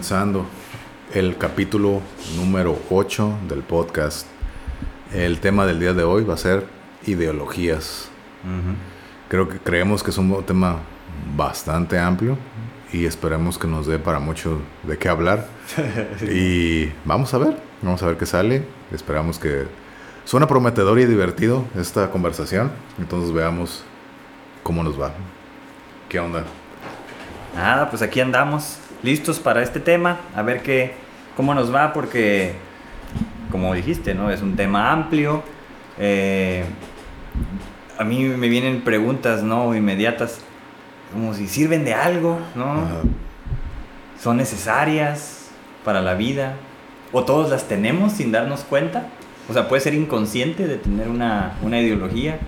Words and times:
comenzando 0.00 0.46
el 1.12 1.36
capítulo 1.36 2.00
número 2.34 2.78
8 2.88 3.40
del 3.50 3.58
podcast. 3.60 4.26
El 5.12 5.40
tema 5.40 5.66
del 5.66 5.78
día 5.78 5.92
de 5.92 6.04
hoy 6.04 6.24
va 6.24 6.32
a 6.32 6.38
ser 6.38 6.66
ideologías. 7.06 8.08
Creo 9.28 9.50
que 9.50 9.58
creemos 9.58 10.02
que 10.02 10.08
es 10.08 10.16
un 10.16 10.42
tema 10.44 10.78
bastante 11.36 11.98
amplio 11.98 12.38
y 12.94 13.04
esperemos 13.04 13.58
que 13.58 13.68
nos 13.68 13.86
dé 13.86 13.98
para 13.98 14.20
mucho 14.20 14.62
de 14.84 14.96
qué 14.96 15.10
hablar. 15.10 15.46
y 16.22 16.90
vamos 17.04 17.34
a 17.34 17.38
ver, 17.38 17.58
vamos 17.82 18.02
a 18.02 18.06
ver 18.06 18.16
qué 18.16 18.24
sale. 18.24 18.64
Esperamos 18.92 19.38
que 19.38 19.66
suena 20.24 20.46
prometedor 20.46 20.98
y 20.98 21.04
divertido 21.04 21.66
esta 21.76 22.10
conversación. 22.10 22.72
Entonces 22.98 23.34
veamos 23.34 23.84
cómo 24.62 24.82
nos 24.82 24.98
va. 24.98 25.12
¿Qué 26.08 26.18
onda? 26.18 26.44
Nada, 27.54 27.90
pues 27.90 28.00
aquí 28.00 28.20
andamos 28.20 28.78
listos 29.02 29.38
para 29.38 29.62
este 29.62 29.80
tema, 29.80 30.20
a 30.34 30.42
ver 30.42 30.62
qué, 30.62 30.92
cómo 31.36 31.54
nos 31.54 31.74
va, 31.74 31.92
porque, 31.92 32.52
como 33.50 33.74
dijiste, 33.74 34.14
¿no? 34.14 34.30
Es 34.30 34.42
un 34.42 34.56
tema 34.56 34.92
amplio. 34.92 35.42
Eh, 35.98 36.64
a 37.98 38.04
mí 38.04 38.24
me 38.24 38.48
vienen 38.48 38.82
preguntas, 38.82 39.42
¿no? 39.42 39.74
Inmediatas, 39.74 40.40
como 41.12 41.34
si 41.34 41.48
sirven 41.48 41.84
de 41.84 41.94
algo, 41.94 42.38
¿no? 42.54 42.86
Son 44.20 44.36
necesarias 44.36 45.50
para 45.84 46.02
la 46.02 46.14
vida, 46.14 46.56
o 47.12 47.24
todos 47.24 47.50
las 47.50 47.68
tenemos 47.68 48.12
sin 48.12 48.32
darnos 48.32 48.60
cuenta. 48.60 49.06
O 49.48 49.52
sea, 49.52 49.68
puede 49.68 49.82
ser 49.82 49.94
inconsciente 49.94 50.68
de 50.68 50.76
tener 50.76 51.08
una, 51.08 51.56
una 51.62 51.80
ideología. 51.80 52.38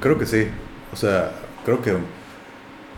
Creo 0.00 0.18
que 0.18 0.26
sí. 0.26 0.46
O 0.92 0.96
sea, 0.96 1.32
creo 1.64 1.82
que 1.82 1.96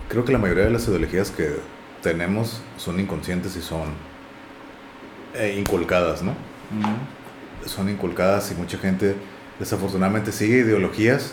creo 0.08 0.26
que 0.26 0.32
la 0.32 0.38
mayoría 0.38 0.64
de 0.64 0.70
las 0.70 0.86
ideologías 0.86 1.30
que 1.30 1.56
tenemos 2.02 2.60
son 2.76 3.00
inconscientes 3.00 3.56
y 3.56 3.62
son 3.62 3.88
eh, 5.34 5.56
inculcadas, 5.58 6.22
¿no? 6.22 6.34
Son 7.64 7.88
inculcadas 7.88 8.50
y 8.50 8.54
mucha 8.54 8.76
gente 8.76 9.14
desafortunadamente 9.58 10.32
sigue 10.32 10.58
ideologías 10.58 11.32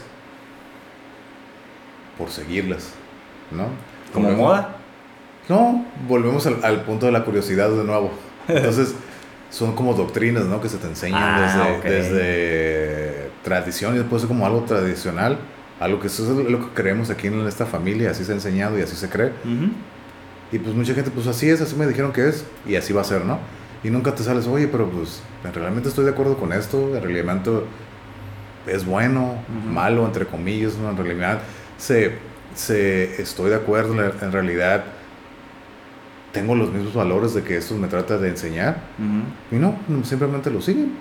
por 2.18 2.30
seguirlas, 2.30 2.94
¿no? 3.52 3.68
¿Como 4.14 4.32
moda? 4.32 4.76
No, 5.48 5.86
volvemos 6.08 6.46
al, 6.46 6.84
punto 6.84 7.08
de 7.08 7.12
la 7.12 7.26
curiosidad 7.26 7.70
de 7.70 7.84
nuevo. 7.84 8.12
Entonces, 8.48 8.94
son 9.50 9.76
como 9.76 9.94
doctrinas, 9.96 10.46
¿no? 10.46 10.62
Que 10.62 10.70
se 10.70 10.78
te 10.78 10.88
enseñan 10.88 11.22
ah, 11.22 11.80
desde, 11.82 11.96
desde 11.96 13.32
tradición 13.44 13.96
y 13.96 13.98
después 13.98 14.22
es 14.22 14.28
como 14.28 14.46
algo 14.46 14.62
tradicional, 14.62 15.40
algo 15.80 16.00
que 16.00 16.08
eso 16.08 16.24
es 16.24 16.50
lo 16.50 16.60
que 16.60 16.74
creemos 16.74 17.10
aquí 17.10 17.28
en 17.28 17.48
esta 17.48 17.66
familia, 17.66 18.12
así 18.12 18.24
se 18.24 18.32
ha 18.32 18.36
enseñado 18.36 18.78
y 18.78 18.82
así 18.84 18.96
se 18.96 19.10
cree. 19.10 19.32
Y 20.52 20.60
pues 20.60 20.76
mucha 20.76 20.94
gente, 20.94 21.12
pues 21.12 21.28
así 21.28 21.50
es, 21.50 21.62
así 21.62 21.76
me 21.76 21.86
dijeron 21.86 22.12
que 22.12 22.28
es, 22.28 22.46
y 22.66 22.76
así 22.76 22.94
va 22.94 23.02
a 23.02 23.06
ser, 23.06 23.26
¿no? 23.26 23.40
Y 23.84 23.90
nunca 23.90 24.14
te 24.16 24.24
sales, 24.24 24.48
oye, 24.48 24.68
pero 24.68 24.90
pues 24.90 25.22
realmente 25.54 25.90
estoy 25.90 26.06
de 26.06 26.12
acuerdo 26.12 26.38
con 26.38 26.52
esto, 26.52 26.96
en 26.96 27.02
realidad 27.02 27.64
es 28.68 28.86
bueno, 28.86 29.36
malo, 29.70 30.06
entre 30.06 30.26
comillas, 30.26 30.76
¿no? 30.76 30.90
En 30.90 30.98
realidad 30.98 31.40
se, 31.78 32.14
se, 32.56 33.22
estoy 33.22 33.52
de 33.52 33.56
acuerdo, 33.56 33.94
en 33.94 34.32
realidad 34.32 34.84
tengo 36.32 36.56
los 36.56 36.72
mismos 36.72 36.94
valores 36.94 37.34
de 37.34 37.44
que 37.44 37.58
esto 37.58 37.76
me 37.76 37.88
trata 37.88 38.18
de 38.18 38.30
enseñar. 38.30 38.78
Y 39.52 39.56
no, 39.56 39.76
simplemente 40.04 40.52
lo 40.52 40.62
siguen. 40.62 40.94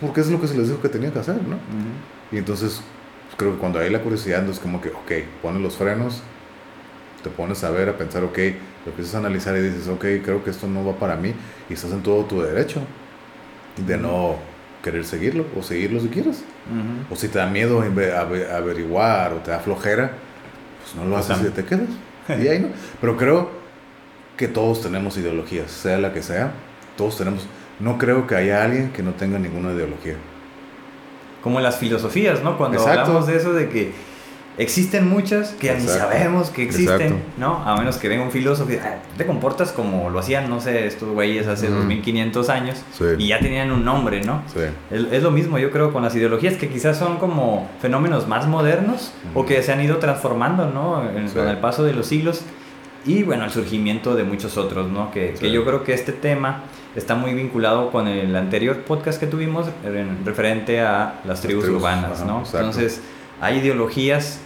Porque 0.00 0.20
es 0.20 0.30
lo 0.30 0.40
que 0.40 0.46
se 0.46 0.56
les 0.56 0.68
dijo 0.68 0.80
que 0.80 0.88
tenía 0.88 1.12
que 1.12 1.18
hacer, 1.18 1.36
¿no? 1.36 1.56
Y 2.30 2.38
entonces, 2.38 2.82
creo 3.36 3.52
que 3.52 3.58
cuando 3.58 3.78
hay 3.78 3.90
la 3.90 4.00
curiosidad, 4.02 4.46
es 4.48 4.58
como 4.58 4.80
que, 4.80 4.90
ok, 4.90 5.12
ponen 5.42 5.62
los 5.62 5.76
frenos, 5.76 6.22
te 7.26 7.34
pones 7.34 7.64
a 7.64 7.70
ver, 7.70 7.88
a 7.88 7.98
pensar, 7.98 8.22
ok, 8.22 8.38
lo 8.84 8.92
empiezas 8.92 9.16
a 9.16 9.18
analizar 9.18 9.56
y 9.56 9.60
dices, 9.60 9.88
ok, 9.88 10.04
creo 10.22 10.44
que 10.44 10.50
esto 10.50 10.68
no 10.68 10.86
va 10.86 10.92
para 10.92 11.16
mí 11.16 11.34
y 11.68 11.72
estás 11.72 11.90
en 11.90 12.00
todo 12.04 12.24
tu 12.24 12.40
derecho 12.40 12.80
de 13.84 13.96
no 13.96 14.36
querer 14.80 15.04
seguirlo 15.04 15.44
o 15.58 15.62
seguirlo 15.64 15.98
si 16.00 16.08
quieres. 16.08 16.44
O 17.10 17.16
si 17.16 17.26
te 17.26 17.38
da 17.38 17.46
miedo 17.46 17.82
averiguar 17.82 19.32
o 19.32 19.36
te 19.38 19.50
da 19.50 19.58
flojera, 19.58 20.12
pues 20.80 20.94
no 20.94 21.10
lo 21.10 21.16
haces 21.16 21.38
y 21.40 21.50
te 21.50 21.64
quedas. 21.64 21.88
y 22.28 22.46
ahí 22.46 22.60
no. 22.60 22.68
Pero 23.00 23.16
creo 23.16 23.50
que 24.36 24.46
todos 24.46 24.80
tenemos 24.80 25.16
ideologías, 25.16 25.68
sea 25.68 25.98
la 25.98 26.12
que 26.12 26.22
sea, 26.22 26.52
todos 26.96 27.18
tenemos. 27.18 27.44
No 27.80 27.98
creo 27.98 28.28
que 28.28 28.36
haya 28.36 28.62
alguien 28.62 28.92
que 28.92 29.02
no 29.02 29.14
tenga 29.14 29.40
ninguna 29.40 29.72
ideología. 29.72 30.14
Como 31.42 31.58
en 31.58 31.64
las 31.64 31.78
filosofías, 31.78 32.44
¿no? 32.44 32.56
Cuando 32.56 32.80
hablamos 32.86 33.26
de 33.26 33.36
eso 33.36 33.52
de 33.52 33.68
que 33.68 33.92
Existen 34.58 35.08
muchas 35.08 35.50
que 35.50 35.74
ni 35.74 35.86
sabemos 35.86 36.50
que 36.50 36.62
existen, 36.62 37.22
¿no? 37.36 37.56
A 37.64 37.76
menos 37.76 37.98
que 37.98 38.08
venga 38.08 38.24
un 38.24 38.30
filósofo 38.30 38.72
y 38.72 38.76
ah, 38.76 39.00
te 39.16 39.26
comportas 39.26 39.70
como 39.70 40.08
lo 40.08 40.18
hacían, 40.18 40.48
no 40.48 40.60
sé, 40.60 40.86
estos 40.86 41.10
güeyes 41.10 41.46
hace 41.46 41.68
2500 41.68 42.48
años 42.48 42.82
y 43.18 43.28
ya 43.28 43.38
tenían 43.38 43.70
un 43.70 43.84
nombre, 43.84 44.22
¿no? 44.22 44.42
Sí. 44.52 44.60
Es, 44.90 45.22
lo 45.22 45.30
mismo, 45.30 45.58
yo 45.58 45.70
creo, 45.70 45.92
con 45.92 46.02
las 46.02 46.14
ideologías 46.14 46.54
que 46.54 46.68
quizás 46.68 46.96
son 46.96 47.18
como 47.18 47.68
fenómenos 47.80 48.26
más 48.28 48.46
modernos 48.46 49.12
o 49.34 49.44
que 49.44 49.62
se 49.62 49.72
han 49.72 49.82
ido 49.82 49.98
transformando, 49.98 50.70
¿no? 50.70 51.02
con 51.34 51.48
el 51.48 51.58
paso 51.58 51.84
de 51.84 51.92
los 51.92 52.06
siglos 52.06 52.42
y, 53.04 53.22
bueno, 53.22 53.44
el 53.44 53.50
surgimiento 53.50 54.16
de 54.16 54.24
muchos 54.24 54.56
otros, 54.56 54.90
¿no? 54.90 55.12
Que, 55.12 55.34
que 55.38 55.52
yo 55.52 55.64
creo 55.64 55.84
que 55.84 55.94
este 55.94 56.12
tema 56.12 56.64
está 56.96 57.14
muy 57.14 57.34
vinculado 57.34 57.90
con 57.90 58.08
el 58.08 58.34
anterior 58.34 58.78
podcast 58.78 59.20
que 59.20 59.26
tuvimos 59.26 59.68
en, 59.84 60.24
referente 60.24 60.80
a 60.80 61.20
las 61.24 61.40
tribus, 61.40 61.68
urbanas, 61.68 62.24
¿no? 62.24 62.42
Entonces, 62.44 63.00
hay 63.40 63.58
ideologías 63.58 64.40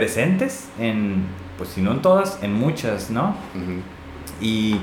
presentes 0.00 0.64
en, 0.78 1.26
pues 1.58 1.68
si 1.68 1.82
no 1.82 1.92
en 1.92 2.00
todas, 2.00 2.38
en 2.42 2.54
muchas, 2.54 3.10
¿no? 3.10 3.34
Y 4.40 4.78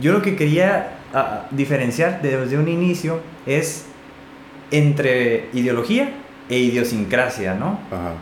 yo 0.00 0.12
lo 0.12 0.22
que 0.22 0.36
quería 0.36 0.98
ah, 1.12 1.46
diferenciar 1.50 2.22
desde 2.22 2.56
un 2.56 2.68
inicio 2.68 3.18
es 3.46 3.86
entre 4.70 5.48
ideología 5.52 6.12
e 6.48 6.56
idiosincrasia, 6.56 7.54
¿no? 7.54 7.80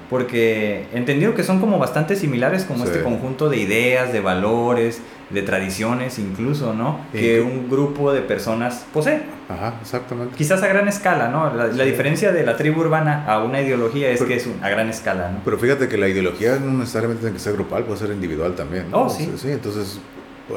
Porque 0.09 0.87
entendido 0.95 1.35
que 1.35 1.45
son 1.45 1.61
como 1.61 1.79
bastante 1.79 2.17
similares 2.17 2.65
como 2.65 2.85
este 2.85 3.03
conjunto 3.03 3.51
de 3.51 3.59
ideas, 3.59 4.11
de 4.11 4.21
valores, 4.21 5.03
de 5.31 5.43
tradiciones 5.43 6.19
incluso, 6.19 6.75
¿no? 6.75 7.07
Que 7.13 7.41
un 7.41 7.71
grupo 7.71 8.13
de 8.13 8.21
personas 8.21 8.85
posee. 8.93 9.23
Ajá, 9.49 9.75
exactamente. 9.81 10.37
Quizás 10.37 10.63
a 10.63 10.69
gran 10.69 10.89
escala, 10.89 11.29
¿no? 11.29 11.55
La, 11.55 11.85
diferencia 11.85 12.33
de 12.33 12.45
la 12.45 12.57
tribu 12.57 12.81
urbana 12.81 13.25
a 13.27 13.43
una 13.43 13.61
ideología 13.61 14.11
es 14.11 14.23
que 14.23 14.37
es 14.37 14.49
a 14.63 14.69
gran 14.69 14.89
escala, 14.89 15.31
¿no? 15.31 15.41
Pero 15.45 15.59
fíjate 15.59 15.89
que 15.89 15.97
la 15.97 16.09
ideología 16.09 16.59
no 16.59 16.73
necesariamente 16.79 17.23
tiene 17.23 17.37
que 17.37 17.43
ser 17.43 17.55
grupal, 17.55 17.85
puede 17.85 17.99
ser 17.99 18.11
individual 18.11 18.55
también. 18.55 18.91
¿no? 18.91 19.03
Oh, 19.03 19.09
sí. 19.09 19.33
Sí, 19.37 19.51
entonces 19.51 20.01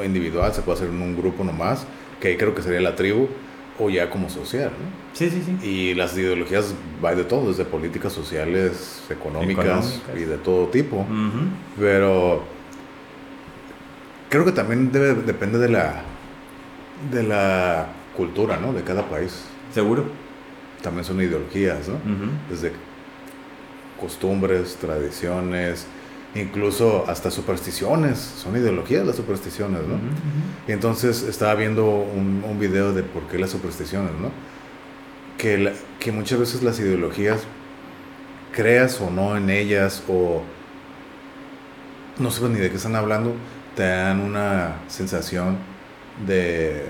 individual 0.04 0.52
se 0.52 0.62
puede 0.62 0.78
hacer 0.78 0.88
en 0.88 1.00
un 1.00 1.16
grupo 1.16 1.44
nomás, 1.44 1.86
que 2.20 2.28
ahí 2.28 2.36
creo 2.36 2.54
que 2.54 2.62
sería 2.62 2.80
la 2.80 2.96
tribu, 2.96 3.28
o 3.78 3.90
ya 3.90 4.08
como 4.08 4.30
social, 4.30 4.70
¿no? 4.70 5.04
Sí, 5.12 5.30
sí, 5.30 5.42
sí. 5.44 5.66
Y 5.66 5.94
las 5.94 6.16
ideologías 6.16 6.74
va 7.04 7.14
de 7.14 7.24
todo, 7.24 7.48
desde 7.48 7.64
políticas 7.64 8.12
sociales, 8.12 9.02
económicas, 9.10 10.00
y 10.16 10.20
de 10.20 10.36
todo 10.38 10.68
tipo. 10.68 11.04
Pero 11.78 12.44
creo 14.34 14.44
que 14.44 14.50
también 14.50 14.90
debe, 14.90 15.14
depende 15.22 15.58
de 15.58 15.68
la, 15.68 16.02
de 17.12 17.22
la 17.22 17.86
cultura, 18.16 18.56
¿no? 18.56 18.72
De 18.72 18.82
cada 18.82 19.08
país. 19.08 19.44
Seguro. 19.72 20.06
También 20.82 21.04
son 21.04 21.20
ideologías, 21.20 21.86
¿no? 21.88 21.98
Desde 22.50 22.72
costumbres, 24.00 24.74
tradiciones, 24.80 25.86
incluso 26.34 27.04
hasta 27.08 27.30
supersticiones, 27.30 28.18
son 28.18 28.56
ideologías 28.56 29.06
las 29.06 29.14
supersticiones, 29.14 29.82
¿no? 29.82 30.00
Y 30.66 30.72
entonces 30.72 31.22
estaba 31.22 31.54
viendo 31.54 31.86
un, 31.86 32.42
un, 32.44 32.58
video 32.58 32.92
de 32.92 33.04
por 33.04 33.22
qué 33.28 33.38
las 33.38 33.50
supersticiones, 33.50 34.10
¿no? 34.20 34.32
Que, 35.38 35.72
que 36.00 36.10
muchas 36.10 36.40
veces 36.40 36.64
las 36.64 36.80
ideologías, 36.80 37.44
creas 38.52 39.00
o 39.00 39.10
no 39.10 39.36
en 39.36 39.48
ellas, 39.48 40.02
o 40.08 40.42
no 42.18 42.32
sé 42.32 42.48
ni 42.48 42.58
de 42.58 42.68
qué 42.68 42.76
están 42.76 42.96
hablando, 42.96 43.32
te 43.74 43.82
dan 43.82 44.20
una 44.20 44.76
sensación 44.88 45.56
de, 46.26 46.84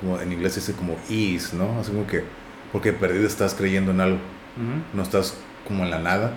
como 0.00 0.20
en 0.20 0.32
inglés 0.32 0.56
dice 0.56 0.72
como 0.72 0.96
ease, 1.08 1.56
¿no? 1.56 1.78
Así 1.80 1.90
como 1.92 2.06
que, 2.06 2.24
porque 2.72 2.92
perdido 2.92 3.26
estás 3.26 3.54
creyendo 3.54 3.92
en 3.92 4.00
algo, 4.00 4.18
no 4.92 5.02
estás 5.02 5.34
como 5.66 5.84
en 5.84 5.90
la 5.90 5.98
nada, 5.98 6.32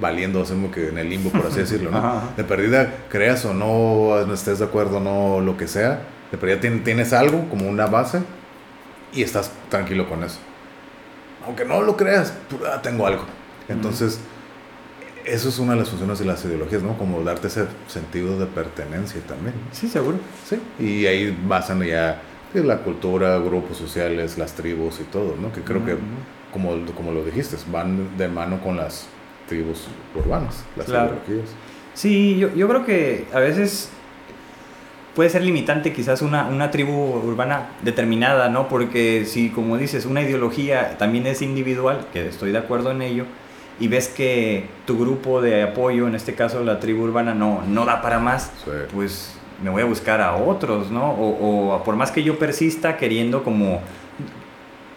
valiendo, 0.00 0.42
así 0.42 0.52
como 0.52 0.70
que 0.70 0.88
en 0.88 0.98
el 0.98 1.08
limbo, 1.08 1.30
por 1.30 1.46
así 1.46 1.58
decirlo, 1.60 1.90
¿no? 1.90 2.22
De 2.36 2.44
perdida, 2.44 2.94
creas 3.08 3.44
o 3.44 3.54
no, 3.54 4.24
no 4.26 4.34
estés 4.34 4.58
de 4.58 4.64
acuerdo, 4.64 5.00
no, 5.00 5.40
lo 5.40 5.56
que 5.56 5.68
sea, 5.68 6.00
de 6.30 6.38
perdida 6.38 6.60
tienes 6.82 7.12
algo 7.12 7.48
como 7.48 7.68
una 7.68 7.86
base 7.86 8.20
y 9.12 9.22
estás 9.22 9.50
tranquilo 9.70 10.08
con 10.08 10.24
eso. 10.24 10.38
Aunque 11.46 11.64
no 11.64 11.82
lo 11.82 11.96
creas, 11.96 12.32
tengo 12.82 13.06
algo. 13.06 13.24
Entonces, 13.68 14.18
eso 15.24 15.48
es 15.48 15.58
una 15.58 15.72
de 15.72 15.80
las 15.80 15.88
funciones 15.88 16.18
de 16.18 16.24
las 16.24 16.44
ideologías, 16.44 16.82
¿no? 16.82 16.96
Como 16.98 17.22
darte 17.22 17.48
ese 17.48 17.66
sentido 17.88 18.38
de 18.38 18.46
pertenencia 18.46 19.20
también. 19.22 19.54
Sí, 19.72 19.88
seguro. 19.88 20.18
Sí, 20.44 20.58
y 20.78 21.06
ahí 21.06 21.36
basan 21.46 21.82
ya 21.82 22.20
la 22.52 22.78
cultura, 22.78 23.38
grupos 23.38 23.76
sociales, 23.76 24.38
las 24.38 24.52
tribus 24.52 25.00
y 25.00 25.04
todo, 25.04 25.34
¿no? 25.40 25.52
Que 25.52 25.62
creo 25.62 25.84
que, 25.84 25.96
como, 26.52 26.74
como 26.94 27.12
lo 27.12 27.24
dijiste, 27.24 27.56
van 27.72 28.16
de 28.16 28.28
mano 28.28 28.60
con 28.62 28.76
las 28.76 29.06
tribus 29.48 29.86
urbanas, 30.14 30.64
las 30.76 30.88
ideologías. 30.88 31.48
Sí, 31.94 32.36
yo, 32.38 32.54
yo 32.54 32.68
creo 32.68 32.84
que 32.84 33.26
a 33.32 33.40
veces 33.40 33.88
puede 35.14 35.30
ser 35.30 35.42
limitante 35.42 35.92
quizás 35.92 36.22
una, 36.22 36.46
una 36.46 36.70
tribu 36.70 36.92
urbana 36.92 37.70
determinada, 37.82 38.48
¿no? 38.48 38.68
Porque 38.68 39.24
si, 39.26 39.50
como 39.50 39.76
dices, 39.78 40.06
una 40.06 40.22
ideología 40.22 40.96
también 40.98 41.26
es 41.26 41.42
individual, 41.42 42.06
que 42.12 42.28
estoy 42.28 42.52
de 42.52 42.58
acuerdo 42.58 42.90
en 42.90 43.02
ello, 43.02 43.24
y 43.80 43.88
ves 43.88 44.08
que 44.08 44.66
tu 44.86 44.98
grupo 44.98 45.40
de 45.40 45.62
apoyo, 45.62 46.06
en 46.06 46.14
este 46.14 46.34
caso 46.34 46.62
la 46.62 46.80
tribu 46.80 47.04
urbana, 47.04 47.34
no, 47.34 47.62
no 47.66 47.84
da 47.84 48.02
para 48.02 48.18
más, 48.18 48.52
pues 48.92 49.36
me 49.62 49.70
voy 49.70 49.82
a 49.82 49.86
buscar 49.86 50.20
a 50.20 50.36
otros, 50.36 50.90
¿no? 50.90 51.10
O, 51.10 51.82
por 51.84 51.96
más 51.96 52.10
que 52.10 52.22
yo 52.22 52.38
persista 52.38 52.96
queriendo 52.96 53.42
como, 53.42 53.80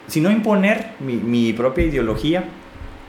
si 0.07 0.21
no 0.21 0.31
imponer 0.31 0.91
mi, 1.00 1.13
mi, 1.13 1.53
propia 1.53 1.85
ideología, 1.85 2.45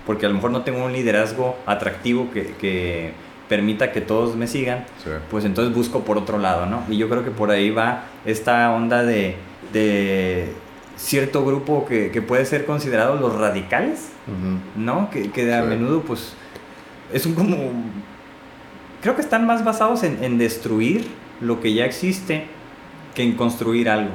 porque 0.07 0.27
a 0.27 0.29
lo 0.29 0.37
mejor 0.37 0.51
no 0.51 0.63
tengo 0.63 0.85
un 0.85 0.93
liderazgo 0.93 1.57
atractivo 1.67 2.31
que, 2.31 2.55
que 2.55 3.13
permita 3.49 3.93
que 3.93 4.01
todos 4.01 4.37
me 4.37 4.47
sigan, 4.47 4.85
pues 5.31 5.45
entonces 5.45 5.75
busco 5.75 6.01
por 6.01 6.19
otro 6.19 6.39
lado, 6.39 6.67
¿no? 6.67 6.85
Y 6.89 6.97
yo 6.97 7.09
creo 7.09 7.25
que 7.25 7.31
por 7.31 7.51
ahí 7.51 7.71
va 7.71 8.05
esta 8.25 8.73
onda 8.73 9.03
de, 9.03 9.37
de 9.73 10.53
cierto 10.97 11.45
grupo 11.45 11.87
que, 11.87 12.11
que, 12.11 12.23
puede 12.23 12.45
ser 12.45 12.67
considerado 12.67 13.17
los 13.17 13.35
radicales, 13.35 14.11
¿no? 14.77 15.11
Que, 15.11 15.31
que 15.31 15.53
a 15.55 15.63
menudo 15.63 16.03
pues 16.03 16.35
es 17.13 17.27
un 17.27 17.35
como... 17.35 17.57
Creo 19.01 19.15
que 19.15 19.23
están 19.23 19.47
más 19.47 19.65
basados 19.65 20.03
en, 20.03 20.23
en, 20.25 20.39
destruir 20.39 21.07
lo 21.41 21.61
que 21.61 21.73
ya 21.73 21.85
existe 21.85 22.47
que 23.15 23.23
en 23.23 23.35
construir 23.35 23.89
algo. 23.89 24.11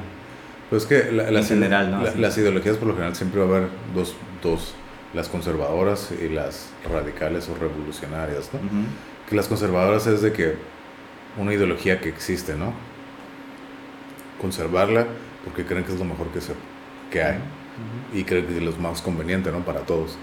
Pues 0.70 0.86
que 0.86 1.12
la, 1.12 1.30
en 1.30 1.46
general, 1.46 1.92
¿no? 1.92 2.04
las 2.18 2.38
ideologías 2.38 2.78
por 2.78 2.88
lo 2.90 2.94
general 2.94 3.16
siempre 3.16 3.40
va 3.40 3.46
a 3.46 3.58
haber 3.58 3.70
dos, 3.94 4.16
dos, 4.42 4.74
las 5.14 5.30
conservadoras 5.30 6.12
y 6.12 6.30
las 6.30 6.70
radicales 6.90 7.48
o 7.50 7.56
revolucionarias, 7.56 8.50
¿no? 8.54 8.60
Que 9.30 9.36
las 9.36 9.48
conservadoras 9.48 10.08
es 10.08 10.22
de 10.22 10.34
que 10.34 10.56
una 11.38 11.54
ideología 11.54 12.02
que 12.02 12.10
existe, 12.10 12.56
¿no? 12.56 12.74
Conservarla 14.42 15.08
porque 15.44 15.66
creen 15.66 15.84
que 15.84 15.94
es 15.94 16.00
lo 16.00 16.06
mejor 16.06 16.28
que 16.30 16.42
se 16.42 16.54
que 17.12 17.22
hay 17.22 17.38
y 18.14 18.24
creo 18.24 18.46
que 18.46 18.58
es 18.58 18.64
lo 18.64 18.72
más 18.74 19.02
conveniente 19.02 19.52
¿no? 19.52 19.60
para 19.60 19.82
todos. 19.82 20.18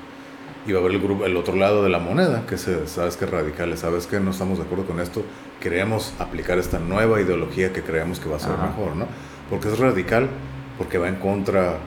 Y 0.66 0.72
va 0.72 0.78
a 0.78 0.82
haber 0.82 0.92
el, 0.92 1.00
grupo, 1.00 1.24
el 1.24 1.36
otro 1.36 1.56
lado 1.56 1.82
de 1.82 1.88
la 1.88 1.98
moneda, 1.98 2.44
que 2.46 2.58
se, 2.58 2.86
sabes 2.86 3.16
que 3.16 3.24
es 3.24 3.30
radical, 3.30 3.76
sabes 3.78 4.06
que 4.06 4.20
no 4.20 4.30
estamos 4.30 4.58
de 4.58 4.64
acuerdo 4.64 4.84
con 4.84 5.00
esto, 5.00 5.24
queremos 5.58 6.12
aplicar 6.18 6.58
esta 6.58 6.78
nueva 6.78 7.20
ideología 7.20 7.72
que 7.72 7.82
creemos 7.82 8.20
que 8.20 8.28
va 8.28 8.36
a 8.36 8.40
ser 8.40 8.56
mejor, 8.58 8.94
¿no? 8.94 9.06
Porque 9.48 9.68
es 9.68 9.78
radical, 9.78 10.28
porque 10.76 10.98
va 10.98 11.08
en 11.08 11.16
contra 11.16 11.78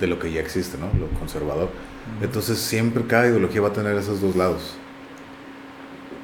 de 0.00 0.06
lo 0.06 0.18
que 0.18 0.32
ya 0.32 0.40
existe, 0.40 0.78
¿no? 0.78 0.86
Lo 0.98 1.06
conservador. 1.18 1.68
Entonces 2.22 2.58
siempre 2.58 3.04
cada 3.06 3.28
ideología 3.28 3.60
va 3.60 3.68
a 3.68 3.72
tener 3.72 3.96
esos 3.96 4.20
dos 4.20 4.36
lados. 4.36 4.74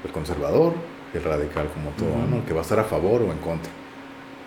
El 0.05 0.11
conservador 0.11 0.73
y 1.13 1.19
el 1.19 1.25
radical, 1.25 1.69
como 1.73 1.91
todo, 1.91 2.27
¿no? 2.31 2.47
Que 2.47 2.55
va 2.55 2.61
a 2.61 2.63
estar 2.63 2.81
a 2.81 2.85
favor 2.85 3.23
o 3.23 3.31
en 3.31 3.39
contra 3.39 3.71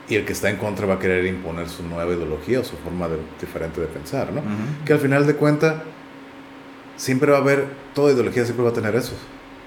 y 0.08 0.16
el 0.16 0.26
que 0.26 0.34
está 0.34 0.50
en 0.50 0.58
contra 0.58 0.86
va 0.86 0.96
a 0.96 1.00
querer 1.00 1.26
imponer 1.26 1.70
su 1.70 1.84
nueva 1.84 2.12
ideología 2.14 2.60
o 2.60 2.64
su 2.64 2.76
forma 2.78 3.08
diferente 3.40 3.80
de 3.80 3.88
pensar, 3.88 4.32
¿no? 4.34 4.42
Que 4.86 4.94
al 4.94 5.00
final 5.00 5.26
de 5.26 5.36
cuentas 5.36 5.76
siempre 6.98 7.32
va 7.32 7.38
a 7.38 7.42
haber, 7.42 7.66
toda 7.94 8.12
ideología 8.12 8.44
siempre 8.44 8.64
va 8.64 8.72
a 8.72 8.74
tener 8.74 8.96
eso, 8.96 9.14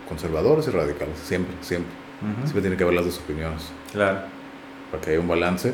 conservadores 0.09 0.69
y 0.69 0.71
radicales, 0.71 1.19
siempre, 1.25 1.55
siempre. 1.61 2.05
Siempre 2.45 2.63
tiene 2.63 2.77
que 2.77 2.85
haber 2.85 2.95
las 2.95 3.05
dos 3.05 3.19
opiniones. 3.19 3.65
Claro. 3.93 4.21
Para 4.91 5.03
que 5.03 5.11
haya 5.11 5.21
un 5.21 5.29
balance. 5.29 5.73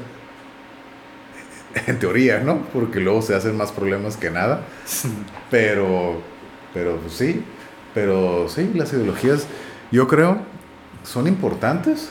En 1.87 1.99
teoría, 2.01 2.41
¿no? 2.41 2.67
Porque 2.73 2.99
luego 2.99 3.23
se 3.23 3.37
hacen 3.37 3.57
más 3.57 3.71
problemas 3.71 4.17
que 4.17 4.31
nada. 4.31 4.63
pero, 5.51 6.21
pero 6.75 6.97
pues 6.97 7.13
sí, 7.13 7.45
pero 7.95 8.49
sí, 8.49 8.73
las 8.75 8.93
ideologías, 8.93 9.47
yo 9.93 10.09
creo, 10.09 10.39
son 11.05 11.29
importantes 11.29 12.11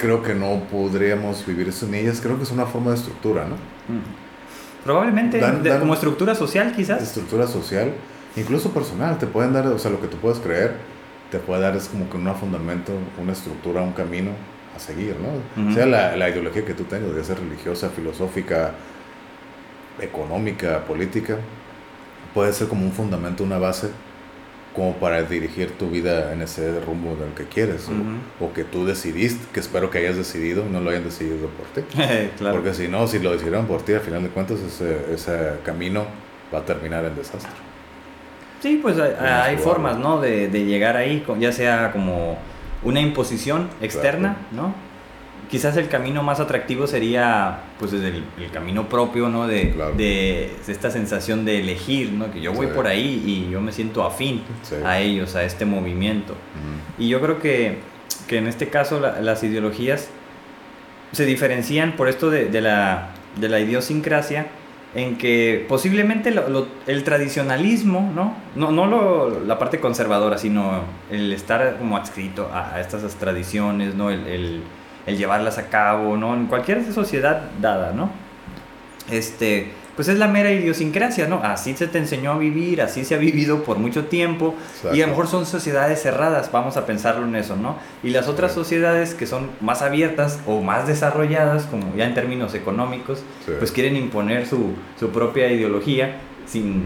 creo 0.00 0.22
que 0.22 0.34
no 0.34 0.60
podríamos 0.70 1.44
vivir 1.46 1.72
sin 1.72 1.94
ellas. 1.94 2.20
Creo 2.20 2.36
que 2.36 2.44
es 2.44 2.50
una 2.50 2.66
forma 2.66 2.90
de 2.90 2.96
estructura, 2.96 3.44
¿no? 3.44 3.54
Mm. 3.54 4.84
Probablemente, 4.84 5.40
como 5.80 5.94
estructura 5.94 6.34
social 6.34 6.72
quizás. 6.74 7.02
Estructura 7.02 7.46
social, 7.46 7.92
incluso 8.36 8.70
personal, 8.70 9.18
te 9.18 9.26
pueden 9.26 9.52
dar, 9.52 9.66
o 9.66 9.78
sea, 9.78 9.90
lo 9.90 10.00
que 10.00 10.06
tú 10.06 10.16
puedes 10.18 10.38
creer, 10.38 10.74
te 11.30 11.38
puede 11.38 11.62
dar 11.62 11.74
es 11.74 11.88
como 11.88 12.08
que 12.08 12.16
un 12.16 12.32
fundamento, 12.36 12.92
una 13.20 13.32
estructura, 13.32 13.82
un 13.82 13.92
camino 13.92 14.30
a 14.76 14.78
seguir, 14.78 15.16
¿no? 15.18 15.74
Sea 15.74 15.86
la, 15.86 16.16
la, 16.16 16.28
ideología 16.28 16.64
que 16.64 16.74
tú 16.74 16.84
tengas, 16.84 17.12
de 17.14 17.24
ser 17.24 17.40
religiosa, 17.40 17.88
filosófica, 17.88 18.74
económica, 20.00 20.84
política, 20.84 21.38
puede 22.32 22.52
ser 22.52 22.68
como 22.68 22.84
un 22.84 22.92
fundamento, 22.92 23.42
una 23.42 23.58
base 23.58 23.88
como 24.76 24.92
para 24.96 25.22
dirigir 25.22 25.72
tu 25.72 25.88
vida 25.88 26.34
en 26.34 26.42
ese 26.42 26.80
rumbo 26.80 27.16
del 27.16 27.30
que 27.30 27.44
quieres 27.44 27.88
o, 28.38 28.52
que 28.52 28.62
tú 28.62 28.84
decidiste, 28.84 29.42
que 29.52 29.60
espero 29.60 29.90
que 29.90 29.98
hayas 29.98 30.16
decidido, 30.16 30.64
no 30.70 30.80
lo 30.80 30.90
hayan 30.90 31.04
decidido 31.04 31.48
por 31.48 31.66
ti. 31.68 31.80
Porque 32.38 32.74
si 32.74 32.86
no, 32.86 33.06
si 33.06 33.18
lo 33.18 33.32
decidieron 33.32 33.66
por 33.66 33.82
ti, 33.82 33.94
al 33.94 34.00
final 34.00 34.22
de 34.22 34.28
cuentas 34.28 34.60
ese, 34.60 35.14
ese 35.14 35.52
camino 35.64 36.04
va 36.54 36.58
a 36.58 36.62
terminar 36.62 37.06
en 37.06 37.16
desastre. 37.16 37.50
Sí, 38.60 38.78
pues 38.82 38.98
hay, 38.98 39.56
formas, 39.56 39.98
¿no? 39.98 40.20
De, 40.20 40.48
de, 40.48 40.64
llegar 40.66 40.96
ahí, 40.96 41.24
ya 41.38 41.52
sea 41.52 41.90
como 41.92 42.36
una 42.82 43.00
imposición 43.00 43.70
externa, 43.80 44.36
¿no? 44.52 44.74
Quizás 45.50 45.76
el 45.76 45.88
camino 45.88 46.22
más 46.22 46.40
atractivo 46.40 46.86
sería 46.86 47.60
pues 47.78 47.92
desde 47.92 48.08
el, 48.08 48.50
camino 48.52 48.88
propio, 48.88 49.28
¿no? 49.28 49.46
De, 49.46 49.74
de, 49.96 50.50
esta 50.66 50.90
sensación 50.90 51.44
de 51.44 51.60
elegir, 51.60 52.12
¿no? 52.12 52.32
Que 52.32 52.40
yo 52.40 52.52
voy 52.52 52.68
por 52.68 52.86
ahí 52.86 53.22
y 53.26 53.50
yo 53.50 53.60
me 53.60 53.72
siento 53.72 54.04
afín 54.04 54.42
a 54.84 54.98
ellos, 54.98 55.36
a 55.36 55.44
este 55.44 55.64
movimiento. 55.64 56.34
Y 56.98 57.08
yo 57.08 57.20
creo 57.20 57.38
que, 57.38 57.78
que 58.28 58.38
en 58.38 58.46
este 58.46 58.68
caso 58.68 59.00
las 59.00 59.42
ideologías 59.42 60.08
se 61.12 61.24
diferencian 61.24 61.96
por 61.96 62.08
esto 62.08 62.30
de, 62.30 62.46
de, 62.46 62.60
la, 62.60 63.10
de 63.40 63.48
la 63.48 63.60
idiosincrasia 63.60 64.46
en 64.94 65.18
que 65.18 65.64
posiblemente 65.68 66.34
el 66.86 67.04
tradicionalismo, 67.04 68.12
¿no? 68.14 68.34
No, 68.54 68.72
no 68.72 68.86
lo, 68.86 69.40
la 69.44 69.58
parte 69.58 69.78
conservadora, 69.78 70.38
sino 70.38 70.80
el 71.10 71.32
estar 71.32 71.76
como 71.78 71.98
adscrito 71.98 72.50
a, 72.52 72.80
estas 72.80 73.02
tradiciones, 73.16 73.94
¿no? 73.94 74.10
el 74.10 74.26
el 74.26 74.62
llevarlas 75.14 75.58
a 75.58 75.68
cabo, 75.68 76.16
¿no? 76.16 76.34
En 76.34 76.46
cualquier 76.46 76.92
sociedad 76.92 77.42
dada, 77.60 77.92
¿no? 77.92 78.10
Este, 79.10 79.70
pues 79.96 80.08
es 80.08 80.18
la 80.18 80.28
mera 80.28 80.52
idiosincrasia, 80.52 81.26
¿no? 81.26 81.40
Así 81.42 81.74
se 81.74 81.86
te 81.86 81.98
enseñó 81.98 82.32
a 82.32 82.38
vivir, 82.38 82.82
así 82.82 83.04
se 83.04 83.14
ha 83.14 83.18
vivido 83.18 83.64
por 83.64 83.78
mucho 83.78 84.06
tiempo 84.06 84.54
y 84.92 85.00
a 85.00 85.06
lo 85.06 85.12
mejor 85.12 85.26
son 85.26 85.46
sociedades 85.46 86.02
cerradas, 86.02 86.52
vamos 86.52 86.76
a 86.76 86.84
pensarlo 86.84 87.26
en 87.26 87.34
eso, 87.34 87.56
¿no? 87.56 87.76
Y 88.02 88.10
las 88.10 88.28
otras 88.28 88.52
sociedades 88.52 89.14
que 89.14 89.26
son 89.26 89.50
más 89.60 89.80
abiertas 89.80 90.40
o 90.46 90.60
más 90.60 90.86
desarrolladas, 90.86 91.64
como 91.64 91.96
ya 91.96 92.04
en 92.04 92.14
términos 92.14 92.54
económicos, 92.54 93.22
pues 93.58 93.72
quieren 93.72 93.96
imponer 93.96 94.46
su, 94.46 94.74
su 95.00 95.10
propia 95.10 95.50
ideología 95.50 96.18
sin, 96.44 96.84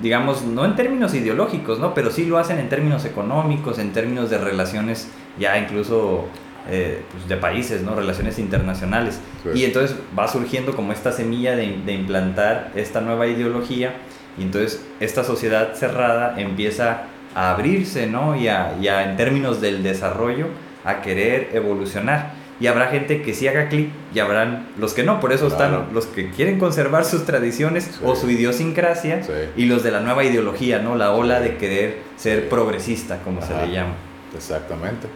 digamos, 0.00 0.44
no 0.44 0.64
en 0.64 0.76
términos 0.76 1.14
ideológicos, 1.14 1.80
¿no? 1.80 1.92
Pero 1.92 2.10
sí 2.12 2.24
lo 2.24 2.38
hacen 2.38 2.60
en 2.60 2.68
términos 2.68 3.04
económicos, 3.04 3.80
en 3.80 3.92
términos 3.92 4.30
de 4.30 4.38
relaciones 4.38 5.08
ya 5.40 5.58
incluso 5.58 6.26
eh, 6.68 7.02
pues 7.10 7.28
de 7.28 7.36
países, 7.36 7.82
¿no? 7.82 7.94
Relaciones 7.94 8.38
internacionales. 8.38 9.20
Y 9.54 9.64
entonces 9.64 9.96
va 10.18 10.28
surgiendo 10.28 10.76
como 10.76 10.92
esta 10.92 11.12
semilla 11.12 11.56
de, 11.56 11.78
de, 11.84 11.92
implantar 11.94 12.72
esta 12.74 13.00
nueva 13.00 13.26
ideología 13.26 13.94
y 14.38 14.42
entonces 14.42 14.84
esta 15.00 15.24
sociedad 15.24 15.74
cerrada 15.74 16.38
empieza 16.38 17.04
a 17.34 17.50
abrirse, 17.50 18.06
¿no? 18.06 18.36
Y, 18.36 18.48
a, 18.48 18.74
en 19.10 19.16
términos 19.16 19.60
del 19.60 19.82
desarrollo 19.82 20.46
a 20.84 21.02
querer 21.02 21.50
evolucionar. 21.52 22.38
Y 22.60 22.66
habrá 22.66 22.88
gente 22.88 23.22
que 23.22 23.34
sí 23.34 23.46
haga 23.46 23.68
clic 23.68 23.90
y 24.12 24.18
habrán 24.18 24.66
los 24.78 24.92
que 24.92 25.04
no. 25.04 25.20
Por 25.20 25.32
eso 25.32 25.46
están 25.46 25.90
los 25.92 26.06
que 26.06 26.30
quieren 26.30 26.58
conservar 26.58 27.04
sus 27.04 27.24
tradiciones 27.24 28.00
o 28.02 28.16
su 28.16 28.28
idiosincrasia 28.28 29.22
y 29.56 29.66
los 29.66 29.84
de 29.84 29.92
la 29.92 30.00
nueva 30.00 30.24
ideología, 30.24 30.80
¿no? 30.80 30.96
La 30.96 31.12
ola 31.12 31.40
de 31.40 31.56
querer 31.56 31.98
ser 32.16 32.48
progresista, 32.48 33.18
como 33.22 33.42
se 33.42 33.54
le 33.54 33.72
llama. 33.72 33.94
Exactamente. 34.34 35.06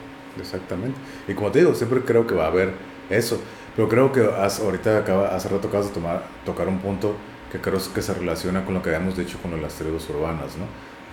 Exactamente. 0.41 0.99
Y 1.29 1.35
como 1.35 1.51
te 1.51 1.61
digo, 1.61 1.75
siempre 1.75 2.01
creo 2.01 2.27
que 2.27 2.35
va 2.35 2.45
a 2.45 2.49
haber 2.49 2.73
eso. 3.11 3.41
Pero 3.77 3.89
creo 3.89 4.12
que 4.12 4.21
ahorita 4.23 4.99
acaba, 4.99 5.35
hace 5.35 5.49
rato 5.49 5.69
acabas 5.69 5.89
de 5.89 5.95
tomar, 5.95 6.23
tocar 6.45 6.69
un 6.69 6.79
punto 6.79 7.15
que 7.51 7.59
creo 7.59 7.79
que 7.95 8.03
se 8.03 8.15
relaciona 8.15 8.65
con 8.65 8.75
lo 8.75 8.83
que 8.83 8.91
habíamos 8.91 9.17
dicho 9.17 9.39
con 9.43 9.61
las 9.61 9.75
tribus 9.75 10.09
urbanas, 10.11 10.57
¿no? 10.57 10.65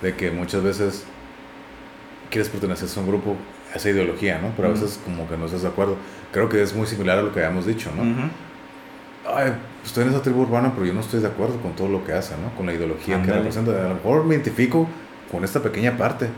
De 0.02 0.16
que 0.16 0.32
muchas 0.32 0.64
veces 0.64 1.06
quieres 2.30 2.50
pertenecer 2.50 2.88
a 2.96 3.00
un 3.02 3.08
grupo, 3.08 3.36
a 3.74 3.78
esa 3.78 3.90
ideología, 3.90 4.40
¿no? 4.40 4.52
Pero 4.56 4.70
a 4.70 4.72
veces 4.72 5.00
como 5.04 5.28
que 5.28 5.38
no 5.38 5.46
estás 5.46 5.62
de 5.62 5.68
acuerdo. 5.68 5.98
Creo 6.32 6.50
que 6.50 6.62
es 6.62 6.74
muy 6.74 6.88
similar 6.88 7.20
a 7.20 7.22
lo 7.22 7.34
que 7.34 7.44
habíamos 7.44 7.66
dicho, 7.66 7.92
¿no? 7.96 8.04
Ay, 9.26 9.54
estoy 9.86 10.04
en 10.04 10.10
esa 10.10 10.22
tribu 10.22 10.42
urbana, 10.42 10.72
pero 10.74 10.86
yo 10.86 10.94
no 10.94 11.02
estoy 11.02 11.20
de 11.20 11.28
acuerdo 11.28 11.62
con 11.62 11.74
todo 11.74 11.88
lo 11.88 12.06
que 12.06 12.14
hace, 12.14 12.36
¿no? 12.38 12.56
Con 12.56 12.66
la 12.66 12.74
ideología 12.74 13.22
que 13.22 13.32
representa. 13.32 13.72
A 13.72 13.90
lo 13.90 13.96
mejor 13.96 14.24
me 14.26 14.36
identifico 14.36 14.88
con 15.32 15.44
esta 15.44 15.62
pequeña 15.62 15.98
parte, 15.98 16.30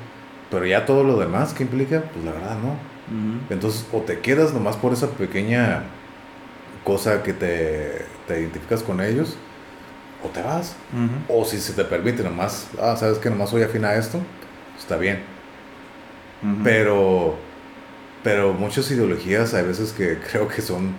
pero 0.52 0.66
ya 0.66 0.86
todo 0.86 1.04
lo 1.04 1.18
demás 1.18 1.54
que 1.54 1.64
implica, 1.64 2.04
pues 2.14 2.26
la 2.26 2.34
verdad 2.34 2.58
no. 2.62 2.92
Entonces, 3.50 3.86
o 3.92 4.00
te 4.02 4.20
quedas 4.20 4.54
nomás 4.54 4.76
por 4.78 4.94
esa 4.94 5.10
pequeña 5.10 5.84
cosa 6.84 7.24
que 7.24 7.34
te, 7.34 8.06
te 8.28 8.40
identificas 8.40 8.84
con 8.84 9.02
ellos, 9.02 9.36
o 10.24 10.28
te 10.30 10.42
vas. 10.42 10.76
O 11.28 11.44
si 11.46 11.58
se 11.60 11.74
te 11.74 11.84
permite 11.84 12.24
nomás, 12.24 12.68
ah, 12.80 12.96
sabes 12.96 13.18
que 13.18 13.30
nomás 13.30 13.50
soy 13.50 13.64
afín 13.64 13.86
a 13.86 13.96
esto, 13.96 14.20
está 14.78 14.98
bien. 14.98 15.24
Pero 16.64 17.38
Pero 18.24 18.54
muchas 18.54 18.90
ideologías 18.92 19.54
hay 19.54 19.66
veces 19.66 19.94
que 19.94 20.20
creo 20.32 20.48
que 20.48 20.62
son 20.62 20.94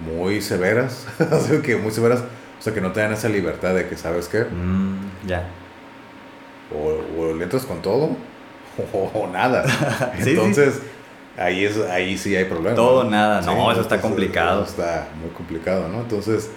muy 0.00 0.40
severas, 0.40 1.06
que 1.64 1.76
muy 1.76 1.92
severas, 1.92 2.20
o 2.58 2.62
sea, 2.62 2.72
que 2.72 2.80
no 2.80 2.92
te 2.92 3.00
dan 3.00 3.12
esa 3.12 3.28
libertad 3.28 3.74
de 3.74 3.88
que, 3.88 3.96
¿sabes 3.96 4.28
qué? 4.28 4.44
Mm, 4.44 5.26
ya. 5.26 5.48
O, 6.74 7.20
o, 7.20 7.34
le 7.34 7.44
entras 7.44 7.64
con 7.66 7.82
todo 7.82 8.16
o, 8.92 9.28
nada. 9.32 9.64
Entonces, 10.18 10.80
ahí 11.36 11.64
es 11.64 11.78
ahí 11.78 12.16
sí 12.16 12.34
hay 12.36 12.44
problemas. 12.44 12.76
Todo, 12.76 13.04
nada, 13.04 13.40
no, 13.42 13.70
eso 13.70 13.80
está 13.80 14.00
complicado. 14.00 14.64
está 14.64 15.08
muy 15.20 15.30
complicado, 15.30 15.88
¿no? 15.88 16.00
Entonces... 16.00 16.50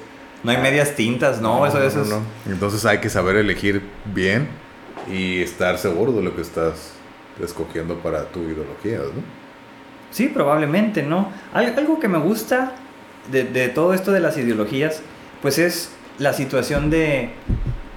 No 0.44 0.52
hay 0.52 0.58
medias 0.58 0.96
tintas, 0.96 1.42
no, 1.42 1.66
eso, 1.66 1.82
eso 1.82 2.04
es... 2.04 2.10
Entonces 2.46 2.86
hay 2.86 3.00
que 3.00 3.10
saber 3.10 3.36
elegir 3.36 3.82
bien 4.14 4.48
y 5.12 5.42
estar 5.42 5.80
seguro 5.80 6.12
de 6.12 6.22
lo 6.22 6.36
que 6.36 6.42
estás 6.42 6.92
escogiendo 7.44 7.96
para 7.96 8.26
tu 8.26 8.42
ideología, 8.42 8.98
¿no? 8.98 9.24
Sí, 10.12 10.28
probablemente, 10.28 11.02
¿no? 11.02 11.32
Algo 11.52 12.00
que 12.00 12.08
me 12.08 12.20
gusta 12.20 12.74
de, 13.32 13.44
de 13.44 13.70
todo 13.70 13.94
esto 13.94 14.12
de 14.12 14.20
las 14.20 14.38
ideologías, 14.38 15.02
pues 15.42 15.58
es 15.58 15.90
la 16.20 16.32
situación 16.34 16.90
de 16.90 17.32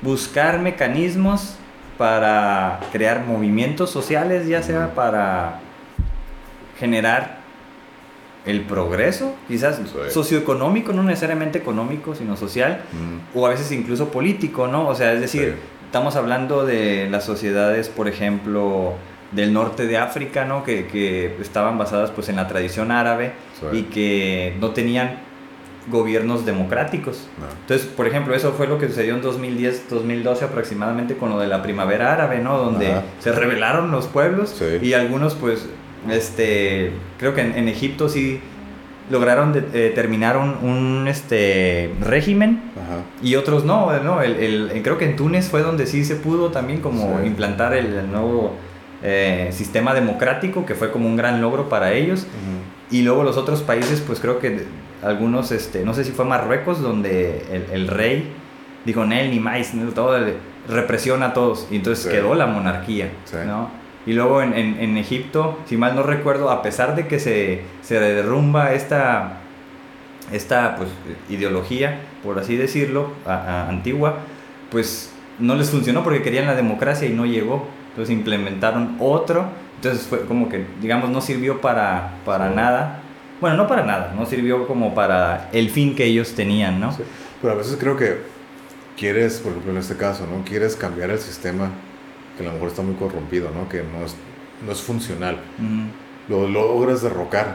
buscar 0.02 0.58
mecanismos 0.58 1.56
para 1.99 2.81
crear 2.93 3.26
movimientos 3.26 3.90
sociales, 3.90 4.47
ya 4.47 4.62
sea 4.62 4.95
para 4.95 5.61
generar 6.78 7.38
el 8.47 8.62
progreso, 8.62 9.35
quizás 9.47 9.81
socioeconómico, 10.11 10.93
no 10.93 11.02
necesariamente 11.02 11.59
económico, 11.59 12.14
sino 12.14 12.37
social, 12.37 12.81
o 13.35 13.47
a 13.47 13.50
veces 13.50 13.71
incluso 13.73 14.09
político, 14.09 14.69
¿no? 14.69 14.88
O 14.88 14.95
sea, 14.95 15.12
es 15.12 15.21
decir, 15.21 15.57
estamos 15.85 16.17
hablando 16.17 16.64
de 16.64 17.09
las 17.11 17.25
sociedades, 17.25 17.88
por 17.88 18.09
ejemplo, 18.09 18.95
del 19.33 19.52
norte 19.52 19.87
de 19.87 19.99
África, 19.99 20.47
¿no? 20.47 20.64
Que, 20.64 20.87
que 20.87 21.37
estaban 21.43 21.76
basadas 21.76 22.11
pues 22.11 22.31
en 22.31 22.37
la 22.37 22.47
tradición 22.49 22.90
árabe 22.90 23.33
y 23.73 23.83
que 23.83 24.57
no 24.61 24.71
tenían 24.71 25.19
gobiernos 25.90 26.45
democráticos. 26.45 27.28
Entonces, 27.62 27.87
por 27.87 28.07
ejemplo, 28.07 28.35
eso 28.35 28.52
fue 28.52 28.66
lo 28.66 28.78
que 28.78 28.88
sucedió 28.88 29.14
en 29.14 29.23
2010, 29.23 29.88
2012 29.90 30.45
aproximadamente 30.45 31.16
con 31.16 31.30
lo 31.30 31.38
de 31.38 31.47
la 31.47 31.62
primavera 31.62 32.12
árabe, 32.12 32.38
¿no? 32.40 32.59
Donde 32.59 32.95
se 33.21 33.33
rebelaron 33.33 33.90
los 33.90 34.07
pueblos 34.07 34.61
y 34.83 34.95
algunos 34.95 35.35
pues 35.35 35.66
este, 36.11 36.92
creo 37.18 37.35
que 37.35 37.40
en, 37.40 37.68
Egipto 37.68 38.09
sí 38.09 38.40
lograron 39.11 39.54
eh, 39.73 39.92
terminar 39.95 40.37
un, 40.37 41.07
este, 41.09 41.90
régimen 42.00 42.61
y 43.23 43.37
otros 43.37 43.64
no, 43.64 43.99
¿no? 44.00 44.23
El, 44.23 44.80
creo 44.83 44.99
que 44.99 45.07
en 45.07 45.16
Túnez 45.16 45.49
fue 45.49 45.62
donde 45.62 45.87
sí 45.87 46.04
se 46.04 46.16
pudo 46.16 46.50
también 46.50 46.80
como 46.80 47.23
implantar 47.25 47.75
el, 47.75 48.11
nuevo 48.11 48.54
eh, 49.02 49.49
sistema 49.52 49.95
democrático, 49.95 50.66
que 50.66 50.75
fue 50.75 50.90
como 50.90 51.07
un 51.09 51.16
gran 51.16 51.40
logro 51.40 51.68
para 51.68 51.92
ellos. 51.92 52.26
Y 52.90 53.02
luego 53.02 53.23
los 53.23 53.37
otros 53.37 53.62
países, 53.62 54.02
pues 54.07 54.21
creo 54.21 54.38
que 54.38 54.64
algunos, 55.02 55.52
este, 55.52 55.85
no 55.85 55.95
sé 55.95 56.04
si 56.04 56.12
fue 56.12 56.25
Marruecos, 56.25 56.80
donde 56.80 57.66
el, 57.73 57.88
rey 57.88 58.33
dijo, 58.85 59.04
Nel, 59.04 59.30
ni 59.30 59.40
más, 59.40 59.73
todo, 59.95 60.18
represión 60.68 61.23
a 61.23 61.35
todos. 61.35 61.66
Y 61.71 61.76
entonces 61.76 62.07
quedó 62.07 62.35
la 62.35 62.47
monarquía, 62.47 63.11
¿no? 63.47 63.71
Y 64.07 64.14
luego 64.14 64.40
en, 64.40 64.54
en, 64.54 64.97
Egipto, 64.97 65.59
si 65.66 65.76
mal 65.76 65.95
no 65.95 66.02
recuerdo, 66.02 66.50
a 66.50 66.62
pesar 66.62 66.97
de 66.97 67.07
que 67.07 67.18
se, 67.18 67.62
se 67.83 68.00
derrumba 68.00 68.73
esta, 68.73 69.40
esta 70.33 70.76
pues, 70.76 70.88
ideología, 71.28 72.00
por 72.23 72.38
así 72.38 72.57
decirlo, 72.57 73.11
antigua, 73.26 74.21
pues 74.71 75.12
no 75.38 75.54
les 75.57 75.71
funcionó 75.71 76.02
porque 76.04 76.23
querían 76.23 76.47
la 76.47 76.54
democracia 76.54 77.07
y 77.07 77.12
no 77.12 77.26
llegó. 77.26 77.66
Entonces 77.90 78.14
implementaron 78.14 78.97
otro. 78.99 79.47
Entonces 79.78 80.08
fue 80.08 80.25
como 80.26 80.49
que, 80.49 80.66
digamos, 80.80 81.08
no 81.11 81.20
sirvió 81.20 81.61
para, 81.61 82.14
para 82.25 82.50
nada. 82.50 83.00
Bueno, 83.40 83.56
no 83.56 83.68
para 83.68 83.85
nada, 83.85 84.12
no 84.16 84.26
sirvió 84.26 84.66
como 84.66 84.92
para 84.92 85.49
el 85.52 85.70
fin 85.70 85.94
que 85.94 86.04
ellos 86.04 86.35
tenían, 86.35 86.80
¿no? 86.80 86.97
Pero 87.40 87.52
a 87.52 87.56
veces 87.56 87.76
creo 87.78 87.97
que 87.97 88.18
quieres, 88.97 89.38
por 89.38 89.52
ejemplo 89.52 89.70
en 89.70 89.78
este 89.78 89.97
caso, 89.97 90.26
¿no? 90.26 90.44
Quieres 90.44 90.75
cambiar 90.75 91.11
el 91.11 91.20
sistema 91.20 91.70
que 92.37 92.42
a 92.42 92.47
lo 92.49 92.54
mejor 92.54 92.68
está 92.68 92.82
muy 92.82 92.97
corrompido, 92.97 93.50
¿no? 93.54 93.68
Que 93.68 93.85
no 93.85 94.04
es, 94.04 94.16
no 94.66 94.73
es 94.73 94.82
funcional. 94.82 95.38
Lo 96.28 96.49
logras 96.49 97.02
derrocar. 97.02 97.54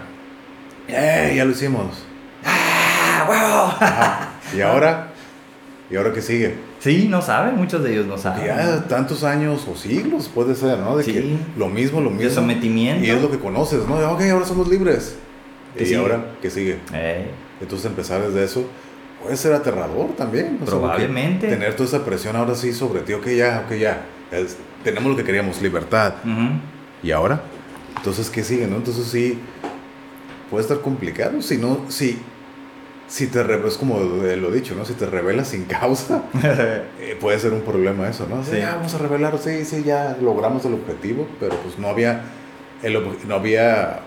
¡Eh! 0.87 1.33
Ya 1.35 1.43
lo 1.43 1.51
hicimos. 1.51 2.05
¡Ah! 2.45 4.29
¿Y 4.55 4.61
ahora? 4.61 5.09
¿Y 5.89 5.97
ahora 5.97 6.13
qué 6.13 6.21
sigue? 6.21 6.55
Sí, 6.83 7.07
no 7.09 7.21
saben, 7.21 7.55
muchos 7.55 7.81
de 7.81 7.93
ellos 7.93 8.05
no 8.05 8.17
saben. 8.17 8.45
Ya 8.45 8.83
tantos 8.89 9.23
años 9.23 9.65
o 9.71 9.75
siglos 9.75 10.27
puede 10.27 10.53
ser, 10.53 10.79
¿no? 10.79 10.97
De 10.97 11.05
que 11.05 11.37
lo 11.55 11.69
mismo, 11.69 12.01
lo 12.01 12.09
mismo. 12.09 12.27
De 12.27 12.29
sometimiento. 12.29 13.05
Y 13.05 13.09
es 13.09 13.21
lo 13.21 13.31
que 13.31 13.39
conoces, 13.39 13.87
¿no? 13.87 13.95
ok, 14.11 14.21
ahora 14.31 14.45
somos 14.45 14.67
libres. 14.67 15.15
¿Y 15.79 15.93
ahora 15.93 16.33
qué 16.41 16.49
sigue? 16.49 16.79
Eh. 16.93 17.27
Entonces 17.61 17.85
empezar 17.85 18.21
desde 18.21 18.43
eso 18.43 18.65
puede 19.23 19.37
ser 19.37 19.53
aterrador 19.53 20.09
también. 20.17 20.59
Probablemente. 20.65 21.47
tener 21.47 21.73
toda 21.75 21.87
esa 21.87 22.03
presión 22.03 22.35
ahora 22.35 22.53
sí 22.53 22.73
sobre 22.73 22.99
ti, 22.99 23.13
ok, 23.13 23.27
ya, 23.29 23.63
ok, 23.65 23.75
ya 23.77 24.05
tenemos 24.83 25.11
lo 25.11 25.17
que 25.17 25.23
queríamos, 25.23 25.61
libertad. 25.61 26.15
¿Y 27.01 27.11
ahora? 27.11 27.41
Entonces, 27.97 28.29
¿qué 28.29 28.43
sigue? 28.43 28.67
No? 28.67 28.77
Entonces 28.77 29.05
sí, 29.07 29.39
puede 30.49 30.63
estar 30.63 30.81
complicado. 30.81 31.41
Si 31.41 31.57
no, 31.57 31.85
si, 31.89 32.19
si 33.13 33.27
te 33.27 33.41
es 33.67 33.77
como 33.77 33.99
lo 33.99 34.49
dicho, 34.49 34.73
¿no? 34.73 34.85
Si 34.85 34.93
te 34.93 35.05
revelas 35.05 35.49
sin 35.49 35.65
causa, 35.65 36.23
eh, 36.43 37.15
puede 37.21 37.37
ser 37.37 37.53
un 37.53 37.61
problema 37.61 38.09
eso, 38.09 38.25
¿no? 38.27 38.43
Sí. 38.43 38.57
Ya, 38.57 38.73
vamos 38.73 38.95
a 38.95 38.97
revelar, 38.97 39.37
sí, 39.37 39.65
sí, 39.65 39.83
ya 39.83 40.17
logramos 40.19 40.65
el 40.65 40.73
objetivo, 40.73 41.27
pero 41.39 41.55
pues 41.57 41.77
no 41.77 41.89
había, 41.89 42.21
el, 42.81 42.97
no 43.27 43.35
había 43.35 43.99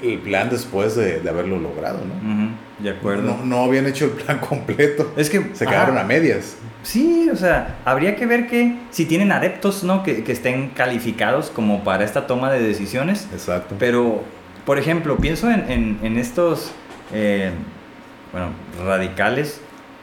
el 0.00 0.18
plan 0.20 0.48
después 0.48 0.96
de, 0.96 1.20
de 1.20 1.28
haberlo 1.28 1.58
logrado, 1.58 1.98
¿no? 1.98 2.56
De 2.78 2.88
acuerdo. 2.88 3.36
No, 3.36 3.44
no, 3.44 3.64
habían 3.64 3.86
hecho 3.86 4.06
el 4.06 4.12
plan 4.12 4.38
completo. 4.48 5.12
Es 5.18 5.28
que 5.28 5.50
se 5.52 5.66
quedaron 5.66 5.98
a 5.98 6.04
medias. 6.04 6.56
Sí, 6.82 7.28
o 7.30 7.36
sea, 7.36 7.76
habría 7.84 8.16
que 8.16 8.24
ver 8.24 8.46
que 8.46 8.78
si 8.88 9.04
tienen 9.04 9.30
adeptos, 9.30 9.84
¿no? 9.84 10.02
Que, 10.02 10.24
que, 10.24 10.32
estén 10.32 10.70
calificados 10.70 11.50
como 11.50 11.84
para 11.84 12.02
esta 12.02 12.26
toma 12.26 12.50
de 12.50 12.62
decisiones. 12.62 13.28
Exacto. 13.30 13.74
Pero, 13.78 14.22
por 14.64 14.78
ejemplo, 14.78 15.18
pienso 15.18 15.50
en, 15.50 15.70
en, 15.70 15.98
en 16.02 16.16
estos, 16.16 16.72
eh, 17.12 17.50
bueno, 18.32 18.48
radicales 18.84 19.60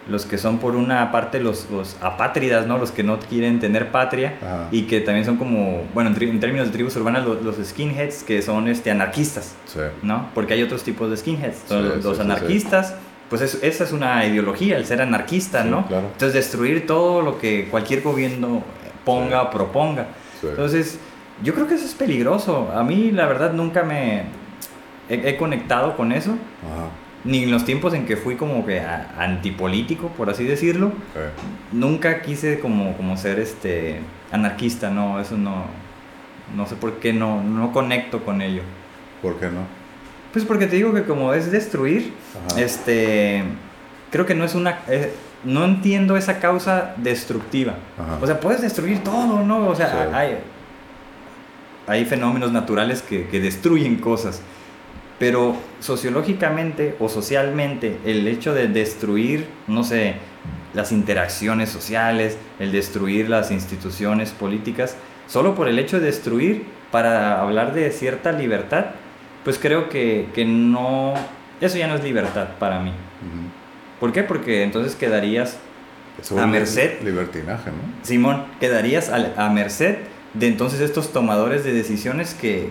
los 0.08 0.26
que 0.26 0.38
son 0.38 0.60
por 0.60 0.76
una 0.76 1.12
parte 1.12 1.40
los, 1.40 1.70
los 1.72 1.98
apátridas, 2.02 2.68
¿no? 2.68 2.78
Los 2.78 2.92
que 2.92 3.04
no 3.04 3.20
quieren 3.20 3.60
tener 3.60 3.92
patria 3.92 4.36
y 4.72 4.84
que 4.84 5.02
también 5.02 5.26
son 5.26 5.38
como, 5.38 5.84
bueno, 5.94 6.12
en, 6.16 6.40
términos 6.40 6.68
de 6.68 6.74
tribus 6.74 6.96
urbanas, 6.96 7.26
los, 7.26 7.56
skinheads 7.64 8.24
que 8.24 8.42
son 8.42 8.68
este, 8.68 8.92
anarquistas, 8.92 9.56
¿no? 10.04 10.30
Porque 10.34 10.54
hay 10.54 10.64
otros 10.64 10.84
tipos 10.84 11.10
de 11.10 11.18
skinheads. 11.18 11.72
los, 12.04 12.20
anarquistas, 12.20 12.96
pues 13.30 13.42
esa 13.42 13.84
es 13.84 13.92
una 13.92 14.26
ideología, 14.26 14.78
el 14.78 14.86
ser 14.86 15.02
anarquista, 15.02 15.64
¿no? 15.64 15.86
Entonces 15.90 16.34
destruir 16.34 16.86
todo 16.86 17.22
lo 17.22 17.40
que 17.40 17.68
cualquier 17.70 18.02
gobierno 18.02 18.64
ponga 19.04 19.42
o 19.42 19.50
proponga. 19.50 20.08
Entonces, 20.44 21.00
yo 21.44 21.56
creo 21.56 21.68
que 21.68 21.74
eso 21.74 21.86
es 21.86 21.96
peligroso. 21.96 22.72
A 22.76 22.84
mí, 22.84 23.12
la 23.12 23.26
verdad, 23.26 23.54
nunca 23.54 23.82
me 23.82 24.26
he, 25.10 25.30
he 25.30 25.38
conectado 25.38 25.98
con 25.98 26.12
eso. 26.12 26.32
Ajá 26.64 26.90
ni 27.26 27.44
en 27.44 27.52
los 27.52 27.66
tiempos 27.66 27.94
en 27.94 28.06
que 28.06 28.16
fui 28.16 28.36
como 28.36 28.66
que 28.66 28.80
antipolítico, 28.80 30.10
por 30.10 30.30
así 30.30 30.46
decirlo, 30.46 30.92
nunca 31.72 32.22
quise 32.22 32.60
como, 32.60 32.96
como 32.96 33.18
ser 33.18 33.40
este 33.40 34.00
anarquista, 34.32 34.92
no, 34.92 35.20
eso 35.20 35.36
no, 35.36 35.66
no 36.56 36.68
sé 36.68 36.76
por 36.76 37.00
qué 37.00 37.14
no, 37.14 37.44
no 37.44 37.72
conecto 37.72 38.24
con 38.24 38.42
ello. 38.42 38.62
¿Por 39.24 39.40
qué 39.40 39.48
no? 39.48 39.62
Pues 40.32 40.46
porque 40.46 40.68
te 40.68 40.76
digo 40.76 40.94
que 40.94 41.04
como 41.04 41.34
es 41.34 41.52
destruir, 41.52 42.14
este, 42.58 43.44
creo 44.12 44.28
que 44.28 44.36
no 44.36 44.46
es 44.46 44.54
una, 44.54 44.80
eh, 44.88 45.12
no 45.44 45.66
entiendo 45.66 46.18
esa 46.18 46.40
causa 46.40 46.94
destructiva. 46.98 47.76
O 48.22 48.28
sea, 48.28 48.40
puedes 48.40 48.62
destruir 48.62 49.04
todo, 49.04 49.42
¿no? 49.42 49.68
O 49.68 49.76
sea, 49.76 50.12
hay, 50.14 50.38
hay 51.88 52.06
fenómenos 52.06 52.52
naturales 52.52 53.02
que, 53.02 53.28
que 53.28 53.40
destruyen 53.40 53.96
cosas 53.96 54.42
pero 55.20 55.56
sociológicamente 55.80 56.96
o 57.00 57.10
socialmente 57.10 57.98
el 58.06 58.28
hecho 58.28 58.54
de 58.54 58.68
destruir, 58.68 59.48
no 59.68 59.84
sé, 59.84 60.16
las 60.74 60.92
interacciones 60.92 61.70
sociales, 61.70 62.38
el 62.60 62.72
destruir 62.72 63.30
las 63.30 63.52
instituciones 63.52 64.32
políticas, 64.32 64.98
solo 65.28 65.56
por 65.56 65.68
el 65.68 65.80
hecho 65.80 66.00
de 66.00 66.08
destruir 66.08 66.66
para 66.92 67.42
hablar 67.42 67.74
de 67.74 67.90
cierta 67.92 68.32
libertad, 68.32 68.88
pues 69.44 69.58
creo 69.58 69.90
que, 69.90 70.28
no, 70.46 71.14
eso 71.62 71.78
ya 71.78 71.88
no 71.88 71.96
es 71.96 72.04
libertad 72.04 72.50
para 72.60 72.80
mí. 72.80 72.92
¿Por 74.00 74.12
qué? 74.12 74.24
Porque 74.24 74.64
entonces 74.64 74.96
quedarías 74.96 75.58
a 76.38 76.46
merced. 76.46 77.02
Libertinaje, 77.04 77.72
¿no? 77.72 77.78
Simón, 78.04 78.46
quedarías 78.60 79.10
a 79.10 79.50
merced 79.50 79.98
de 80.34 80.48
entonces 80.48 80.82
estos 80.82 81.14
tomadores 81.14 81.64
de 81.64 81.72
decisiones 81.72 82.34
que, 82.34 82.70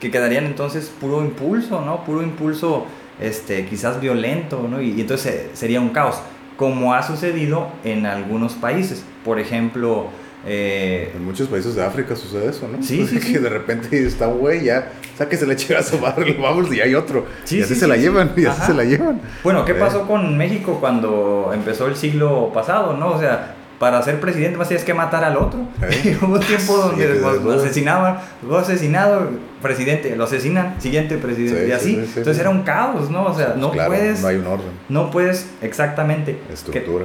que 0.00 0.10
quedarían 0.10 0.46
entonces 0.46 0.92
puro 1.00 1.22
impulso, 1.22 1.80
¿no? 1.80 2.04
Puro 2.04 2.22
impulso, 2.22 2.86
este, 3.20 3.66
quizás 3.66 4.00
violento, 4.00 4.66
¿no? 4.68 4.80
Y, 4.80 5.00
entonces 5.00 5.50
sería 5.54 5.80
un 5.80 5.90
caos, 5.90 6.16
como 6.56 6.94
ha 6.94 7.02
sucedido 7.02 7.68
en 7.84 8.06
algunos 8.06 8.54
países. 8.54 9.04
Por 9.24 9.38
ejemplo... 9.38 10.06
Eh, 10.48 11.10
en 11.16 11.24
muchos 11.24 11.48
países 11.48 11.74
de 11.74 11.84
África 11.84 12.14
sucede 12.14 12.50
eso, 12.50 12.68
¿no? 12.68 12.80
Sí, 12.80 13.04
sí, 13.06 13.18
Que 13.32 13.40
de 13.40 13.48
repente 13.48 14.06
está 14.06 14.26
güey 14.26 14.62
ya 14.64 14.92
sáquese 15.16 15.46
la 15.46 15.56
chivazo, 15.56 15.98
vamos 15.98 16.72
y 16.74 16.80
hay 16.80 16.94
otro. 16.94 17.26
y 17.50 17.62
así 17.62 17.74
se 17.74 17.86
la 17.86 17.96
llevan, 17.96 18.32
y 18.36 18.44
así 18.44 18.62
se 18.62 18.74
la 18.74 18.84
llevan. 18.84 19.20
Bueno, 19.42 19.64
¿qué 19.64 19.74
pasó 19.74 20.06
con 20.06 20.36
México 20.36 20.78
cuando 20.80 21.50
empezó 21.54 21.86
el 21.86 21.96
siglo 21.96 22.52
pasado, 22.52 22.96
no? 22.96 23.12
O 23.12 23.18
sea, 23.18 23.55
para 23.78 24.02
ser 24.02 24.20
presidente 24.20 24.56
más 24.56 24.68
tienes 24.68 24.84
que 24.84 24.94
matar 24.94 25.24
al 25.24 25.36
otro. 25.36 25.60
Hubo 26.22 26.34
un 26.34 26.40
tiempo 26.40 26.76
donde 26.76 27.20
lo 27.20 27.52
asesinaban, 27.52 28.18
fue 28.46 28.58
asesinado, 28.58 29.28
presidente, 29.60 30.16
lo 30.16 30.24
asesinan, 30.24 30.80
siguiente 30.80 31.18
presidente, 31.18 31.68
y 31.68 31.72
así. 31.72 31.94
Entonces 31.94 32.38
era 32.38 32.50
un 32.50 32.62
caos, 32.62 33.10
¿no? 33.10 33.24
O 33.24 33.34
sea, 33.34 33.54
no 33.56 33.72
puedes. 33.72 34.20
No 34.20 34.28
hay 34.28 34.36
un 34.36 34.46
orden. 34.46 34.70
No 34.88 35.10
puedes, 35.10 35.50
exactamente. 35.60 36.38
Estructura. 36.52 37.04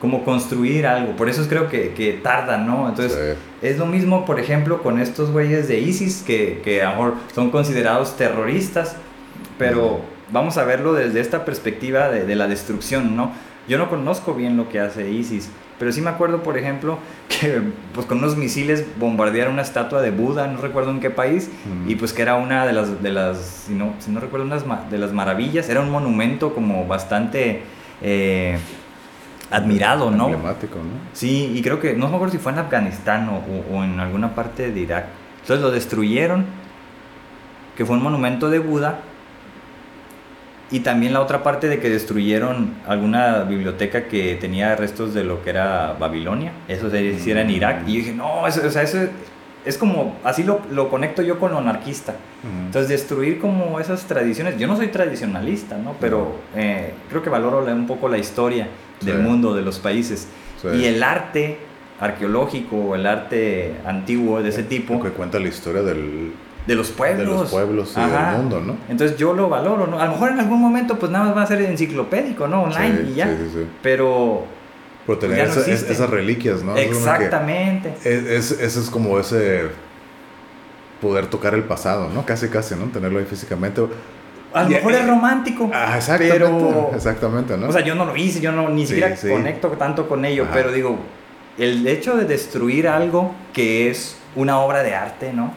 como 0.00 0.24
construir 0.24 0.86
algo. 0.86 1.14
Por 1.14 1.28
eso 1.28 1.46
creo 1.48 1.68
que, 1.68 1.92
que 1.92 2.14
tarda, 2.14 2.58
¿no? 2.58 2.88
Entonces, 2.88 3.36
es 3.62 3.78
lo 3.78 3.86
mismo, 3.86 4.24
por 4.24 4.40
ejemplo, 4.40 4.82
con 4.82 5.00
estos 5.00 5.30
güeyes 5.30 5.68
de 5.68 5.78
ISIS, 5.78 6.22
que, 6.26 6.60
que 6.64 6.82
a 6.82 6.86
lo 6.86 6.90
mejor 6.90 7.14
son 7.34 7.50
considerados 7.50 8.16
terroristas, 8.16 8.96
pero 9.58 10.00
vamos 10.32 10.56
a 10.56 10.64
verlo 10.64 10.92
desde 10.94 11.20
esta 11.20 11.44
perspectiva 11.44 12.08
de, 12.08 12.24
de 12.24 12.34
la 12.34 12.48
destrucción, 12.48 13.14
¿no? 13.14 13.32
Yo 13.68 13.78
no 13.78 13.88
conozco 13.88 14.34
bien 14.34 14.56
lo 14.56 14.68
que 14.68 14.80
hace 14.80 15.10
ISIS, 15.10 15.50
pero 15.80 15.92
sí 15.92 16.02
me 16.02 16.10
acuerdo, 16.10 16.42
por 16.42 16.58
ejemplo, 16.58 16.98
que 17.28 17.62
pues 17.94 18.06
con 18.06 18.18
unos 18.18 18.36
misiles 18.36 18.84
bombardearon 18.98 19.54
una 19.54 19.62
estatua 19.62 20.02
de 20.02 20.10
Buda, 20.10 20.46
no 20.46 20.60
recuerdo 20.60 20.90
en 20.90 21.00
qué 21.00 21.08
país, 21.08 21.50
y 21.88 21.94
pues 21.94 22.12
que 22.12 22.20
era 22.20 22.36
una 22.36 22.66
de 22.66 22.74
las, 22.74 23.02
de 23.02 23.10
las 23.10 23.38
si, 23.38 23.72
no, 23.72 23.94
si 23.98 24.10
no 24.10 24.20
recuerdo, 24.20 24.44
unas 24.44 24.62
de 24.90 24.98
las 24.98 25.12
maravillas, 25.14 25.68
era 25.70 25.80
un 25.80 25.90
monumento 25.90 26.54
como 26.54 26.86
bastante... 26.86 27.62
Eh, 28.02 28.58
admirado, 29.50 30.12
¿no? 30.12 30.26
Emblemático, 30.28 30.76
¿no? 30.76 31.10
Sí, 31.12 31.52
y 31.52 31.60
creo 31.60 31.80
que, 31.80 31.94
no 31.94 32.08
me 32.08 32.14
acuerdo 32.14 32.30
si 32.30 32.38
fue 32.38 32.52
en 32.52 32.60
Afganistán 32.60 33.28
o, 33.28 33.42
o, 33.74 33.82
en 33.82 33.98
alguna 33.98 34.32
parte 34.32 34.70
de 34.70 34.78
Irak. 34.78 35.06
Entonces 35.40 35.60
lo 35.60 35.72
destruyeron, 35.72 36.44
que 37.76 37.84
fue 37.84 37.96
un 37.96 38.02
monumento 38.04 38.48
de 38.48 38.60
Buda, 38.60 39.00
y 40.70 40.80
también 40.80 41.12
la 41.12 41.20
otra 41.20 41.42
parte 41.42 41.68
de 41.68 41.80
que 41.80 41.90
destruyeron 41.90 42.74
alguna 42.86 43.42
biblioteca 43.42 44.04
que 44.04 44.36
tenía 44.36 44.76
restos 44.76 45.14
de 45.14 45.24
lo 45.24 45.42
que 45.42 45.50
era 45.50 45.96
Babilonia. 45.98 46.52
Eso 46.68 46.90
se 46.90 47.02
hiciera 47.02 47.42
en 47.42 47.50
Irak. 47.50 47.88
Y 47.88 47.92
yo 47.92 47.98
dije, 47.98 48.12
no, 48.12 48.46
eso, 48.46 48.64
o 48.64 48.70
sea, 48.70 48.82
eso 48.82 48.98
es 49.64 49.76
como, 49.76 50.16
así 50.22 50.44
lo, 50.44 50.60
lo 50.70 50.88
conecto 50.88 51.22
yo 51.22 51.40
con 51.40 51.50
lo 51.52 51.58
anarquista. 51.58 52.14
Entonces, 52.66 52.88
destruir 52.88 53.40
como 53.40 53.80
esas 53.80 54.04
tradiciones. 54.04 54.58
Yo 54.58 54.66
no 54.68 54.76
soy 54.76 54.88
tradicionalista, 54.88 55.76
¿no? 55.76 55.96
Pero 56.00 56.36
eh, 56.54 56.94
creo 57.08 57.22
que 57.22 57.30
valoro 57.30 57.64
un 57.64 57.86
poco 57.86 58.08
la 58.08 58.18
historia 58.18 58.68
del 59.00 59.18
mundo, 59.18 59.54
de 59.54 59.62
los 59.62 59.78
países. 59.80 60.28
Y 60.62 60.84
el 60.84 61.02
arte 61.02 61.58
arqueológico, 62.00 62.94
el 62.94 63.06
arte 63.06 63.74
antiguo 63.84 64.40
de 64.40 64.50
ese 64.50 64.62
tipo. 64.62 65.02
que 65.02 65.10
cuenta 65.10 65.38
la 65.38 65.48
historia 65.48 65.82
del 65.82 66.32
de 66.70 66.76
los 66.76 66.90
pueblos. 66.90 67.26
De 67.26 67.32
los 67.32 67.50
pueblos 67.50 67.94
y 67.96 68.00
del 68.00 68.36
mundo, 68.36 68.60
¿no? 68.60 68.76
Entonces 68.88 69.16
yo 69.16 69.32
lo 69.32 69.48
valoro, 69.48 69.88
¿no? 69.88 69.98
A 69.98 70.04
lo 70.04 70.12
mejor 70.12 70.30
en 70.30 70.38
algún 70.38 70.60
momento 70.60 71.00
pues 71.00 71.10
nada 71.10 71.24
más 71.24 71.36
va 71.36 71.42
a 71.42 71.46
ser 71.46 71.60
enciclopédico, 71.62 72.46
¿no? 72.46 72.62
Online 72.62 73.08
y 73.10 73.14
ya. 73.14 73.26
Sí, 73.26 73.50
sí, 73.52 73.66
Pero... 73.82 74.44
Por 75.04 75.18
tener 75.18 75.40
esas 75.40 76.10
reliquias, 76.10 76.62
¿no? 76.62 76.76
Exactamente. 76.76 77.94
Es, 78.04 78.52
eso 78.52 78.80
es 78.80 78.88
como 78.88 79.18
ese 79.18 79.62
poder 81.00 81.26
tocar 81.26 81.54
el 81.54 81.64
pasado, 81.64 82.08
¿no? 82.14 82.24
Casi, 82.24 82.48
casi, 82.48 82.76
¿no? 82.76 82.84
Tenerlo 82.84 83.18
ahí 83.18 83.24
físicamente. 83.24 83.82
A 84.52 84.62
lo 84.62 84.68
mejor 84.68 84.92
es 84.92 85.06
romántico. 85.08 85.68
Ah, 85.74 85.94
exactamente. 85.96 86.38
Pero, 86.38 86.90
exactamente, 86.94 87.56
¿no? 87.56 87.68
O 87.68 87.72
sea, 87.72 87.80
yo 87.80 87.96
no 87.96 88.04
lo 88.04 88.14
hice, 88.14 88.40
yo 88.40 88.52
no 88.52 88.68
ni 88.68 88.86
siquiera 88.86 89.16
conecto 89.16 89.70
tanto 89.70 90.08
con 90.08 90.24
ello, 90.24 90.46
pero 90.52 90.70
digo, 90.70 91.00
el 91.58 91.84
hecho 91.88 92.16
de 92.16 92.26
destruir 92.26 92.86
algo 92.86 93.34
que 93.52 93.90
es 93.90 94.19
una 94.34 94.60
obra 94.60 94.82
de 94.82 94.94
arte, 94.94 95.32
¿no? 95.32 95.54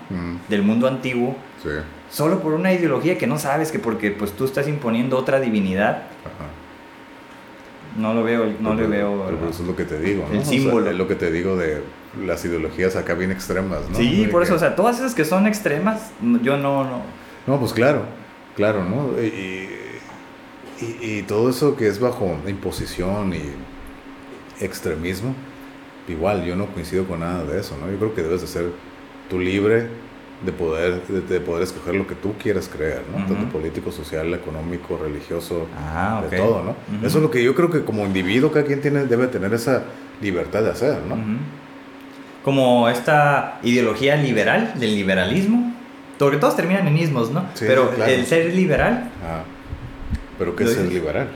Del 0.50 0.64
mundo 0.64 0.88
antiguo. 0.88 1.36
Sí. 1.62 1.70
Solo 2.10 2.40
por 2.42 2.54
una 2.54 2.74
ideología 2.74 3.18
que 3.18 3.28
no 3.28 3.40
sabes 3.40 3.72
que 3.72 3.80
porque 3.80 4.12
pues 4.12 4.34
tú 4.34 4.46
estás 4.46 4.68
imponiendo 4.68 5.18
otra 5.18 5.40
divinidad. 5.40 6.04
Ajá. 6.24 6.50
No 7.98 8.14
lo 8.14 8.24
veo, 8.24 8.52
no 8.60 8.74
le 8.74 8.88
veo. 8.88 9.26
Pero 9.26 9.50
eso 9.50 9.62
es 9.62 9.68
lo 9.68 9.76
que 9.76 9.86
te 9.86 10.00
digo, 10.00 10.26
¿no? 10.28 10.36
El 10.40 10.46
símbolo. 10.46 10.90
es 10.90 10.96
lo 10.96 11.08
que 11.08 11.16
te 11.16 11.32
digo 11.32 11.56
de 11.56 11.84
las 12.26 12.44
ideologías 12.46 12.96
acá 12.96 13.14
bien 13.14 13.32
extremas, 13.32 13.82
¿no? 13.90 13.98
Sí, 13.98 14.28
por 14.32 14.44
eso, 14.44 14.56
o 14.56 14.60
sea, 14.60 14.76
todas 14.76 14.98
esas 14.98 15.14
que 15.14 15.26
son 15.26 15.46
extremas, 15.46 16.12
yo 16.42 16.58
no, 16.58 16.84
no. 16.84 17.02
No, 17.46 17.60
pues 17.60 17.74
claro, 17.74 18.04
claro, 18.56 18.84
¿no? 18.84 19.22
Y, 19.22 19.70
y, 20.82 20.98
y 21.02 21.24
todo 21.24 21.50
eso 21.50 21.76
que 21.76 21.88
es 21.88 22.00
bajo 22.00 22.38
imposición 22.48 23.34
y 23.34 23.44
extremismo, 24.60 25.36
igual 26.08 26.46
yo 26.46 26.56
no 26.56 26.68
coincido 26.68 27.06
con 27.06 27.22
nada 27.22 27.44
de 27.44 27.60
eso, 27.60 27.78
¿no? 27.78 27.90
Yo 27.92 27.98
creo 27.98 28.16
que 28.16 28.24
debes 28.24 28.42
de 28.42 28.48
ser 28.48 28.66
tú 29.30 29.40
libre 29.40 29.88
de 30.46 30.52
poder, 30.52 31.02
de, 31.08 31.40
poder 31.40 31.64
escoger 31.64 31.96
lo 31.96 32.06
que 32.06 32.16
tú 32.16 32.34
quieras 32.34 32.70
creer, 32.70 33.02
¿no? 33.16 33.26
Tanto 33.26 33.50
político, 33.52 33.92
social, 33.92 34.34
económico, 34.34 34.98
religioso, 35.02 35.68
ah, 35.78 36.22
de 36.30 36.38
todo, 36.38 36.64
¿no? 36.64 36.76
Eso 37.06 37.18
es 37.18 37.24
lo 37.24 37.32
que 37.32 37.42
yo 37.42 37.56
creo 37.56 37.70
que 37.70 37.84
como 37.84 38.06
individuo 38.06 38.52
cada 38.52 38.66
quien 38.66 38.82
tiene, 38.82 39.06
debe 39.06 39.28
tener 39.28 39.54
esa 39.54 39.84
libertad 40.22 40.64
de 40.64 40.72
hacer, 40.72 41.00
¿no? 41.08 41.18
Como 42.44 42.90
esta 42.90 43.60
ideología 43.64 44.18
liberal, 44.18 44.74
del 44.76 44.96
liberalismo, 44.96 45.74
porque 46.18 46.38
todos 46.38 46.56
terminan 46.56 46.88
en 46.88 46.98
ismos, 46.98 47.32
¿no? 47.32 47.46
Pero 47.60 47.94
el 48.06 48.26
ser 48.26 48.54
liberal... 48.54 49.10
Ah. 49.26 49.44
¿Pero 50.38 50.56
qué 50.56 50.64
es 50.64 50.74
ser 50.74 50.92
liberal? 50.92 51.28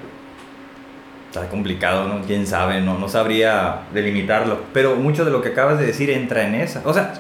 Está 1.37 1.49
complicado, 1.49 2.07
¿no? 2.07 2.21
Quién 2.25 2.45
sabe, 2.47 2.81
no, 2.81 2.97
no 2.97 3.09
sabría 3.09 3.81
delimitarlo. 3.93 4.59
Pero 4.73 4.95
mucho 4.95 5.25
de 5.25 5.31
lo 5.31 5.41
que 5.41 5.49
acabas 5.49 5.79
de 5.79 5.85
decir 5.85 6.09
entra 6.09 6.47
en 6.47 6.55
esa. 6.55 6.81
O 6.85 6.93
sea, 6.93 7.13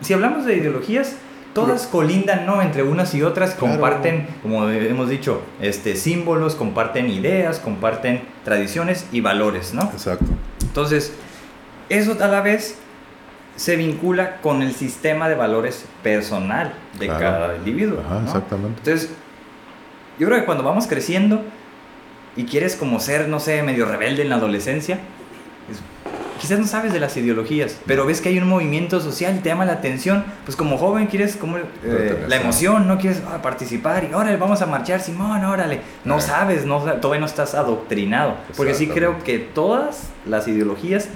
si 0.00 0.12
hablamos 0.12 0.44
de 0.44 0.56
ideologías, 0.56 1.16
todas 1.54 1.86
colindan, 1.86 2.46
¿no? 2.46 2.60
Entre 2.60 2.82
unas 2.82 3.14
y 3.14 3.22
otras, 3.22 3.54
comparten, 3.54 4.26
como 4.42 4.68
hemos 4.68 5.08
dicho, 5.08 5.42
este, 5.60 5.96
símbolos, 5.96 6.54
comparten 6.54 7.08
ideas, 7.08 7.60
comparten 7.60 8.22
tradiciones 8.44 9.06
y 9.12 9.20
valores, 9.20 9.72
¿no? 9.72 9.84
Exacto. 9.84 10.26
Entonces, 10.62 11.14
eso 11.88 12.16
a 12.20 12.28
la 12.28 12.40
vez 12.40 12.78
se 13.56 13.76
vincula 13.76 14.38
con 14.40 14.62
el 14.62 14.74
sistema 14.74 15.28
de 15.28 15.36
valores 15.36 15.84
personal 16.02 16.74
de 16.98 17.06
cada 17.06 17.56
individuo. 17.56 18.00
Exactamente. 18.24 18.78
Entonces, 18.78 19.10
yo 20.18 20.26
creo 20.26 20.40
que 20.40 20.44
cuando 20.44 20.64
vamos 20.64 20.86
creciendo, 20.86 21.42
y 22.36 22.44
quieres 22.44 22.76
como 22.76 23.00
ser, 23.00 23.28
no 23.28 23.40
sé, 23.40 23.62
medio 23.62 23.86
rebelde 23.86 24.22
en 24.22 24.28
la 24.28 24.36
adolescencia, 24.36 24.98
quizás 26.40 26.58
no 26.58 26.66
sabes 26.66 26.92
de 26.92 27.00
las 27.00 27.16
ideologías, 27.16 27.80
pero 27.86 28.04
ves 28.04 28.20
que 28.20 28.28
hay 28.28 28.38
un 28.38 28.48
movimiento 28.48 29.00
social 29.00 29.36
y 29.36 29.38
te 29.38 29.48
llama 29.48 29.64
la 29.64 29.74
atención, 29.74 30.24
pues 30.44 30.56
como 30.56 30.76
joven 30.76 31.06
quieres 31.06 31.36
como 31.36 31.56
eh, 31.56 32.26
la 32.28 32.36
emoción, 32.36 32.86
no 32.86 32.98
quieres 32.98 33.22
ah, 33.26 33.40
participar 33.40 34.04
y 34.10 34.14
órale, 34.14 34.36
vamos 34.36 34.60
a 34.60 34.66
marchar, 34.66 35.00
Simón, 35.00 35.44
órale. 35.44 35.80
No 36.04 36.20
sabes, 36.20 36.66
no, 36.66 36.80
todavía 36.80 37.20
no 37.20 37.26
estás 37.26 37.54
adoctrinado, 37.54 38.36
porque 38.56 38.74
sí 38.74 38.88
creo 38.88 39.22
que 39.22 39.38
todas 39.38 40.10
las 40.26 40.46
ideologías 40.48 41.08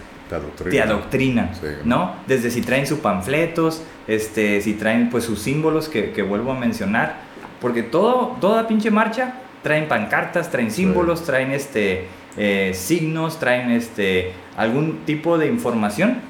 te 0.70 0.80
adoctrinan, 0.80 1.50
¿no? 1.84 2.14
Desde 2.26 2.50
si 2.50 2.62
traen 2.62 2.86
sus 2.86 3.00
panfletos, 3.00 3.82
este, 4.06 4.60
si 4.60 4.74
traen 4.74 5.10
pues 5.10 5.24
sus 5.24 5.40
símbolos 5.40 5.88
que, 5.88 6.12
que 6.12 6.22
vuelvo 6.22 6.52
a 6.52 6.54
mencionar, 6.54 7.16
porque 7.60 7.82
todo, 7.82 8.36
toda 8.40 8.66
pinche 8.68 8.90
marcha 8.90 9.34
traen 9.68 9.86
pancartas, 9.86 10.50
traen 10.50 10.70
símbolos, 10.70 11.24
traen 11.24 11.50
este, 11.50 12.06
eh, 12.38 12.72
signos, 12.72 13.38
traen 13.38 13.70
este, 13.70 14.32
algún 14.56 15.00
tipo 15.04 15.36
de 15.36 15.46
información 15.46 16.22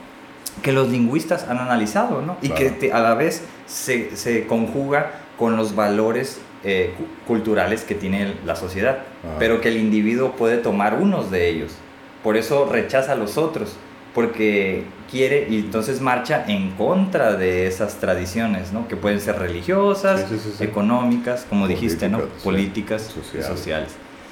que 0.61 0.73
los 0.73 0.89
lingüistas 0.89 1.47
han 1.49 1.59
analizado, 1.59 2.21
¿no? 2.21 2.37
Y 2.43 2.49
que 2.49 2.91
a 2.93 2.99
la 2.99 3.15
vez 3.15 3.45
se, 3.67 4.17
se, 4.17 4.49
conjuga 4.49 5.13
con 5.39 5.57
los 5.57 5.77
valores 5.77 6.41
eh, 6.65 6.95
culturales 7.29 7.85
que 7.85 7.95
tiene 7.95 8.35
la 8.45 8.57
sociedad, 8.57 9.05
pero 9.39 9.61
que 9.61 9.69
el 9.69 9.77
individuo 9.77 10.33
puede 10.33 10.57
tomar 10.57 10.95
unos 10.95 11.31
de 11.31 11.49
ellos. 11.49 11.77
Por 12.25 12.37
eso 12.37 12.69
rechaza 12.69 13.13
a 13.13 13.15
los 13.15 13.39
otros 13.39 13.77
porque 14.17 14.83
quiere 15.11 15.47
y 15.49 15.61
entonces 15.61 16.01
marcha 16.01 16.45
en 16.47 16.71
contra 16.73 17.35
de 17.35 17.67
esas 17.67 17.97
tradiciones, 17.97 18.73
¿no? 18.73 18.89
Que 18.89 18.97
pueden 18.97 19.21
ser 19.21 19.39
religiosas, 19.39 20.27
económicas, 20.61 21.47
como 21.49 21.67
dijiste, 21.67 22.09
¿no? 22.09 22.21
Políticas 22.45 23.15
y 23.17 23.43
sociales. 23.43 23.91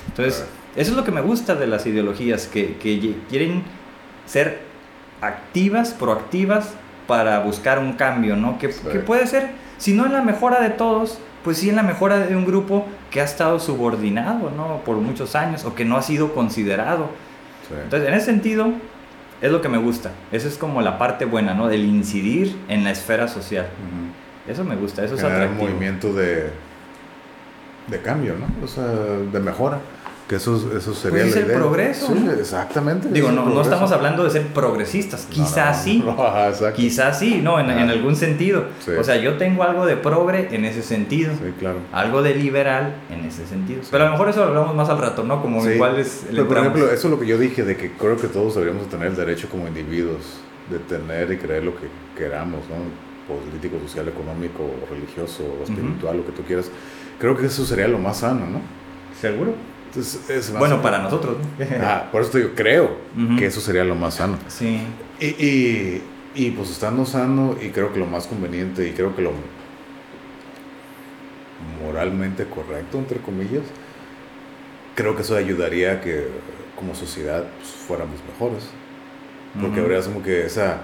Entonces, 0.09 0.45
eso 0.77 0.91
es 0.91 0.97
lo 0.97 1.05
que 1.05 1.13
me 1.13 1.21
gusta 1.21 1.55
de 1.55 1.67
las 1.67 1.87
ideologías, 1.87 2.47
que, 2.47 2.77
que 2.77 3.17
quieren 3.29 3.63
ser 4.27 4.61
activas, 5.21 5.93
proactivas, 5.93 6.75
para 7.07 7.39
buscar 7.41 7.79
un 7.79 7.93
cambio, 7.95 8.37
¿no? 8.37 8.59
Que, 8.59 8.69
que, 8.69 8.99
puede 8.99 9.27
ser, 9.27 9.51
si 9.79 9.95
no 9.95 10.07
en 10.07 10.13
la 10.13 10.23
mejora 10.23 10.61
de 10.61 10.71
todos, 10.71 11.19
pues 11.45 11.59
sí 11.59 11.71
en 11.71 11.77
la 11.77 11.83
mejora 11.83 12.19
de 12.19 12.35
un 12.35 12.45
grupo 12.45 12.87
que 13.11 13.21
ha 13.21 13.25
estado 13.25 13.61
subordinado, 13.61 14.51
¿no? 14.51 14.81
Por 14.85 14.97
muchos 14.97 15.37
años 15.37 15.65
o 15.65 15.75
que 15.75 15.85
no 15.85 15.97
ha 15.97 16.03
sido 16.03 16.35
considerado. 16.35 17.11
Entonces, 17.71 18.09
en 18.09 18.15
ese 18.15 18.27
sentido, 18.27 18.73
es 19.41 19.51
lo 19.53 19.61
que 19.61 19.69
me 19.69 19.79
gusta. 19.79 20.13
Eso 20.33 20.49
es 20.49 20.57
como 20.57 20.81
la 20.83 20.99
parte 20.99 21.25
buena, 21.25 21.55
¿no? 21.55 21.69
Del 21.69 21.85
incidir 21.85 22.57
en 22.69 22.85
la 22.85 22.91
esfera 22.91 23.29
social. 23.29 23.67
Eso 24.49 24.65
me 24.65 24.77
gusta, 24.77 25.05
eso 25.05 25.15
es 25.17 25.23
atractivo. 25.23 25.65
un 25.65 25.71
movimiento 25.71 26.13
de, 26.13 26.51
de 27.89 28.03
cambio, 28.03 28.35
¿no? 28.39 28.65
O 28.65 28.69
sea, 28.69 28.85
de 28.85 29.41
mejora. 29.41 29.81
Que 30.29 30.37
eso, 30.37 30.57
eso 30.77 30.93
sería 30.93 31.23
pues 31.23 31.37
es 31.37 31.45
el 31.45 31.53
progreso. 31.53 32.09
Sí, 32.09 32.29
exactamente. 32.41 33.09
Digo, 33.11 33.31
no, 33.31 33.47
no 33.47 33.63
estamos 33.63 33.93
hablando 33.93 34.25
de 34.25 34.31
ser 34.31 34.49
progresistas. 34.49 35.27
Quizás 35.31 35.85
sí. 35.85 36.03
Quizás 36.75 37.21
sí, 37.21 37.41
no, 37.41 37.61
en, 37.61 37.71
en 37.71 37.89
algún 37.91 38.17
sentido. 38.17 38.65
O 38.99 39.05
sea, 39.05 39.17
yo 39.17 39.37
tengo 39.37 39.63
algo 39.63 39.87
de 39.87 39.97
progre 39.97 40.49
en 40.51 40.65
ese 40.65 40.83
sentido. 40.83 41.33
Sí, 41.35 41.53
claro. 41.61 41.79
Algo 41.93 42.23
de 42.23 42.35
liberal 42.35 42.97
en 43.09 43.25
ese 43.25 43.47
sentido. 43.47 43.83
Pero 43.89 44.03
a 44.03 44.07
lo 44.07 44.13
mejor 44.13 44.31
eso 44.31 44.41
lo 44.41 44.47
hablamos 44.49 44.75
más 44.75 44.89
al 44.89 44.99
rato, 44.99 45.23
¿no? 45.23 45.41
Como 45.41 45.65
igual 45.71 45.97
es 45.99 46.25
el 46.29 46.35
Pero, 46.35 46.49
por 46.49 46.59
ejemplo, 46.59 46.87
eso 46.87 47.07
es 47.07 47.11
lo 47.13 47.21
que 47.21 47.27
yo 47.27 47.39
dije, 47.39 47.63
de 47.63 47.77
que 47.77 47.93
creo 47.93 48.17
que 48.17 48.27
todos 48.27 48.57
deberíamos 48.57 48.89
tener 48.89 49.07
el 49.07 49.17
derecho 49.17 49.49
como 49.49 49.69
individuos 49.69 50.41
de 50.71 50.81
tener 50.81 51.31
y 51.31 51.37
creer 51.37 51.63
lo 51.63 51.73
que 51.77 51.87
queramos, 52.17 52.63
¿no? 52.69 53.07
Político, 53.33 53.77
social, 53.87 54.09
económico, 54.09 54.69
religioso, 54.91 55.45
espiritual, 55.63 56.17
lo 56.17 56.27
que 56.27 56.33
tú 56.33 56.43
quieras. 56.43 56.69
Creo 57.21 57.37
que 57.37 57.47
eso 57.47 57.65
sería 57.65 57.87
lo 57.87 57.99
más 57.99 58.19
sano, 58.19 58.47
¿no? 58.47 58.61
¿Seguro? 59.21 59.55
Bueno, 60.59 60.83
para 60.83 60.99
nosotros. 60.99 61.37
ah, 61.81 62.09
por 62.11 62.23
eso 62.23 62.31
te 62.31 62.39
digo, 62.39 62.51
creo 62.55 62.97
que 63.39 63.47
eso 63.47 63.61
sería 63.61 63.85
lo 63.85 63.95
más 63.95 64.15
sano. 64.15 64.39
Sí. 64.49 64.81
Y, 65.21 65.27
y, 65.27 66.03
y, 66.35 66.51
pues 66.51 66.71
estando 66.71 67.07
sano, 67.07 67.57
y 67.61 67.71
creo 67.71 67.93
que 67.93 67.99
lo 67.99 68.07
más 68.07 68.27
conveniente, 68.27 68.87
y 68.87 68.93
creo 68.93 69.15
que 69.17 69.23
lo 69.23 69.33
moralmente 71.83 72.45
correcto, 72.47 72.99
entre 72.99 73.19
comillas, 73.19 73.63
creo 74.95 75.15
que 75.17 75.23
eso 75.23 75.37
ayudaría 75.37 75.93
a 75.93 76.01
que 76.01 76.29
como 76.77 76.95
sociedad 76.95 77.45
pues, 77.59 77.71
fuéramos 77.71 78.17
mejores. 78.31 78.65
Porque 79.59 79.81
habría 79.81 80.03
como 80.03 80.23
que 80.23 80.45
esa 80.45 80.81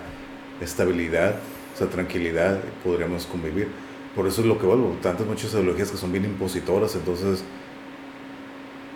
estabilidad, 0.63 1.35
esa 1.75 1.89
tranquilidad, 1.89 2.59
podríamos 2.83 3.27
convivir. 3.27 3.69
Por 4.17 4.27
eso 4.27 4.41
es 4.41 4.47
lo 4.47 4.59
que 4.59 4.65
vuelvo, 4.65 4.97
tantas 5.03 5.27
muchas 5.27 5.53
ideologías 5.53 5.91
que 5.91 5.99
son 5.99 6.11
bien 6.11 6.25
impositoras, 6.25 6.95
entonces 6.95 7.45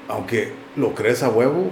aunque 0.08 0.52
lo 0.76 0.94
crees 0.94 1.22
a 1.22 1.28
huevo, 1.28 1.70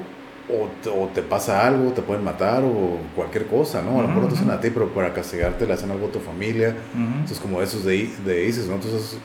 o 0.48 0.68
te, 0.82 0.90
o 0.90 1.08
te, 1.08 1.22
pasa 1.22 1.66
algo, 1.66 1.92
te 1.92 2.02
pueden 2.02 2.22
matar 2.22 2.62
o 2.62 2.98
cualquier 3.16 3.46
cosa, 3.46 3.82
¿no? 3.82 3.98
A 3.98 4.02
lo 4.02 4.08
mejor 4.08 4.24
no 4.24 4.28
te 4.28 4.34
hacen 4.34 4.50
a 4.50 4.60
ti, 4.60 4.68
pero 4.70 4.88
para 4.88 5.12
castigarte 5.14 5.66
le 5.66 5.72
hacen 5.72 5.90
algo 5.90 6.08
a 6.08 6.10
tu 6.10 6.20
familia. 6.20 6.76
Entonces, 6.94 7.38
como 7.40 7.62
esos 7.62 7.84
de, 7.84 8.10
de 8.24 8.44
ISIS, 8.46 8.66
¿no? 8.66 8.74
Entonces, 8.74 9.18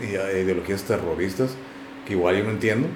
ideologías 0.00 0.82
terroristas 0.82 1.54
que 2.06 2.14
igual 2.14 2.36
yo 2.36 2.44
no 2.44 2.50
entiendo. 2.50 2.88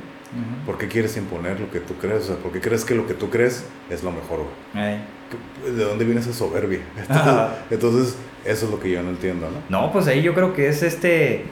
¿Por 0.66 0.76
qué 0.76 0.88
quieres 0.88 1.16
imponer 1.16 1.58
lo 1.58 1.70
que 1.70 1.80
tú 1.80 1.94
crees? 1.94 2.24
O 2.24 2.26
sea, 2.26 2.36
¿por 2.36 2.52
qué 2.52 2.60
crees 2.60 2.84
que 2.84 2.94
lo 2.94 3.06
que 3.06 3.14
tú 3.14 3.30
crees 3.30 3.64
es 3.88 4.02
lo 4.02 4.12
mejor? 4.12 4.40
¿De 5.64 5.84
dónde 5.84 6.04
viene 6.04 6.20
esa 6.20 6.34
soberbia? 6.34 6.80
entonces, 7.70 8.16
eso 8.44 8.66
es 8.66 8.70
lo 8.70 8.78
que 8.78 8.90
yo 8.90 9.02
no 9.02 9.08
entiendo, 9.08 9.48
¿no? 9.50 9.80
No, 9.80 9.90
pues 9.90 10.06
ahí 10.06 10.22
yo 10.22 10.34
creo 10.34 10.52
que 10.52 10.68
es 10.68 10.82
este 10.82 11.44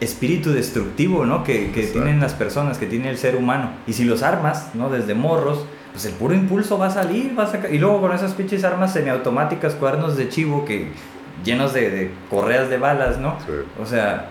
espíritu 0.00 0.52
destructivo, 0.52 1.26
¿no? 1.26 1.44
Que, 1.44 1.70
que 1.72 1.84
tienen 1.84 2.20
las 2.20 2.32
personas, 2.32 2.78
que 2.78 2.86
tiene 2.86 3.10
el 3.10 3.18
ser 3.18 3.36
humano. 3.36 3.70
Y 3.86 3.92
si 3.92 4.04
los 4.04 4.22
armas, 4.22 4.70
¿no? 4.74 4.88
Desde 4.88 5.14
morros, 5.14 5.66
pues 5.92 6.06
el 6.06 6.12
puro 6.12 6.34
impulso 6.34 6.78
va 6.78 6.86
a 6.86 6.90
salir, 6.90 7.38
va 7.38 7.44
a 7.44 7.46
sacar... 7.46 7.72
Y 7.72 7.78
luego 7.78 8.00
con 8.00 8.12
esas 8.12 8.32
pinches 8.32 8.64
armas 8.64 8.92
semiautomáticas, 8.92 9.74
cuernos 9.74 10.16
de 10.16 10.28
chivo, 10.28 10.64
que 10.64 10.88
llenos 11.44 11.74
de, 11.74 12.10
correas 12.30 12.70
de 12.70 12.78
balas, 12.78 13.18
¿no? 13.18 13.36
O 13.80 13.86
sea, 13.86 14.30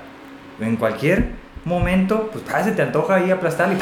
en 0.60 0.76
cualquier 0.76 1.28
momento, 1.66 2.30
pues 2.32 2.44
ah, 2.54 2.64
se 2.64 2.72
te 2.72 2.82
antoja 2.82 3.16
ahí 3.16 3.30
aplastar. 3.30 3.72
Y... 3.72 3.78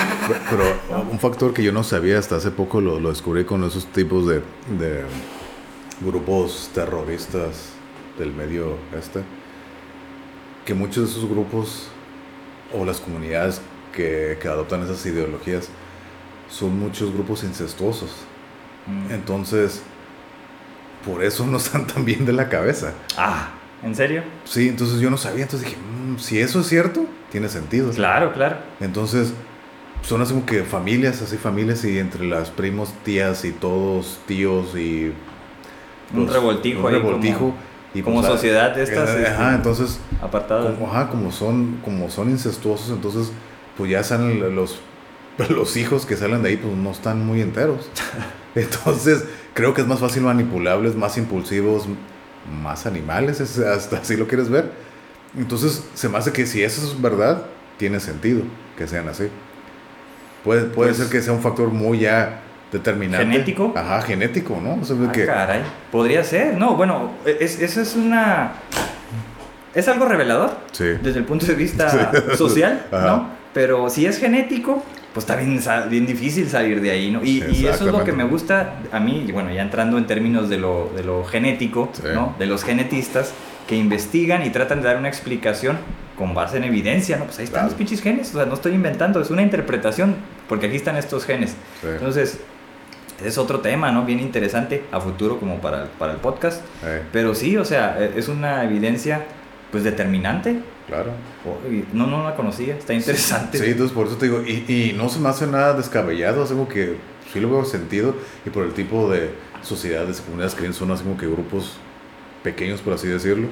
Pero, 0.49 1.03
un 1.11 1.19
factor 1.19 1.53
que 1.53 1.63
yo 1.63 1.71
no 1.71 1.83
sabía 1.83 2.19
hasta 2.19 2.35
hace 2.35 2.51
poco 2.51 2.81
lo, 2.81 2.99
lo 2.99 3.09
descubrí 3.09 3.45
con 3.45 3.63
esos 3.63 3.85
tipos 3.87 4.27
de, 4.27 4.41
de 4.77 5.03
grupos 6.01 6.69
terroristas 6.73 7.69
del 8.17 8.33
medio 8.33 8.77
este 8.97 9.21
que 10.67 10.73
muchos 10.73 11.05
de 11.05 11.11
esos 11.11 11.29
grupos 11.29 11.87
o 12.77 12.83
las 12.83 12.99
comunidades 12.99 13.61
que, 13.95 14.37
que 14.41 14.49
adoptan 14.49 14.83
esas 14.83 15.03
ideologías 15.05 15.69
son 16.49 16.77
muchos 16.77 17.13
grupos 17.13 17.45
incestuosos. 17.45 18.11
Mm. 18.85 19.13
Entonces, 19.13 19.81
por 21.05 21.23
eso 21.23 21.47
no 21.47 21.55
están 21.57 21.87
tan 21.87 22.03
bien 22.03 22.25
de 22.25 22.33
la 22.33 22.49
cabeza. 22.49 22.93
Ah, 23.17 23.51
¿en 23.81 23.95
serio? 23.95 24.23
Sí, 24.43 24.67
entonces 24.67 24.99
yo 24.99 25.09
no 25.09 25.15
sabía, 25.15 25.43
entonces 25.43 25.69
dije, 25.69 25.79
mm, 25.79 26.19
si 26.19 26.41
eso 26.41 26.59
es 26.59 26.67
cierto, 26.67 27.05
tiene 27.31 27.47
sentido. 27.47 27.91
Claro, 27.91 28.33
claro. 28.33 28.57
Entonces, 28.81 29.33
son 30.01 30.21
así 30.21 30.33
como 30.33 30.45
que 30.45 30.63
familias, 30.63 31.21
así 31.21 31.37
familias 31.37 31.85
y 31.85 31.97
entre 31.97 32.25
las 32.25 32.49
primos, 32.49 32.93
tías 33.05 33.45
y 33.45 33.53
todos, 33.53 34.19
tíos 34.27 34.75
y... 34.75 35.13
un 36.13 36.27
revoltijo. 36.27 36.85
Un 36.85 36.91
revoltijo 36.91 37.39
como 37.39 37.55
pues, 38.03 38.25
sociedad 38.25 38.75
de 38.75 38.83
estas 38.83 39.09
este, 39.09 39.27
ajá, 39.27 39.55
entonces 39.55 39.99
apartadas. 40.21 40.73
como, 40.75 40.91
ajá, 40.91 41.09
como 41.09 41.31
son 41.31 41.79
como 41.83 42.09
son 42.09 42.29
incestuosos 42.29 42.89
entonces 42.89 43.31
pues 43.77 43.91
ya 43.91 44.03
salen 44.03 44.55
los 44.55 44.79
los 45.49 45.77
hijos 45.77 46.05
que 46.05 46.15
salen 46.15 46.43
de 46.43 46.49
ahí 46.49 46.57
pues 46.57 46.75
no 46.75 46.91
están 46.91 47.25
muy 47.25 47.41
enteros. 47.41 47.89
Entonces 48.55 49.23
creo 49.53 49.73
que 49.73 49.81
es 49.81 49.87
más 49.87 49.99
fácil 49.99 50.23
manipulables 50.23 50.95
más 50.95 51.17
impulsivos 51.17 51.85
más 52.63 52.85
animales 52.85 53.41
hasta 53.59 53.97
así 53.97 54.17
lo 54.17 54.27
quieres 54.27 54.49
ver. 54.49 54.71
Entonces 55.37 55.83
se 55.93 56.09
me 56.09 56.17
hace 56.17 56.31
que 56.31 56.45
si 56.45 56.63
eso 56.63 56.81
es 56.81 56.99
verdad 56.99 57.45
tiene 57.77 57.99
sentido 57.99 58.41
que 58.77 58.87
sean 58.87 59.07
así. 59.09 59.29
Puede 60.43 60.63
puede 60.63 60.89
pues 60.91 60.97
ser 60.97 61.09
que 61.09 61.21
sea 61.21 61.33
un 61.33 61.41
factor 61.41 61.69
muy 61.69 61.99
ya 61.99 62.41
determinante. 62.71 63.25
¿Genético? 63.25 63.73
Ajá, 63.75 64.01
genético, 64.01 64.59
¿no? 64.61 64.73
O 64.73 65.11
que... 65.11 65.25
caray. 65.25 65.61
Podría 65.91 66.23
ser, 66.23 66.57
no, 66.57 66.75
bueno, 66.75 67.11
es, 67.25 67.61
eso 67.61 67.81
es 67.81 67.95
una... 67.95 68.53
Es 69.73 69.87
algo 69.87 70.05
revelador. 70.05 70.57
Sí. 70.71 70.85
Desde 71.01 71.19
el 71.19 71.25
punto 71.25 71.45
de 71.45 71.53
vista 71.53 72.11
social, 72.35 72.85
¿no? 72.91 73.29
Pero 73.53 73.89
si 73.89 74.05
es 74.05 74.19
genético, 74.19 74.83
pues 75.13 75.23
está 75.23 75.35
bien, 75.35 75.59
bien 75.89 76.05
difícil 76.05 76.49
salir 76.49 76.81
de 76.81 76.91
ahí, 76.91 77.11
¿no? 77.11 77.23
Y, 77.23 77.43
y, 77.49 77.65
eso 77.67 77.87
es 77.87 77.91
lo 77.91 78.03
que 78.03 78.11
me 78.11 78.23
gusta 78.23 78.75
a 78.91 78.99
mí, 78.99 79.29
bueno, 79.31 79.51
ya 79.51 79.61
entrando 79.61 79.97
en 79.97 80.05
términos 80.05 80.49
de 80.49 80.57
lo, 80.57 80.91
de 80.95 81.03
lo 81.03 81.23
genético, 81.25 81.91
¿no? 82.13 82.35
De 82.37 82.45
los 82.45 82.63
genetistas 82.63 83.33
que 83.67 83.75
investigan 83.75 84.45
y 84.45 84.49
tratan 84.49 84.81
de 84.81 84.87
dar 84.87 84.97
una 84.97 85.09
explicación 85.09 85.77
con 86.17 86.33
base 86.33 86.57
en 86.57 86.63
evidencia, 86.63 87.17
¿no? 87.17 87.25
Pues 87.25 87.37
ahí 87.39 87.45
están 87.45 87.65
los 87.65 87.73
pinches 87.75 88.01
genes, 88.01 88.33
o 88.33 88.37
sea, 88.37 88.45
no 88.45 88.55
estoy 88.55 88.73
inventando, 88.73 89.21
es 89.21 89.29
una 89.29 89.43
interpretación, 89.43 90.15
porque 90.47 90.67
aquí 90.67 90.75
están 90.75 90.97
estos 90.97 91.25
genes. 91.25 91.55
Entonces, 91.83 92.39
es 93.23 93.37
otro 93.37 93.59
tema, 93.59 93.91
¿no? 93.91 94.05
Bien 94.05 94.19
interesante 94.19 94.83
a 94.91 94.99
futuro 94.99 95.39
como 95.39 95.59
para, 95.59 95.85
para 95.97 96.13
el 96.13 96.19
podcast. 96.19 96.61
Pero 97.11 97.35
sí, 97.35 97.57
o 97.57 97.65
sea, 97.65 97.97
e, 97.99 98.17
es 98.17 98.27
una 98.27 98.63
evidencia 98.63 99.25
pues 99.71 99.83
determinante. 99.83 100.59
Claro. 100.87 101.11
no, 101.91 102.07
no 102.07 102.23
la 102.23 102.35
conocía, 102.35 102.75
está 102.75 102.93
interesante. 102.93 103.57
Sí, 103.57 103.71
entonces 103.71 103.93
por 103.93 104.07
eso 104.07 104.15
te 104.15 104.27
digo, 104.27 104.41
y, 104.41 104.63
y 104.71 104.93
no 104.95 105.09
se 105.09 105.19
me 105.19 105.27
hace 105.27 105.45
nada 105.45 105.73
descabellado, 105.73 106.43
es 106.43 106.49
como 106.49 106.69
que 106.69 106.95
sí 107.33 107.41
lo 107.41 107.49
veo 107.49 107.65
sentido 107.65 108.15
y 108.45 108.49
por 108.49 108.63
el 108.63 108.73
tipo 108.73 109.11
de 109.11 109.31
sociedades, 109.61 110.21
comunidades 110.21 110.55
que 110.55 110.71
son 110.71 110.91
así 110.91 111.03
como 111.03 111.17
que 111.17 111.27
grupos 111.27 111.73
pequeños, 112.41 112.79
por 112.79 112.93
así 112.93 113.07
decirlo, 113.07 113.47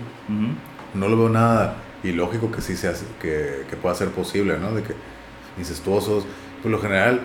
no 0.93 1.09
lo 1.09 1.17
veo 1.17 1.29
nada 1.29 1.75
ilógico 2.03 2.51
que 2.51 2.61
sí 2.61 2.77
sea, 2.77 2.93
que, 3.21 3.65
que 3.69 3.75
pueda 3.75 3.95
ser 3.95 4.09
posible, 4.09 4.57
¿no? 4.57 4.73
De 4.73 4.83
que 4.83 4.93
incestuosos, 5.57 6.25
por 6.61 6.71
lo 6.71 6.79
general 6.79 7.21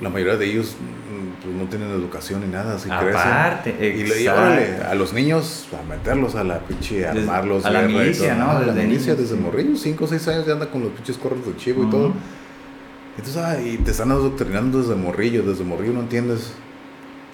la 0.00 0.08
mayoría 0.08 0.36
de 0.36 0.46
ellos 0.46 0.76
mm, 0.76 1.42
pues, 1.42 1.54
no 1.56 1.64
tienen 1.64 1.90
educación 1.90 2.40
ni 2.42 2.48
nada, 2.48 2.76
así 2.76 2.90
Aparte, 2.90 3.74
crecen. 3.74 4.22
Y, 4.22 4.28
órale, 4.28 4.76
a 4.82 4.94
los 4.94 5.12
niños, 5.12 5.68
a 5.78 5.88
meterlos 5.88 6.34
a 6.34 6.44
la 6.44 6.60
pinche, 6.60 7.06
a 7.06 7.12
armarlos. 7.12 7.64
A 7.64 7.70
la 7.70 7.82
milicia, 7.82 8.34
¿no? 8.34 8.50
A 8.50 8.62
la 8.62 8.72
milicia 8.72 9.14
desde 9.14 9.36
morrillos, 9.36 9.80
5 9.80 10.04
o 10.04 10.06
6 10.06 10.28
años 10.28 10.46
ya 10.46 10.52
anda 10.52 10.70
con 10.70 10.82
los 10.82 10.92
pinches 10.92 11.18
corros 11.18 11.44
de 11.46 11.56
chivo 11.56 11.84
y 11.84 11.90
todo. 11.90 12.12
Entonces, 13.16 13.42
ah, 13.42 13.60
y 13.60 13.78
te 13.78 13.90
están 13.90 14.12
adoctrinando 14.12 14.80
desde 14.80 14.94
morrillo, 14.94 15.42
desde 15.42 15.64
morrillo 15.64 15.92
no 15.92 16.00
entiendes. 16.00 16.52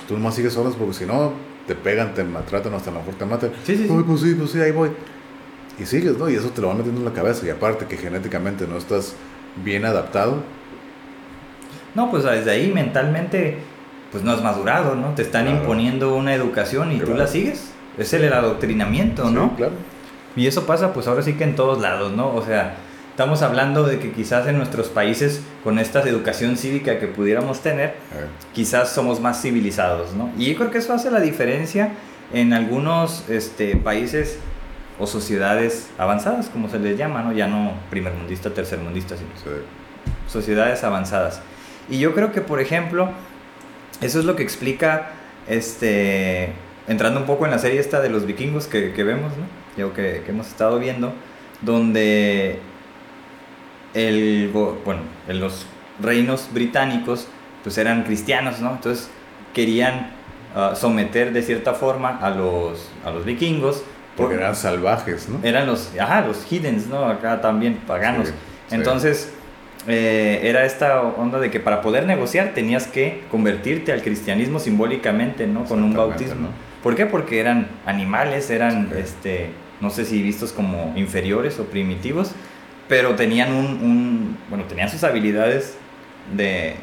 Tú 0.09 0.15
nomás 0.15 0.35
sigues 0.35 0.57
horas 0.57 0.75
porque 0.79 0.95
si 0.95 1.07
no, 1.07 1.33
te 1.67 1.75
pegan, 1.75 2.15
te 2.15 2.25
maltratan, 2.25 2.73
hasta 2.75 2.91
a 2.91 2.95
lo 2.95 3.01
mejor 3.01 3.15
te 3.15 3.27
matan. 3.27 3.53
Sí, 3.65 3.77
sí, 3.77 3.87
pues 3.89 4.21
sí, 4.21 4.35
pues 4.35 4.51
sí, 4.51 4.61
ahí 4.61 4.71
voy. 4.71 4.91
Y 5.79 5.85
sigues, 5.85 6.17
¿no? 6.17 6.31
Y 6.31 6.37
eso 6.37 6.49
te 6.51 6.63
lo 6.63 6.69
van 6.69 6.79
metiendo 6.79 7.01
en 7.01 7.07
la 7.07 7.13
cabeza. 7.13 7.47
Y 7.47 7.51
aparte 7.51 7.87
que 7.87 7.97
genéticamente 7.97 8.67
no 8.67 8.79
estás 8.79 9.15
bien 9.63 9.85
adaptado, 9.85 10.43
no, 11.95 12.11
pues 12.11 12.25
desde 12.25 12.51
ahí 12.51 12.73
mentalmente, 12.73 13.59
pues 14.11 14.25
no 14.25 14.33
has 14.33 14.43
madurado, 14.43 14.95
¿no? 14.95 15.15
Te 15.15 15.23
están 15.23 15.49
imponiendo 15.49 16.15
una 16.15 16.35
educación 16.35 16.93
y 16.93 16.99
tú 16.99 17.15
la 17.15 17.27
sigues. 17.27 17.73
Es 17.99 18.13
el 18.13 18.33
adoctrinamiento, 18.33 19.31
¿no? 19.31 19.55
claro. 19.57 19.73
Y 20.37 20.49
eso 20.49 20.67
pasa, 20.67 20.93
pues 20.93 21.07
ahora 21.07 21.23
sí 21.23 21.35
que 21.35 21.45
en 21.45 21.55
todos 21.55 21.81
lados, 21.81 22.13
¿no? 22.13 22.35
O 22.35 22.45
sea, 22.45 22.75
estamos 23.11 23.43
hablando 23.43 23.85
de 23.85 24.01
que 24.01 24.11
quizás 24.11 24.49
en 24.49 24.59
nuestros 24.59 24.89
países, 24.89 25.41
con 25.63 25.79
esta 25.79 26.03
educación 26.03 26.57
cívica 26.57 26.99
que 26.99 27.07
pudiéramos 27.07 27.61
tener, 27.61 27.95
quizás 28.53 28.91
somos 28.91 29.21
más 29.21 29.41
civilizados, 29.41 30.15
¿no? 30.15 30.33
Y 30.37 30.51
yo 30.51 30.57
creo 30.57 30.71
que 30.73 30.79
eso 30.79 30.93
hace 30.93 31.13
la 31.13 31.21
diferencia 31.21 31.93
en 32.33 32.53
algunos 32.53 33.29
este, 33.29 33.77
países 33.77 34.39
o 34.99 35.07
sociedades 35.07 35.91
avanzadas, 35.99 36.49
como 36.49 36.69
se 36.69 36.81
les 36.81 36.99
llama, 36.99 37.23
¿no? 37.23 37.33
Ya 37.33 37.47
no 37.47 37.73
primermundista, 37.91 38.51
tercermundista, 38.51 39.17
sino 39.17 39.31
sociedades 40.29 40.83
avanzadas. 40.83 41.41
Y 41.89 41.99
yo 41.99 42.15
creo 42.15 42.33
que, 42.33 42.41
por 42.41 42.61
ejemplo, 42.61 43.11
eso 44.01 44.19
es 44.19 44.25
lo 44.25 44.37
que 44.37 44.43
explica, 44.43 45.11
este, 45.49 46.53
entrando 46.89 47.21
un 47.21 47.27
poco 47.27 47.45
en 47.45 47.51
la 47.51 47.59
serie 47.59 47.81
esta 47.81 48.01
de 48.01 48.09
los 48.09 48.27
vikingos 48.27 48.67
que, 48.67 48.93
que 48.93 49.05
vemos, 49.05 49.33
¿no? 49.37 49.45
Yo 49.77 49.93
que, 49.93 50.23
que, 50.25 50.31
hemos 50.31 50.47
estado 50.47 50.79
viendo, 50.79 51.13
donde 51.63 52.61
el, 53.95 54.51
bueno, 54.53 55.03
los 55.29 55.67
reinos 56.01 56.49
británicos 56.53 57.29
pues 57.63 57.79
eran 57.79 58.05
cristianos, 58.05 58.61
¿no? 58.61 58.73
Entonces 58.73 59.09
querían 59.55 60.11
ah, 60.55 60.75
someter 60.77 61.33
de 61.33 61.43
cierta 61.43 61.73
forma 61.73 62.19
a 62.21 62.31
los, 62.31 62.91
a 63.05 63.11
los 63.11 63.25
vikingos. 63.25 63.83
Porque 64.17 64.35
eran 64.35 64.55
salvajes, 64.55 65.29
¿no? 65.29 65.41
Eran 65.43 65.67
los, 65.67 65.91
ajá, 65.99 66.21
los 66.21 66.53
hiddens, 66.53 66.87
¿no? 66.87 67.05
Acá 67.07 67.41
también 67.41 67.81
paganos. 67.85 68.33
Entonces, 68.71 69.33
eh, 69.87 70.41
era 70.43 70.65
esta 70.65 71.03
onda 71.03 71.39
de 71.39 71.51
que 71.51 71.61
para 71.61 71.83
poder 71.83 72.07
negociar 72.07 72.53
tenías 72.55 72.87
que 72.87 73.23
convertirte 73.31 73.93
al 73.93 74.03
cristianismo 74.03 74.59
simbólicamente, 74.59 75.47
¿no? 75.47 75.65
Con 75.65 75.83
un 75.83 75.95
bautismo. 75.95 76.49
¿Por 76.83 76.97
qué? 76.97 77.07
Porque 77.07 77.41
eran 77.41 77.69
animales, 77.87 78.51
eran, 78.51 78.93
este, 78.97 79.51
no 79.81 79.91
sé 79.91 80.05
si 80.05 80.23
vistos 80.23 80.53
como 80.53 80.93
inferiores 80.97 81.59
o 81.59 81.65
primitivos, 81.65 82.33
pero 82.89 83.15
tenían 83.15 83.53
un 83.53 84.37
bueno, 84.51 84.65
tenían 84.65 84.91
sus 84.91 85.05
habilidades 85.05 85.77
de, 86.37 86.77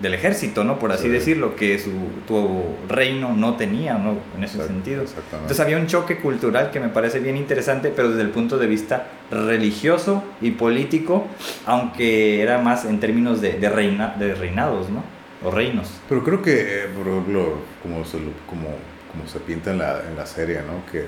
del 0.00 0.12
ejército, 0.14 0.62
¿no? 0.62 0.78
Por 0.78 0.92
así 0.92 1.08
decirlo, 1.08 1.56
que 1.56 1.78
su, 1.78 1.90
tu 2.26 2.64
reino 2.88 3.34
no 3.34 3.56
tenía, 3.56 3.94
¿no? 3.94 4.18
En 4.36 4.44
ese 4.44 4.64
sentido. 4.66 5.04
Entonces 5.32 5.60
había 5.60 5.78
un 5.78 5.86
choque 5.86 6.18
cultural 6.18 6.70
que 6.70 6.80
me 6.80 6.88
parece 6.88 7.18
bien 7.20 7.36
interesante, 7.36 7.92
pero 7.94 8.10
desde 8.10 8.22
el 8.22 8.30
punto 8.30 8.58
de 8.58 8.66
vista 8.66 9.06
religioso 9.30 10.22
y 10.40 10.50
político, 10.50 11.26
aunque 11.64 12.42
era 12.42 12.58
más 12.58 12.84
en 12.84 13.00
términos 13.00 13.40
de, 13.40 13.54
de, 13.54 13.68
reina, 13.70 14.14
de 14.18 14.34
reinados, 14.34 14.90
¿no? 14.90 15.02
O 15.42 15.50
reinos. 15.50 15.90
Pero 16.08 16.22
creo 16.22 16.42
que, 16.42 16.84
eh, 16.84 16.86
por 16.94 17.08
ejemplo, 17.08 17.54
como 17.82 18.04
se, 18.04 18.18
como, 18.46 18.68
como 19.12 19.26
se 19.26 19.40
pinta 19.40 19.70
en 19.70 19.78
la, 19.78 20.02
en 20.08 20.16
la 20.16 20.26
serie, 20.26 20.56
¿no? 20.56 20.90
Que 20.90 21.06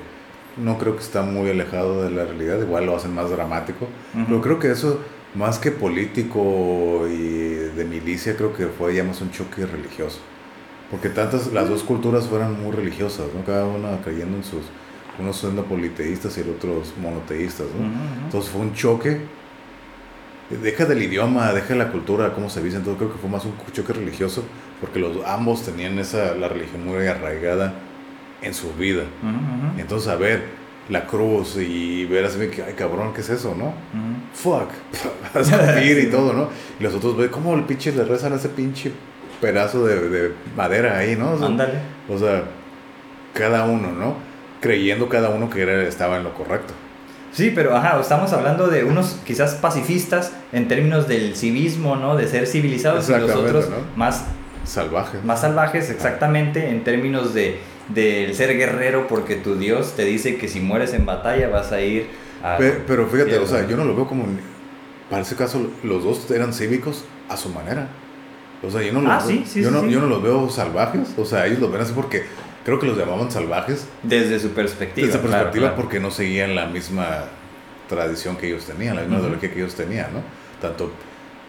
no 0.57 0.79
creo 0.79 0.97
que 0.97 1.03
está 1.03 1.23
muy 1.23 1.51
alejado 1.51 2.03
de 2.05 2.11
la 2.11 2.25
realidad, 2.25 2.59
igual 2.61 2.87
lo 2.87 2.97
hacen 2.97 3.15
más 3.15 3.31
dramático, 3.31 3.87
pero 4.27 4.41
creo 4.41 4.59
que 4.59 4.71
eso 4.73 5.01
más 5.35 5.59
que 5.59 5.71
político 5.71 7.07
y 7.09 7.55
de 7.77 7.85
milicia, 7.85 8.37
creo 8.37 8.55
que 8.55 8.67
fue 8.67 8.95
ya 8.95 9.05
más 9.05 9.21
un 9.21 9.31
choque 9.31 9.67
religioso. 9.67 10.19
Porque 10.91 11.11
tantas, 11.11 11.53
las 11.53 11.69
dos 11.69 11.83
culturas 11.83 12.27
fueran 12.27 12.63
muy 12.63 12.73
religiosas, 12.73 13.27
¿no? 13.35 13.45
Cada 13.45 13.67
una 13.67 14.01
creyendo 14.03 14.39
en 14.39 14.45
sus, 14.45 14.63
unos 15.19 15.39
siendo 15.39 15.65
politeístas 15.65 16.37
y 16.39 16.41
el 16.41 16.51
otros 16.51 16.95
monoteístas, 17.01 17.67
¿no? 17.79 18.25
Entonces 18.25 18.51
fue 18.51 18.63
un 18.63 18.75
choque. 18.75 19.21
Deja 20.63 20.87
del 20.87 21.03
idioma, 21.03 21.53
deja 21.53 21.69
de 21.69 21.77
la 21.77 21.93
cultura, 21.93 22.33
cómo 22.33 22.49
se 22.49 22.63
dice, 22.63 22.79
entonces 22.79 22.99
creo 22.99 23.13
que 23.13 23.19
fue 23.19 23.29
más 23.29 23.45
un 23.45 23.53
choque 23.71 23.93
religioso, 23.93 24.45
porque 24.81 24.99
los 24.99 25.23
ambos 25.27 25.63
tenían 25.63 25.99
esa, 25.99 26.35
la 26.35 26.49
religión 26.49 26.87
muy 26.87 27.07
arraigada 27.07 27.75
en 28.41 28.55
su 28.55 28.73
vida. 28.73 29.03
Entonces, 29.77 30.09
a 30.09 30.17
ver, 30.17 30.45
la 30.89 31.07
cruz 31.07 31.57
y 31.57 32.05
ver 32.07 32.25
así 32.25 32.39
que, 32.49 32.63
ay 32.63 32.75
cabrón, 32.75 33.13
¿qué 33.13 33.21
es 33.21 33.29
eso, 33.29 33.55
no? 33.55 33.75
Fuck, 34.35 34.71
a 35.35 35.83
y 35.83 36.07
todo, 36.07 36.33
¿no? 36.33 36.49
Y 36.79 36.83
los 36.83 36.95
otros 36.95 37.17
ven 37.17 37.29
cómo 37.29 37.55
el 37.55 37.65
pinche 37.65 37.93
le 37.93 38.05
rezan 38.05 38.33
a 38.33 38.37
ese 38.37 38.49
pinche 38.49 38.93
pedazo 39.41 39.87
de, 39.87 40.09
de 40.09 40.33
madera 40.57 40.99
ahí, 40.99 41.17
¿no? 41.17 41.33
Ándale. 41.45 41.75
O 42.09 42.19
sea, 42.19 42.45
cada 43.35 43.65
uno, 43.65 43.93
¿no? 43.93 44.17
Creyendo 44.61 45.09
cada 45.09 45.31
uno 45.31 45.51
que 45.51 45.63
era, 45.63 45.83
estaba 45.83 46.17
en 46.17 46.25
lo 46.25 46.35
correcto. 46.35 46.75
Sí, 47.33 47.53
pero 47.55 47.77
ajá, 47.77 48.01
estamos 48.01 48.33
hablando 48.33 48.69
de 48.69 48.85
unos 48.85 49.19
quizás 49.25 49.55
pacifistas 49.55 50.33
en 50.53 50.67
términos 50.67 51.07
del 51.07 51.37
civismo, 51.37 51.97
¿no? 51.97 52.17
De 52.17 52.27
ser 52.27 52.47
civilizados 52.47 53.09
y 53.09 53.13
los 53.13 53.31
otros 53.31 53.69
más 53.95 54.25
salvajes. 54.65 55.23
Más 55.25 55.43
salvajes, 55.43 55.91
exactamente, 55.91 56.71
en 56.71 56.85
términos 56.85 57.35
de 57.35 57.61
del 57.89 58.35
ser 58.35 58.57
guerrero 58.57 59.07
porque 59.09 59.37
tu 59.37 59.57
Dios 59.57 59.95
te 59.97 60.05
dice 60.05 60.37
que 60.37 60.49
si 60.49 60.61
mueres 60.61 60.93
en 60.95 61.07
batalla 61.07 61.49
vas 61.49 61.73
a 61.73 61.81
ir 61.81 62.07
a... 62.43 62.57
Pero, 62.59 63.07
fíjate, 63.07 63.39
o 63.39 63.47
sea, 63.47 63.67
yo 63.67 63.77
no 63.77 63.85
lo 63.85 63.95
veo 63.95 64.07
como... 64.07 64.27
Para 65.11 65.23
ese 65.23 65.37
caso, 65.37 65.71
los 65.83 66.05
dos 66.05 66.31
eran 66.31 66.53
cívicos 66.53 67.05
a 67.29 67.37
su 67.37 67.49
manera. 67.49 67.89
O 68.63 68.71
sea, 68.71 68.83
yo 68.83 68.93
no, 68.93 69.01
los, 69.01 69.27
veo, 69.27 69.45
yo, 69.55 69.71
no, 69.71 69.87
yo 69.87 70.01
no 70.01 70.07
los 70.07 70.23
veo 70.23 70.51
salvajes. 70.51 71.15
O 71.17 71.25
sea, 71.25 71.47
ellos 71.47 71.61
los 71.61 71.73
ven 71.73 71.81
así 71.81 71.93
porque 71.95 72.25
creo 72.65 72.79
que 72.79 72.87
los 72.87 72.99
llamaban 72.99 73.31
salvajes. 73.31 73.87
Desde 74.03 74.39
su 74.39 74.51
perspectiva. 74.51 75.07
Desde 75.07 75.21
su 75.21 75.27
perspectiva 75.27 75.75
porque 75.75 75.99
no 76.01 76.11
seguían 76.11 76.55
la 76.55 76.67
misma 76.67 77.25
tradición 77.89 78.37
que 78.37 78.49
ellos 78.49 78.65
tenían, 78.65 78.97
la 78.97 79.03
misma 79.03 79.19
ideología 79.21 79.51
que 79.51 79.59
ellos 79.61 79.75
tenían, 79.75 80.13
¿no? 80.13 80.21
Tanto, 80.61 80.93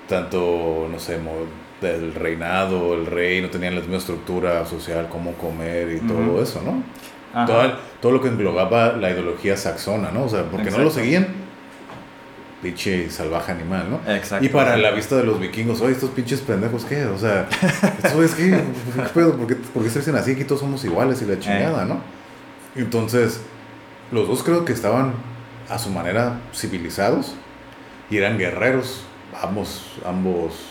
tanto 0.07 0.87
no 0.89 0.99
sé, 0.99 1.19
del 1.81 2.13
reinado, 2.13 2.93
el 2.93 3.05
rey, 3.05 3.41
no 3.41 3.49
tenían 3.49 3.75
la 3.75 3.81
misma 3.81 3.97
estructura 3.97 4.65
social, 4.65 5.07
cómo 5.09 5.33
comer 5.33 5.91
y 5.91 5.99
todo 6.07 6.41
eso, 6.41 6.61
¿no? 6.61 6.83
Todo, 7.45 7.73
todo, 8.01 8.11
lo 8.11 8.21
que 8.21 8.27
englobaba 8.27 8.93
la 8.93 9.11
ideología 9.11 9.55
saxona, 9.55 10.11
¿no? 10.11 10.23
O 10.23 10.29
sea, 10.29 10.43
porque 10.43 10.71
no 10.71 10.79
lo 10.79 10.89
seguían, 10.89 11.27
pinche 12.61 13.09
salvaje 13.09 13.51
animal, 13.51 13.85
¿no? 13.89 14.11
Exacto. 14.11 14.45
Y 14.45 14.49
para 14.49 14.75
la 14.77 14.91
vista 14.91 15.15
de 15.15 15.23
los 15.23 15.39
vikingos, 15.39 15.79
oye, 15.81 15.93
estos 15.93 16.09
pinches 16.09 16.41
pendejos, 16.41 16.85
¿qué? 16.85 17.05
O 17.05 17.17
sea, 17.17 17.47
estos 18.03 18.23
es 18.23 18.35
¿qué? 18.35 18.59
¿Por 19.13 19.47
qué, 19.47 19.55
¿Por 19.55 19.83
qué 19.83 19.89
se 19.89 19.99
dicen 19.99 20.15
así? 20.15 20.31
Aquí 20.31 20.43
todos 20.43 20.61
somos 20.61 20.83
iguales 20.83 21.21
y 21.21 21.25
la 21.25 21.39
chingada, 21.39 21.85
¿no? 21.85 22.01
Entonces, 22.75 23.41
los 24.11 24.27
dos 24.27 24.43
creo 24.43 24.65
que 24.65 24.73
estaban 24.73 25.13
a 25.69 25.77
su 25.77 25.89
manera 25.91 26.39
civilizados 26.53 27.35
y 28.09 28.17
eran 28.17 28.37
guerreros, 28.37 29.03
ambos, 29.41 29.83
ambos 30.05 30.68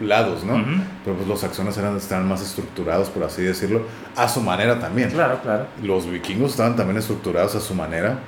lados, 0.00 0.44
¿no? 0.44 0.62
Pero 1.04 1.16
pues 1.16 1.28
los 1.28 1.40
saxones 1.40 1.76
eran, 1.78 1.96
estaban 1.96 2.28
más 2.28 2.42
estructurados, 2.42 3.08
por 3.08 3.24
así 3.24 3.42
decirlo, 3.42 3.82
a 4.14 4.28
su 4.28 4.40
manera 4.40 4.78
también. 4.78 5.10
Claro, 5.10 5.40
claro. 5.42 5.66
Los 5.82 6.08
vikingos 6.08 6.52
estaban 6.52 6.76
también 6.76 6.98
estructurados 6.98 7.54
a 7.54 7.60
su 7.60 7.74
manera. 7.74 8.18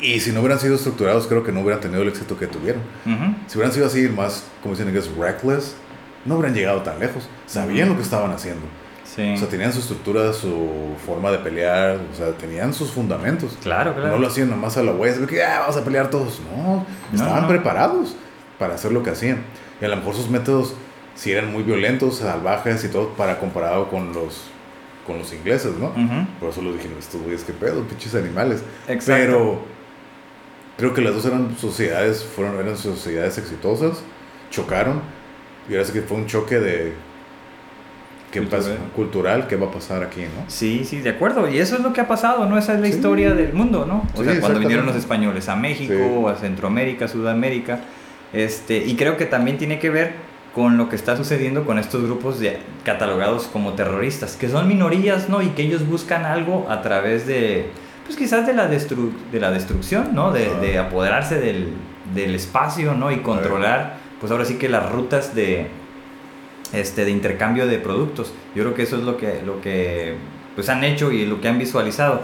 Y, 0.00 0.20
si 0.20 0.30
no 0.30 0.40
hubieran 0.40 0.60
sido 0.60 0.76
estructurados, 0.76 1.26
creo 1.26 1.42
que 1.42 1.50
no 1.50 1.60
hubieran 1.60 1.80
tenido 1.80 2.02
el 2.02 2.08
éxito 2.08 2.38
que 2.38 2.46
tuvieron. 2.46 2.82
Si 3.46 3.58
hubieran 3.58 3.72
sido 3.72 3.86
así, 3.86 4.08
más, 4.08 4.44
como 4.62 4.74
dicen 4.74 4.92
que 4.92 4.98
es 4.98 5.10
reckless, 5.16 5.74
no 6.24 6.36
hubieran 6.36 6.54
llegado 6.54 6.82
tan 6.82 7.00
lejos. 7.00 7.28
Sabían 7.46 7.88
lo 7.88 7.96
que 7.96 8.02
estaban 8.02 8.30
haciendo. 8.30 8.62
Sí. 9.04 9.32
O 9.34 9.36
sea, 9.36 9.48
tenían 9.48 9.72
su 9.72 9.80
estructura, 9.80 10.32
su 10.32 10.94
forma 11.04 11.32
de 11.32 11.38
pelear, 11.38 11.98
o 12.12 12.16
sea, 12.16 12.30
tenían 12.32 12.72
sus 12.74 12.92
fundamentos. 12.92 13.56
Claro, 13.62 13.94
claro. 13.94 14.10
No 14.10 14.18
lo 14.18 14.28
hacían 14.28 14.50
nomás 14.50 14.76
a 14.76 14.82
la 14.82 14.92
wea, 14.92 15.14
que 15.26 15.42
ah, 15.42 15.60
vamos 15.60 15.76
a 15.76 15.82
pelear 15.82 16.10
todos. 16.10 16.40
No, 16.54 16.86
estaban 17.12 17.48
preparados 17.48 18.14
para 18.58 18.74
hacer 18.74 18.92
lo 18.92 19.02
que 19.02 19.10
hacían. 19.10 19.42
Y 19.80 19.84
a 19.84 19.88
lo 19.88 19.96
mejor 19.96 20.14
sus 20.14 20.28
métodos 20.28 20.74
sí 21.14 21.32
eran 21.32 21.52
muy 21.52 21.62
violentos, 21.62 22.18
salvajes 22.18 22.84
y 22.84 22.88
todo, 22.88 23.10
para 23.10 23.38
comparado 23.38 23.88
con 23.88 24.12
los, 24.12 24.44
con 25.06 25.18
los 25.18 25.32
ingleses, 25.32 25.72
¿no? 25.78 25.92
Por 26.40 26.50
eso 26.50 26.62
lo 26.62 26.72
dije, 26.72 26.88
estos 26.98 27.20
güeyes, 27.22 27.44
qué 27.44 27.52
pedo, 27.52 27.82
pinches 27.84 28.14
animales. 28.14 28.62
Exacto. 28.88 29.24
Pero 29.26 29.60
creo 30.76 30.94
que 30.94 31.00
las 31.00 31.14
dos 31.14 31.26
eran 31.26 31.56
sociedades, 31.58 32.24
fueron, 32.24 32.58
eran 32.58 32.76
sociedades 32.76 33.38
exitosas, 33.38 34.02
chocaron, 34.50 35.00
y 35.68 35.74
ahora 35.74 35.84
sí 35.84 35.92
que 35.92 36.02
fue 36.02 36.16
un 36.16 36.26
choque 36.26 36.58
de 36.58 36.92
¿Qué 38.30 38.42
pasa? 38.42 38.76
cultural, 38.94 39.46
¿qué 39.46 39.56
va 39.56 39.68
a 39.68 39.70
pasar 39.70 40.02
aquí, 40.02 40.20
no? 40.20 40.44
Sí, 40.48 40.84
sí, 40.84 41.00
de 41.00 41.10
acuerdo. 41.10 41.48
Y 41.48 41.58
eso 41.58 41.76
es 41.76 41.82
lo 41.82 41.92
que 41.94 42.02
ha 42.02 42.08
pasado, 42.08 42.46
¿no? 42.46 42.58
Esa 42.58 42.74
es 42.74 42.80
la 42.80 42.88
historia 42.88 43.32
del 43.32 43.54
mundo, 43.54 43.86
¿no? 43.86 44.04
O 44.14 44.22
sea, 44.22 44.38
cuando 44.40 44.60
vinieron 44.60 44.84
los 44.84 44.96
españoles 44.96 45.48
a 45.48 45.56
México, 45.56 46.28
a 46.28 46.36
Centroamérica, 46.36 47.08
Sudamérica, 47.08 47.80
este, 48.32 48.78
y 48.78 48.96
creo 48.96 49.16
que 49.16 49.26
también 49.26 49.58
tiene 49.58 49.78
que 49.78 49.90
ver 49.90 50.12
con 50.54 50.76
lo 50.76 50.88
que 50.88 50.96
está 50.96 51.16
sucediendo 51.16 51.64
con 51.64 51.78
estos 51.78 52.02
grupos 52.02 52.40
de, 52.40 52.58
catalogados 52.84 53.46
como 53.46 53.74
terroristas, 53.74 54.36
que 54.36 54.48
son 54.48 54.66
minorías, 54.66 55.28
¿no? 55.28 55.42
Y 55.42 55.48
que 55.50 55.62
ellos 55.62 55.86
buscan 55.86 56.24
algo 56.24 56.66
a 56.68 56.82
través 56.82 57.26
de, 57.26 57.70
pues 58.04 58.16
quizás 58.16 58.46
de 58.46 58.54
la, 58.54 58.66
de 58.66 59.40
la 59.40 59.50
destrucción, 59.50 60.14
¿no? 60.14 60.32
De, 60.32 60.48
de 60.60 60.78
apoderarse 60.78 61.38
del, 61.38 61.74
del, 62.14 62.34
espacio, 62.34 62.94
¿no? 62.94 63.12
Y 63.12 63.18
controlar, 63.18 63.98
pues 64.20 64.32
ahora 64.32 64.44
sí 64.44 64.54
que 64.54 64.68
las 64.68 64.90
rutas 64.90 65.34
de, 65.34 65.68
este, 66.72 67.04
de 67.04 67.10
intercambio 67.10 67.66
de 67.66 67.78
productos. 67.78 68.32
Yo 68.54 68.62
creo 68.64 68.74
que 68.74 68.82
eso 68.82 68.96
es 68.96 69.02
lo 69.02 69.16
que, 69.16 69.42
lo 69.44 69.60
que 69.60 70.16
pues 70.54 70.68
han 70.68 70.82
hecho 70.82 71.12
y 71.12 71.24
lo 71.26 71.40
que 71.40 71.48
han 71.48 71.58
visualizado. 71.58 72.22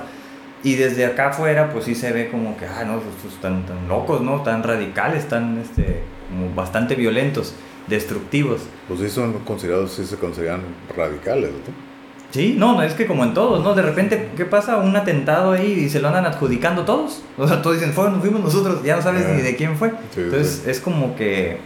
Y 0.64 0.76
desde 0.76 1.04
acá 1.04 1.28
afuera, 1.28 1.70
pues 1.70 1.84
sí 1.84 1.94
se 1.94 2.10
ve 2.10 2.30
como 2.30 2.56
que, 2.56 2.64
ah, 2.64 2.84
no, 2.84 2.98
pues, 2.98 3.34
tan, 3.40 3.66
tan 3.66 3.86
locos, 3.86 4.22
¿no? 4.22 4.40
Tan 4.40 4.62
radicales, 4.62 5.28
tan, 5.28 5.58
este, 5.58 6.00
como 6.30 6.54
bastante 6.54 6.94
violentos, 6.94 7.54
destructivos. 7.86 8.62
Pues 8.88 9.00
sí 9.00 9.10
son 9.10 9.34
considerados, 9.40 9.92
sí 9.92 10.06
se 10.06 10.16
consideran 10.16 10.62
radicales, 10.96 11.50
¿no? 11.50 11.94
Sí, 12.30 12.56
no, 12.58 12.82
es 12.82 12.94
que 12.94 13.06
como 13.06 13.22
en 13.22 13.32
todos, 13.32 13.62
¿no? 13.62 13.74
De 13.74 13.82
repente, 13.82 14.30
¿qué 14.36 14.44
pasa? 14.44 14.78
Un 14.78 14.96
atentado 14.96 15.52
ahí 15.52 15.84
y 15.84 15.88
se 15.88 16.00
lo 16.00 16.08
andan 16.08 16.26
adjudicando 16.26 16.84
todos. 16.84 17.22
O 17.38 17.46
sea, 17.46 17.62
todos 17.62 17.78
dicen, 17.78 17.92
fuimos 17.92 18.40
nosotros, 18.40 18.82
ya 18.82 18.96
no 18.96 19.02
sabes 19.02 19.28
ni 19.28 19.42
de 19.42 19.54
quién 19.54 19.76
fue. 19.76 19.92
Entonces 20.16 20.66
es 20.66 20.80
como 20.80 21.14
que 21.14 21.58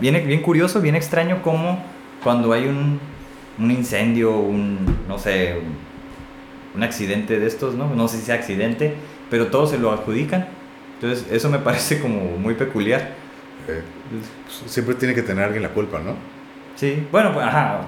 viene 0.00 0.20
bien 0.20 0.42
curioso, 0.42 0.80
bien 0.80 0.94
extraño 0.94 1.40
como 1.40 1.82
cuando 2.22 2.52
hay 2.52 2.66
un, 2.66 2.98
un 3.58 3.70
incendio, 3.70 4.36
un, 4.36 4.98
no 5.08 5.18
sé, 5.18 5.56
un 5.58 5.93
accidente 6.82 7.38
de 7.38 7.46
estos, 7.46 7.74
¿no? 7.74 7.94
No 7.94 8.08
sé 8.08 8.18
si 8.18 8.24
sea 8.24 8.34
accidente, 8.36 8.94
pero 9.30 9.48
todos 9.48 9.70
se 9.70 9.78
lo 9.78 9.92
adjudican. 9.92 10.48
Entonces, 10.94 11.26
eso 11.30 11.50
me 11.50 11.58
parece 11.60 12.00
como 12.00 12.36
muy 12.38 12.54
peculiar. 12.54 13.12
Eh, 13.68 13.80
siempre 14.66 14.94
tiene 14.94 15.14
que 15.14 15.22
tener 15.22 15.44
alguien 15.44 15.62
la 15.62 15.70
culpa, 15.70 16.00
¿no? 16.00 16.14
Sí, 16.76 17.06
bueno, 17.12 17.32
pues, 17.32 17.46
ajá. 17.46 17.82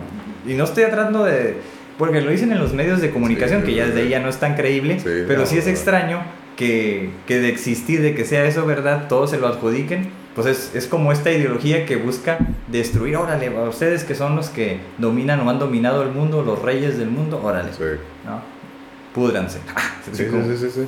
Y 0.46 0.55
no 0.55 0.64
estoy 0.64 0.85
tratando 0.85 1.25
de... 1.25 1.57
Porque 1.99 2.20
lo 2.20 2.31
dicen 2.31 2.53
en 2.53 2.59
los 2.59 2.75
medios 2.75 3.01
de 3.01 3.11
comunicación, 3.11 3.62
que 3.62 3.75
ya 3.75 3.87
desde 3.87 4.03
ahí 4.03 4.09
ya 4.11 4.20
no 4.20 4.29
es 4.29 4.37
tan 4.37 4.55
creíble, 4.55 4.99
pero 5.27 5.46
sí 5.46 5.57
es 5.57 5.66
extraño 5.66 6.22
que, 6.55 7.09
que 7.27 7.40
de 7.40 7.49
existir, 7.49 8.03
de 8.03 8.14
que 8.14 8.27
sea 8.27 8.44
eso 8.44 8.66
verdad, 8.66 9.09
todos 9.09 9.31
se 9.31 9.38
lo 9.38 9.49
adjudiquen 9.49 10.11
pues 10.37 10.46
es, 10.49 10.75
es, 10.75 10.87
como 10.87 11.12
esta 11.12 11.33
ideología 11.33 11.87
que 11.87 11.96
busca 11.96 12.37
destruir, 12.68 13.16
órale, 13.16 13.46
a 13.46 13.62
ustedes 13.62 14.05
que 14.05 14.14
son 14.14 14.37
los 14.37 14.51
que 14.51 14.81
dominan 14.99 15.40
o 15.40 15.49
han 15.49 15.59
dominado 15.59 16.03
el 16.03 16.11
mundo, 16.11 16.42
los 16.42 16.61
reyes 16.61 16.99
del 16.99 17.09
mundo, 17.09 17.40
órale, 17.42 17.72
sí. 17.72 17.83
¿no? 18.27 18.42
Púdranse. 19.16 19.61
Sí, 20.12 20.24
sí, 20.24 20.57
sí, 20.59 20.70
sí, 20.70 20.87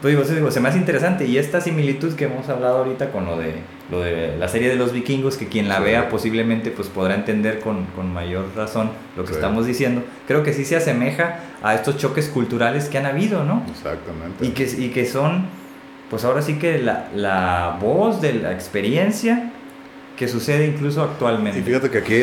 Pues 0.00 0.14
digo, 0.14 0.22
digo, 0.22 0.50
se 0.52 0.60
me 0.60 0.68
hace 0.68 0.78
interesante 0.78 1.26
y 1.26 1.36
esta 1.36 1.60
similitud 1.60 2.14
que 2.14 2.26
hemos 2.26 2.48
hablado 2.48 2.78
ahorita 2.78 3.10
con 3.10 3.26
lo 3.26 3.36
de, 3.36 3.54
lo 3.90 4.00
de 4.00 4.36
la 4.38 4.46
serie 4.46 4.68
de 4.68 4.76
los 4.76 4.92
vikingos, 4.92 5.36
que 5.36 5.48
quien 5.48 5.68
la 5.68 5.80
vea 5.80 6.08
posiblemente 6.08 6.70
pues 6.70 6.86
podrá 6.86 7.16
entender 7.16 7.58
con, 7.58 7.86
con 7.96 8.12
mayor 8.12 8.46
razón 8.54 8.92
lo 9.16 9.24
que 9.24 9.32
estamos 9.32 9.66
diciendo, 9.66 10.04
creo 10.28 10.44
que 10.44 10.52
sí 10.52 10.64
se 10.64 10.76
asemeja 10.76 11.40
a 11.60 11.74
estos 11.74 11.96
choques 11.96 12.28
culturales 12.28 12.88
que 12.88 12.98
han 12.98 13.06
habido, 13.06 13.44
¿no? 13.44 13.64
Exactamente. 13.68 14.46
Y 14.46 14.50
que, 14.50 14.64
y 14.64 14.90
que 14.90 15.04
son 15.06 15.46
pues 16.08 16.24
ahora 16.24 16.42
sí 16.42 16.54
que 16.54 16.78
la, 16.78 17.08
la 17.14 17.78
voz 17.80 18.20
de 18.20 18.34
la 18.34 18.52
experiencia 18.52 19.52
que 20.20 20.28
sucede 20.28 20.66
incluso 20.66 21.02
actualmente. 21.02 21.60
Y 21.60 21.62
fíjate 21.62 21.88
que 21.88 21.96
aquí, 21.96 22.22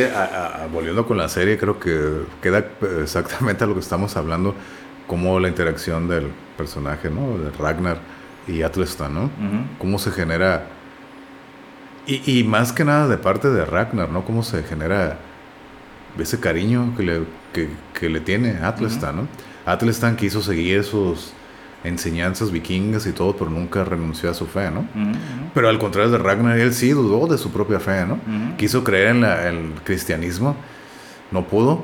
volviendo 0.71 1.07
con 1.07 1.17
la 1.17 1.27
serie, 1.27 1.57
creo 1.57 1.79
que 1.79 2.21
queda 2.43 2.63
exactamente 3.01 3.63
a 3.63 3.67
lo 3.67 3.73
que 3.73 3.79
estamos 3.79 4.15
hablando, 4.15 4.53
como 5.07 5.39
la 5.39 5.47
interacción 5.47 6.07
del 6.07 6.27
personaje, 6.57 7.09
¿no? 7.09 7.37
De 7.37 7.51
Ragnar 7.51 7.97
y 8.47 8.61
Atlestan, 8.61 9.13
¿no? 9.13 9.29
Cómo 9.79 9.99
se 9.99 10.11
genera, 10.11 10.67
y, 12.05 12.39
y, 12.39 12.43
más 12.43 12.71
que 12.71 12.85
nada 12.85 13.07
de 13.07 13.17
parte 13.17 13.49
de 13.49 13.65
Ragnar, 13.65 14.09
¿no? 14.09 14.23
Cómo 14.25 14.43
se 14.43 14.63
genera 14.63 15.17
ese 16.19 16.39
cariño 16.39 16.93
que 16.95 17.03
le, 17.03 17.21
que, 17.53 17.69
que 17.93 18.09
le 18.09 18.19
tiene 18.19 18.59
Atlestan, 18.63 19.15
¿no? 19.15 19.27
Atlestan 19.65 20.15
quiso 20.15 20.41
seguir 20.41 20.77
esos 20.79 21.33
enseñanzas 21.83 22.51
vikingas 22.51 23.05
y 23.05 23.11
todo, 23.11 23.35
pero 23.35 23.49
nunca 23.49 23.83
renunció 23.83 24.29
a 24.29 24.33
su 24.33 24.45
fe, 24.45 24.71
¿no? 24.71 24.85
Pero 25.53 25.69
al 25.69 25.79
contrario 25.79 26.11
de 26.11 26.17
Ragnar, 26.17 26.57
él 26.57 26.73
sí 26.73 26.89
dudó 26.89 27.27
de 27.27 27.37
su 27.37 27.51
propia 27.51 27.79
fe, 27.79 28.05
¿no? 28.05 28.19
Quiso 28.57 28.83
creer 28.83 29.15
en 29.15 29.23
el 29.23 29.71
cristianismo, 29.83 30.55
no 31.31 31.47
pudo. 31.47 31.83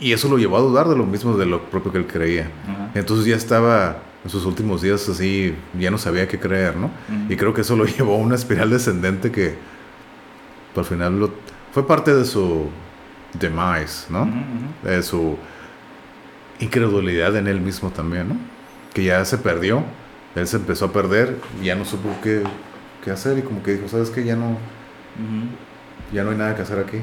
Y 0.00 0.12
eso 0.12 0.28
lo 0.28 0.38
llevó 0.38 0.56
a 0.56 0.60
dudar 0.60 0.88
de 0.88 0.96
lo 0.96 1.04
mismo 1.04 1.36
de 1.36 1.46
lo 1.46 1.62
propio 1.70 1.92
que 1.92 1.98
él 1.98 2.06
creía. 2.06 2.50
Entonces 2.94 3.26
ya 3.26 3.36
estaba 3.36 3.98
en 4.24 4.30
sus 4.30 4.44
últimos 4.44 4.82
días 4.82 5.08
así, 5.08 5.54
ya 5.78 5.90
no 5.90 5.98
sabía 5.98 6.26
qué 6.26 6.38
creer, 6.38 6.76
¿no? 6.76 6.90
Y 7.28 7.36
creo 7.36 7.52
que 7.52 7.60
eso 7.60 7.76
lo 7.76 7.84
llevó 7.86 8.14
a 8.14 8.18
una 8.18 8.34
espiral 8.34 8.70
descendente 8.70 9.30
que, 9.30 9.54
por 10.74 10.84
al 10.84 10.88
final, 10.88 11.20
lo, 11.20 11.30
fue 11.72 11.86
parte 11.86 12.14
de 12.14 12.24
su 12.24 12.68
demise, 13.38 14.06
¿no? 14.10 14.28
De 14.82 15.02
su 15.02 15.36
incredulidad 16.60 17.36
en 17.36 17.46
él 17.46 17.60
mismo 17.60 17.90
también, 17.90 18.28
¿no? 18.30 18.36
que 18.92 19.04
ya 19.04 19.24
se 19.24 19.38
perdió, 19.38 19.84
él 20.34 20.46
se 20.46 20.56
empezó 20.56 20.86
a 20.86 20.92
perder 20.92 21.36
ya 21.62 21.74
no 21.74 21.84
supo 21.84 22.08
qué, 22.22 22.42
qué 23.04 23.10
hacer 23.10 23.38
y 23.38 23.42
como 23.42 23.62
que 23.62 23.74
dijo, 23.74 23.88
¿sabes 23.88 24.10
qué? 24.10 24.24
Ya 24.24 24.36
no, 24.36 24.56
ya 26.12 26.24
no 26.24 26.30
hay 26.30 26.36
nada 26.36 26.54
que 26.54 26.62
hacer 26.62 26.78
aquí. 26.78 26.98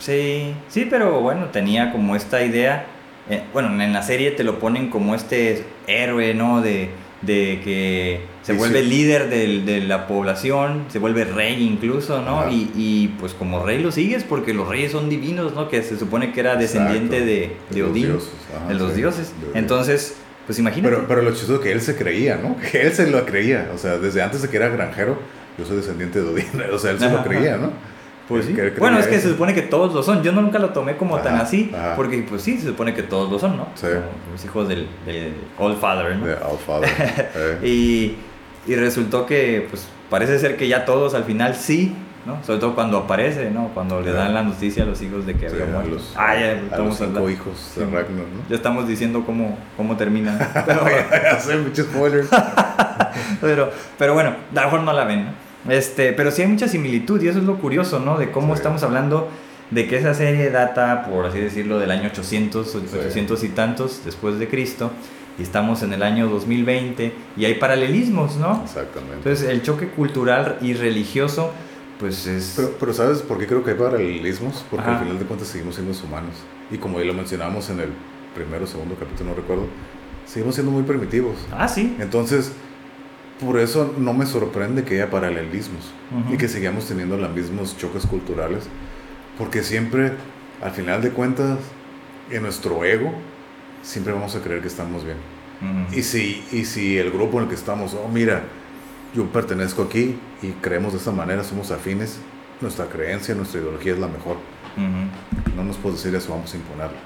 Sí, 0.00 0.54
sí, 0.68 0.86
pero 0.90 1.20
bueno, 1.20 1.46
tenía 1.46 1.92
como 1.92 2.16
esta 2.16 2.42
idea, 2.42 2.86
eh, 3.28 3.42
bueno, 3.52 3.80
en 3.80 3.92
la 3.92 4.02
serie 4.02 4.32
te 4.32 4.42
lo 4.42 4.58
ponen 4.58 4.88
como 4.88 5.14
este 5.14 5.62
héroe, 5.86 6.34
¿no? 6.34 6.62
De, 6.62 6.90
de 7.22 7.60
que 7.62 8.22
se 8.42 8.54
vuelve 8.54 8.82
líder 8.82 9.28
de, 9.28 9.60
de, 9.60 9.80
la 9.82 10.06
población, 10.06 10.86
se 10.88 10.98
vuelve 10.98 11.24
rey 11.24 11.62
incluso, 11.62 12.22
¿no? 12.22 12.50
Y, 12.50 12.70
y, 12.74 13.14
pues 13.20 13.34
como 13.34 13.62
rey 13.62 13.82
lo 13.82 13.92
sigues 13.92 14.24
porque 14.24 14.54
los 14.54 14.66
reyes 14.66 14.92
son 14.92 15.10
divinos, 15.10 15.54
¿no? 15.54 15.68
Que 15.68 15.82
se 15.82 15.98
supone 15.98 16.32
que 16.32 16.40
era 16.40 16.56
descendiente 16.56 17.20
de, 17.20 17.56
de, 17.68 17.82
Odín, 17.84 18.18
de 18.68 18.74
los 18.74 18.96
dioses. 18.96 19.34
Entonces 19.54 20.16
pues 20.50 20.58
imagínate. 20.58 20.92
Pero, 20.92 21.06
pero 21.06 21.22
lo 21.22 21.30
chistoso 21.30 21.56
es 21.56 21.60
que 21.60 21.70
él 21.70 21.80
se 21.80 21.94
creía, 21.94 22.36
¿no? 22.36 22.56
Que 22.72 22.82
él 22.82 22.92
se 22.92 23.08
lo 23.08 23.24
creía. 23.24 23.70
O 23.72 23.78
sea, 23.78 23.98
desde 23.98 24.20
antes 24.20 24.42
de 24.42 24.48
que 24.48 24.56
era 24.56 24.68
granjero, 24.68 25.16
yo 25.56 25.64
soy 25.64 25.76
descendiente 25.76 26.20
de 26.20 26.28
Odín. 26.28 26.46
O 26.72 26.78
sea, 26.78 26.90
él 26.90 26.98
se 26.98 27.08
lo 27.08 27.22
creía, 27.22 27.56
¿no? 27.56 27.70
Pues 28.30 28.46
sí. 28.46 28.56
Bueno, 28.78 28.98
es 28.98 29.06
que 29.06 29.20
se 29.20 29.28
supone 29.28 29.54
que 29.54 29.62
todos 29.62 29.92
lo 29.92 30.02
son. 30.02 30.22
Yo 30.22 30.32
nunca 30.32 30.58
lo 30.58 30.70
tomé 30.70 30.96
como 30.96 31.18
tan 31.18 31.34
así, 31.34 31.70
porque 31.96 32.24
pues 32.28 32.42
sí, 32.42 32.58
se 32.58 32.68
supone 32.68 32.94
que 32.94 33.02
todos 33.02 33.30
lo 33.30 33.38
son, 33.38 33.56
¿no? 33.56 33.68
Sí. 33.74 33.88
los 34.32 34.44
hijos 34.44 34.68
del, 34.68 34.86
del 35.04 35.34
All 35.58 35.76
Father, 35.76 36.16
¿no? 36.16 36.24
All 36.24 36.58
Father. 36.58 36.90
Eh. 37.34 37.58
y, 37.62 38.70
y 38.70 38.74
resultó 38.76 39.26
que, 39.26 39.66
pues, 39.68 39.86
parece 40.08 40.38
ser 40.38 40.56
que 40.56 40.68
ya 40.68 40.84
todos 40.84 41.14
al 41.14 41.24
final 41.24 41.54
sí 41.54 41.94
¿no? 42.26 42.42
Sobre 42.44 42.58
todo 42.58 42.74
cuando 42.74 42.98
aparece, 42.98 43.50
¿no? 43.50 43.70
Cuando 43.72 44.00
le 44.00 44.12
dan 44.12 44.34
la 44.34 44.42
noticia 44.42 44.82
a 44.82 44.86
los 44.86 45.00
hijos 45.02 45.26
de 45.26 45.34
que 45.34 45.46
había 45.46 45.66
muerto. 45.66 45.90
Los, 45.90 46.14
ah, 46.16 46.34
ya, 46.34 46.60
los 46.76 46.96
cinco 46.96 47.30
hijos 47.30 47.72
de 47.76 47.84
Ragnar, 47.84 48.26
¿no? 48.26 48.48
Ya 48.48 48.56
estamos 48.56 48.86
diciendo 48.86 49.22
cómo, 49.24 49.58
cómo 49.76 49.96
termina. 49.96 50.38
Pero, 50.66 51.62
muchos 51.62 51.86
spoilers. 51.86 52.28
pero, 53.40 53.70
pero 53.98 54.14
bueno, 54.14 54.30
a 54.30 54.54
lo 54.54 54.62
mejor 54.62 54.80
no 54.82 54.92
la 54.92 55.04
ven, 55.04 55.26
¿no? 55.26 55.49
Este, 55.68 56.12
pero 56.12 56.30
sí 56.30 56.42
hay 56.42 56.48
mucha 56.48 56.68
similitud 56.68 57.20
y 57.22 57.28
eso 57.28 57.38
es 57.38 57.44
lo 57.44 57.58
curioso, 57.58 58.00
¿no? 58.00 58.18
De 58.18 58.30
cómo 58.30 58.54
estamos 58.54 58.82
hablando 58.82 59.28
de 59.70 59.86
que 59.86 59.98
esa 59.98 60.14
serie 60.14 60.50
data, 60.50 61.04
por 61.04 61.26
así 61.26 61.38
decirlo, 61.38 61.78
del 61.78 61.90
año 61.90 62.08
800, 62.08 62.74
800 62.74 63.44
y 63.44 63.48
tantos 63.50 64.02
después 64.04 64.38
de 64.38 64.48
Cristo 64.48 64.90
y 65.38 65.42
estamos 65.42 65.82
en 65.82 65.92
el 65.92 66.02
año 66.02 66.28
2020 66.28 67.12
y 67.36 67.44
hay 67.44 67.54
paralelismos, 67.54 68.36
¿no? 68.36 68.62
Exactamente. 68.64 69.16
Entonces 69.16 69.48
el 69.48 69.62
choque 69.62 69.88
cultural 69.88 70.58
y 70.60 70.74
religioso 70.74 71.52
pues 72.00 72.26
es... 72.26 72.54
Pero, 72.56 72.74
pero 72.80 72.94
¿sabes 72.94 73.20
por 73.20 73.38
qué 73.38 73.46
creo 73.46 73.62
que 73.62 73.72
hay 73.72 73.76
paralelismos? 73.76 74.64
Porque 74.70 74.88
al 74.88 75.00
final 75.00 75.18
de 75.18 75.24
cuentas 75.26 75.48
seguimos 75.48 75.74
siendo 75.74 75.92
humanos. 76.02 76.34
Y 76.70 76.78
como 76.78 76.98
ya 76.98 77.04
lo 77.04 77.12
mencionamos 77.12 77.68
en 77.68 77.80
el 77.80 77.90
primero 78.34 78.64
o 78.64 78.66
segundo 78.66 78.94
capítulo, 78.94 79.30
no 79.30 79.36
recuerdo, 79.36 79.66
seguimos 80.24 80.54
siendo 80.54 80.72
muy 80.72 80.82
primitivos. 80.82 81.36
Ah, 81.52 81.68
sí. 81.68 81.94
Entonces, 82.00 82.52
por 83.40 83.58
eso 83.58 83.94
no 83.98 84.12
me 84.12 84.26
sorprende 84.26 84.84
que 84.84 84.94
haya 84.94 85.10
paralelismos 85.10 85.90
y 86.30 86.36
que 86.36 86.48
sigamos 86.48 86.86
teniendo 86.86 87.16
los 87.16 87.30
mismos 87.30 87.76
choques 87.76 88.06
culturales. 88.06 88.64
Porque 89.38 89.62
siempre, 89.62 90.12
al 90.62 90.72
final 90.72 91.00
de 91.00 91.10
cuentas, 91.10 91.58
en 92.30 92.42
nuestro 92.42 92.84
ego, 92.84 93.12
siempre 93.82 94.12
vamos 94.12 94.36
a 94.36 94.40
creer 94.40 94.60
que 94.60 94.68
estamos 94.68 95.04
bien. 95.04 95.16
y, 95.92 96.02
si, 96.02 96.44
y 96.52 96.64
si 96.64 96.98
el 96.98 97.10
grupo 97.10 97.38
en 97.38 97.44
el 97.44 97.48
que 97.48 97.54
estamos, 97.54 97.94
oh, 97.94 98.08
mira, 98.08 98.42
yo 99.14 99.26
pertenezco 99.26 99.82
aquí 99.82 100.18
y 100.42 100.48
creemos 100.60 100.92
de 100.92 100.98
esta 100.98 101.12
manera, 101.12 101.42
somos 101.42 101.70
afines, 101.70 102.18
nuestra 102.60 102.86
creencia, 102.86 103.34
nuestra 103.34 103.60
ideología 103.60 103.94
es 103.94 103.98
la 103.98 104.08
mejor. 104.08 104.36
No 105.56 105.64
nos 105.64 105.76
puedes 105.76 106.02
decir 106.02 106.14
eso, 106.16 106.32
vamos 106.32 106.52
a 106.52 106.56
imponerla. 106.56 106.98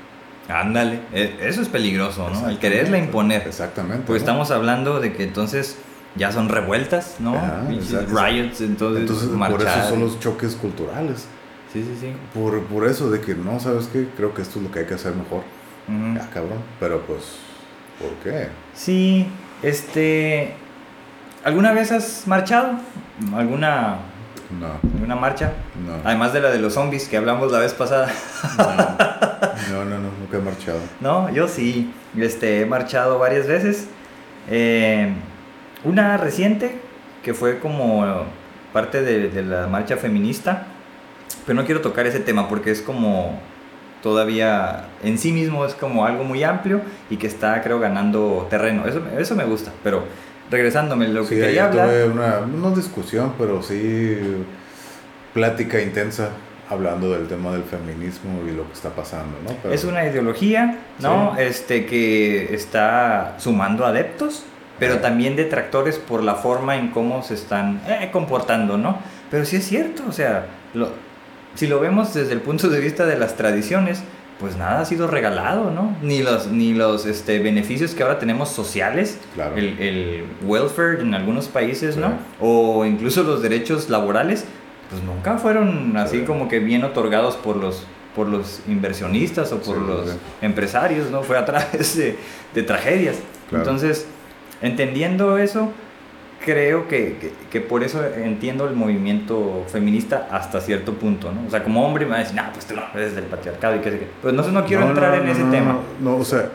Ándale, 0.48 1.00
e, 1.12 1.38
eso 1.40 1.62
es 1.62 1.68
peligroso, 1.68 2.28
¿no? 2.28 2.48
El 2.48 2.58
quererla 2.58 2.98
imponer. 2.98 3.46
Exactamente. 3.46 4.04
Pues 4.06 4.20
estamos 4.20 4.50
hablando 4.50 5.00
de 5.00 5.12
que 5.12 5.24
entonces 5.24 5.78
ya 6.16 6.33
son 6.33 6.48
revueltas, 6.48 7.16
¿no? 7.18 7.35
riots, 8.09 8.61
entonces, 8.61 9.03
entonces 9.03 9.29
por 9.29 9.62
eso 9.62 9.88
son 9.88 10.00
los 10.00 10.20
choques 10.20 10.55
culturales. 10.55 11.27
Sí, 11.72 11.83
sí, 11.83 11.96
sí. 12.00 12.12
Por, 12.33 12.62
por 12.64 12.87
eso 12.87 13.11
de 13.11 13.20
que 13.20 13.35
no, 13.35 13.59
¿sabes 13.59 13.88
qué? 13.92 14.07
Creo 14.16 14.33
que 14.33 14.42
esto 14.42 14.59
es 14.59 14.64
lo 14.64 14.70
que 14.70 14.81
hay 14.81 14.87
que 14.87 14.94
hacer 14.94 15.14
mejor. 15.14 15.42
Ya, 15.88 16.31
cabrón. 16.31 16.59
Pero 16.79 17.00
pues, 17.00 17.37
¿por 18.00 18.11
qué? 18.22 18.48
Sí, 18.74 19.27
este 19.62 20.55
¿Alguna 21.44 21.72
vez 21.72 21.92
has 21.92 22.27
marchado? 22.27 22.72
¿Alguna, 23.35 23.98
¿alguna 24.94 25.14
marcha? 25.14 25.53
No. 25.87 25.96
Además 26.03 26.33
de 26.33 26.40
la 26.40 26.50
de 26.50 26.59
los 26.59 26.72
zombies 26.72 27.07
que 27.07 27.18
hablamos 27.18 27.53
la 27.53 27.59
vez 27.59 27.74
pasada. 27.74 28.11
No, 29.70 29.85
no, 29.85 29.98
no, 29.98 30.11
nunca 30.20 30.38
he 30.38 30.40
marchado. 30.40 30.79
No, 31.00 31.31
yo 31.31 31.46
sí. 31.46 31.92
Este, 32.16 32.62
he 32.62 32.66
marchado 32.66 33.18
varias 33.18 33.46
veces. 33.46 33.88
Eh, 34.48 35.12
una 35.84 36.16
reciente, 36.16 36.76
que 37.22 37.35
fue 37.35 37.58
como 37.58 38.24
parte 38.72 39.02
de, 39.02 39.28
de 39.28 39.42
la 39.42 39.66
marcha 39.66 39.96
feminista. 39.96 40.66
Pero 41.46 41.60
no 41.60 41.66
quiero 41.66 41.80
tocar 41.80 42.06
ese 42.06 42.20
tema 42.20 42.48
porque 42.48 42.70
es 42.70 42.80
como 42.80 43.38
todavía 44.04 44.85
en 45.02 45.16
sí 45.16 45.32
mismo 45.32 45.64
es 45.64 45.72
como 45.74 46.04
algo 46.04 46.24
muy 46.24 46.44
amplio 46.44 46.82
y 47.08 47.16
que 47.16 47.26
está 47.26 47.62
creo 47.62 47.80
ganando 47.80 48.46
terreno. 48.50 48.87
Eso, 48.87 49.00
eso 49.18 49.35
me 49.35 49.44
gusta, 49.44 49.72
pero 49.82 50.04
regresándome, 50.50 51.08
lo 51.08 51.26
que 51.26 51.40
quería 51.40 51.66
hablar. 51.66 51.88
Tuve 51.88 52.04
una, 52.04 52.40
no 52.40 52.70
discusión, 52.72 53.32
pero 53.38 53.62
sí 53.62 54.44
plática 55.32 55.80
intensa 55.80 56.28
hablando 56.68 57.12
del 57.12 57.28
tema 57.28 57.52
del 57.52 57.64
feminismo 57.64 58.42
y 58.46 58.54
lo 58.54 58.66
que 58.66 58.74
está 58.74 58.90
pasando, 58.90 59.37
¿no? 59.42 59.70
es 59.70 59.85
una 59.85 60.06
ideología, 60.06 60.78
¿no? 60.98 61.37
Este 61.38 61.87
que 61.87 62.54
está 62.54 63.35
sumando 63.38 63.87
adeptos, 63.87 64.44
pero 64.79 64.98
también 64.98 65.37
detractores 65.37 65.98
por 65.98 66.22
la 66.22 66.35
forma 66.35 66.77
en 66.77 66.88
cómo 66.88 67.22
se 67.22 67.35
están 67.35 67.81
eh, 67.87 68.10
comportando, 68.12 68.77
¿no? 68.77 68.98
Pero 69.31 69.44
sí 69.44 69.56
es 69.56 69.66
cierto, 69.66 70.04
o 70.08 70.12
sea, 70.12 70.46
lo, 70.75 70.90
si 71.54 71.66
lo 71.66 71.81
vemos 71.81 72.14
desde 72.14 72.33
el 72.33 72.40
punto 72.40 72.68
de 72.68 72.81
vista 72.81 73.06
de 73.06 73.16
las 73.16 73.37
tradiciones, 73.37 74.02
pues 74.40 74.56
nada 74.56 74.81
ha 74.81 74.85
sido 74.85 75.06
regalado, 75.06 75.70
¿no? 75.70 75.96
Ni 76.02 76.22
los, 76.22 76.48
ni 76.48 76.75
los 76.75 77.06
este, 77.06 77.38
beneficios 77.38 77.94
que 77.94 78.02
ahora 78.02 78.18
tenemos 78.18 78.48
sociales, 78.48 79.18
el, 79.56 79.79
el, 79.79 80.25
welfare 80.42 81.00
en 81.00 81.14
algunos 81.14 81.46
países, 81.46 81.96
¿no? 81.96 82.14
O 82.40 82.85
incluso 82.85 83.22
los 83.22 83.42
derechos 83.42 83.88
laborales, 83.88 84.44
pues 84.90 85.02
nunca 85.02 85.38
fueron 85.38 85.96
así 85.96 86.22
como 86.22 86.48
que 86.48 86.58
bien 86.58 86.83
otorgados 86.85 87.37
por 87.37 87.56
los, 87.56 87.87
por 88.16 88.29
los 88.29 88.60
inversionistas 88.66 89.52
o 89.52 89.60
por 89.60 89.79
los 89.79 90.16
empresarios, 90.42 91.10
¿no? 91.10 91.22
Fue 91.22 91.38
a 91.38 91.44
través 91.44 91.96
de, 91.96 92.16
de 92.54 92.62
tragedias. 92.64 93.16
Entonces, 93.52 94.06
entendiendo 94.65 95.38
eso, 95.38 95.71
creo 96.44 96.88
que, 96.88 97.33
que, 97.50 97.60
por 97.60 97.83
eso 97.83 98.04
entiendo 98.04 98.69
el 98.69 98.75
movimiento 98.75 99.65
feminista 99.69 100.29
hasta 100.31 100.60
cierto 100.60 100.94
punto, 100.94 101.33
¿no? 101.33 101.46
O 101.46 101.50
sea, 101.50 101.62
como 101.62 101.87
hombre 101.87 102.04
me 102.04 102.12
va 102.12 102.17
a 102.17 102.21
decir, 102.21 102.37
no, 102.37 102.42
pues 102.52 102.67
tú 102.67 102.75
no 102.75 102.83
eres 102.94 103.15
del 103.15 103.25
patriarcado 103.25 103.77
y 103.77 103.79
qué 103.81 103.90
sé 103.90 103.98
qué. 104.00 104.06
Pues 104.23 104.35
no, 104.35 104.42
no 104.42 104.65
quiero 104.65 104.88
entrar 104.88 105.15
en 105.23 105.29
ese 105.29 105.44
tema. 105.44 105.79
No, 106.00 106.17
o 106.17 106.25
sea, 106.25 106.50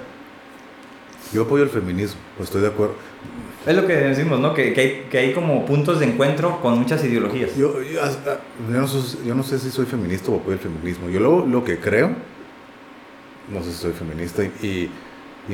yo 1.34 1.43
apoyo 1.43 1.64
el 1.64 1.70
feminismo, 1.70 2.20
pues 2.38 2.49
estoy 2.49 2.62
de 2.62 2.68
acuerdo. 2.68 2.95
Es 3.66 3.76
lo 3.76 3.86
que 3.86 3.93
decimos, 3.93 4.39
¿no? 4.39 4.53
Que, 4.53 4.74
que, 4.74 4.82
hay, 4.82 5.07
que 5.12 5.18
hay 5.18 5.34
como 5.34 5.66
puntos 5.66 5.99
de 5.99 6.05
encuentro 6.05 6.62
con 6.62 6.80
muchas 6.80 7.03
ideologías. 7.03 7.55
Yo, 7.55 7.82
yo, 7.82 8.01
no, 8.70 8.88
yo 9.26 9.36
no, 9.36 9.43
sé 9.43 9.60
si 9.60 9.70
soy 9.70 9.86
feminista 9.86 10.32
o 10.32 10.38
apoyo 10.38 10.53
el 10.53 10.60
feminismo. 10.60 11.10
Yo 11.10 11.20
lo, 11.20 11.45
lo 11.45 11.64
que 11.64 11.78
creo, 11.78 12.12
no 13.49 13.62
sé 13.62 13.72
si 13.72 13.78
soy 13.78 13.91
feminista 13.91 14.43
y 14.43 14.51
y 14.62 14.89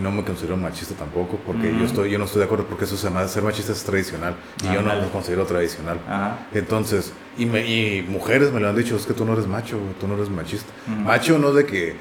no 0.02 0.12
me 0.12 0.24
considero 0.24 0.58
machista 0.58 0.94
tampoco 0.96 1.40
porque 1.46 1.72
yo 1.72 1.86
estoy 1.86 2.12
yo 2.12 2.20
no 2.20 2.26
estoy 2.26 2.40
de 2.40 2.46
acuerdo 2.46 2.66
porque 2.66 2.84
eso 2.84 2.98
se 2.98 3.08
llama 3.08 3.26
ser 3.28 3.44
machista 3.44 3.72
es 3.72 3.84
tradicional 3.84 4.36
y 4.62 4.74
yo 4.74 4.82
no 4.82 4.94
me 5.02 5.10
considero 5.10 5.46
tradicional. 5.46 6.00
Entonces 6.54 7.14
y, 7.38 7.46
me, 7.46 7.66
y 7.66 8.02
mujeres 8.02 8.52
me 8.52 8.60
lo 8.60 8.70
han 8.70 8.76
dicho 8.76 8.96
es 8.96 9.06
que 9.06 9.14
tú 9.14 9.24
no 9.26 9.34
eres 9.34 9.48
macho 9.48 9.80
tú 10.00 10.08
no 10.08 10.16
eres 10.16 10.30
machista 10.30 10.72
macho 10.88 11.38
no 11.40 11.54
de 11.54 11.66
que 11.66 11.96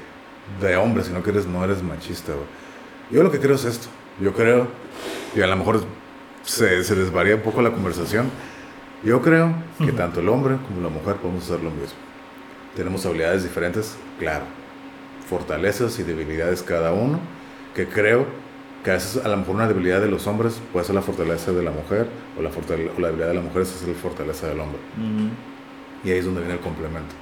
de 0.60 0.76
hombre 0.76 1.04
sino 1.04 1.22
que 1.22 1.30
eres 1.30 1.46
no 1.46 1.62
eres 1.64 1.82
machista 1.82 2.32
yo 3.10 3.22
lo 3.22 3.30
que 3.30 3.38
creo 3.38 3.54
es 3.54 3.64
esto. 3.64 3.88
Yo 4.20 4.32
creo 4.32 4.66
y 5.36 5.40
a 5.42 5.46
lo 5.46 5.56
mejor 5.56 5.84
se, 6.42 6.82
se 6.84 6.94
desvaría 6.94 7.36
un 7.36 7.42
poco 7.42 7.62
la 7.62 7.70
conversación 7.70 8.30
yo 9.04 9.20
creo 9.20 9.54
que 9.78 9.92
tanto 9.92 10.20
el 10.20 10.28
hombre 10.28 10.56
como 10.66 10.80
la 10.80 10.88
mujer 10.88 11.16
podemos 11.16 11.44
hacer 11.44 11.62
lo 11.62 11.70
mismo. 11.70 11.98
Tenemos 12.74 13.04
habilidades 13.06 13.42
diferentes 13.42 13.96
claro 14.18 14.44
fortalezas 15.28 15.98
y 15.98 16.02
debilidades 16.02 16.62
cada 16.62 16.92
uno 16.92 17.18
que 17.74 17.86
creo 17.86 18.26
que 18.84 18.90
a 18.90 18.94
veces 18.94 19.24
a 19.24 19.28
lo 19.28 19.36
mejor 19.36 19.54
una 19.54 19.66
debilidad 19.66 20.00
de 20.00 20.08
los 20.08 20.26
hombres 20.26 20.60
puede 20.72 20.84
ser 20.84 20.94
la 20.94 21.02
fortaleza 21.02 21.52
de 21.52 21.62
la 21.62 21.70
mujer 21.70 22.06
o 22.38 22.42
la, 22.42 22.50
o 22.50 23.00
la 23.00 23.08
debilidad 23.08 23.28
de 23.28 23.34
la 23.34 23.40
mujer 23.40 23.62
es 23.62 23.82
la 23.86 23.94
fortaleza 23.94 24.46
del 24.46 24.60
hombre. 24.60 24.78
Y 26.04 26.10
ahí 26.10 26.18
es 26.18 26.24
donde 26.26 26.40
viene 26.40 26.54
el 26.54 26.60
complemento. 26.60 27.14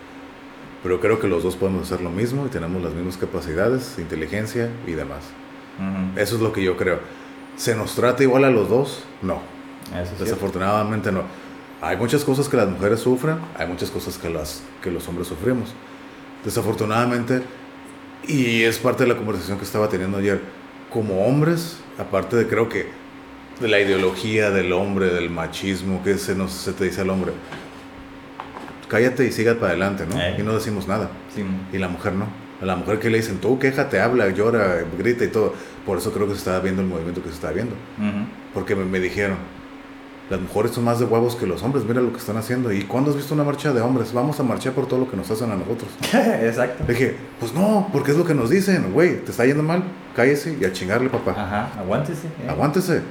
Pero 0.83 1.01
creo 1.01 1.21
que 1.21 1.29
los 1.29 1.45
dos 1.45 1.55
podemos 1.55 1.83
hacer 1.83 2.03
lo 2.03 2.11
mismo 2.11 2.47
y 2.47 2.49
tenemos 2.49 2.83
las 2.83 2.93
mismas 2.93 3.17
capacidades, 3.17 3.97
inteligencia 3.99 4.71
y 4.87 4.93
demás. 4.93 5.21
Eso 6.17 6.35
es 6.35 6.43
lo 6.43 6.53
que 6.53 6.63
yo 6.63 6.77
creo. 6.77 6.99
¿Se 7.57 7.77
nos 7.77 7.95
trata 7.95 8.23
igual 8.25 8.45
a 8.45 8.51
los 8.51 8.69
dos? 8.69 9.05
No. 9.23 9.41
Desafortunadamente 10.19 11.13
no. 11.13 11.23
Hay 11.81 11.97
muchas 11.97 12.25
cosas 12.25 12.49
que 12.49 12.57
las 12.57 12.69
mujeres 12.69 13.01
sufren, 13.01 13.39
hay 13.57 13.67
muchas 13.67 13.91
cosas 13.91 14.19
que, 14.19 14.31
las, 14.31 14.63
que 14.83 14.91
los 14.91 15.07
hombres 15.09 15.29
sufrimos. 15.29 15.73
Desafortunadamente 16.45 17.43
y 18.27 18.63
es 18.63 18.79
parte 18.79 19.05
de 19.05 19.09
la 19.09 19.17
conversación 19.17 19.59
que 19.59 19.65
estaba 19.65 19.89
teniendo 19.89 20.19
ayer. 20.19 20.41
Como 20.91 21.25
hombres, 21.27 21.79
aparte 21.99 22.37
de 22.37 22.47
creo 22.47 22.69
que 22.69 22.87
de 23.61 23.69
la 23.69 23.81
ideología 23.81 24.51
del 24.51 24.73
hombre, 24.73 25.07
del 25.07 25.31
machismo, 25.31 26.03
que 26.03 26.19
se, 26.19 26.35
nos, 26.35 26.53
se 26.53 26.73
te 26.73 26.85
dice 26.85 27.01
al 27.01 27.11
hombre, 27.11 27.33
cállate 28.89 29.27
y 29.27 29.33
siga 29.33 29.55
para 29.55 29.69
adelante, 29.69 30.05
¿no? 30.07 30.17
Y 30.39 30.43
no 30.43 30.55
decimos 30.55 30.87
nada. 30.89 31.11
Y 31.73 31.79
la 31.79 31.89
mujer 31.89 32.13
no. 32.13 32.27
A 32.61 32.65
la 32.65 32.77
mujer 32.77 32.99
que 32.99 33.11
le 33.11 33.19
dicen, 33.19 33.39
tú 33.39 33.59
quéjate, 33.59 34.01
habla, 34.01 34.29
llora, 34.31 34.85
grita 34.99 35.25
y 35.25 35.29
todo. 35.29 35.55
Por 35.87 35.99
eso 35.99 36.13
creo 36.13 36.27
que 36.27 36.35
se 36.35 36.39
estaba 36.39 36.61
viendo 36.61 36.83
el 36.83 36.89
movimiento 36.89 37.23
que 37.23 37.29
se 37.29 37.35
estaba 37.35 37.53
viendo. 37.53 37.75
Porque 38.55 38.77
me 38.77 39.01
dijeron, 39.01 39.39
las 40.31 40.41
mujeres 40.41 40.73
son 40.73 40.85
más 40.85 40.99
de 40.99 41.05
huevos 41.05 41.37
que 41.37 41.47
los 41.47 41.63
hombres, 41.63 41.85
mira 41.85 42.01
lo 42.01 42.13
que 42.13 42.19
están 42.19 42.37
haciendo. 42.37 42.73
¿Y 42.73 42.83
cuándo 42.85 43.11
has 43.11 43.17
visto 43.17 43.35
una 43.35 43.45
marcha 43.45 43.73
de 43.73 43.81
hombres? 43.81 44.13
Vamos 44.13 44.39
a 44.41 44.43
marchar 44.43 44.73
por 44.73 44.87
todo 44.87 45.01
lo 45.01 45.11
que 45.11 45.17
nos 45.17 45.31
hacen 45.31 45.51
a 45.51 45.57
nosotros. 45.57 45.91
Exacto. 46.13 46.85
Le 46.87 46.95
dije, 46.95 47.17
pues 47.39 47.53
no, 47.53 47.89
porque 47.93 48.13
es 48.13 48.17
lo 48.17 48.25
que 48.25 48.35
nos 48.35 48.49
dicen, 48.49 48.93
güey, 48.93 49.23
te 49.25 49.31
está 49.31 49.45
yendo 49.45 49.63
mal, 49.63 49.83
cállese 50.15 50.57
y 50.61 50.65
a 50.65 50.73
chingarle, 50.73 51.11
papá. 51.11 51.33
Ajá, 51.33 51.71
aguántese. 51.79 52.29
Eh. 52.29 52.49
Aguántese. 52.49 53.03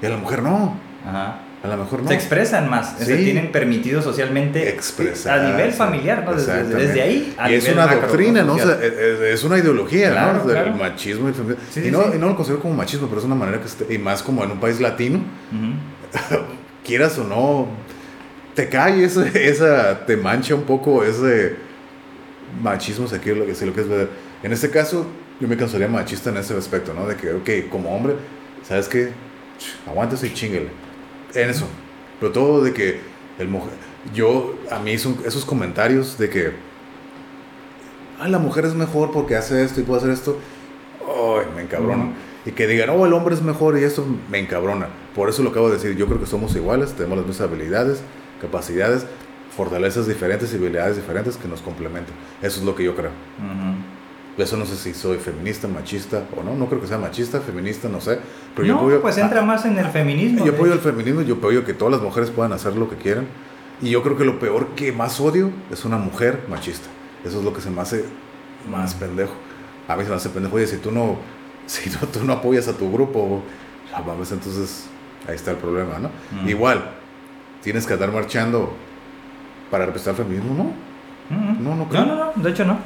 Y 0.00 0.06
a 0.06 0.08
la 0.10 0.16
mujer 0.16 0.42
no. 0.42 0.78
Ajá. 1.06 1.40
A 1.62 1.68
lo 1.68 1.76
mejor 1.76 2.02
no. 2.02 2.08
Se 2.08 2.14
expresan 2.14 2.70
más, 2.70 2.96
sí. 2.98 3.14
tienen 3.16 3.52
permitido 3.52 4.00
socialmente 4.00 4.70
Expresar, 4.70 5.40
a 5.40 5.50
nivel 5.50 5.72
familiar, 5.72 6.24
¿no? 6.24 6.32
Desde, 6.32 6.64
desde, 6.64 7.02
ahí. 7.02 7.34
A 7.36 7.50
y 7.50 7.54
es 7.56 7.68
una 7.68 7.86
doctrina, 7.86 8.42
¿no? 8.42 8.54
O 8.54 8.58
sea, 8.58 8.78
es, 8.82 9.44
una 9.44 9.58
ideología, 9.58 10.32
¿no? 10.32 10.44
Del 10.46 10.74
machismo 10.74 11.28
y, 11.28 11.34
sí, 11.70 11.82
y, 11.88 11.90
no, 11.90 12.14
y 12.14 12.18
no 12.18 12.28
lo 12.28 12.36
considero 12.36 12.62
como 12.62 12.72
machismo, 12.72 13.08
pero 13.08 13.20
es 13.20 13.26
una 13.26 13.34
manera 13.34 13.60
que, 13.60 13.66
esté, 13.66 13.92
y 13.92 13.98
más 13.98 14.22
como 14.22 14.42
en 14.42 14.52
un 14.52 14.58
país 14.58 14.80
latino, 14.80 15.20
quieras 16.84 17.18
o 17.18 17.24
no, 17.24 17.68
te 18.54 18.68
cae 18.68 19.04
esa, 19.34 20.06
te 20.06 20.16
mancha 20.16 20.54
un 20.54 20.62
poco 20.62 21.04
ese 21.04 21.56
machismo, 22.62 23.06
lo 23.06 23.46
que, 23.46 23.54
si 23.54 23.64
lo 23.64 23.74
que 23.74 23.80
es. 23.80 23.86
En 24.42 24.52
este 24.52 24.70
caso, 24.70 25.06
yo 25.40 25.48
me 25.48 25.56
cansaría 25.56 25.88
machista 25.88 26.30
en 26.30 26.38
ese 26.38 26.56
aspecto, 26.56 26.94
¿no? 26.94 27.06
De 27.06 27.16
que, 27.16 27.32
ok, 27.32 27.70
como 27.70 27.94
hombre, 27.94 28.14
¿sabes 28.66 28.88
qué? 28.88 29.10
Aguántese 29.86 30.26
y 30.26 30.34
chingale. 30.34 30.68
En 31.34 31.50
eso. 31.50 31.66
Pero 32.18 32.32
todo 32.32 32.62
de 32.62 32.72
que 32.72 33.00
el 33.38 33.48
mujer, 33.48 33.72
yo, 34.14 34.58
a 34.70 34.78
mí 34.78 34.98
son 34.98 35.18
esos 35.24 35.44
comentarios 35.44 36.18
de 36.18 36.28
que, 36.28 36.52
ah, 38.18 38.28
la 38.28 38.38
mujer 38.38 38.64
es 38.64 38.74
mejor 38.74 39.10
porque 39.12 39.36
hace 39.36 39.62
esto 39.64 39.80
y 39.80 39.84
puede 39.84 40.00
hacer 40.00 40.10
esto, 40.10 40.38
ay, 41.00 41.46
me 41.54 41.62
encabrona 41.62 42.12
y 42.46 42.52
que 42.52 42.66
digan, 42.66 42.90
oh, 42.90 43.06
el 43.06 43.12
hombre 43.12 43.34
es 43.34 43.42
mejor 43.42 43.78
y 43.78 43.84
eso 43.84 44.06
me 44.30 44.38
encabrona. 44.38 44.88
Por 45.14 45.28
eso 45.28 45.42
lo 45.42 45.50
acabo 45.50 45.68
de 45.68 45.74
decir, 45.74 45.96
yo 45.96 46.06
creo 46.06 46.20
que 46.20 46.26
somos 46.26 46.54
iguales, 46.56 46.92
tenemos 46.92 47.18
las 47.18 47.26
mismas 47.26 47.48
habilidades, 47.48 48.02
capacidades, 48.40 49.06
fortalezas 49.56 50.06
diferentes 50.06 50.52
y 50.52 50.56
habilidades 50.56 50.96
diferentes 50.96 51.36
que 51.36 51.48
nos 51.48 51.60
complementan. 51.60 52.14
Eso 52.40 52.60
es 52.60 52.66
lo 52.66 52.74
que 52.74 52.84
yo 52.84 52.94
creo. 52.96 53.10
Eso 54.38 54.56
no 54.56 54.64
sé 54.64 54.76
si 54.76 54.94
soy 54.94 55.18
feminista, 55.18 55.68
machista 55.68 56.24
o 56.34 56.42
no, 56.42 56.54
no 56.54 56.66
creo 56.66 56.80
que 56.80 56.86
sea 56.86 56.96
machista, 56.96 57.40
feminista, 57.40 57.88
no 57.88 58.00
sé. 58.00 58.18
Pero 58.56 58.68
no, 58.68 58.90
yo 58.90 59.02
pues 59.02 59.18
entra 59.18 59.42
más 59.42 59.66
en 59.66 59.78
el 59.78 59.86
feminismo. 59.88 60.46
Yo 60.46 60.52
apoyo 60.52 60.72
el 60.72 60.78
feminismo, 60.78 61.20
yo 61.22 61.34
apoyo 61.34 61.64
que 61.64 61.74
todas 61.74 61.92
las 61.92 62.00
mujeres 62.00 62.30
puedan 62.30 62.52
hacer 62.52 62.74
lo 62.76 62.88
que 62.88 62.96
quieran. 62.96 63.26
Y 63.82 63.90
yo 63.90 64.02
creo 64.02 64.16
que 64.16 64.24
lo 64.24 64.38
peor 64.38 64.68
que 64.68 64.92
más 64.92 65.20
odio 65.20 65.50
es 65.70 65.84
una 65.84 65.98
mujer 65.98 66.44
machista. 66.48 66.88
Eso 67.24 67.38
es 67.38 67.44
lo 67.44 67.52
que 67.52 67.60
se 67.60 67.70
me 67.70 67.80
hace 67.82 68.04
más 68.70 68.94
pendejo. 68.94 69.34
A 69.88 69.96
mí 69.96 70.04
se 70.04 70.10
me 70.10 70.16
hace 70.16 70.30
pendejo. 70.30 70.56
Oye, 70.56 70.66
si 70.66 70.76
tú 70.76 70.90
no 70.90 71.18
si 71.70 71.88
no, 71.90 71.98
tú 72.08 72.24
no 72.24 72.32
apoyas 72.32 72.66
a 72.66 72.76
tu 72.76 72.90
grupo, 72.90 73.42
vamos, 74.04 74.32
entonces 74.32 74.86
ahí 75.28 75.36
está 75.36 75.52
el 75.52 75.56
problema, 75.58 75.98
¿no? 76.00 76.10
Igual, 76.48 76.82
tienes 77.62 77.86
que 77.86 77.92
andar 77.92 78.10
marchando 78.10 78.74
para 79.70 79.86
representar 79.86 80.20
el 80.20 80.26
feminismo, 80.26 80.54
¿no? 81.28 81.60
No, 81.60 81.76
no, 81.76 81.88
creo. 81.88 82.06
no, 82.06 82.16
no, 82.16 82.32
no, 82.34 82.42
de 82.42 82.50
hecho 82.50 82.64
no. 82.64 82.76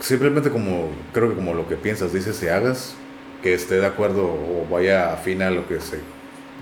Simplemente 0.00 0.50
como, 0.50 0.90
creo 1.14 1.30
que 1.30 1.34
como 1.34 1.54
lo 1.54 1.66
que 1.66 1.76
piensas, 1.76 2.12
dices, 2.12 2.36
si 2.36 2.48
hagas, 2.48 2.94
que 3.42 3.54
esté 3.54 3.76
de 3.76 3.86
acuerdo 3.86 4.24
o 4.24 4.66
vaya 4.70 5.14
afín 5.14 5.40
a 5.40 5.50
lo 5.50 5.66
que 5.66 5.80
se, 5.80 6.00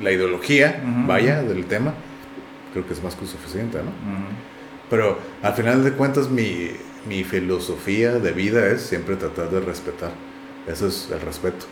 la 0.00 0.12
ideología, 0.12 0.80
vaya, 1.08 1.42
del 1.42 1.66
tema, 1.66 1.92
creo 2.72 2.86
que 2.86 2.92
es 2.92 3.02
más 3.02 3.16
que 3.16 3.26
suficiente, 3.26 3.78
¿no? 3.78 3.90
Pero 4.88 5.18
al 5.42 5.54
final 5.54 5.82
de 5.82 5.92
cuentas 5.94 6.28
mi, 6.30 6.70
mi 7.08 7.24
filosofía 7.24 8.12
de 8.12 8.30
vida 8.30 8.68
es 8.68 8.82
siempre 8.82 9.16
tratar 9.16 9.50
de 9.50 9.58
respetar 9.58 10.12
eso 10.66 10.86
es 10.86 11.10
el 11.10 11.20
respeto. 11.20 11.66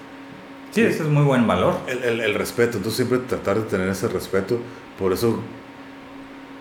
Sí, 0.71 0.81
ese 0.83 1.03
es 1.03 1.09
muy 1.09 1.25
buen 1.25 1.47
valor. 1.47 1.77
El, 1.87 2.21
el, 2.21 2.35
respeto, 2.35 2.79
entonces 2.79 2.97
siempre 2.97 3.19
tratar 3.19 3.57
de 3.59 3.69
tener 3.69 3.89
ese 3.89 4.09
respeto. 4.09 4.59
Por 4.99 5.13
eso, 5.13 5.39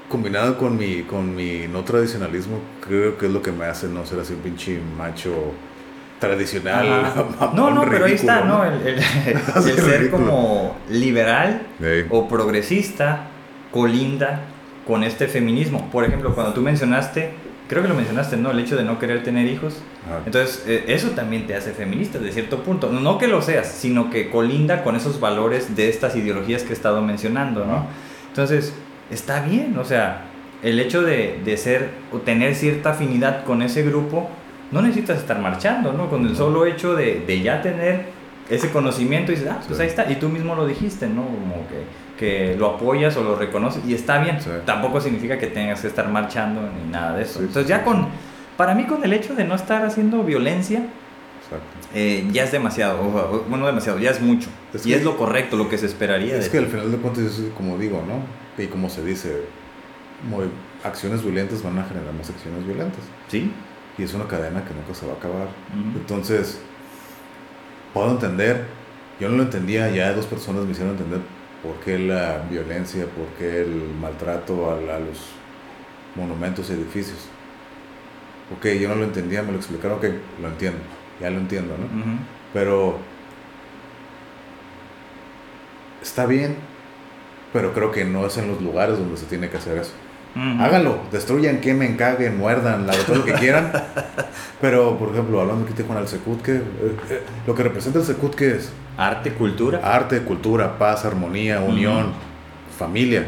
combinado 0.10 0.58
con 0.58 0.78
mi, 0.78 1.04
con 1.04 1.34
mi 1.34 1.68
no 1.68 1.84
tradicionalismo, 1.84 2.60
creo 2.86 3.18
que 3.18 3.28
es 3.28 3.32
lo 3.32 3.42
que 3.42 3.54
me 3.54 3.66
hace 3.66 3.88
no 3.88 4.06
ser 4.06 4.20
así 4.20 4.34
un 4.34 4.42
pinche 4.42 4.80
macho 4.98 5.54
tradicional. 6.20 7.14
no, 7.54 7.72
no, 7.72 7.90
pero 7.90 8.06
ahí 8.06 8.14
está, 8.14 8.44
¿no? 8.44 8.66
El, 8.66 9.02
ser 9.62 10.12
como 10.12 10.78
liberal 10.90 11.62
o 12.10 12.28
progresista 12.28 13.28
colinda 13.72 14.42
con 14.86 15.04
este 15.04 15.28
feminismo. 15.28 15.90
Por 15.90 16.04
ejemplo, 16.04 16.36
cuando 16.36 16.54
tú 16.54 16.62
mencionaste 16.62 17.32
creo 17.72 17.84
que 17.84 17.88
lo 17.88 17.96
mencionaste, 17.96 18.36
¿no? 18.36 18.52
El 18.52 18.60
hecho 18.60 18.76
de 18.76 18.84
no 18.84 19.00
querer 19.00 19.24
tener 19.24 19.48
hijos. 19.48 19.78
Entonces, 20.26 20.66
eh, 20.68 20.84
eso 20.90 21.12
también 21.12 21.48
te 21.48 21.56
hace 21.56 21.72
feminista, 21.72 22.20
de 22.20 22.30
cierto 22.34 22.64
punto. 22.64 22.92
No 22.92 23.18
que 23.18 23.30
lo 23.30 23.42
seas, 23.42 23.66
sino 23.72 24.10
que 24.10 24.30
colinda 24.30 24.84
con 24.84 24.98
esos 24.98 25.22
valores 25.22 25.74
de 25.74 25.88
estas 25.88 26.18
ideologías 26.18 26.64
que 26.64 26.72
he 26.72 26.74
estado 26.74 27.02
mencionando, 27.02 27.64
¿no? 27.64 27.86
Entonces, 28.28 28.74
está 29.10 29.40
bien, 29.40 29.78
o 29.78 29.86
sea, 29.86 30.24
el 30.62 30.82
hecho 30.82 31.02
de, 31.02 31.40
de, 31.46 31.56
ser 31.56 31.92
o 32.12 32.18
tener 32.18 32.56
cierta 32.56 32.90
afinidad 32.90 33.46
con 33.46 33.62
ese 33.62 33.84
grupo, 33.84 34.30
no 34.72 34.82
necesitas 34.82 35.20
estar 35.20 35.40
marchando, 35.40 35.94
¿no? 35.94 36.10
Con 36.10 36.28
el 36.28 36.36
solo 36.36 36.66
hecho 36.66 36.94
de, 36.94 37.24
de 37.26 37.42
ya 37.42 37.62
tener 37.62 38.08
ese 38.50 38.70
conocimiento 38.70 39.32
y 39.32 39.36
dices, 39.36 39.50
ah, 39.50 39.62
pues 39.66 39.80
ahí 39.80 39.88
está. 39.88 40.12
Y 40.12 40.16
tú 40.16 40.28
mismo 40.28 40.56
lo 40.56 40.68
dijiste, 40.68 41.08
¿no? 41.08 41.24
Como 41.24 41.66
que 41.70 41.86
que 42.22 42.56
lo 42.56 42.68
apoyas 42.68 43.18
o 43.18 43.24
lo 43.24 43.36
reconoces 43.36 43.84
y 43.84 43.96
está 43.96 44.20
bien. 44.20 44.38
Tampoco 44.64 45.02
significa 45.02 45.40
que 45.40 45.48
tengas 45.48 45.82
que 45.82 45.88
estar 45.88 46.08
marchando 46.08 46.62
ni 46.62 46.92
nada 46.92 47.18
de 47.18 47.24
eso. 47.24 47.40
Entonces 47.40 47.66
ya 47.68 47.84
con, 47.84 48.10
para 48.58 48.76
mí 48.76 48.86
con 48.86 49.04
el 49.04 49.12
hecho 49.12 49.34
de 49.34 49.44
no 49.44 49.56
estar 49.56 49.84
haciendo 49.84 50.24
violencia, 50.24 50.84
eh, 51.96 52.30
ya 52.32 52.44
es 52.44 52.52
demasiado, 52.52 53.44
bueno, 53.50 53.66
demasiado, 53.66 53.98
ya 53.98 54.12
es 54.12 54.22
mucho. 54.22 54.50
y 54.86 54.94
es 54.94 55.04
lo 55.04 55.18
correcto, 55.18 55.58
lo 55.58 55.68
que 55.68 55.80
se 55.80 55.88
esperaría. 55.88 56.38
Es 56.38 56.48
que 56.50 56.60
al 56.60 56.68
final 56.68 56.92
de 56.92 56.98
cuentas, 57.00 57.42
como 57.58 57.80
digo, 57.80 58.04
¿no? 58.08 58.64
Y 58.64 58.68
como 58.68 58.88
se 58.88 59.04
dice, 59.04 59.42
acciones 60.84 61.24
violentas 61.24 61.64
van 61.64 61.80
a 61.80 61.86
generar 61.86 62.14
más 62.14 62.30
acciones 62.30 62.64
violentas. 62.68 63.02
Sí. 63.30 63.52
Y 63.98 64.04
es 64.04 64.14
una 64.14 64.28
cadena 64.28 64.64
que 64.64 64.76
nunca 64.76 64.94
se 64.94 65.08
va 65.08 65.14
a 65.14 65.16
acabar. 65.16 65.48
Entonces, 65.96 66.62
puedo 67.96 68.12
entender, 68.12 68.68
yo 69.20 69.28
no 69.28 69.38
lo 69.38 69.44
entendía, 69.44 69.90
ya 69.90 70.14
dos 70.14 70.28
personas 70.28 70.66
me 70.66 70.72
hicieron 70.74 70.92
entender 70.92 71.22
¿Por 71.64 71.80
qué 71.80 72.00
la 72.00 72.40
violencia? 72.50 73.06
¿Por 73.06 73.28
qué 73.38 73.62
el 73.62 73.94
maltrato 74.00 74.72
a, 74.72 74.76
a 74.76 75.00
los 75.00 75.20
monumentos 76.16 76.70
y 76.70 76.74
edificios? 76.74 77.30
Ok, 78.56 78.66
yo 78.80 78.90
no 78.90 78.96
lo 78.96 79.06
entendía, 79.06 79.44
me 79.44 79.52
lo 79.52 79.58
explicaron, 79.58 79.98
ok, 79.98 80.06
lo 80.42 80.48
entiendo, 80.50 80.80
ya 81.20 81.30
lo 81.30 81.38
entiendo, 81.40 81.78
¿no? 81.78 81.88
Pero 82.54 82.98
está 86.02 86.26
bien, 86.26 86.58
pero 87.54 87.74
creo 87.74 87.92
que 87.92 88.06
no 88.06 88.26
es 88.26 88.38
en 88.38 88.48
los 88.50 88.62
lugares 88.62 88.98
donde 88.98 89.18
se 89.18 89.26
tiene 89.26 89.50
que 89.50 89.58
hacer 89.58 89.78
eso. 89.78 89.94
Háganlo, 90.34 91.02
destruyan, 91.12 91.60
quemen, 91.60 91.98
caguen, 91.98 92.38
muerdan, 92.38 92.88
la, 92.88 92.94
todo 92.94 93.18
lo 93.18 93.26
que 93.26 93.34
quieran. 93.34 93.72
pero, 94.62 94.98
por 94.98 95.10
ejemplo, 95.10 95.42
hablando 95.42 95.66
aquí 95.66 95.84
con 95.84 95.98
el 95.98 96.08
Secut, 96.08 96.42
¿qué, 96.42 96.56
eh, 96.56 96.62
eh, 97.10 97.22
lo 97.46 97.54
que 97.54 97.64
representa 97.64 98.00
el 98.00 98.06
Secut, 98.06 98.34
¿qué 98.36 98.56
es? 98.56 98.72
Arte, 98.98 99.34
cultura. 99.34 99.82
Arte, 99.84 100.22
cultura, 100.22 100.78
paz, 100.78 101.04
armonía, 101.04 101.60
unión, 101.60 102.14
familia. 102.78 103.28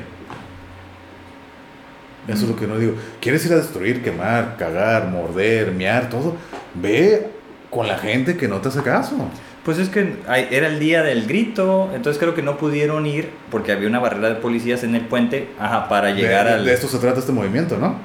Eso 2.27 2.43
es 2.43 2.49
lo 2.49 2.55
que 2.55 2.67
no 2.67 2.77
digo. 2.77 2.93
¿Quieres 3.19 3.45
ir 3.45 3.51
a 3.51 3.57
destruir, 3.57 4.01
quemar, 4.01 4.55
cagar, 4.57 5.07
morder, 5.07 5.73
mear, 5.73 6.09
todo? 6.09 6.37
Ve 6.73 7.27
con 7.69 7.87
la 7.87 7.97
gente 7.97 8.37
que 8.37 8.47
no 8.47 8.61
te 8.61 8.69
hace 8.69 8.81
caso. 8.81 9.15
Pues 9.63 9.77
es 9.77 9.87
que 9.87 10.17
era 10.51 10.67
el 10.67 10.79
día 10.79 11.03
del 11.03 11.25
grito, 11.25 11.89
entonces 11.95 12.19
creo 12.19 12.35
que 12.35 12.41
no 12.41 12.57
pudieron 12.57 13.05
ir 13.05 13.29
porque 13.49 13.71
había 13.71 13.87
una 13.87 13.99
barrera 13.99 14.27
de 14.29 14.35
policías 14.35 14.83
en 14.83 14.93
el 14.93 15.05
puente 15.05 15.49
ajá, 15.57 15.87
para 15.87 16.11
llegar 16.11 16.47
de, 16.47 16.53
al... 16.53 16.65
De 16.65 16.73
esto 16.73 16.89
se 16.89 16.97
trata 16.97 17.19
este 17.19 17.31
movimiento, 17.31 17.77
¿no? 17.77 17.95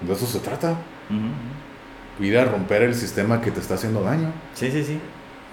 De 0.00 0.12
eso 0.12 0.26
se 0.26 0.40
trata. 0.40 0.76
Ir 2.18 2.38
a 2.38 2.44
romper 2.46 2.82
el 2.82 2.94
sistema 2.94 3.40
que 3.40 3.52
te 3.52 3.60
está 3.60 3.74
haciendo 3.74 4.02
daño. 4.02 4.32
Sí, 4.54 4.72
sí, 4.72 4.82
sí. 4.82 4.98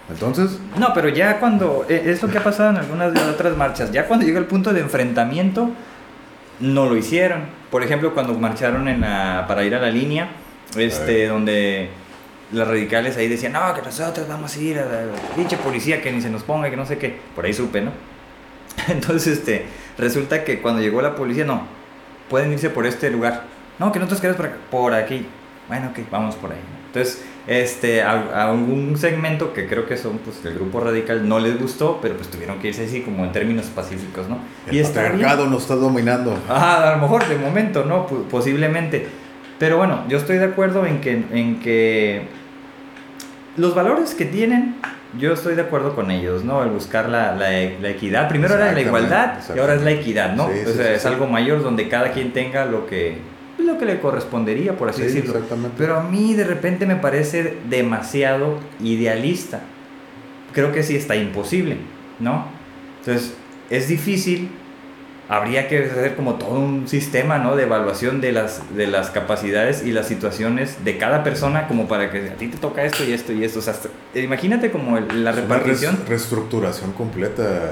Entonces... 0.10 0.60
No, 0.80 0.94
pero 0.96 1.10
ya 1.10 1.40
cuando... 1.40 1.86
E, 1.88 2.10
es 2.10 2.24
lo 2.24 2.30
que 2.30 2.40
ha 2.40 2.44
pasado 2.44 2.72
en 2.72 2.78
algunas 2.78 3.14
de 3.14 3.20
las 3.20 3.30
otras 3.30 3.56
marchas. 3.56 3.92
Ya 3.92 4.08
cuando 4.08 4.26
llega 4.26 4.40
el 4.40 4.46
punto 4.46 4.74
de 4.74 4.80
enfrentamiento, 4.80 5.70
no 6.60 6.88
lo 6.88 6.98
hicieron. 6.98 7.42
Por 7.70 7.84
ejemplo, 7.84 8.14
cuando 8.14 8.34
marcharon 8.34 8.88
en 8.88 9.02
para 9.02 9.64
ir 9.64 9.76
a 9.76 9.80
la 9.80 9.90
línea, 9.90 10.30
este, 10.76 11.28
donde 11.28 11.90
los 12.54 12.68
radicales 12.68 13.18
ahí 13.18 13.28
decían, 13.28 13.54
no, 13.54 13.74
que 13.74 13.82
nosotros 13.82 14.28
vamos 14.28 14.56
a 14.56 14.60
ir 14.60 14.80
a 14.80 14.86
la, 14.86 15.06
pinche 15.36 15.58
policía 15.58 16.02
que 16.02 16.12
ni 16.12 16.22
se 16.22 16.30
nos 16.30 16.44
ponga, 16.44 16.70
que 16.70 16.78
no 16.78 16.86
sé 16.86 16.98
qué. 16.98 17.18
Por 17.36 17.46
ahí 17.46 17.54
supe, 17.54 17.82
¿no? 17.82 17.92
Entonces, 18.88 19.40
este, 19.40 19.66
resulta 19.98 20.44
que 20.44 20.62
cuando 20.62 20.82
llegó 20.82 21.02
la 21.02 21.16
policía, 21.16 21.46
no, 21.46 21.64
pueden 22.30 22.52
irse 22.54 22.70
por 22.70 22.86
este 22.86 23.10
lugar. 23.10 23.44
No, 23.80 23.92
que 23.92 24.00
nosotros 24.00 24.22
queremos 24.22 24.58
por, 24.70 24.94
aquí. 24.94 25.26
Bueno, 25.68 25.90
ok, 25.92 26.00
vamos 26.12 26.36
por 26.36 26.52
ahí. 26.52 26.60
Entonces, 26.88 27.24
este, 27.48 28.04
a, 28.04 28.52
un 28.52 28.96
segmento 28.98 29.52
que 29.54 29.68
creo 29.68 29.88
que 29.88 29.98
son, 29.98 30.20
pues, 30.20 30.46
el 30.46 30.54
grupo 30.54 30.80
radical 30.80 31.28
no 31.28 31.40
les 31.40 31.60
gustó, 31.60 32.00
pero 32.02 32.16
pues 32.16 32.30
tuvieron 32.30 32.60
que 32.60 32.68
irse 32.68 32.86
así 32.86 33.02
como 33.02 33.26
en 33.26 33.32
términos 33.32 33.66
pacíficos, 33.68 34.30
¿no? 34.30 34.38
El 34.68 34.78
y 34.78 34.84
patriarcado 34.84 35.48
nos 35.48 35.64
está 35.64 35.76
dominando. 35.76 36.38
Ah, 36.48 36.90
a 36.90 36.96
lo 36.96 37.02
mejor 37.02 37.28
de 37.28 37.36
momento, 37.36 37.84
¿no? 37.84 38.06
posiblemente. 38.06 39.08
Pero 39.58 39.78
bueno, 39.78 40.04
yo 40.08 40.18
estoy 40.18 40.38
de 40.38 40.46
acuerdo 40.46 40.86
en 40.86 41.02
que, 41.02 41.24
en 41.32 41.60
que 41.60 42.28
los 43.58 43.76
valores 43.76 44.16
que 44.16 44.26
tienen, 44.26 44.76
yo 45.20 45.34
estoy 45.34 45.56
de 45.56 45.62
acuerdo 45.62 45.96
con 45.96 46.10
ellos, 46.12 46.44
¿no? 46.44 46.64
El 46.64 46.70
buscar 46.70 47.10
la, 47.10 47.36
la, 47.36 47.50
la 47.50 47.90
equidad. 47.90 48.28
Primero 48.28 48.56
era 48.56 48.72
la 48.72 48.82
igualdad 48.82 49.40
y 49.56 49.60
ahora 49.60 49.76
es 49.76 49.84
la 49.84 49.92
equidad, 49.92 50.36
¿no? 50.36 50.46
o 50.46 50.72
sea, 50.72 50.94
es 50.94 51.06
algo 51.06 51.28
mayor 51.28 51.62
donde 51.62 51.88
cada 51.88 52.12
quien 52.12 52.34
tenga 52.34 52.66
lo 52.66 52.88
que, 52.88 53.18
lo 53.60 53.78
que 53.78 53.86
le 53.86 54.00
correspondería, 54.00 54.76
por 54.76 54.90
así 54.90 55.04
decirlo. 55.04 55.36
Pero 55.78 55.98
a 55.98 56.04
mí 56.04 56.34
de 56.34 56.46
repente 56.46 56.86
me 56.86 56.96
parece 56.96 57.58
demasiado 57.70 58.60
idealista. 58.82 59.62
Creo 60.52 60.72
que 60.72 60.84
sí 60.84 60.96
está 60.96 61.16
imposible, 61.16 61.78
¿no? 62.20 62.46
Entonces, 63.00 63.34
es 63.70 63.88
difícil 63.88 64.50
habría 65.30 65.68
que 65.68 65.86
hacer 65.86 66.16
como 66.16 66.36
todo 66.36 66.60
un 66.60 66.88
sistema 66.88 67.38
¿no? 67.38 67.56
de 67.56 67.64
evaluación 67.64 68.22
de 68.22 68.32
las, 68.32 68.76
de 68.76 68.88
las 68.88 69.10
capacidades 69.10 69.86
y 69.86 69.92
las 69.92 70.08
situaciones 70.08 70.84
de 70.84 70.98
cada 70.98 71.24
persona 71.24 71.68
como 71.68 71.88
para 71.88 72.12
que 72.12 72.30
a 72.30 72.36
ti 72.36 72.48
te 72.48 72.58
toca 72.58 72.84
esto 72.84 73.04
y 73.04 73.14
esto 73.14 73.32
y 73.32 73.44
esto. 73.44 73.60
O 73.60 73.62
sea, 73.62 73.76
imagínate 74.16 74.72
como 74.72 75.00
la 75.00 75.32
repartición. 75.32 76.00
reestructuración 76.08 76.92
completa 76.94 77.72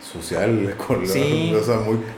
social, 0.00 0.74
sí. 1.04 1.54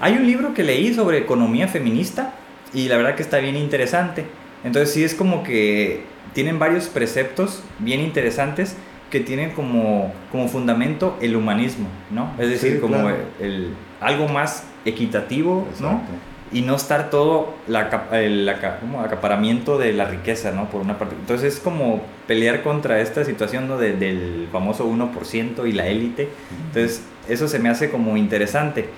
Hay 0.00 0.14
un 0.14 0.26
libro 0.26 0.54
que 0.54 0.62
leí 0.62 0.94
sobre 0.94 1.18
economía 1.18 1.68
feminista 1.68 2.34
y 2.72 2.88
la 2.88 2.96
verdad 2.96 3.14
que 3.14 3.22
está 3.22 3.38
bien 3.38 3.56
interesante. 3.56 4.24
Entonces 4.64 4.92
sí 4.92 5.04
es 5.04 5.14
como 5.14 5.42
que 5.42 6.02
tienen 6.32 6.58
varios 6.58 6.86
preceptos 6.86 7.62
bien 7.78 8.00
interesantes 8.00 8.76
que 9.10 9.20
tienen 9.20 9.52
como, 9.52 10.12
como 10.30 10.48
fundamento 10.48 11.16
el 11.20 11.36
humanismo, 11.36 11.88
¿no? 12.10 12.32
Es 12.38 12.50
decir, 12.50 12.80
como 12.80 13.08
el, 13.40 13.74
algo 14.00 14.28
más 14.28 14.64
equitativo, 14.84 15.66
¿no? 15.80 16.02
Y 16.50 16.62
no 16.62 16.76
estar 16.76 17.10
todo 17.10 17.54
la, 17.66 18.08
el, 18.12 18.48
acaparamiento 18.48 19.78
de 19.78 19.92
la 19.92 20.06
riqueza, 20.06 20.52
¿no? 20.52 20.70
Por 20.70 20.80
una 20.80 20.98
parte. 20.98 21.14
Entonces 21.18 21.54
es 21.54 21.60
como 21.60 22.02
pelear 22.26 22.62
contra 22.62 23.00
esta 23.00 23.24
situación 23.24 23.68
¿no? 23.68 23.76
del 23.76 24.48
famoso 24.50 24.88
1% 24.88 25.68
y 25.68 25.72
la 25.72 25.86
élite. 25.86 26.28
Entonces 26.68 27.02
eso 27.28 27.48
se 27.48 27.58
me 27.58 27.68
hace 27.68 27.90
como 27.90 28.16
interesante. 28.16 28.88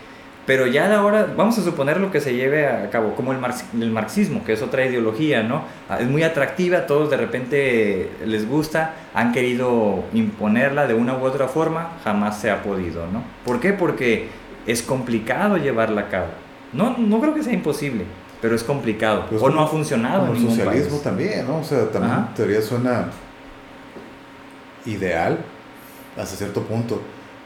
Pero 0.51 0.67
ya 0.67 0.87
a 0.87 0.89
la 0.89 1.05
hora, 1.05 1.33
vamos 1.37 1.57
a 1.59 1.63
suponer 1.63 2.01
lo 2.01 2.11
que 2.11 2.21
se 2.21 2.35
lleve 2.35 2.67
a 2.67 2.91
cabo, 2.91 3.15
como 3.15 3.31
el, 3.31 3.39
el 3.81 3.91
marxismo, 3.93 4.43
que 4.45 4.53
es 4.53 4.63
otra 4.63 4.85
ideología, 4.85 5.45
¿no? 5.45 5.63
Ah, 5.89 6.01
es 6.01 6.09
muy 6.09 6.25
atractiva, 6.25 6.87
todos 6.89 7.09
de 7.09 7.17
repente 7.17 8.11
les 8.27 8.49
gusta, 8.49 8.97
han 9.15 9.31
querido 9.31 10.03
imponerla 10.13 10.89
de 10.89 10.95
una 10.95 11.17
u 11.17 11.23
otra 11.23 11.47
forma, 11.47 11.93
jamás 12.03 12.41
se 12.41 12.51
ha 12.51 12.65
podido, 12.65 13.07
¿no? 13.07 13.23
¿Por 13.45 13.61
qué? 13.61 13.73
Porque 13.73 14.27
es 14.67 14.83
complicado 14.83 15.57
llevarla 15.57 16.01
a 16.01 16.09
cabo. 16.09 16.31
No, 16.73 16.97
no 16.99 17.21
creo 17.21 17.33
que 17.33 17.45
sea 17.45 17.53
imposible, 17.53 18.03
pero 18.43 18.57
es 18.57 18.65
complicado. 18.65 19.27
Pues 19.31 19.41
o 19.41 19.51
no 19.51 19.61
ha 19.61 19.69
funcionado. 19.69 20.33
el 20.33 20.41
socialismo 20.41 20.99
también, 20.99 21.47
¿no? 21.47 21.59
O 21.59 21.65
sea, 21.65 21.89
también 21.93 22.27
en 22.27 22.35
teoría 22.35 22.61
suena 22.61 23.05
ideal 24.85 25.39
hasta 26.17 26.35
cierto 26.35 26.63
punto. 26.63 27.01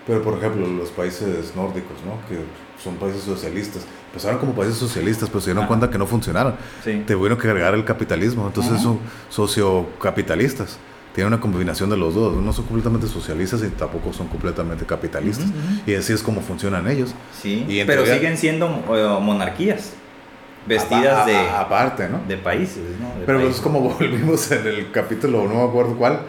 Pero, 0.07 0.23
por 0.23 0.39
ejemplo, 0.39 0.67
los 0.67 0.91
países 0.91 1.55
nórdicos, 1.57 1.97
¿no? 2.05 2.19
Que 2.29 2.43
son 2.83 2.97
países 2.97 3.23
socialistas. 3.23 3.87
Empezaron 4.09 4.39
como 4.39 4.53
países 4.53 4.77
socialistas, 4.77 5.29
pero 5.29 5.41
se 5.41 5.51
dieron 5.51 5.67
cuenta 5.67 5.89
que 5.91 5.99
no 5.99 6.07
funcionaron. 6.07 6.55
Sí. 6.85 7.03
Tuvieron 7.07 7.39
que 7.39 7.49
agregar 7.49 7.75
el 7.75 7.85
capitalismo. 7.85 8.47
Entonces 8.47 8.81
son 8.81 8.99
sociocapitalistas. 9.31 10.79
Tienen 11.15 11.33
una 11.33 11.41
combinación 11.41 11.89
de 11.91 11.97
los 11.97 12.15
dos. 12.15 12.37
No 12.37 12.53
son 12.53 12.67
completamente 12.67 13.07
socialistas 13.07 13.63
y 13.63 13.69
tampoco 13.69 14.13
son 14.13 14.27
completamente 14.29 14.85
capitalistas. 14.85 15.47
Y 15.87 15.95
así 15.95 16.13
es 16.13 16.23
como 16.23 16.43
funcionan 16.43 16.89
ellos. 16.89 17.15
Sí, 17.41 17.67
pero 17.87 18.05
siguen 18.05 18.37
siendo 18.37 18.85
eh, 18.91 19.19
monarquías. 19.23 19.95
Vestidas 20.67 21.27
de... 21.27 21.37
aparte, 21.37 22.09
¿no? 22.09 22.21
De 22.27 22.39
países, 22.39 22.83
¿no? 22.99 23.13
pero 23.27 23.39
pues 23.41 23.57
es 23.57 23.61
como 23.61 23.81
volvimos 23.99 24.51
en 24.51 24.67
el 24.67 24.91
capítulo, 24.91 25.47
no 25.47 25.57
me 25.57 25.63
acuerdo 25.63 25.95
cuál, 25.95 26.21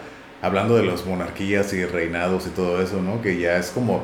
hablando 0.45 0.75
de 0.75 0.83
las 0.83 1.05
monarquías 1.05 1.73
y 1.73 1.85
reinados 1.85 2.47
y 2.47 2.49
todo 2.49 2.81
eso, 2.81 3.01
¿no? 3.01 3.21
Que 3.21 3.39
ya 3.39 3.57
es 3.57 3.71
como 3.71 4.03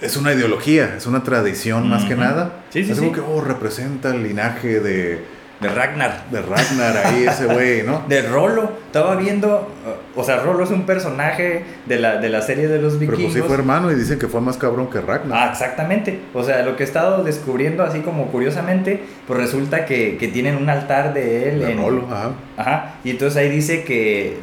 es 0.00 0.16
una 0.16 0.32
ideología, 0.32 0.94
es 0.96 1.06
una 1.06 1.22
tradición 1.22 1.88
más 1.88 2.04
que 2.04 2.14
nada. 2.14 2.64
Sí, 2.70 2.84
sí, 2.84 2.92
es 2.92 2.98
como 2.98 3.12
que, 3.12 3.20
oh, 3.20 3.40
representa 3.40 4.14
el 4.14 4.22
linaje 4.22 4.80
de... 4.80 5.24
De 5.60 5.68
Ragnar. 5.68 6.24
De 6.30 6.42
Ragnar, 6.42 6.96
ahí 7.06 7.24
ese 7.24 7.46
güey, 7.46 7.82
¿no? 7.82 8.04
De 8.08 8.22
Rolo. 8.22 8.72
Estaba 8.86 9.16
viendo, 9.16 9.68
o 10.14 10.24
sea, 10.24 10.38
Rolo 10.38 10.64
es 10.64 10.70
un 10.70 10.84
personaje 10.84 11.64
de 11.86 11.98
la, 11.98 12.16
de 12.16 12.28
la 12.28 12.42
serie 12.42 12.68
de 12.68 12.80
los 12.80 12.98
vikingos. 12.98 13.18
Pero 13.18 13.28
pues 13.32 13.42
sí 13.42 13.48
fue 13.48 13.56
hermano 13.56 13.90
y 13.90 13.94
dicen 13.94 14.18
que 14.18 14.28
fue 14.28 14.40
más 14.40 14.56
cabrón 14.56 14.90
que 14.90 15.00
Ragnar. 15.00 15.38
Ah, 15.38 15.50
exactamente. 15.50 16.20
O 16.34 16.42
sea, 16.42 16.62
lo 16.62 16.76
que 16.76 16.82
he 16.82 16.86
estado 16.86 17.24
descubriendo 17.24 17.82
así 17.82 18.00
como 18.00 18.26
curiosamente, 18.26 19.02
pues 19.26 19.38
resulta 19.38 19.84
que, 19.86 20.16
que 20.18 20.28
tienen 20.28 20.56
un 20.56 20.68
altar 20.68 21.14
de 21.14 21.48
él. 21.48 21.60
De 21.60 21.72
en, 21.72 21.78
Rolo, 21.78 22.06
ajá. 22.10 22.30
Ajá. 22.56 22.94
Y 23.04 23.10
entonces 23.10 23.36
ahí 23.38 23.48
dice 23.48 23.84
que 23.84 24.38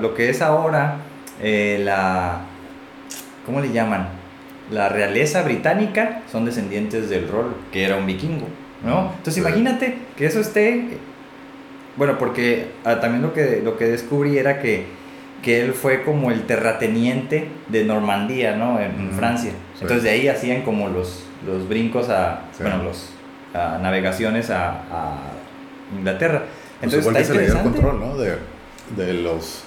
lo 0.00 0.14
que 0.14 0.30
es 0.30 0.42
ahora 0.42 0.98
eh, 1.40 1.80
la... 1.82 2.42
¿Cómo 3.46 3.60
le 3.60 3.72
llaman? 3.72 4.08
la 4.70 4.88
realeza 4.88 5.42
británica 5.42 6.22
son 6.30 6.44
descendientes 6.44 7.10
del 7.10 7.28
rol, 7.28 7.54
que 7.72 7.84
era 7.84 7.96
un 7.96 8.06
vikingo, 8.06 8.46
¿no? 8.84 9.12
Entonces 9.16 9.38
imagínate 9.38 9.98
que 10.16 10.26
eso 10.26 10.40
esté, 10.40 10.98
bueno, 11.96 12.18
porque 12.18 12.68
ah, 12.84 13.00
también 13.00 13.22
lo 13.22 13.32
que, 13.32 13.60
lo 13.64 13.76
que 13.76 13.86
descubrí 13.86 14.38
era 14.38 14.60
que, 14.60 14.86
que 15.42 15.62
él 15.62 15.72
fue 15.72 16.02
como 16.02 16.30
el 16.30 16.46
terrateniente 16.46 17.48
de 17.68 17.84
Normandía, 17.84 18.56
¿no? 18.56 18.80
En, 18.80 19.12
Francia. 19.12 19.52
Entonces 19.74 20.02
de 20.02 20.10
ahí 20.10 20.28
hacían 20.28 20.62
como 20.62 20.88
los, 20.88 21.24
los 21.46 21.68
brincos 21.68 22.08
a, 22.10 22.42
bueno, 22.60 22.82
los 22.82 23.10
navegaciones 23.52 24.50
a, 24.50 25.18
Inglaterra. 25.96 26.40
Pues 26.80 26.94
Entonces 26.94 27.04
pues 27.04 27.28
está 27.28 27.40
que 27.40 27.48
se 27.48 27.54
le 27.54 27.62
control, 27.62 28.00
¿no? 28.00 28.16
De, 28.16 28.36
de 28.96 29.12
los 29.12 29.64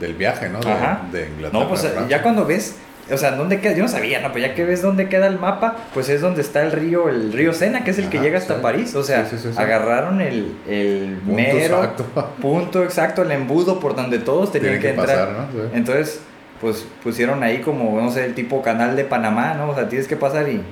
del 0.00 0.14
viaje, 0.14 0.48
¿no? 0.48 0.60
De, 0.60 1.18
de 1.18 1.28
Inglaterra. 1.28 1.62
No, 1.64 1.68
pues 1.68 1.86
ya 2.08 2.22
cuando 2.22 2.44
ves 2.44 2.76
o 3.10 3.16
sea, 3.16 3.32
¿dónde 3.32 3.60
queda? 3.60 3.72
Yo 3.74 3.82
no 3.84 3.88
sabía, 3.88 4.20
no, 4.20 4.32
pero 4.32 4.46
ya 4.46 4.54
que 4.54 4.64
ves 4.64 4.82
dónde 4.82 5.08
queda 5.08 5.26
el 5.26 5.38
mapa, 5.38 5.76
pues 5.94 6.08
es 6.08 6.20
donde 6.20 6.40
está 6.40 6.62
el 6.62 6.72
río, 6.72 7.08
el 7.08 7.32
río 7.32 7.52
Sena, 7.52 7.84
que 7.84 7.92
es 7.92 7.98
el 7.98 8.08
que 8.08 8.18
llega 8.18 8.38
hasta 8.38 8.60
París. 8.60 8.94
O 8.94 9.02
sea, 9.02 9.28
agarraron 9.56 10.20
el, 10.20 10.56
el 10.68 11.18
punto 11.24 11.34
mero 11.34 11.76
exacto. 11.84 12.04
punto 12.42 12.82
exacto, 12.82 13.22
el 13.22 13.32
embudo 13.32 13.78
por 13.80 13.94
donde 13.94 14.18
todos 14.18 14.52
tenían 14.52 14.80
que, 14.80 14.90
entrar. 14.90 15.48
Entonces, 15.72 16.20
pues 16.60 16.86
pusieron 17.02 17.42
ahí 17.42 17.60
como, 17.60 18.00
no 18.00 18.10
sé, 18.10 18.24
el 18.24 18.34
tipo 18.34 18.62
canal 18.62 18.96
de 18.96 19.04
Panamá, 19.04 19.54
¿no? 19.54 19.70
O 19.70 19.74
sea, 19.74 19.88
tienes 19.88 20.08
que 20.08 20.16
pasar 20.16 20.48
y... 20.48 20.56
Sí, 20.56 20.62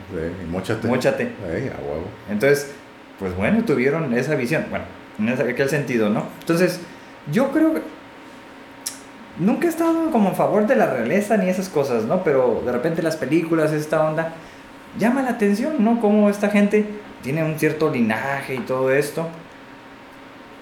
y 0.43 0.51
mochate. 0.51 0.89
Mochate. 0.89 1.33
Entonces, 2.31 2.73
pues 3.19 3.37
bueno, 3.37 3.65
tuvieron 3.65 4.13
esa 4.15 4.35
visión, 4.35 4.67
bueno, 4.71 4.85
en 5.19 5.51
aquel 5.51 5.69
sentido, 5.69 6.09
¿no? 6.09 6.27
Entonces, 6.41 6.81
yo 7.31 7.51
creo 7.53 7.75
que... 7.75 7.81
Nunca 9.39 9.67
he 9.67 9.71
estado 9.71 10.11
como 10.13 10.29
en 10.29 10.37
favor 10.37 10.67
de 10.67 10.77
la 10.77 10.87
realeza 10.87 11.37
ni 11.37 11.49
esas 11.49 11.69
cosas, 11.69 12.05
¿no? 12.05 12.23
Pero 12.23 12.63
de 12.65 12.71
repente 12.71 13.03
las 13.03 13.17
películas, 13.17 13.73
esta 13.73 14.03
onda, 14.03 14.33
llama 14.99 15.23
la 15.23 15.31
atención, 15.31 15.77
¿no? 15.83 16.01
Cómo 16.01 16.31
esta 16.31 16.51
gente 16.51 16.87
tiene 17.23 17.43
un 17.43 17.59
cierto 17.59 17.91
linaje 17.91 18.55
y 18.55 18.61
todo 18.61 18.93
esto. 18.93 19.27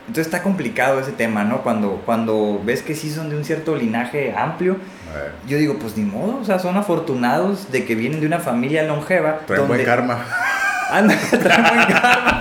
Entonces 0.07 0.27
está 0.27 0.43
complicado 0.43 1.01
ese 1.01 1.13
tema, 1.13 1.45
¿no? 1.45 1.63
Cuando, 1.63 2.03
cuando 2.05 2.61
ves 2.65 2.83
que 2.83 2.95
sí 2.95 3.11
son 3.11 3.31
de 3.31 3.37
un 3.37 3.45
cierto 3.45 3.77
linaje 3.77 4.35
amplio, 4.37 4.77
yo 5.47 5.59
digo, 5.59 5.77
pues 5.79 5.97
ni 5.97 6.05
modo, 6.05 6.39
o 6.41 6.45
sea, 6.45 6.59
son 6.59 6.77
afortunados 6.77 7.71
de 7.71 7.85
que 7.85 7.95
vienen 7.95 8.21
de 8.21 8.27
una 8.27 8.41
familia 8.41 8.83
longeva. 8.85 9.41
Traen 9.47 9.69
buen 9.69 9.85
karma. 9.85 10.25
Anda, 10.93 11.17
traen 11.31 11.63
buen 11.63 11.87
karma. 12.01 12.41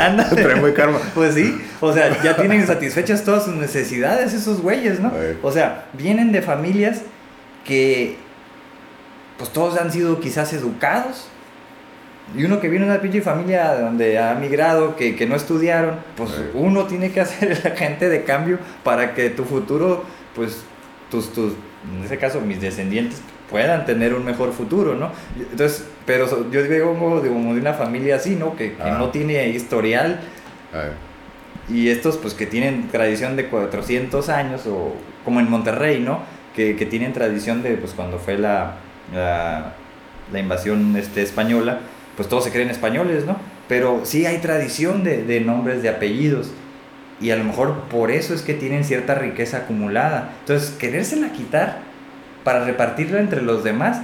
Anda. 0.00 0.30
Traen 0.30 0.60
buen 0.60 0.74
karma. 0.74 0.98
Pues 1.14 1.34
sí, 1.34 1.60
o 1.80 1.92
sea, 1.92 2.22
ya 2.22 2.36
tienen 2.36 2.66
satisfechas 2.66 3.24
todas 3.24 3.44
sus 3.44 3.54
necesidades 3.54 4.34
esos 4.34 4.60
güeyes, 4.60 5.00
¿no? 5.00 5.12
O 5.42 5.52
sea, 5.52 5.86
vienen 5.92 6.32
de 6.32 6.42
familias 6.42 7.02
que, 7.64 8.16
pues 9.36 9.52
todos 9.52 9.78
han 9.78 9.92
sido 9.92 10.20
quizás 10.20 10.52
educados 10.52 11.28
y 12.36 12.44
uno 12.44 12.60
que 12.60 12.68
viene 12.68 12.84
de 12.84 12.92
una 12.92 13.00
pinche 13.00 13.22
familia 13.22 13.74
donde 13.74 14.18
ha 14.18 14.34
migrado, 14.34 14.96
que, 14.96 15.16
que 15.16 15.26
no 15.26 15.34
estudiaron, 15.34 15.96
pues 16.16 16.30
uno 16.52 16.84
tiene 16.86 17.10
que 17.10 17.20
hacer 17.20 17.52
el 17.52 17.72
agente 17.72 18.08
de 18.08 18.24
cambio 18.24 18.58
para 18.84 19.14
que 19.14 19.30
tu 19.30 19.44
futuro, 19.44 20.04
pues 20.34 20.62
tus, 21.10 21.32
tus, 21.32 21.54
en 21.96 22.04
ese 22.04 22.18
caso 22.18 22.40
mis 22.40 22.60
descendientes, 22.60 23.20
puedan 23.50 23.86
tener 23.86 24.14
un 24.14 24.24
mejor 24.24 24.52
futuro, 24.52 24.94
¿no? 24.94 25.10
Entonces, 25.36 25.86
pero 26.06 26.50
yo 26.50 26.62
digo 26.62 26.94
como 26.94 27.20
de, 27.20 27.28
como 27.28 27.54
de 27.54 27.60
una 27.60 27.74
familia 27.74 28.16
así, 28.16 28.36
¿no? 28.36 28.56
Que, 28.56 28.74
que 28.74 28.90
no 28.90 29.10
tiene 29.10 29.48
historial. 29.48 30.20
Y 31.68 31.88
estos, 31.90 32.16
pues 32.16 32.34
que 32.34 32.46
tienen 32.46 32.88
tradición 32.88 33.36
de 33.36 33.46
400 33.46 34.28
años, 34.28 34.66
o 34.66 34.94
como 35.24 35.40
en 35.40 35.50
Monterrey, 35.50 36.00
¿no? 36.00 36.20
Que, 36.54 36.76
que 36.76 36.86
tienen 36.86 37.12
tradición 37.12 37.62
de, 37.62 37.76
pues 37.76 37.92
cuando 37.92 38.18
fue 38.18 38.38
la, 38.38 38.76
la, 39.14 39.74
la 40.32 40.38
invasión 40.38 40.96
este, 40.96 41.22
española 41.22 41.80
pues 42.18 42.28
todos 42.28 42.42
se 42.42 42.50
creen 42.50 42.68
españoles, 42.68 43.26
¿no? 43.26 43.36
Pero 43.68 44.00
sí 44.02 44.26
hay 44.26 44.38
tradición 44.38 45.04
de, 45.04 45.40
nombres, 45.40 45.82
de 45.82 45.88
apellidos. 45.88 46.50
Y 47.20 47.30
a 47.30 47.36
lo 47.36 47.44
mejor 47.44 47.82
por 47.82 48.10
eso 48.10 48.34
es 48.34 48.42
que 48.42 48.54
tienen 48.54 48.82
cierta 48.82 49.14
riqueza 49.14 49.58
acumulada. 49.58 50.32
Entonces, 50.40 50.70
querérsela 50.70 51.30
quitar 51.30 51.78
para 52.48 52.64
repartirla 52.64 53.20
entre 53.20 53.42
los 53.42 53.62
demás, 53.62 54.00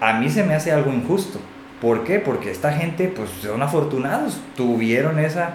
a 0.00 0.14
mí 0.14 0.30
se 0.30 0.42
me 0.44 0.54
hace 0.54 0.72
algo 0.72 0.90
injusto. 0.90 1.38
¿Por 1.78 2.04
qué? 2.04 2.18
Porque 2.18 2.50
esta 2.50 2.72
gente, 2.72 3.12
pues 3.14 3.28
son 3.42 3.60
afortunados, 3.60 4.38
tuvieron 4.56 5.18
esa, 5.18 5.50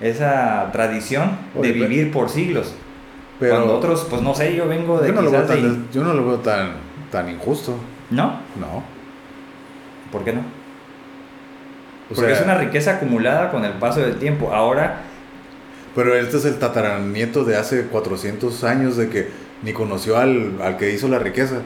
esa 0.00 0.70
tradición 0.72 1.32
de 1.60 1.72
vivir 1.72 2.12
por 2.12 2.30
siglos. 2.30 2.72
Pero 3.38 3.56
Cuando 3.56 3.76
otros, 3.76 4.06
pues 4.08 4.22
no 4.22 4.34
sé, 4.34 4.56
yo 4.56 4.66
vengo 4.68 5.00
de... 5.00 5.08
Yo 5.08 5.12
no, 5.12 5.20
lo 5.20 5.30
veo, 5.30 5.42
tan, 5.42 5.86
yo 5.92 6.02
no 6.02 6.14
lo 6.14 6.26
veo 6.26 6.38
tan, 6.38 6.76
tan 7.12 7.28
injusto. 7.28 7.76
¿No? 8.08 8.40
No. 8.58 8.82
¿Por 10.10 10.24
qué 10.24 10.32
no? 10.32 10.40
Porque 12.14 12.32
es 12.32 12.40
una 12.40 12.54
riqueza 12.54 12.92
acumulada 12.92 13.50
con 13.50 13.66
el 13.66 13.72
paso 13.72 14.00
del 14.00 14.16
tiempo. 14.16 14.50
Ahora... 14.50 15.02
Pero 15.94 16.14
este 16.14 16.38
es 16.38 16.46
el 16.46 16.58
tataranieto 16.58 17.44
de 17.44 17.58
hace 17.58 17.84
400 17.84 18.64
años 18.64 18.96
de 18.96 19.10
que 19.10 19.49
ni 19.62 19.72
conoció 19.72 20.16
al, 20.16 20.60
al 20.62 20.76
que 20.76 20.92
hizo 20.92 21.08
la 21.08 21.18
riqueza. 21.18 21.62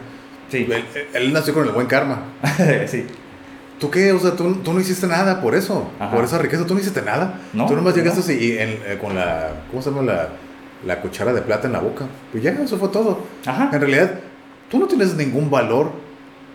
Sí. 0.49 0.67
Él, 1.15 1.33
nació 1.33 1.55
con 1.55 1.67
el 1.67 1.73
buen 1.73 1.87
karma. 1.87 2.25
sí. 2.87 3.07
¿Tú 3.79 3.91
qué? 3.91 4.13
O 4.13 4.19
sea, 4.19 4.33
tú, 4.33 4.55
tú 4.57 4.73
no 4.73 4.81
hiciste 4.81 5.07
nada 5.07 5.41
por 5.41 5.55
eso. 5.55 5.91
Por 6.13 6.25
esa 6.25 6.39
riqueza, 6.39 6.67
tú 6.67 6.75
no 6.75 6.81
hiciste 6.81 7.03
nada. 7.03 7.41
No, 7.53 7.67
tú 7.67 7.75
nomás 7.75 7.95
llegaste 7.95 8.33
y 8.35 8.53
eh, 8.53 8.99
con 9.01 9.15
la... 9.15 9.51
¿Cómo 9.71 9.83
se 9.83 9.91
llama? 9.91 10.03
La, 10.03 10.29
la 10.87 11.01
cuchara 11.01 11.33
de 11.33 11.43
plata 11.43 11.67
en 11.67 11.73
la 11.73 11.81
boca. 11.81 12.07
Pues 12.31 12.43
ya, 12.43 12.51
eso 12.53 12.79
fue 12.79 12.89
todo. 12.89 13.25
Ajá. 13.47 13.71
En 13.73 13.81
realidad, 13.81 14.21
tú 14.71 14.79
no 14.79 14.87
tienes 14.87 15.15
ningún 15.15 15.51
valor 15.51 15.93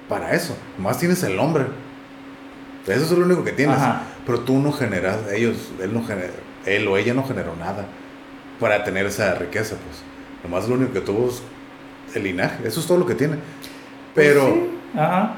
para 0.07 0.33
eso. 0.33 0.55
Más 0.77 0.97
tienes 0.97 1.21
el 1.23 1.35
nombre. 1.35 1.65
Eso 2.87 3.03
es 3.03 3.11
lo 3.11 3.25
único 3.25 3.43
que 3.43 3.51
tienes. 3.51 3.77
Pero 4.25 4.39
tú 4.41 4.59
no 4.59 4.71
generas, 4.71 5.17
ellos, 5.33 5.71
él, 5.81 5.93
no 5.93 6.03
genera, 6.03 6.29
él 6.65 6.87
o 6.87 6.97
ella 6.97 7.13
no 7.13 7.23
generó 7.23 7.55
nada 7.55 7.85
para 8.59 8.83
tener 8.83 9.05
esa 9.05 9.35
riqueza, 9.35 9.75
pues. 9.75 10.09
Nomás 10.43 10.67
lo 10.67 10.75
único 10.75 10.93
que 10.93 11.01
tuvo 11.01 11.29
es 11.29 11.41
el 12.15 12.23
linaje. 12.23 12.67
Eso 12.67 12.79
es 12.79 12.87
todo 12.87 12.97
lo 12.97 13.05
que 13.05 13.15
tiene. 13.15 13.35
Pues 14.13 14.27
Pero. 14.27 14.67
Ajá. 14.95 15.35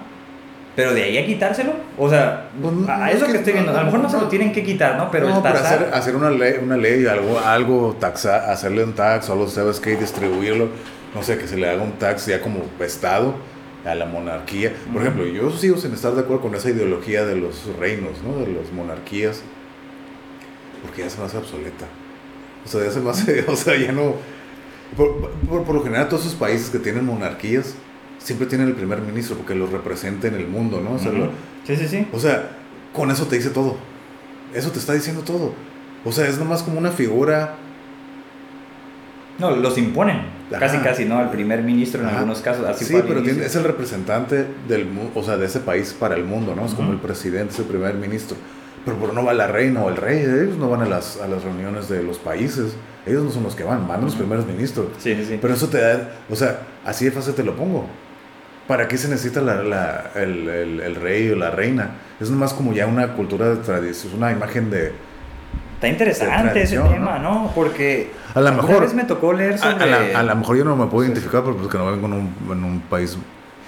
Pero 0.76 0.94
de 0.94 1.04
ahí 1.04 1.18
a 1.18 1.26
quitárselo, 1.26 1.74
o 1.98 2.10
sea, 2.10 2.50
pues, 2.62 2.74
a 2.88 3.12
eso 3.12 3.26
que, 3.26 3.34
estoy 3.34 3.52
viendo, 3.52 3.72
a 3.72 3.80
lo 3.80 3.86
mejor 3.86 4.00
no, 4.00 4.10
se 4.10 4.18
lo 4.18 4.30
tienen 4.30 4.54
que 4.54 4.64
quitar, 4.64 4.96
¿no? 4.96 5.12
Pero 5.12 5.28
no, 5.28 5.46
hacer, 5.46 5.90
hacer, 5.94 6.16
una 6.16 6.30
ley, 6.30 6.56
una 6.64 6.78
ley 6.78 7.06
algo, 7.08 7.40
algo 7.40 7.98
taxa, 8.00 8.50
hacerle 8.50 8.86
un 8.86 8.94
tax 8.94 9.30
o 9.30 9.34
algo, 9.34 9.50
¿sabes 9.50 9.82
qué? 9.82 9.98
Distribuirlo, 9.98 10.70
no 11.14 11.24
sé, 11.24 11.38
que 11.38 11.46
se 11.46 11.58
le 11.58 11.70
haga 11.70 11.84
un 11.84 11.92
tax 11.94 12.26
ya 12.28 12.40
como 12.40 12.62
Estado 12.80 13.36
a 13.86 13.96
la 13.96 14.06
monarquía. 14.06 14.72
Por 14.94 15.02
ejemplo, 15.02 15.26
yo 15.26 15.52
sigo 15.52 15.76
sin 15.76 15.94
estar 15.94 16.14
de 16.14 16.22
acuerdo 16.22 16.42
con 16.44 16.56
esa 16.56 16.70
ideología 16.70 17.26
de 17.26 17.36
los 17.36 17.66
reinos, 17.78 18.22
¿no? 18.24 18.46
De 18.46 18.54
las 18.54 18.72
monarquías, 18.72 19.42
porque 20.84 21.02
ya 21.02 21.10
se 21.10 21.20
me 21.20 21.26
hace 21.26 21.38
obsoleta. 21.38 21.86
O 22.66 22.70
sea, 22.70 22.84
ya 22.86 22.92
se 22.92 23.00
me 23.02 23.10
hace, 23.10 23.46
o 23.48 23.56
sea, 23.56 23.76
ya 23.76 23.92
no... 23.92 24.16
Por, 24.96 25.64
por, 25.64 25.76
lo 25.76 25.84
general, 25.84 26.10
todos 26.10 26.26
esos 26.26 26.36
países 26.36 26.70
que 26.70 26.80
tienen 26.80 27.06
monarquías 27.06 27.76
siempre 28.18 28.46
tienen 28.48 28.68
el 28.68 28.74
primer 28.74 29.02
ministro 29.02 29.38
porque 29.38 29.56
los 29.56 29.72
representa 29.72 30.28
en 30.28 30.36
el 30.36 30.48
mundo, 30.48 30.82
¿no? 30.82 30.94
O 30.94 31.00
sea, 31.00 31.12
sí, 31.66 31.76
sí, 31.76 31.88
sí. 31.88 32.08
O 32.12 32.20
sea, 32.20 32.58
con 32.94 33.10
eso 33.10 33.26
te 33.26 33.38
dice 33.38 33.50
todo. 33.50 33.78
Eso 34.54 34.70
te 34.72 34.80
está 34.80 34.94
diciendo 34.94 35.22
todo. 35.22 35.54
O 36.04 36.12
sea, 36.12 36.28
es 36.28 36.38
nomás 36.38 36.64
como 36.64 36.78
una 36.78 36.92
figura 36.92 37.56
no, 39.42 39.56
los 39.56 39.78
imponen. 39.78 40.22
Casi, 40.52 40.78
casi, 40.80 41.06
¿no? 41.06 41.18
Al 41.18 41.32
primer 41.32 41.64
ministro 41.64 42.02
en 42.02 42.10
algunos 42.10 42.42
casos. 42.42 42.68
Así 42.68 42.86
sí, 42.86 42.96
pero 43.08 43.22
es 43.22 43.56
el 43.56 43.64
representante 43.64 44.46
del, 44.68 44.88
o 45.16 45.24
sea, 45.24 45.38
de 45.38 45.46
ese 45.46 45.62
país 45.62 45.96
para 45.98 46.16
el 46.16 46.26
mundo, 46.26 46.54
¿no? 46.56 46.66
Es 46.66 46.74
como 46.74 46.92
el 46.92 47.00
presidente, 47.00 47.54
es 47.54 47.60
el 47.60 47.66
primer 47.66 47.96
ministro. 47.96 48.38
Pero, 48.86 48.98
pero 49.00 49.14
no 49.14 49.24
va 49.24 49.34
la 49.34 49.48
reina 49.48 49.82
o 49.82 49.90
el 49.90 49.98
rey, 49.98 50.20
ellos 50.20 50.58
no 50.58 50.70
van 50.70 50.82
a 50.82 50.86
las, 50.86 51.20
a 51.20 51.28
las 51.28 51.44
reuniones 51.44 51.88
de 51.90 52.04
los 52.04 52.18
países. 52.18 52.76
Ellos 53.06 53.24
no 53.24 53.32
son 53.32 53.44
los 53.44 53.56
que 53.56 53.64
van, 53.64 53.88
van 53.88 54.02
los 54.02 54.16
primeros 54.16 54.46
ministros. 54.46 54.88
Sí, 54.98 55.16
sí. 55.26 55.38
Pero 55.42 55.54
eso 55.54 55.68
te 55.68 55.80
da, 55.80 56.10
o 56.30 56.36
sea, 56.36 56.62
así 56.86 57.06
de 57.06 57.12
fácil 57.12 57.34
te 57.34 57.44
lo 57.44 57.56
pongo. 57.56 57.86
¿Para 58.68 58.88
qué 58.88 58.98
se 58.98 59.10
necesita 59.10 59.42
la, 59.42 59.64
la, 59.64 60.12
el, 60.16 60.48
el, 60.48 60.80
el, 60.80 60.96
rey 60.96 61.30
o 61.30 61.36
la 61.36 61.52
reina? 61.52 61.92
Es 62.20 62.30
más 62.30 62.54
como 62.54 62.74
ya 62.74 62.88
una 62.88 63.14
cultura 63.14 63.50
de 63.50 63.58
tradición, 63.58 64.14
es 64.14 64.18
una 64.18 64.32
imagen 64.32 64.70
de, 64.70 64.94
Está 65.82 65.88
interesante 65.88 66.62
ese 66.62 66.78
tema, 66.78 67.18
¿no? 67.18 67.52
Porque 67.56 68.12
a 68.36 68.40
lo 68.40 68.52
mejor 68.52 68.82
vez 68.82 68.94
me 68.94 69.04
tocó 69.04 69.34
leer 69.34 69.58
sobre... 69.58 70.16
A, 70.16 70.22
lo 70.22 70.36
mejor 70.36 70.56
yo 70.56 70.64
no 70.64 70.76
me 70.76 70.86
puedo 70.86 71.06
identificar 71.06 71.42
porque 71.42 71.76
no 71.76 71.92
vengo 71.92 72.06
en 72.06 72.14
un, 72.14 72.36
en 72.52 72.64
un, 72.64 72.82
país 72.82 73.18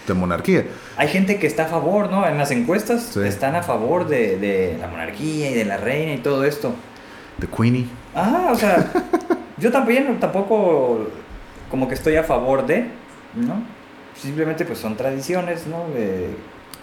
de 0.07 0.13
monarquía. 0.13 0.65
Hay 0.97 1.07
gente 1.07 1.39
que 1.39 1.47
está 1.47 1.63
a 1.63 1.67
favor, 1.67 2.11
¿no? 2.11 2.27
En 2.27 2.37
las 2.37 2.51
encuestas 2.51 3.15
están 3.17 3.55
a 3.55 3.63
favor 3.63 4.07
de, 4.07 4.37
de, 4.37 4.77
la 4.79 4.87
monarquía 4.87 5.51
y 5.51 5.53
de 5.53 5.65
la 5.65 5.77
reina 5.77 6.13
y 6.13 6.17
todo 6.17 6.43
esto. 6.43 6.73
De 7.37 7.47
Queenie. 7.47 7.87
Ah, 8.15 8.49
o 8.51 8.55
sea, 8.55 8.91
yo 9.57 9.71
también 9.71 10.19
tampoco 10.19 11.07
como 11.69 11.87
que 11.87 11.95
estoy 11.95 12.15
a 12.15 12.23
favor 12.23 12.65
de, 12.65 12.87
¿no? 13.33 13.63
Simplemente 14.15 14.65
pues 14.65 14.79
son 14.79 14.95
tradiciones, 14.95 15.65
¿no? 15.65 15.85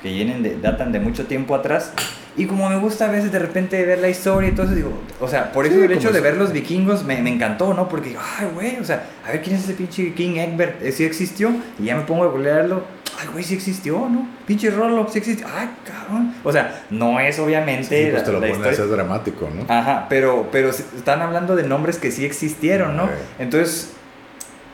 que 0.03 0.09
vienen 0.09 0.43
de, 0.43 0.57
datan 0.57 0.93
de 0.93 1.01
mucho 1.01 1.27
tiempo 1.27 1.55
atrás 1.55 1.93
y 2.37 2.47
como 2.47 2.69
me 2.69 2.79
gusta 2.79 3.07
a 3.07 3.11
veces 3.11 3.33
de 3.33 3.39
repente 3.39 3.85
ver 3.85 3.99
la 3.99 4.09
historia 4.09 4.51
eso, 4.51 4.67
digo, 4.67 4.93
o 5.21 5.29
sea, 5.29 5.53
por 5.53 5.67
eso 5.67 5.83
el 5.83 5.93
hecho 5.93 6.13
de 6.13 6.21
ver 6.21 6.37
los 6.37 6.53
vikingos 6.53 7.05
me, 7.05 7.21
me 7.21 7.31
encantó, 7.31 7.75
¿no? 7.75 7.89
Porque, 7.89 8.17
ay, 8.39 8.49
güey, 8.55 8.79
o 8.79 8.85
sea, 8.85 9.05
a 9.27 9.33
ver 9.33 9.43
quién 9.43 9.57
es 9.57 9.65
ese 9.65 9.75
pinche 9.75 10.15
King 10.15 10.37
Egbert, 10.37 10.81
¿sí 10.93 11.05
existió? 11.05 11.51
Y 11.79 11.85
ya 11.85 11.97
me 11.97 12.03
pongo 12.03 12.25
a 12.25 12.39
leerlo, 12.39 12.85
ay, 13.21 13.29
güey, 13.33 13.45
sí 13.45 13.55
existió, 13.55 14.09
¿no? 14.09 14.27
Pinche 14.47 14.71
Rollo, 14.71 15.07
sí 15.11 15.19
existió, 15.19 15.47
ay, 15.55 15.71
cabrón. 15.85 16.35
O 16.43 16.53
sea, 16.53 16.85
no 16.91 17.21
es 17.21 17.39
obviamente. 17.39 18.07
Sí, 18.07 18.11
pues 18.11 18.25
te 18.25 18.33
lo 18.33 18.41
pones 18.41 18.79
es 18.79 18.91
dramático, 18.91 19.49
¿no? 19.55 19.73
Ajá, 19.73 20.07
pero, 20.09 20.49
pero 20.51 20.71
están 20.71 21.21
hablando 21.23 21.57
de 21.57 21.65
nombres 21.65 21.99
que 21.99 22.11
sí 22.11 22.25
existieron, 22.25 22.97
¿no? 22.97 23.09
Entonces, 23.39 23.93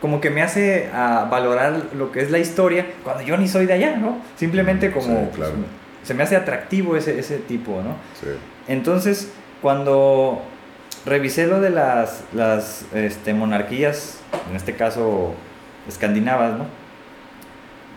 como 0.01 0.21
que 0.21 0.29
me 0.29 0.41
hace 0.41 0.89
a 0.93 1.25
valorar 1.29 1.87
lo 1.95 2.11
que 2.11 2.21
es 2.21 2.31
la 2.31 2.39
historia 2.39 2.85
cuando 3.03 3.23
yo 3.23 3.37
ni 3.37 3.47
soy 3.47 3.65
de 3.65 3.73
allá, 3.73 3.95
¿no? 3.97 4.19
Simplemente 4.35 4.91
como. 4.91 5.07
Sí, 5.07 5.35
claro 5.35 5.53
se 6.07 6.13
me 6.13 6.23
hace 6.23 6.37
atractivo 6.37 6.95
ese, 6.95 7.19
ese 7.19 7.37
tipo, 7.37 7.81
¿no? 7.83 7.97
Sí. 8.17 8.29
Entonces, 8.69 9.29
cuando 9.61 10.41
revisé 11.05 11.47
lo 11.47 11.59
de 11.59 11.69
las, 11.69 12.23
las 12.33 12.85
este, 12.93 13.33
monarquías, 13.33 14.19
en 14.49 14.55
este 14.55 14.73
caso 14.73 15.33
escandinavas, 15.85 16.57
¿no? 16.57 16.65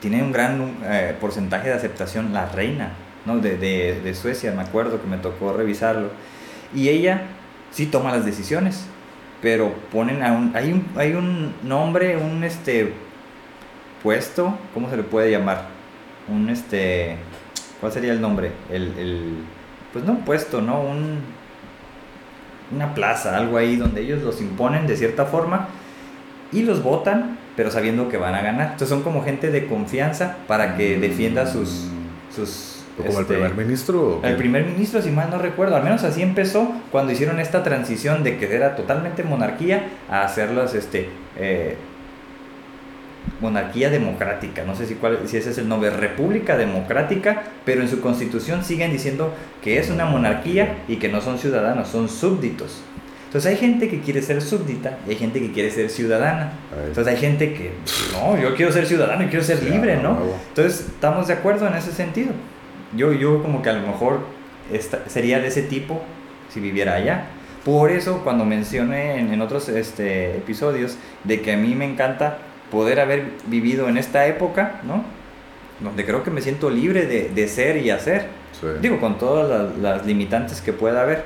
Tiene 0.01 0.22
un 0.22 0.32
gran 0.32 0.76
eh, 0.84 1.14
porcentaje 1.20 1.68
de 1.68 1.74
aceptación 1.74 2.32
la 2.32 2.46
reina, 2.46 2.92
¿no? 3.26 3.38
De, 3.38 3.57
de, 3.57 4.01
de, 4.01 4.14
Suecia, 4.14 4.53
me 4.53 4.62
acuerdo 4.62 5.01
que 5.01 5.07
me 5.07 5.18
tocó 5.18 5.53
revisarlo. 5.53 6.09
Y 6.74 6.88
ella 6.88 7.22
sí 7.70 7.86
toma 7.86 8.12
las 8.12 8.24
decisiones, 8.24 8.86
pero 9.42 9.74
ponen 9.92 10.22
a 10.22 10.32
un... 10.32 10.57
Hay 10.57 10.72
un, 10.72 10.86
hay 10.96 11.12
un 11.12 11.55
nombre, 11.62 12.16
un 12.16 12.44
este 12.44 12.92
puesto, 14.03 14.59
¿cómo 14.72 14.88
se 14.88 14.96
le 14.96 15.03
puede 15.03 15.30
llamar? 15.30 15.66
Un 16.28 16.48
este, 16.48 17.16
¿cuál 17.80 17.92
sería 17.92 18.12
el 18.12 18.20
nombre? 18.20 18.53
El, 18.70 18.98
el 18.98 19.34
pues 19.92 20.05
no 20.05 20.12
un 20.12 20.24
puesto, 20.24 20.61
¿no? 20.61 20.80
Un, 20.80 21.18
una 22.72 22.94
plaza, 22.94 23.36
algo 23.36 23.57
ahí 23.57 23.76
donde 23.76 24.03
ellos 24.03 24.22
los 24.22 24.40
imponen 24.40 24.86
de 24.86 24.96
cierta 24.96 25.24
forma 25.26 25.68
y 26.53 26.62
los 26.62 26.82
votan, 26.82 27.38
pero 27.61 27.70
sabiendo 27.70 28.08
que 28.08 28.16
van 28.16 28.34
a 28.34 28.40
ganar. 28.40 28.68
Entonces 28.68 28.88
son 28.88 29.02
como 29.02 29.22
gente 29.22 29.50
de 29.50 29.66
confianza 29.66 30.38
para 30.46 30.78
que 30.78 30.98
defienda 30.98 31.46
sus... 31.46 31.88
sus 32.34 32.82
como 32.96 33.11
el 33.11 33.16
este, 33.16 33.34
primer 33.34 33.54
ministro? 33.54 34.20
El 34.22 34.36
primer 34.36 34.64
ministro, 34.64 35.02
si 35.02 35.11
mal 35.11 35.28
no 35.28 35.36
recuerdo, 35.36 35.76
al 35.76 35.84
menos 35.84 36.02
así 36.02 36.22
empezó 36.22 36.72
cuando 36.90 37.12
hicieron 37.12 37.38
esta 37.38 37.62
transición 37.62 38.24
de 38.24 38.38
que 38.38 38.56
era 38.56 38.76
totalmente 38.76 39.24
monarquía 39.24 39.90
a 40.08 40.22
hacerlas 40.22 40.74
este, 40.74 41.11
eh, 41.36 41.76
monarquía 43.42 43.90
democrática, 43.90 44.64
no 44.64 44.74
sé 44.74 44.86
si, 44.86 44.94
cuál, 44.94 45.18
si 45.26 45.36
ese 45.36 45.50
es 45.50 45.58
el 45.58 45.68
nombre, 45.68 45.90
república 45.90 46.56
democrática, 46.56 47.42
pero 47.66 47.82
en 47.82 47.88
su 47.88 48.00
constitución 48.00 48.64
siguen 48.64 48.90
diciendo 48.90 49.34
que 49.62 49.78
es 49.78 49.90
una 49.90 50.06
monarquía 50.06 50.78
y 50.88 50.96
que 50.96 51.11
no 51.11 51.20
son 51.20 51.38
ciudadanos, 51.38 51.88
son 51.88 52.08
súbditos. 52.08 52.80
Entonces 53.30 53.52
hay 53.52 53.58
gente 53.58 53.88
que 53.88 54.00
quiere 54.00 54.22
ser 54.22 54.42
súbdita 54.42 54.98
y 55.06 55.10
hay 55.10 55.16
gente 55.16 55.38
que 55.38 55.52
quiere 55.52 55.70
ser 55.70 55.88
ciudadana. 55.88 56.50
Entonces 56.84 57.14
hay 57.14 57.20
gente 57.20 57.54
que, 57.54 57.70
no, 58.12 58.36
yo 58.36 58.56
quiero 58.56 58.72
ser 58.72 58.86
ciudadano 58.86 59.22
y 59.22 59.28
quiero 59.28 59.44
ser 59.44 59.62
libre, 59.62 59.98
¿no? 59.98 60.18
Entonces 60.48 60.80
estamos 60.80 61.28
de 61.28 61.34
acuerdo 61.34 61.68
en 61.68 61.74
ese 61.74 61.92
sentido. 61.92 62.32
Yo, 62.96 63.12
yo 63.12 63.40
como 63.40 63.62
que 63.62 63.70
a 63.70 63.74
lo 63.74 63.86
mejor 63.86 64.22
sería 65.06 65.38
de 65.38 65.46
ese 65.46 65.62
tipo 65.62 66.02
si 66.52 66.58
viviera 66.58 66.94
allá. 66.94 67.26
Por 67.64 67.92
eso 67.92 68.22
cuando 68.24 68.44
mencioné 68.44 69.20
en, 69.20 69.32
en 69.32 69.40
otros 69.42 69.68
este, 69.68 70.36
episodios 70.36 70.96
de 71.22 71.40
que 71.40 71.52
a 71.52 71.56
mí 71.56 71.76
me 71.76 71.84
encanta 71.84 72.38
poder 72.72 72.98
haber 72.98 73.26
vivido 73.46 73.88
en 73.88 73.96
esta 73.96 74.26
época, 74.26 74.80
¿no? 74.82 75.04
Donde 75.78 76.04
creo 76.04 76.24
que 76.24 76.32
me 76.32 76.42
siento 76.42 76.68
libre 76.68 77.06
de, 77.06 77.28
de 77.28 77.46
ser 77.46 77.76
y 77.76 77.90
hacer. 77.90 78.40
Digo, 78.82 79.00
con 79.00 79.18
todas 79.18 79.78
las, 79.78 80.04
limitantes 80.04 80.60
que 80.60 80.72
pueda 80.72 81.02
haber. 81.02 81.24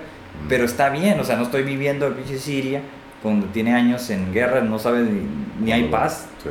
Pero 0.49 0.65
está 0.65 0.91
bien, 0.91 1.19
o 1.21 1.25
sea, 1.25 1.37
no 1.37 1.45
estoy 1.45 1.63
viviendo 1.63 2.07
en 2.07 2.15
pinche 2.15 2.39
Siria, 2.39 2.81
cuando 3.23 3.47
tiene 3.47 3.75
años 3.75 4.11
en 4.11 4.33
guerra, 4.33 4.61
no 4.61 4.79
sabe 4.79 5.07
ni, 5.61 5.73
hay 5.73 5.85
paz. 5.85 6.27
Sí. 6.43 6.51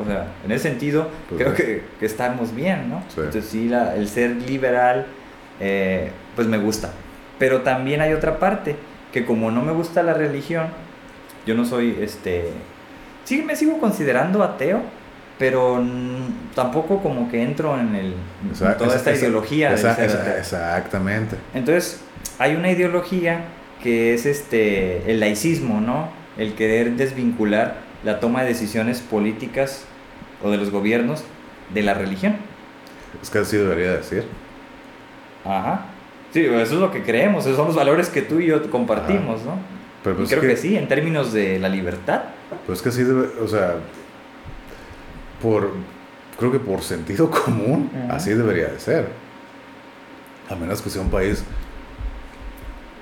O 0.00 0.04
sea, 0.04 0.26
en 0.44 0.52
ese 0.52 0.68
sentido, 0.68 1.08
pues 1.28 1.40
creo 1.40 1.54
que, 1.54 1.84
que, 1.98 2.06
estamos 2.06 2.54
bien, 2.54 2.90
¿no? 2.90 3.02
Entonces, 3.08 3.46
sí, 3.46 3.68
la, 3.68 3.94
el 3.94 4.08
ser 4.08 4.30
liberal, 4.36 5.06
eh, 5.60 6.10
pues 6.34 6.48
me 6.48 6.58
gusta. 6.58 6.90
Pero 7.38 7.62
también 7.62 8.00
hay 8.00 8.12
otra 8.12 8.38
parte, 8.38 8.76
que 9.12 9.24
como 9.24 9.50
no 9.50 9.62
me 9.62 9.72
gusta 9.72 10.02
la 10.02 10.12
religión, 10.12 10.66
yo 11.46 11.54
no 11.54 11.64
soy 11.64 11.96
este 12.00 12.52
sí 13.26 13.42
me 13.42 13.56
sigo 13.56 13.78
considerando 13.78 14.42
ateo, 14.42 14.80
pero 15.38 15.84
tampoco 16.54 17.02
como 17.02 17.28
que 17.30 17.42
entro 17.42 17.78
en, 17.78 17.94
el, 17.94 18.14
toda 18.78 18.96
esta 18.96 19.12
ideología. 19.12 19.74
exactamente. 19.74 21.36
Entonces, 21.52 22.00
hay 22.38 22.54
una 22.54 22.70
ideología 22.70 23.44
que 23.82 24.14
es 24.14 24.26
este 24.26 25.10
el 25.10 25.20
laicismo, 25.20 25.80
¿no? 25.80 26.08
El 26.36 26.54
querer 26.54 26.96
desvincular 26.96 27.76
la 28.04 28.20
toma 28.20 28.42
de 28.42 28.48
decisiones 28.48 29.00
políticas 29.00 29.84
o 30.42 30.50
de 30.50 30.56
los 30.56 30.70
gobiernos 30.70 31.24
de 31.72 31.82
la 31.82 31.94
religión. 31.94 32.36
Es 33.22 33.30
que 33.30 33.38
así 33.38 33.56
debería 33.56 33.92
decir. 33.92 34.24
Ajá. 35.44 35.86
Sí, 36.32 36.44
eso 36.44 36.74
es 36.74 36.80
lo 36.80 36.90
que 36.90 37.02
creemos, 37.02 37.44
esos 37.44 37.56
son 37.56 37.68
los 37.68 37.76
valores 37.76 38.10
que 38.10 38.20
tú 38.20 38.40
y 38.40 38.46
yo 38.46 38.70
compartimos, 38.70 39.42
¿no? 39.42 39.58
Pero 40.04 40.16
pues 40.16 40.28
creo 40.28 40.42
que, 40.42 40.56
sí, 40.56 40.76
en 40.76 40.86
términos 40.86 41.32
de 41.32 41.58
la 41.58 41.68
libertad. 41.68 42.24
Pues 42.66 42.82
que 42.82 42.92
sí, 42.92 43.02
debe, 43.02 43.28
o 43.42 43.48
sea, 43.48 43.76
por, 45.40 45.72
creo 46.38 46.52
que 46.52 46.58
por 46.58 46.82
sentido 46.82 47.30
común, 47.30 47.90
así 48.10 48.30
debería 48.34 48.68
de 48.68 48.78
ser. 48.78 49.08
A 50.50 50.54
menos 50.54 50.82
que 50.82 50.90
sea 50.90 51.02
un 51.02 51.10
país 51.10 51.42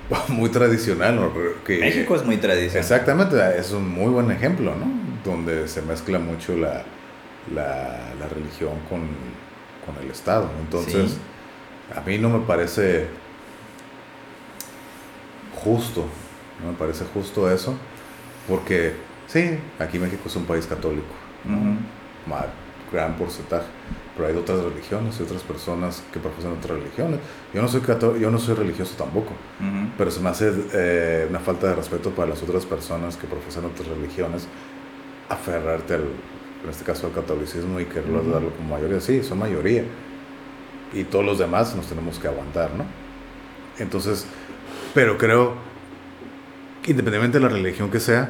muy 0.29 0.49
tradicional. 0.49 1.31
Que, 1.65 1.79
México 1.79 2.15
es 2.15 2.25
muy 2.25 2.37
tradicional. 2.37 2.81
Exactamente, 2.81 3.37
es 3.57 3.71
un 3.71 3.89
muy 3.89 4.11
buen 4.11 4.31
ejemplo, 4.31 4.73
¿no? 4.75 4.85
Donde 5.23 5.67
se 5.67 5.81
mezcla 5.81 6.19
mucho 6.19 6.55
la, 6.55 6.83
la, 7.53 8.13
la 8.19 8.27
religión 8.29 8.73
con, 8.89 9.01
con, 9.85 10.03
el 10.03 10.11
Estado. 10.11 10.49
Entonces, 10.61 11.17
a 11.95 12.01
mí 12.01 12.17
no 12.17 12.29
me 12.29 12.45
parece 12.45 13.07
justo 15.63 16.05
no 16.63 16.71
me 16.71 16.77
parece 16.77 17.05
justo 17.13 17.51
eso, 17.51 17.75
porque 18.47 18.93
sí, 19.27 19.59
aquí 19.79 19.99
México 19.99 20.23
es 20.25 20.35
un 20.35 20.45
país 20.45 20.65
católico, 20.65 21.13
gran 22.91 23.15
porcentaje, 23.17 23.65
pero 24.15 24.27
hay 24.27 24.35
otras 24.35 24.63
religiones 24.63 25.19
y 25.19 25.23
otras 25.23 25.43
personas 25.43 26.03
que 26.11 26.19
profesan 26.19 26.53
otras 26.53 26.79
religiones. 26.79 27.19
Yo 27.53 27.61
no 27.61 27.67
soy, 27.67 27.81
yo 28.19 28.31
no 28.31 28.39
soy 28.39 28.55
religioso 28.55 28.95
tampoco, 28.97 29.33
pero 29.97 30.11
se 30.11 30.19
me 30.21 30.29
hace 30.29 30.53
eh, 30.73 31.27
una 31.29 31.39
falta 31.39 31.67
de 31.67 31.75
respeto 31.75 32.11
para 32.11 32.29
las 32.29 32.41
otras 32.41 32.65
personas 32.65 33.17
que 33.17 33.27
profesan 33.27 33.65
otras 33.65 33.87
religiones 33.87 34.47
aferrarte 35.29 35.95
al, 35.95 36.05
en 36.63 36.69
este 36.69 36.83
caso 36.83 37.07
al 37.07 37.13
catolicismo 37.13 37.79
y 37.79 37.85
quererlo 37.85 38.23
darlo 38.23 38.51
como 38.51 38.75
mayoría. 38.75 39.01
Sí, 39.01 39.23
son 39.23 39.39
mayoría. 39.39 39.83
Y 40.93 41.03
todos 41.03 41.25
los 41.25 41.39
demás 41.39 41.75
nos 41.75 41.87
tenemos 41.87 42.19
que 42.19 42.27
aguantar, 42.27 42.71
¿no? 42.73 42.85
Entonces, 43.77 44.25
pero 44.93 45.17
creo 45.17 45.75
independientemente 46.87 47.39
de 47.39 47.43
la 47.43 47.49
religión 47.49 47.89
que 47.89 47.99
sea, 47.99 48.29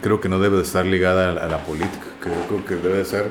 creo 0.00 0.20
que 0.20 0.28
no 0.28 0.38
debe 0.38 0.56
de 0.56 0.62
estar 0.62 0.86
ligada 0.86 1.30
a, 1.30 1.48
la 1.48 1.58
política. 1.64 2.06
Creo, 2.20 2.64
que 2.64 2.76
debe 2.76 2.98
de 2.98 3.04
ser 3.04 3.30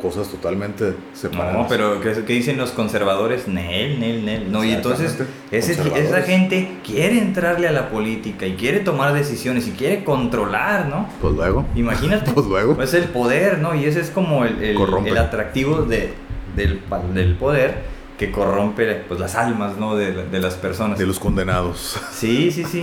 cosas 0.00 0.28
totalmente 0.28 0.94
separadas. 1.12 1.54
No, 1.54 1.66
pero 1.68 2.00
¿qué, 2.00 2.14
dicen 2.24 2.58
los 2.58 2.70
conservadores? 2.70 3.48
Nel, 3.48 3.98
nel, 4.00 4.24
nel. 4.24 4.52
No, 4.52 4.64
y 4.64 4.72
entonces 4.72 5.18
esa 5.50 6.22
gente 6.22 6.78
quiere 6.84 7.18
entrarle 7.18 7.68
a 7.68 7.72
la 7.72 7.88
política 7.88 8.46
y 8.46 8.54
quiere 8.54 8.80
tomar 8.80 9.14
decisiones 9.14 9.66
y 9.68 9.72
quiere 9.72 10.04
controlar, 10.04 10.88
¿no? 10.88 11.08
Pues 11.20 11.34
luego. 11.34 11.64
Imagínate. 11.74 12.30
Pues 12.34 12.46
luego. 12.46 12.82
Es 12.82 12.94
el 12.94 13.04
poder, 13.04 13.58
¿no? 13.58 13.74
Y 13.76 13.84
ese 13.84 14.00
es 14.00 14.10
como 14.10 14.44
el, 14.44 14.60
el, 14.60 15.18
atractivo 15.18 15.82
de, 15.82 16.12
del, 16.56 16.80
del 17.14 17.36
poder 17.36 17.94
que 18.18 18.30
corrompe 18.30 19.04
pues, 19.06 19.20
las 19.20 19.34
almas 19.34 19.76
¿no? 19.76 19.96
de, 19.96 20.26
de, 20.26 20.38
las 20.40 20.54
personas. 20.54 20.98
De 20.98 21.06
los 21.06 21.20
condenados. 21.20 22.00
Sí, 22.12 22.50
sí, 22.50 22.64
sí. 22.64 22.82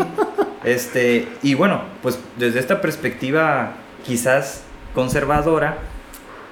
Este, 0.63 1.27
y 1.41 1.53
bueno, 1.55 1.81
pues 2.01 2.19
desde 2.37 2.59
esta 2.59 2.81
perspectiva 2.81 3.73
quizás 4.05 4.63
conservadora, 4.93 5.77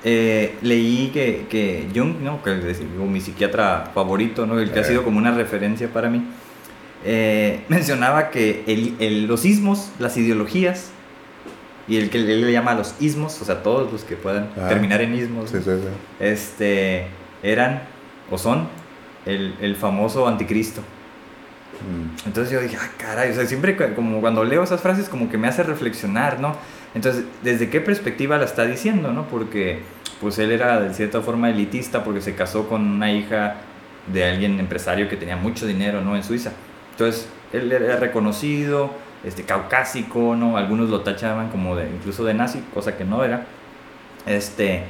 eh, 0.04 0.56
leí 0.62 1.10
que, 1.14 1.46
que, 1.50 1.88
Jung, 1.94 2.22
¿no? 2.22 2.42
que 2.42 2.72
es 2.72 2.82
mi 2.82 3.20
psiquiatra 3.22 3.92
favorito, 3.94 4.46
¿no? 4.46 4.60
el 4.60 4.72
que 4.72 4.80
ha 4.80 4.84
sido 4.84 5.04
como 5.04 5.18
una 5.18 5.32
referencia 5.32 5.92
para 5.92 6.10
mí, 6.10 6.24
eh, 7.04 7.64
mencionaba 7.70 8.30
que 8.30 8.64
el, 8.68 8.96
el, 9.00 9.28
los 9.28 9.46
ismos, 9.46 9.92
las 10.00 10.16
ideologías, 10.18 10.92
y 11.88 11.98
el 11.98 12.12
que 12.12 12.20
él 12.20 12.42
le 12.42 12.52
llama 12.52 12.76
los 12.76 12.94
ismos, 13.00 13.42
o 13.42 13.46
sea, 13.46 13.64
todos 13.64 13.92
los 13.92 14.04
que 14.04 14.16
puedan 14.16 14.50
ah. 14.58 14.68
terminar 14.70 15.02
en 15.02 15.16
ismos, 15.16 15.52
Este, 16.20 17.08
eran 17.42 17.82
o 18.30 18.38
son 18.38 18.68
el, 19.26 19.56
el 19.60 19.76
famoso 19.76 20.28
anticristo. 20.28 20.82
Mm. 20.82 22.28
Entonces 22.28 22.54
yo 22.54 22.62
dije, 22.62 22.78
ah, 22.80 22.90
caray, 22.98 23.32
o 23.32 23.34
sea, 23.34 23.46
siempre 23.48 23.76
como 23.96 24.22
cuando 24.22 24.44
leo 24.44 24.64
esas 24.64 24.82
frases 24.82 25.10
como 25.10 25.30
que 25.30 25.38
me 25.38 25.48
hace 25.48 25.64
reflexionar, 25.64 26.40
¿no? 26.40 26.56
Entonces, 26.96 27.26
¿desde 27.44 27.70
qué 27.70 27.82
perspectiva 27.82 28.38
la 28.38 28.46
está 28.46 28.66
diciendo, 28.66 29.14
no? 29.14 29.28
Porque 29.28 29.80
pues 30.20 30.40
él 30.40 30.52
era 30.52 30.82
de 30.82 30.94
cierta 30.94 31.22
forma 31.22 31.50
elitista 31.50 32.04
porque 32.04 32.22
se 32.22 32.36
casó 32.36 32.68
con 32.68 32.82
una 32.82 33.12
hija 33.12 33.56
de 34.12 34.26
alguien 34.26 34.60
empresario 34.60 35.08
que 35.08 35.16
tenía 35.16 35.38
mucho 35.38 35.66
dinero, 35.68 36.02
¿no? 36.02 36.16
En 36.16 36.24
Suiza. 36.24 36.52
Entonces, 36.92 37.28
él 37.54 37.72
era 37.72 37.98
reconocido, 37.98 38.92
este, 39.24 39.44
caucásico, 39.44 40.36
¿no? 40.36 40.58
Algunos 40.58 40.90
lo 40.90 41.02
tachaban 41.02 41.50
como 41.50 41.80
incluso 41.80 42.24
de 42.26 42.34
nazi, 42.34 42.64
cosa 42.74 42.98
que 42.98 43.06
no 43.06 43.24
era. 43.24 43.46
Este, 44.26 44.84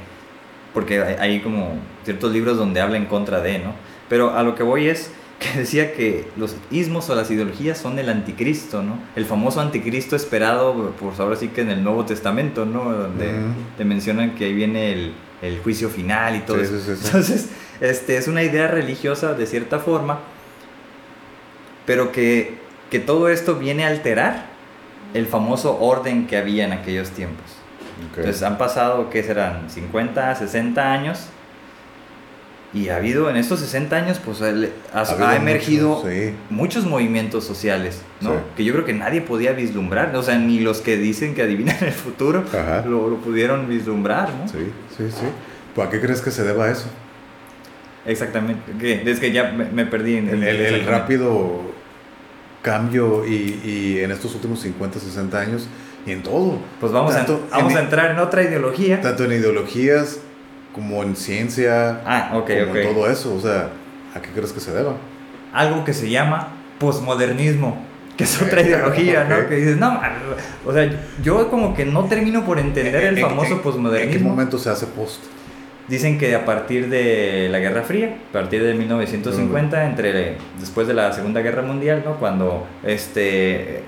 porque 0.72 1.02
hay 1.18 1.40
como 1.40 1.74
ciertos 2.04 2.32
libros 2.32 2.56
donde 2.56 2.80
habla 2.80 2.96
en 2.96 3.06
contra 3.06 3.40
de, 3.40 3.58
¿no? 3.58 3.74
Pero 4.08 4.36
a 4.36 4.42
lo 4.42 4.54
que 4.54 4.62
voy 4.62 4.88
es 4.88 5.12
que 5.40 5.58
decía 5.58 5.94
que 5.94 6.28
los 6.36 6.54
ismos 6.70 7.08
o 7.08 7.14
las 7.14 7.30
ideologías 7.30 7.78
son 7.78 7.98
el 7.98 8.10
anticristo, 8.10 8.82
¿no? 8.82 8.98
El 9.16 9.24
famoso 9.24 9.60
anticristo 9.60 10.14
esperado, 10.14 10.92
por 11.00 11.14
ahora 11.18 11.34
sí 11.34 11.48
que 11.48 11.62
en 11.62 11.70
el 11.70 11.82
Nuevo 11.82 12.04
Testamento, 12.04 12.66
¿no? 12.66 12.92
Donde 12.92 13.32
te 13.76 13.84
mencionan 13.84 14.34
que 14.34 14.44
ahí 14.44 14.52
viene 14.52 14.92
el, 14.92 15.14
el 15.40 15.58
juicio 15.60 15.88
final 15.88 16.36
y 16.36 16.40
todo 16.40 16.60
eso. 16.60 16.74
Entonces, 16.76 17.48
este, 17.80 18.18
es 18.18 18.28
una 18.28 18.42
idea 18.42 18.68
religiosa 18.68 19.32
de 19.32 19.46
cierta 19.46 19.78
forma, 19.78 20.20
pero 21.86 22.12
que, 22.12 22.58
que 22.90 23.00
todo 23.00 23.30
esto 23.30 23.56
viene 23.56 23.84
a 23.84 23.88
alterar 23.88 24.46
el 25.14 25.26
famoso 25.26 25.80
orden 25.80 26.26
que 26.26 26.36
había 26.36 26.66
en 26.66 26.72
aquellos 26.72 27.10
tiempos. 27.10 27.46
Entonces 28.14 28.42
han 28.42 28.58
pasado, 28.58 29.08
¿qué 29.08 29.22
serán? 29.22 29.70
50, 29.70 30.34
60 30.34 30.92
años 30.92 31.28
Y 32.72 32.88
ha 32.88 32.96
habido 32.96 33.28
en 33.28 33.36
estos 33.36 33.58
60 33.60 33.96
años, 33.96 34.20
pues 34.24 34.40
ha, 34.42 35.36
emergido 35.36 36.04
muchos 36.50 36.86
movimientos 36.86 37.44
sociales, 37.44 38.02
¿no? 38.20 38.34
Que 38.56 38.64
yo 38.64 38.72
creo 38.72 38.84
que 38.84 38.92
nadie 38.92 39.20
podía 39.22 39.52
vislumbrar, 39.52 40.14
o 40.14 40.22
sea, 40.22 40.38
ni 40.38 40.60
los 40.60 40.80
que 40.80 40.96
dicen 40.96 41.34
que 41.34 41.42
adivinan 41.42 41.76
el 41.80 41.92
futuro 41.92 42.44
lo, 42.86 43.10
lo, 43.10 43.16
pudieron 43.16 43.68
vislumbrar, 43.68 44.32
¿no? 44.32 44.46
Sí, 44.46 44.70
sí, 44.96 45.10
sí. 45.10 45.26
¿Pues 45.74 45.88
¿A 45.88 45.90
qué 45.90 46.00
crees 46.00 46.20
que 46.20 46.30
se 46.30 46.44
deba 46.44 46.70
eso? 46.70 46.86
Exactamente. 48.06 48.62
Es 49.10 49.18
que 49.18 49.32
ya 49.32 49.50
me, 49.50 49.86
perdí 49.86 50.16
en 50.16 50.28
el, 50.28 50.42
el, 50.44 50.86
rápido 50.86 51.62
cambio 52.62 53.26
y, 53.26 53.60
y, 53.64 53.98
en 54.00 54.12
estos 54.12 54.34
últimos 54.34 54.60
50, 54.60 55.00
60 55.00 55.40
años 55.40 55.68
y 56.06 56.12
en 56.12 56.22
todo. 56.22 56.58
Pues 56.78 56.92
vamos, 56.92 57.14
a, 57.14 57.26
vamos 57.50 57.74
a 57.74 57.80
entrar 57.80 58.12
en 58.12 58.18
otra 58.18 58.42
ideología. 58.42 59.00
Tanto 59.00 59.24
en 59.24 59.32
ideologías 59.32 60.20
como 60.74 61.02
en 61.02 61.16
ciencia, 61.16 62.00
ah, 62.06 62.30
como 62.30 62.76
en 62.76 62.94
todo 62.94 63.10
eso. 63.10 63.34
O 63.34 63.40
sea, 63.40 63.70
¿a 64.14 64.20
qué 64.20 64.30
crees 64.30 64.52
que 64.52 64.60
se 64.60 64.72
deba? 64.72 64.94
Algo 65.52 65.84
que 65.84 65.92
se 65.92 66.08
llama 66.08 66.48
posmodernismo, 66.78 67.76
que 68.16 68.24
es 68.24 68.40
otra 68.40 68.62
ideología, 68.62 69.24
¿no? 69.24 69.48
Que 69.48 69.56
dices, 69.56 69.76
no, 69.76 70.00
o 70.66 70.72
sea, 70.72 70.90
yo 71.22 71.50
como 71.50 71.74
que 71.74 71.84
no 71.84 72.04
termino 72.04 72.44
por 72.44 72.58
entender 72.58 73.04
el 73.04 73.18
famoso 73.18 73.60
posmodernismo. 73.62 74.12
¿En 74.12 74.18
qué 74.18 74.24
momento 74.24 74.58
se 74.58 74.70
hace 74.70 74.86
post? 74.86 75.22
Dicen 75.88 76.18
que 76.18 76.36
a 76.36 76.44
partir 76.44 76.88
de 76.88 77.48
la 77.50 77.58
Guerra 77.58 77.82
Fría, 77.82 78.16
a 78.30 78.32
partir 78.32 78.62
de 78.62 78.74
1950, 78.74 79.86
entre 79.86 80.36
después 80.60 80.86
de 80.86 80.94
la 80.94 81.12
Segunda 81.12 81.40
Guerra 81.40 81.62
Mundial, 81.62 82.02
¿no? 82.04 82.14
Cuando 82.14 82.64
este 82.84 83.82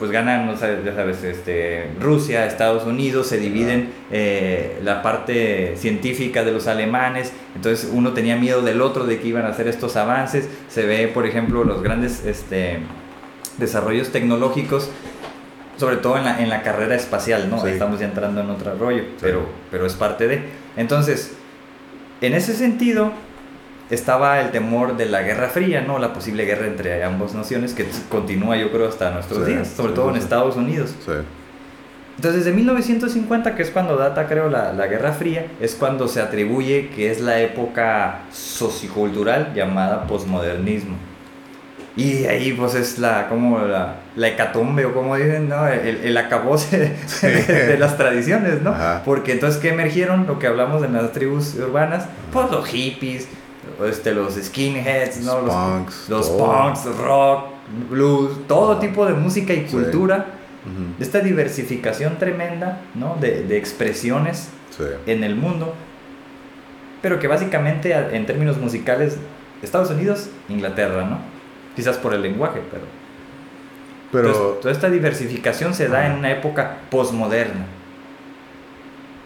pues 0.00 0.10
ganan, 0.10 0.46
no 0.46 0.56
sabes, 0.56 0.82
ya 0.82 0.94
sabes, 0.94 1.22
este, 1.22 1.90
Rusia, 2.00 2.46
Estados 2.46 2.86
Unidos, 2.86 3.26
se 3.26 3.36
dividen 3.36 3.92
eh, 4.10 4.80
la 4.82 5.02
parte 5.02 5.76
científica 5.76 6.42
de 6.42 6.52
los 6.52 6.66
alemanes, 6.68 7.34
entonces 7.54 7.90
uno 7.92 8.14
tenía 8.14 8.36
miedo 8.36 8.62
del 8.62 8.80
otro 8.80 9.04
de 9.04 9.20
que 9.20 9.28
iban 9.28 9.44
a 9.44 9.48
hacer 9.48 9.68
estos 9.68 9.96
avances, 9.96 10.48
se 10.70 10.86
ve, 10.86 11.06
por 11.08 11.26
ejemplo, 11.26 11.64
los 11.64 11.82
grandes 11.82 12.24
este, 12.24 12.78
desarrollos 13.58 14.10
tecnológicos, 14.10 14.90
sobre 15.76 15.98
todo 15.98 16.16
en 16.16 16.24
la, 16.24 16.40
en 16.40 16.48
la 16.48 16.62
carrera 16.62 16.94
espacial, 16.94 17.50
¿no? 17.50 17.66
Estamos 17.66 18.00
ya 18.00 18.06
entrando 18.06 18.40
en 18.40 18.48
otro 18.48 18.74
rollo, 18.76 19.04
pero, 19.20 19.46
pero 19.70 19.84
es 19.84 19.92
parte 19.92 20.26
de... 20.26 20.40
Entonces, 20.78 21.34
en 22.22 22.32
ese 22.32 22.54
sentido, 22.54 23.12
estaba 23.90 24.40
el 24.40 24.50
temor 24.50 24.96
de 24.96 25.06
la 25.06 25.22
Guerra 25.22 25.48
Fría, 25.48 25.80
¿no? 25.80 25.98
La 25.98 26.12
posible 26.12 26.44
guerra 26.44 26.66
entre 26.66 27.02
ambas 27.02 27.34
naciones 27.34 27.74
que 27.74 27.86
continúa 28.08 28.56
yo 28.56 28.70
creo 28.70 28.88
hasta 28.88 29.10
nuestros 29.10 29.46
días, 29.46 29.68
sobre 29.68 29.92
todo 29.92 30.10
en 30.10 30.16
Estados 30.16 30.56
Unidos. 30.56 30.94
Entonces, 32.16 32.44
desde 32.44 32.54
1950, 32.54 33.54
que 33.54 33.62
es 33.62 33.70
cuando 33.70 33.96
data, 33.96 34.26
creo, 34.26 34.50
la, 34.50 34.74
la, 34.74 34.86
Guerra 34.88 35.12
Fría, 35.12 35.46
es 35.58 35.74
cuando 35.74 36.06
se 36.06 36.20
atribuye 36.20 36.90
que 36.90 37.10
es 37.10 37.20
la 37.20 37.40
época 37.40 38.20
sociocultural 38.30 39.54
llamada 39.54 40.06
posmodernismo. 40.06 40.96
Y 41.96 42.26
ahí, 42.26 42.52
pues, 42.52 42.74
es 42.74 42.98
la, 42.98 43.26
como 43.28 43.58
la, 43.60 43.96
la 44.16 44.28
hecatombe, 44.28 44.84
o 44.84 44.92
como 44.92 45.16
dicen, 45.16 45.48
¿no? 45.48 45.66
El, 45.66 45.96
el 46.04 46.16
acabose 46.18 46.94
de, 47.22 47.76
las 47.78 47.96
tradiciones, 47.96 48.60
¿no? 48.60 48.74
Porque 49.04 49.32
entonces, 49.32 49.60
¿qué 49.60 49.70
emergieron? 49.70 50.26
Lo 50.26 50.38
que 50.38 50.46
hablamos 50.46 50.82
de 50.82 50.88
las 50.88 51.12
tribus 51.12 51.54
urbanas, 51.54 52.04
pues 52.32 52.50
los 52.50 52.66
hippies, 52.66 53.28
este, 53.86 54.12
los 54.14 54.34
skinheads, 54.34 55.24
los, 55.24 55.36
punks, 55.36 56.08
los 56.08 56.28
punks, 56.30 56.84
rock, 56.96 57.46
blues, 57.90 58.46
todo 58.46 58.78
tipo 58.78 59.06
de 59.06 59.14
música 59.14 59.52
y 59.52 59.64
cultura. 59.64 60.26
Esta 61.00 61.20
diversificación 61.20 62.18
tremenda 62.18 62.82
¿no? 62.94 63.16
de, 63.18 63.44
de 63.44 63.56
expresiones 63.56 64.50
en 65.06 65.24
el 65.24 65.34
mundo, 65.34 65.74
pero 67.02 67.18
que 67.18 67.28
básicamente 67.28 67.92
en 67.92 68.26
términos 68.26 68.58
musicales, 68.58 69.16
Estados 69.62 69.90
Unidos, 69.90 70.28
Inglaterra, 70.48 71.04
¿no? 71.04 71.18
Quizás 71.76 71.96
por 71.96 72.14
el 72.14 72.22
lenguaje, 72.22 72.60
pero... 72.70 72.84
pero 74.12 74.32
toda 74.60 74.72
esta 74.72 74.90
diversificación 74.90 75.72
se 75.72 75.88
da 75.88 76.06
en 76.06 76.12
una 76.12 76.30
época 76.30 76.78
posmoderna. 76.90 77.64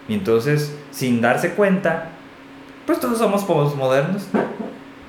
Y 0.08 0.14
entonces, 0.14 0.74
sin 0.90 1.20
darse 1.20 1.50
cuenta, 1.50 2.10
pues 2.86 3.00
todos 3.00 3.18
somos 3.18 3.44
postmodernos. 3.44 4.26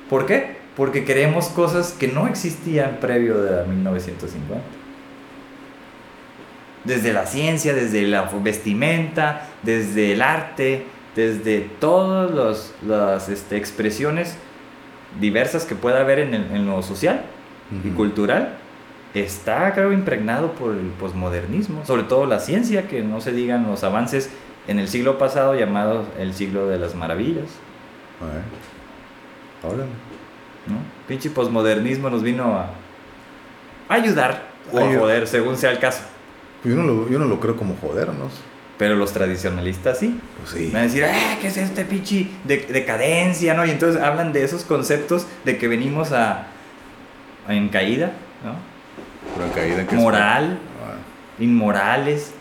¿Por 0.10 0.26
qué? 0.26 0.58
Porque 0.76 1.04
queremos 1.04 1.48
cosas 1.48 1.94
que 1.94 2.08
no 2.08 2.28
existían 2.28 2.98
previo 3.00 3.38
de 3.38 3.66
1950. 3.66 4.62
Desde 6.84 7.14
la 7.14 7.26
ciencia, 7.26 7.74
desde 7.74 8.04
la 8.04 8.24
vestimenta, 8.42 9.48
desde 9.64 10.14
el 10.14 10.22
arte, 10.22 10.86
desde 11.16 11.62
todas 11.62 12.74
las 12.86 13.30
este, 13.30 13.58
expresiones 13.58 14.36
diversas 15.20 15.66
que 15.66 15.76
pueda 15.76 16.02
haber 16.02 16.20
en, 16.20 16.68
lo 16.68 16.84
social 16.84 17.24
y 17.84 17.90
cultural, 17.90 18.58
está, 19.14 19.74
creo, 19.74 19.94
impregnado 19.94 20.52
por 20.52 20.74
el 20.74 20.88
posmodernismo. 21.00 21.86
Sobre 21.86 22.04
todo 22.04 22.26
la 22.26 22.40
ciencia, 22.40 22.88
que 22.88 23.02
no 23.02 23.22
se 23.22 23.32
digan 23.32 23.66
los 23.66 23.84
avances 23.84 24.30
en 24.68 24.80
el 24.80 24.88
siglo 24.88 25.18
pasado 25.18 25.56
llamado 25.56 26.06
el 26.20 26.34
siglo 26.34 26.68
de 26.68 26.80
las 26.80 26.96
maravillas. 26.96 27.46
Ahora. 29.64 29.84
¿No? 30.68 30.78
Pinche 31.08 31.30
posmodernismo 31.30 32.10
nos 32.10 32.24
vino 32.24 32.58
a 32.58 32.70
ayudar 33.88 34.48
o 34.72 34.80
a 34.80 34.94
joder, 34.94 35.28
según 35.28 35.58
sea 35.58 35.72
el 35.72 35.80
caso. 35.80 36.02
Yo 36.64 36.76
no 36.76 36.84
lo, 36.84 37.10
yo 37.10 37.20
no 37.20 37.26
lo 37.26 37.40
creo 37.40 37.56
como 37.56 37.76
jodernos. 37.76 38.34
Pero 38.78 38.96
los 38.96 39.14
tradicionalistas 39.14 40.00
sí. 40.00 40.20
Pues 40.38 40.50
sí. 40.50 40.70
Van 40.74 40.82
a 40.82 40.86
decir, 40.86 41.06
ah, 41.06 41.38
¿qué 41.40 41.48
es 41.48 41.56
este 41.56 41.86
pinche 41.86 42.28
de, 42.44 42.58
decadencia? 42.58 43.54
¿no? 43.54 43.66
Y 43.66 43.70
entonces 43.70 44.02
hablan 44.02 44.34
de 44.34 44.44
esos 44.44 44.64
conceptos 44.64 45.28
de 45.46 45.58
que 45.58 45.68
venimos 45.68 46.12
a, 46.12 46.48
en 47.48 47.70
caída, 47.70 48.12
¿no? 48.44 48.56
Pero 49.34 49.48
en 49.48 49.52
caída 49.54 49.88
que 49.88 49.96
Moral, 49.96 50.58
ah. 50.84 51.42
inmorales, 51.42 52.34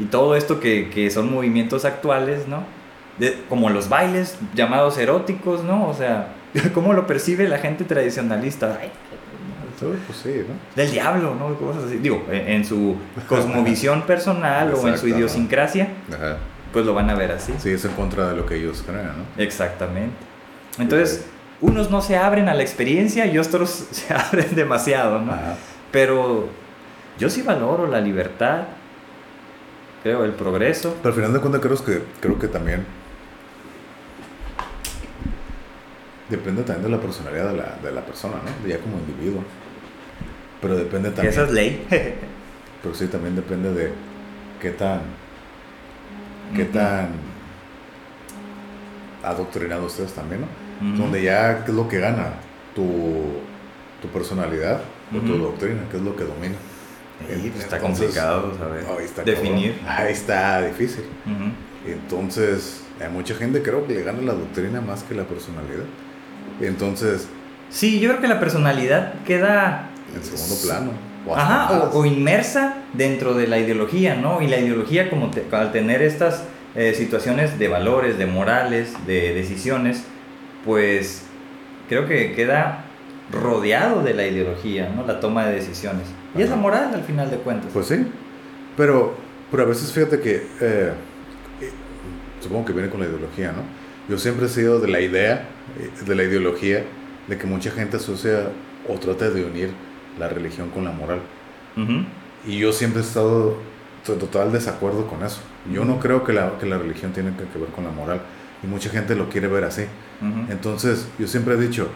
y 0.00 0.04
todo 0.06 0.34
esto 0.34 0.60
que, 0.60 0.90
que 0.90 1.10
son 1.10 1.32
movimientos 1.32 1.84
actuales, 1.84 2.48
¿no? 2.48 2.64
como 3.48 3.68
los 3.68 3.88
bailes 3.88 4.38
llamados 4.54 4.96
eróticos, 4.98 5.62
¿no? 5.62 5.88
O 5.88 5.94
sea, 5.94 6.28
¿cómo 6.74 6.92
lo 6.92 7.06
percibe 7.06 7.48
la 7.48 7.58
gente 7.58 7.84
tradicionalista? 7.84 8.78
pues 9.78 10.18
sí, 10.22 10.44
¿no? 10.46 10.54
Del 10.76 10.90
diablo, 10.90 11.34
¿no? 11.34 11.54
Cosas 11.54 11.84
así. 11.84 11.96
Digo, 11.96 12.26
en 12.30 12.64
su 12.64 12.96
cosmovisión 13.28 14.02
personal 14.02 14.74
o 14.74 14.88
en 14.88 14.98
su 14.98 15.08
idiosincrasia, 15.08 15.88
pues 16.72 16.84
lo 16.84 16.94
van 16.94 17.10
a 17.10 17.14
ver 17.14 17.32
así. 17.32 17.54
Sí, 17.58 17.70
es 17.70 17.84
en 17.84 17.92
contra 17.92 18.28
de 18.30 18.36
lo 18.36 18.46
que 18.46 18.56
ellos 18.56 18.82
creen, 18.86 19.06
¿no? 19.06 19.42
Exactamente. 19.42 20.14
Entonces, 20.78 21.26
unos 21.60 21.90
no 21.90 22.02
se 22.02 22.16
abren 22.16 22.48
a 22.48 22.54
la 22.54 22.62
experiencia 22.62 23.26
y 23.26 23.38
otros 23.38 23.70
se 23.90 24.12
abren 24.12 24.54
demasiado, 24.54 25.20
¿no? 25.20 25.32
Pero 25.90 26.48
yo 27.18 27.30
sí 27.30 27.42
valoro 27.42 27.86
la 27.86 28.00
libertad, 28.00 28.64
creo, 30.02 30.24
el 30.24 30.32
progreso. 30.32 30.96
Pero 31.02 31.08
al 31.08 31.14
final 31.14 31.32
de 31.32 31.40
cuentas 31.40 31.60
creo 31.60 31.84
que, 31.84 32.02
creo 32.20 32.38
que 32.38 32.48
también 32.48 32.84
Depende 36.30 36.62
también 36.62 36.84
de 36.84 36.96
la 36.96 37.02
personalidad 37.02 37.50
de 37.50 37.56
la, 37.56 37.78
de 37.82 37.90
la 37.90 38.02
persona, 38.02 38.36
¿no? 38.36 38.68
Ya 38.68 38.78
como 38.78 38.98
individuo. 38.98 39.42
Pero 40.62 40.76
depende 40.76 41.10
también. 41.10 41.32
Esa 41.32 41.42
es 41.42 41.50
ley. 41.50 41.84
pero 42.82 42.94
sí, 42.94 43.08
también 43.08 43.34
depende 43.34 43.74
de 43.74 43.90
qué 44.60 44.70
tan. 44.70 45.00
qué 46.54 46.66
tan. 46.66 47.08
adoctrinado 49.24 49.86
ustedes 49.86 50.12
también, 50.12 50.42
¿no? 50.42 50.96
Donde 50.96 51.22
ya, 51.22 51.64
¿qué 51.64 51.72
es 51.72 51.76
lo 51.76 51.88
que 51.88 51.98
gana? 51.98 52.34
Tu, 52.76 52.84
tu 54.00 54.08
personalidad 54.08 54.80
o 55.14 55.18
tu 55.18 55.36
doctrina, 55.36 55.82
¿qué 55.90 55.96
es 55.96 56.02
lo 56.02 56.14
que 56.14 56.24
domina? 56.24 56.54
Sí, 57.28 57.52
está 57.58 57.78
complicado, 57.78 58.56
¿sabes? 58.58 58.84
Ahí 58.86 59.04
está 59.04 59.22
Definir. 59.22 59.80
Ahí 59.86 60.12
está 60.12 60.62
difícil. 60.62 61.04
Entonces, 61.86 62.82
hay 63.00 63.08
mucha 63.10 63.34
gente 63.34 63.62
creo 63.62 63.86
que 63.86 63.94
le 63.94 64.02
gana 64.02 64.20
la 64.22 64.34
doctrina 64.34 64.80
más 64.80 65.02
que 65.02 65.14
la 65.14 65.24
personalidad. 65.24 65.84
Entonces... 66.60 67.28
Sí, 67.70 68.00
yo 68.00 68.10
creo 68.10 68.20
que 68.20 68.28
la 68.28 68.40
personalidad 68.40 69.14
queda... 69.24 69.90
En 70.14 70.22
segundo 70.22 70.56
plano. 70.62 70.90
O 71.26 71.36
Ajá, 71.36 71.90
o, 71.92 72.04
inmersa 72.06 72.78
dentro 72.94 73.34
de 73.34 73.46
la 73.46 73.58
ideología, 73.58 74.14
¿no? 74.14 74.40
Y 74.40 74.48
la 74.48 74.58
ideología 74.58 75.10
como 75.10 75.30
al 75.52 75.70
tener 75.70 76.02
estas 76.02 76.44
eh, 76.74 76.94
situaciones 76.94 77.58
de 77.58 77.68
valores, 77.68 78.16
de 78.16 78.26
morales, 78.26 78.94
de 79.06 79.34
decisiones, 79.34 80.02
pues 80.64 81.24
creo 81.88 82.06
que 82.06 82.32
queda 82.32 82.84
rodeado 83.30 84.02
de 84.02 84.14
la 84.14 84.26
ideología, 84.26 84.88
¿no? 84.94 85.06
La 85.06 85.20
toma 85.20 85.46
de 85.46 85.56
decisiones. 85.56 86.06
Y 86.36 86.42
es 86.42 86.50
la 86.50 86.56
moral 86.56 86.94
al 86.94 87.02
final 87.02 87.30
de 87.30 87.38
cuentas. 87.38 87.70
Pues 87.72 87.86
sí, 87.86 88.06
pero, 88.76 89.14
pero 89.50 89.64
a 89.64 89.66
veces 89.66 89.92
fíjate 89.92 90.20
que, 90.20 90.46
eh, 90.60 90.92
supongo 92.40 92.64
que 92.64 92.72
viene 92.72 92.88
con 92.88 93.00
la 93.00 93.06
ideología, 93.06 93.52
¿no? 93.52 93.62
Yo 94.08 94.18
siempre 94.18 94.46
he 94.46 94.48
sido 94.48 94.80
de 94.80 94.88
la 94.88 95.00
idea 95.00 95.48
eh, 95.78 96.04
de 96.04 96.14
la 96.14 96.24
ideología 96.24 96.84
de 97.28 97.38
que 97.38 97.46
mucha 97.46 97.70
gente 97.70 97.96
asocia 97.96 98.48
o 98.88 98.94
trata 98.98 99.30
de 99.30 99.44
unir 99.44 99.70
la 100.18 100.28
religión 100.28 100.70
con 100.70 100.84
la 100.84 100.90
moral. 100.90 101.20
Y 102.46 102.58
yo 102.58 102.72
siempre 102.72 103.00
he 103.00 103.04
estado 103.04 103.56
en 104.08 104.18
total 104.18 104.52
desacuerdo 104.52 105.06
con 105.06 105.22
eso. 105.22 105.40
Yo 105.72 105.84
no 105.84 106.00
creo 106.00 106.24
que 106.24 106.32
la, 106.32 106.58
que 106.58 106.66
la 106.66 106.78
religión 106.78 107.12
tiene 107.12 107.30
que 107.30 107.58
ver 107.58 107.68
con 107.70 107.84
la 107.84 107.90
moral. 107.90 108.20
Y 108.62 108.66
mucha 108.66 108.90
gente 108.90 109.14
lo 109.14 109.28
quiere 109.28 109.48
ver 109.48 109.64
así. 109.64 109.84
Entonces, 110.50 111.08
yo 111.18 111.26
siempre 111.26 111.54
he 111.54 111.56
dicho, 111.56 111.88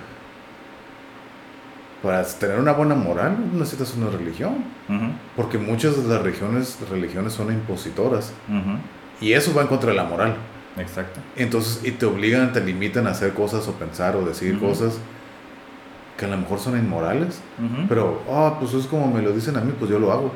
para 2.04 2.22
tener 2.22 2.58
una 2.58 2.72
buena 2.72 2.94
moral 2.94 3.36
no 3.52 3.60
necesitas 3.60 3.94
una 3.96 4.10
religión. 4.10 4.56
Porque 5.34 5.56
muchas 5.58 5.96
de 5.96 6.06
las 6.06 6.22
religiones, 6.22 6.78
religiones 6.90 7.32
son 7.32 7.50
impositoras. 7.50 8.32
Y 9.20 9.32
eso 9.32 9.54
va 9.54 9.62
en 9.62 9.68
contra 9.68 9.90
de 9.90 9.96
la 9.96 10.04
moral. 10.04 10.36
Exacto. 10.76 11.20
Entonces, 11.36 11.80
y 11.84 11.92
te 11.92 12.04
obligan, 12.04 12.52
te 12.52 12.60
limitan 12.60 13.06
a 13.06 13.10
hacer 13.10 13.32
cosas 13.32 13.66
o 13.68 13.72
pensar 13.72 14.16
o 14.16 14.24
decir 14.24 14.58
cosas 14.58 14.98
que 16.18 16.26
a 16.26 16.28
lo 16.28 16.36
mejor 16.36 16.58
son 16.58 16.78
inmorales. 16.78 17.40
Pero, 17.88 18.22
ah, 18.30 18.56
pues 18.60 18.74
es 18.74 18.86
como 18.86 19.10
me 19.10 19.22
lo 19.22 19.32
dicen 19.32 19.56
a 19.56 19.62
mí, 19.62 19.72
pues 19.78 19.90
yo 19.90 19.98
lo 19.98 20.12
hago. 20.12 20.32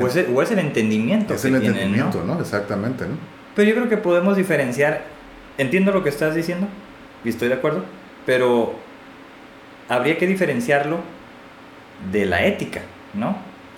O 0.00 0.06
es 0.06 0.16
el, 0.16 0.34
o 0.34 0.40
es 0.42 0.50
el 0.52 0.60
entendimiento. 0.60 1.34
Es 1.34 1.44
el 1.44 1.56
entendimiento, 1.56 2.22
¿no? 2.24 2.40
Exactamente, 2.40 3.04
¿no? 3.06 3.16
Pero 3.56 3.68
yo 3.68 3.74
creo 3.74 3.88
que 3.88 3.96
podemos 3.96 4.36
diferenciar, 4.36 5.02
entiendo 5.58 5.90
lo 5.92 6.04
que 6.04 6.08
estás 6.08 6.36
diciendo 6.36 6.68
y 7.24 7.30
estoy 7.30 7.48
de 7.48 7.54
acuerdo, 7.54 7.84
pero 8.26 8.74
habría 9.90 10.16
que 10.16 10.26
diferenciarlo 10.26 10.98
de 12.10 12.24
la 12.24 12.46
ética, 12.46 12.80
¿no? 13.12 13.36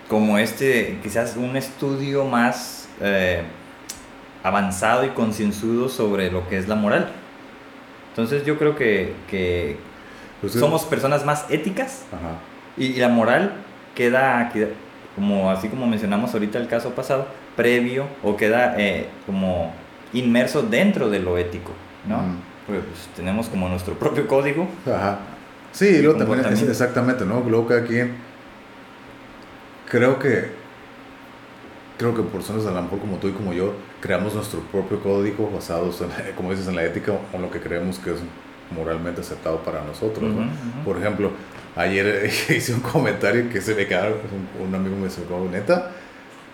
Como 0.08 0.38
este, 0.38 0.98
quizás 1.02 1.36
un 1.36 1.56
estudio 1.56 2.24
más 2.26 2.88
eh, 3.00 3.42
avanzado 4.42 5.06
y 5.06 5.08
concienzudo 5.08 5.88
sobre 5.88 6.30
lo 6.30 6.46
que 6.48 6.58
es 6.58 6.68
la 6.68 6.74
moral. 6.76 7.08
Entonces 8.10 8.44
yo 8.44 8.58
creo 8.58 8.76
que, 8.76 9.14
que 9.30 9.78
pues 10.42 10.52
somos 10.52 10.84
personas 10.84 11.24
más 11.24 11.46
éticas 11.48 12.04
Y, 12.76 12.94
la 12.96 13.08
moral 13.08 13.54
queda, 13.94 14.52
como 15.14 15.50
así 15.50 15.68
como 15.68 15.86
mencionamos 15.86 16.34
ahorita 16.34 16.58
el 16.58 16.68
caso 16.68 16.90
pasado, 16.90 17.26
previo 17.56 18.06
o 18.22 18.36
queda 18.36 18.74
eh, 18.78 19.06
como 19.24 19.72
inmerso 20.12 20.60
dentro 20.62 21.08
de 21.08 21.20
lo 21.20 21.38
ético, 21.38 21.72
¿no? 22.06 22.18
Pues, 22.66 22.80
pues, 22.84 23.08
tenemos 23.16 23.48
como 23.48 23.66
nuestro 23.70 23.94
propio 23.94 24.28
código. 24.28 24.68
Ajá. 24.86 25.18
Sí, 25.72 26.02
lo 26.02 26.14
también 26.14 26.40
es, 26.40 26.62
exactamente, 26.62 27.24
¿no? 27.24 27.40
Luego 27.40 27.66
cada 27.66 27.84
quien, 27.84 28.12
creo 29.88 30.18
que, 30.18 30.50
creo 31.98 32.14
que 32.14 32.22
personas 32.22 32.66
a 32.66 32.70
lo 32.70 32.82
mejor 32.82 32.98
como 33.00 33.16
tú 33.16 33.28
y 33.28 33.32
como 33.32 33.52
yo, 33.52 33.74
creamos 34.00 34.34
nuestro 34.34 34.60
propio 34.60 35.00
código 35.00 35.50
basados, 35.50 36.00
en, 36.02 36.10
como 36.36 36.50
dices, 36.50 36.68
en 36.68 36.76
la 36.76 36.84
ética 36.84 37.12
o 37.12 37.36
en 37.36 37.42
lo 37.42 37.50
que 37.50 37.60
creemos 37.60 37.98
que 37.98 38.10
es 38.10 38.18
moralmente 38.70 39.22
aceptado 39.22 39.58
para 39.58 39.82
nosotros, 39.82 40.30
¿no? 40.30 40.46
Por 40.84 40.98
ejemplo, 40.98 41.30
ayer 41.74 42.30
hice 42.48 42.74
un 42.74 42.80
comentario 42.80 43.48
que 43.48 43.60
se 43.60 43.74
me 43.74 43.86
quedó, 43.86 44.20
un, 44.62 44.74
amigo 44.74 44.96
me 44.96 45.08
dijo, 45.08 45.48
neta, 45.50 45.90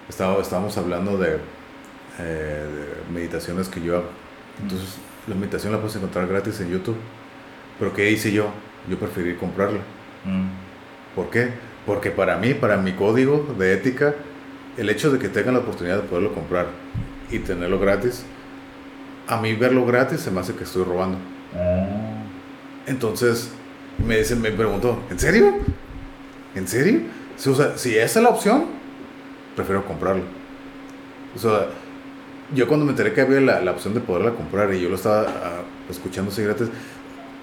estaba, 0.09 0.41
estábamos 0.41 0.77
hablando 0.79 1.19
de, 1.19 1.39
eh, 2.19 2.67
de 3.09 3.13
meditaciones 3.13 3.69
que 3.69 3.81
yo 3.81 3.97
hago. 3.97 4.09
Entonces, 4.63 4.97
la 5.27 5.35
meditación 5.35 5.73
la 5.73 5.79
puedes 5.79 5.97
encontrar 5.97 6.27
gratis 6.27 6.61
en 6.61 6.71
YouTube. 6.71 6.97
Pero 7.79 7.93
¿qué 7.93 8.11
hice 8.11 8.33
yo? 8.33 8.51
Yo 8.89 8.99
preferí 8.99 9.35
comprarla. 9.35 9.81
Mm. 10.25 10.49
¿Por 11.15 11.31
qué? 11.31 11.49
Porque 11.87 12.11
para 12.11 12.37
mí, 12.37 12.55
para 12.55 12.77
mi 12.77 12.93
código 12.93 13.55
de 13.59 13.75
ética, 13.75 14.15
el 14.77 14.89
hecho 14.91 15.11
de 15.11 15.19
que 15.19 15.29
tengan 15.29 15.55
la 15.55 15.61
oportunidad 15.61 15.97
de 15.97 16.03
poderlo 16.03 16.33
comprar 16.35 16.67
y 17.31 17.39
tenerlo 17.41 17.79
gratis, 17.79 18.25
a 19.27 19.37
mí 19.41 19.55
verlo 19.55 19.85
gratis 19.85 20.21
se 20.21 20.31
me 20.31 20.41
hace 20.41 20.55
que 20.55 20.65
estoy 20.65 20.85
robando. 20.85 21.19
Ah. 21.55 22.25
Entonces, 22.87 23.51
me, 24.05 24.19
dice, 24.19 24.37
me 24.37 24.51
preguntó, 24.51 25.03
¿en 25.11 25.19
serio? 25.19 25.55
¿En 26.55 26.67
serio? 26.67 27.01
Si, 27.37 27.51
o 27.51 27.55
sea, 27.55 27.77
si 27.77 27.97
esa 27.97 28.21
es 28.21 28.23
la 28.23 28.31
opción, 28.31 28.67
prefiero 29.55 29.85
comprarlo. 29.85 30.23
O 31.35 31.39
sea, 31.39 31.67
yo 32.55 32.67
cuando 32.67 32.87
me 32.87 32.93
enteré 32.93 33.13
que 33.13 33.21
había 33.21 33.41
la, 33.41 33.61
la 33.61 33.73
opción 33.73 33.93
de 33.93 34.01
poderla 34.01 34.33
comprar 34.33 34.73
y 34.73 34.81
yo 34.81 34.89
lo 34.89 34.95
estaba 34.95 35.23
ah, 35.23 35.63
escuchando 35.91 36.31
así 36.31 36.43
gratis, 36.43 36.69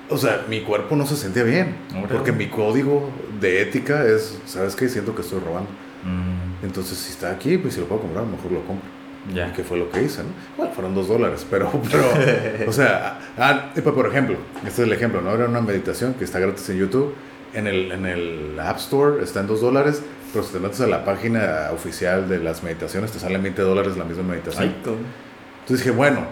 o 0.09 0.17
sea, 0.17 0.45
mi 0.47 0.61
cuerpo 0.61 0.95
no 0.95 1.05
se 1.05 1.15
sentía 1.15 1.43
bien. 1.43 1.75
Porque 2.11 2.31
mi 2.31 2.47
código 2.47 3.09
de 3.39 3.61
ética 3.61 4.05
es, 4.05 4.39
¿sabes 4.45 4.75
qué? 4.75 4.89
Siento 4.89 5.15
que 5.15 5.21
estoy 5.21 5.39
robando. 5.39 5.69
Mm. 6.03 6.65
Entonces, 6.65 6.97
si 6.97 7.11
está 7.11 7.31
aquí, 7.31 7.57
pues 7.57 7.73
si 7.73 7.79
lo 7.79 7.87
puedo 7.87 8.01
comprar, 8.01 8.25
mejor 8.25 8.51
lo 8.51 8.63
compro. 8.65 8.89
Ya. 9.33 9.51
Que 9.53 9.63
fue 9.63 9.77
lo 9.77 9.89
que 9.89 10.03
hice, 10.03 10.21
¿no? 10.21 10.29
Bueno, 10.55 10.71
fueron 10.73 10.93
dos 10.93 11.07
dólares, 11.07 11.47
pero, 11.49 11.71
pero 11.89 12.03
o 12.67 12.71
sea, 12.71 13.19
ah, 13.37 13.71
por 13.83 14.07
ejemplo, 14.07 14.37
este 14.57 14.83
es 14.83 14.87
el 14.87 14.93
ejemplo, 14.93 15.21
¿no? 15.21 15.33
Era 15.33 15.45
una 15.45 15.61
meditación 15.61 16.13
que 16.13 16.25
está 16.25 16.39
gratis 16.39 16.69
en 16.69 16.77
YouTube. 16.77 17.15
En 17.53 17.67
el, 17.67 17.91
en 17.91 18.05
el 18.05 18.59
App 18.59 18.77
Store 18.77 19.23
está 19.23 19.39
en 19.39 19.47
dos 19.47 19.61
dólares, 19.61 20.03
pero 20.33 20.43
si 20.43 20.51
te 20.51 20.59
metes 20.59 20.81
a 20.81 20.87
la 20.87 21.05
página 21.05 21.69
oficial 21.73 22.27
de 22.27 22.39
las 22.39 22.61
meditaciones, 22.63 23.11
te 23.11 23.19
salen 23.19 23.41
20 23.41 23.61
dólares 23.61 23.95
la 23.97 24.03
misma 24.03 24.23
meditación. 24.23 24.75
Entonces 24.75 25.77
dije, 25.85 25.91
bueno, 25.91 26.27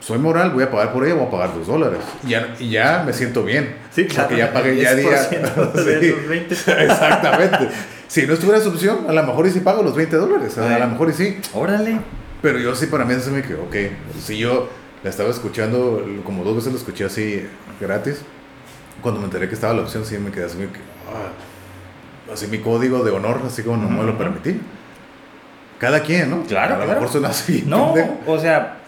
soy 0.00 0.18
moral, 0.18 0.50
voy 0.50 0.64
a 0.64 0.70
pagar 0.70 0.92
por 0.92 1.04
ella, 1.04 1.14
voy 1.14 1.26
a 1.26 1.30
pagar 1.30 1.54
dos 1.54 1.66
dólares. 1.66 2.00
Y 2.24 2.30
ya, 2.30 2.54
y 2.58 2.70
ya 2.70 3.02
me 3.06 3.12
siento 3.12 3.44
bien. 3.44 3.76
Sí, 3.90 4.06
claro. 4.06 4.28
Porque 4.28 4.42
ya 4.42 4.52
pagué 4.52 4.76
ya 4.76 4.94
día. 4.94 5.30
Exactamente. 6.82 7.68
Si 8.08 8.26
no 8.26 8.32
estuviera 8.32 8.58
esa 8.58 8.70
opción, 8.70 9.04
a 9.08 9.12
lo 9.12 9.22
mejor 9.22 9.46
y 9.46 9.50
sí 9.50 9.60
pago 9.60 9.82
los 9.82 9.94
20 9.94 10.16
dólares. 10.16 10.58
A 10.58 10.78
lo 10.78 10.88
mejor 10.88 11.10
y 11.10 11.12
sí. 11.12 11.38
Órale. 11.52 12.00
Pero 12.42 12.58
yo 12.58 12.74
sí, 12.74 12.86
para 12.86 13.04
mí 13.04 13.14
se 13.20 13.30
me 13.30 13.42
quedó, 13.42 13.62
ok. 13.64 13.76
Si 14.18 14.38
yo 14.38 14.68
la 15.04 15.10
estaba 15.10 15.30
escuchando, 15.30 16.04
como 16.24 16.42
dos 16.42 16.56
veces 16.56 16.72
la 16.72 16.78
escuché 16.78 17.04
así 17.04 17.46
gratis, 17.78 18.22
cuando 19.02 19.20
me 19.20 19.26
enteré 19.26 19.48
que 19.48 19.54
estaba 19.54 19.74
la 19.74 19.82
opción, 19.82 20.04
sí 20.04 20.16
me 20.18 20.30
quedé 20.30 20.46
así, 20.46 20.56
ah, 21.08 22.32
así 22.32 22.46
mi 22.46 22.58
código 22.58 23.04
de 23.04 23.10
honor, 23.10 23.42
así 23.46 23.62
como 23.62 23.76
no 23.76 23.90
me 23.90 24.04
lo 24.04 24.16
permití. 24.16 24.58
Cada 25.78 26.00
quien, 26.00 26.30
¿no? 26.30 26.42
Claro. 26.44 26.76
A 26.76 26.78
lo 26.78 26.86
mejor 26.86 27.08
suena 27.08 27.28
así. 27.28 27.64
No, 27.66 27.94
o 28.26 28.38
sea, 28.38 28.79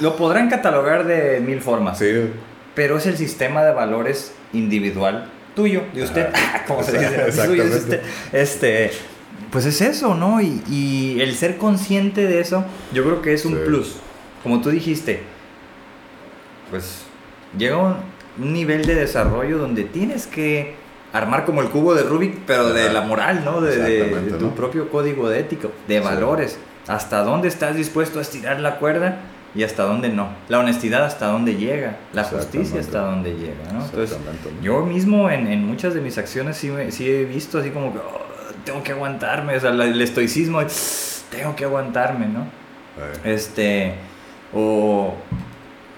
lo 0.00 0.16
podrán 0.16 0.48
catalogar 0.48 1.06
de 1.06 1.40
mil 1.40 1.60
formas. 1.60 1.98
Sí. 1.98 2.30
Pero 2.74 2.96
es 2.96 3.06
el 3.06 3.16
sistema 3.16 3.62
de 3.64 3.72
valores 3.72 4.32
individual 4.52 5.30
tuyo, 5.54 5.82
de 5.94 6.02
usted. 6.02 6.28
¿Cómo 6.66 6.82
se 6.82 6.98
dice? 6.98 7.26
Exactamente. 7.26 8.00
Este, 8.32 8.90
pues 9.50 9.66
es 9.66 9.80
eso, 9.80 10.14
¿no? 10.14 10.40
Y, 10.40 10.62
y, 10.68 11.20
el 11.20 11.34
ser 11.34 11.58
consciente 11.58 12.26
de 12.26 12.40
eso, 12.40 12.64
yo 12.92 13.04
creo 13.04 13.22
que 13.22 13.34
es 13.34 13.44
un 13.44 13.58
plus. 13.64 13.96
Como 14.42 14.60
tú 14.60 14.70
dijiste, 14.70 15.20
pues 16.70 17.02
llega 17.56 17.76
un, 17.76 17.96
nivel 18.38 18.86
de 18.86 18.94
desarrollo 18.94 19.58
donde 19.58 19.84
tienes 19.84 20.26
que 20.26 20.74
armar 21.12 21.44
como 21.44 21.60
el 21.60 21.68
cubo 21.68 21.94
de 21.94 22.02
Rubik, 22.02 22.38
pero 22.46 22.72
de 22.72 22.90
la 22.90 23.02
moral, 23.02 23.44
¿no? 23.44 23.60
De, 23.60 24.34
tu 24.38 24.54
propio 24.54 24.88
código 24.88 25.28
de 25.28 25.40
ético, 25.40 25.70
de 25.86 26.00
valores. 26.00 26.58
¿Hasta 26.88 27.22
dónde 27.22 27.48
estás 27.48 27.76
dispuesto 27.76 28.18
a 28.18 28.22
estirar 28.22 28.58
la 28.58 28.78
cuerda? 28.78 29.20
Y 29.54 29.62
hasta 29.62 29.84
dónde 29.84 30.08
no. 30.08 30.28
La 30.48 30.58
honestidad 30.58 31.04
hasta 31.04 31.26
dónde 31.26 31.56
llega, 31.56 31.96
la 32.12 32.24
justicia 32.24 32.80
hasta 32.80 33.00
dónde 33.00 33.32
llega, 33.34 33.72
¿no? 33.72 33.84
Entonces, 33.84 34.16
yo 34.62 34.84
mismo 34.86 35.30
en, 35.30 35.46
en, 35.46 35.66
muchas 35.66 35.94
de 35.94 36.00
mis 36.00 36.16
acciones 36.18 36.56
sí, 36.56 36.70
sí 36.90 37.10
he 37.10 37.24
visto 37.24 37.58
así 37.58 37.70
como 37.70 37.92
que 37.92 37.98
oh, 37.98 38.22
tengo 38.64 38.82
que 38.82 38.92
aguantarme, 38.92 39.56
o 39.56 39.60
sea, 39.60 39.70
el 39.70 40.00
estoicismo, 40.00 40.60
tengo 41.30 41.54
que 41.54 41.64
aguantarme, 41.64 42.26
¿no? 42.26 42.46
Este, 43.24 43.94
o, 44.54 45.14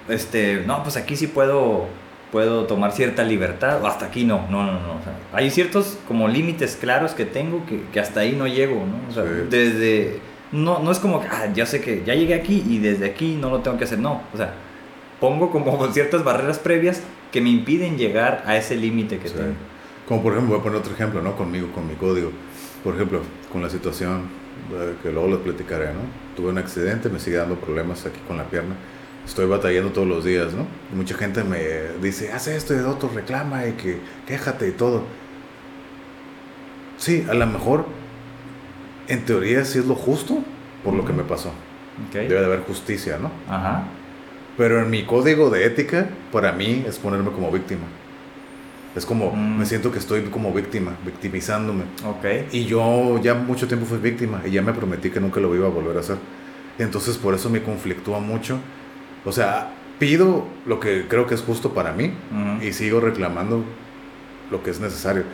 este, 0.08 0.62
no, 0.66 0.82
pues 0.82 0.96
aquí 0.96 1.16
sí 1.16 1.26
puedo, 1.26 1.86
puedo 2.32 2.64
tomar 2.64 2.92
cierta 2.92 3.22
libertad, 3.22 3.82
o 3.82 3.86
hasta 3.86 4.06
aquí 4.06 4.24
no, 4.24 4.46
no, 4.50 4.64
no, 4.64 4.72
no. 4.72 5.00
hay 5.32 5.50
ciertos 5.50 5.98
como 6.08 6.28
límites 6.28 6.76
claros 6.76 7.12
que 7.12 7.24
tengo 7.24 7.64
que, 7.66 7.82
que 7.92 8.00
hasta 8.00 8.20
ahí 8.20 8.32
no 8.32 8.46
llego, 8.46 8.76
¿no? 8.76 9.08
O 9.08 9.12
sea, 9.12 9.24
desde 9.24 10.20
no, 10.54 10.78
no 10.78 10.92
es 10.92 11.00
como 11.00 11.20
que, 11.20 11.26
ah, 11.26 11.52
ya 11.52 11.66
sé 11.66 11.80
que 11.80 12.04
ya 12.06 12.14
llegué 12.14 12.34
aquí 12.34 12.64
y 12.66 12.78
desde 12.78 13.06
aquí 13.06 13.36
no 13.40 13.50
lo 13.50 13.60
tengo 13.60 13.76
que 13.76 13.84
hacer. 13.84 13.98
No, 13.98 14.22
o 14.32 14.36
sea, 14.36 14.54
pongo 15.20 15.50
como 15.50 15.86
ciertas 15.92 16.22
barreras 16.22 16.58
previas 16.58 17.02
que 17.32 17.40
me 17.40 17.50
impiden 17.50 17.98
llegar 17.98 18.44
a 18.46 18.56
ese 18.56 18.76
límite 18.76 19.18
que 19.18 19.28
tengo. 19.28 19.54
Como 20.06 20.22
por 20.22 20.32
ejemplo, 20.32 20.54
voy 20.54 20.60
a 20.60 20.62
poner 20.62 20.78
otro 20.78 20.94
ejemplo, 20.94 21.20
¿no? 21.22 21.36
Conmigo, 21.36 21.72
con 21.74 21.88
mi 21.88 21.94
código. 21.94 22.30
Por 22.84 22.94
ejemplo, 22.94 23.20
con 23.52 23.62
la 23.62 23.70
situación 23.70 24.28
eh, 24.72 24.94
que 25.02 25.10
luego 25.10 25.28
les 25.28 25.38
platicaré, 25.38 25.86
¿no? 25.86 26.00
Tuve 26.36 26.50
un 26.50 26.58
accidente, 26.58 27.08
me 27.08 27.18
sigue 27.18 27.36
dando 27.36 27.56
problemas 27.56 28.06
aquí 28.06 28.20
con 28.28 28.36
la 28.36 28.44
pierna. 28.44 28.76
Estoy 29.26 29.46
batallando 29.46 29.90
todos 29.90 30.06
los 30.06 30.24
días, 30.24 30.52
¿no? 30.52 30.66
mucha 30.94 31.16
gente 31.16 31.42
me 31.42 31.58
dice, 32.02 32.30
haz 32.30 32.46
esto 32.46 32.74
y 32.74 32.80
otro, 32.80 33.08
reclama 33.08 33.66
y 33.66 33.72
que 33.72 33.98
quéjate 34.26 34.68
y 34.68 34.72
todo. 34.72 35.02
Sí, 36.98 37.26
a 37.28 37.32
lo 37.32 37.46
mejor 37.46 37.86
en 39.08 39.24
teoría 39.24 39.64
sí 39.64 39.78
es 39.78 39.86
lo 39.86 39.94
justo 39.94 40.42
por 40.82 40.94
lo 40.94 41.04
que 41.04 41.12
me 41.12 41.22
pasó. 41.22 41.52
Debe 42.12 42.28
de 42.28 42.44
haber 42.44 42.60
justicia, 42.60 43.18
¿no? 43.18 43.30
Ajá. 43.48 43.84
Pero 44.56 44.80
en 44.80 44.90
mi 44.90 45.04
código 45.04 45.50
de 45.50 45.64
ética, 45.64 46.08
para 46.32 46.52
mí 46.52 46.84
es 46.86 46.98
ponerme 46.98 47.30
como 47.30 47.50
víctima. 47.50 47.84
Es 48.94 49.04
como, 49.04 49.32
mm. 49.32 49.58
me 49.58 49.66
siento 49.66 49.90
que 49.90 49.98
estoy 49.98 50.22
como 50.22 50.52
víctima, 50.52 50.96
victimizándome. 51.04 51.84
Okay. 52.18 52.48
Y 52.52 52.64
yo 52.64 53.20
ya 53.20 53.34
mucho 53.34 53.66
tiempo 53.66 53.86
fui 53.86 53.98
víctima 53.98 54.42
y 54.44 54.50
ya 54.50 54.62
me 54.62 54.72
prometí 54.72 55.10
que 55.10 55.20
nunca 55.20 55.40
lo 55.40 55.54
iba 55.54 55.66
a 55.66 55.70
volver 55.70 55.96
a 55.96 56.00
hacer. 56.00 56.16
Entonces 56.78 57.16
por 57.16 57.34
eso 57.34 57.50
me 57.50 57.62
conflictúa 57.62 58.20
mucho. 58.20 58.58
O 59.24 59.32
sea, 59.32 59.72
pido 59.98 60.46
lo 60.66 60.78
que 60.78 61.06
creo 61.08 61.26
que 61.26 61.34
es 61.34 61.40
justo 61.40 61.74
para 61.74 61.92
mí 61.92 62.12
y 62.62 62.72
sigo 62.72 63.00
reclamando 63.00 63.64
lo 64.50 64.62
que 64.62 64.70
es 64.70 64.80
necesario 64.80 65.24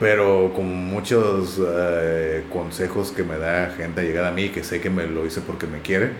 pero 0.00 0.52
con 0.54 0.66
muchos 0.86 1.60
eh, 1.64 2.44
consejos 2.52 3.12
que 3.12 3.22
me 3.22 3.38
da 3.38 3.72
gente 3.76 4.00
a 4.00 4.04
llegar 4.04 4.24
a 4.24 4.30
mí, 4.30 4.48
que 4.48 4.64
sé 4.64 4.80
que 4.80 4.90
me 4.90 5.06
lo 5.06 5.24
hice 5.24 5.40
porque 5.40 5.66
me 5.66 5.80
quiere, 5.80 6.12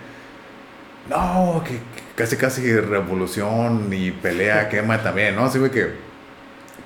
no, 1.09 1.63
que, 1.67 1.79
casi 2.15 2.37
casi 2.37 2.75
revolución 2.81 3.93
y 3.93 4.11
pelea, 4.11 4.69
quema 4.71 5.03
también, 5.03 5.37
¿no? 5.37 5.45
Así 5.45 5.59
que, 5.71 5.91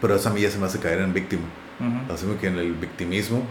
pero 0.01 0.17
eso 0.17 0.29
a 0.29 0.33
mí 0.33 0.41
ya 0.41 0.51
se 0.51 0.59
me 0.59 0.67
hace 0.67 0.79
caer 0.79 1.01
en 1.01 1.13
víctima. 1.13 1.45
Así 2.13 2.27
que 2.41 2.49
en 2.49 2.59
el 2.59 2.73
victimismo, 2.73 3.45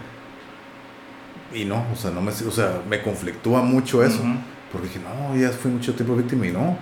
y 1.54 1.64
no, 1.64 1.86
o 1.90 1.96
sea, 1.96 2.10
no 2.10 2.20
me, 2.20 2.30
o 2.30 2.50
sea, 2.50 2.82
me 2.86 3.00
conflictúa 3.00 3.62
mucho 3.62 4.04
eso, 4.04 4.20
porque 4.70 4.88
dije, 4.88 5.00
no, 5.00 5.34
ya 5.34 5.48
fui 5.48 5.70
mucho 5.70 5.94
tiempo 5.94 6.14
víctima 6.14 6.46
y 6.46 6.52
no, 6.52 6.76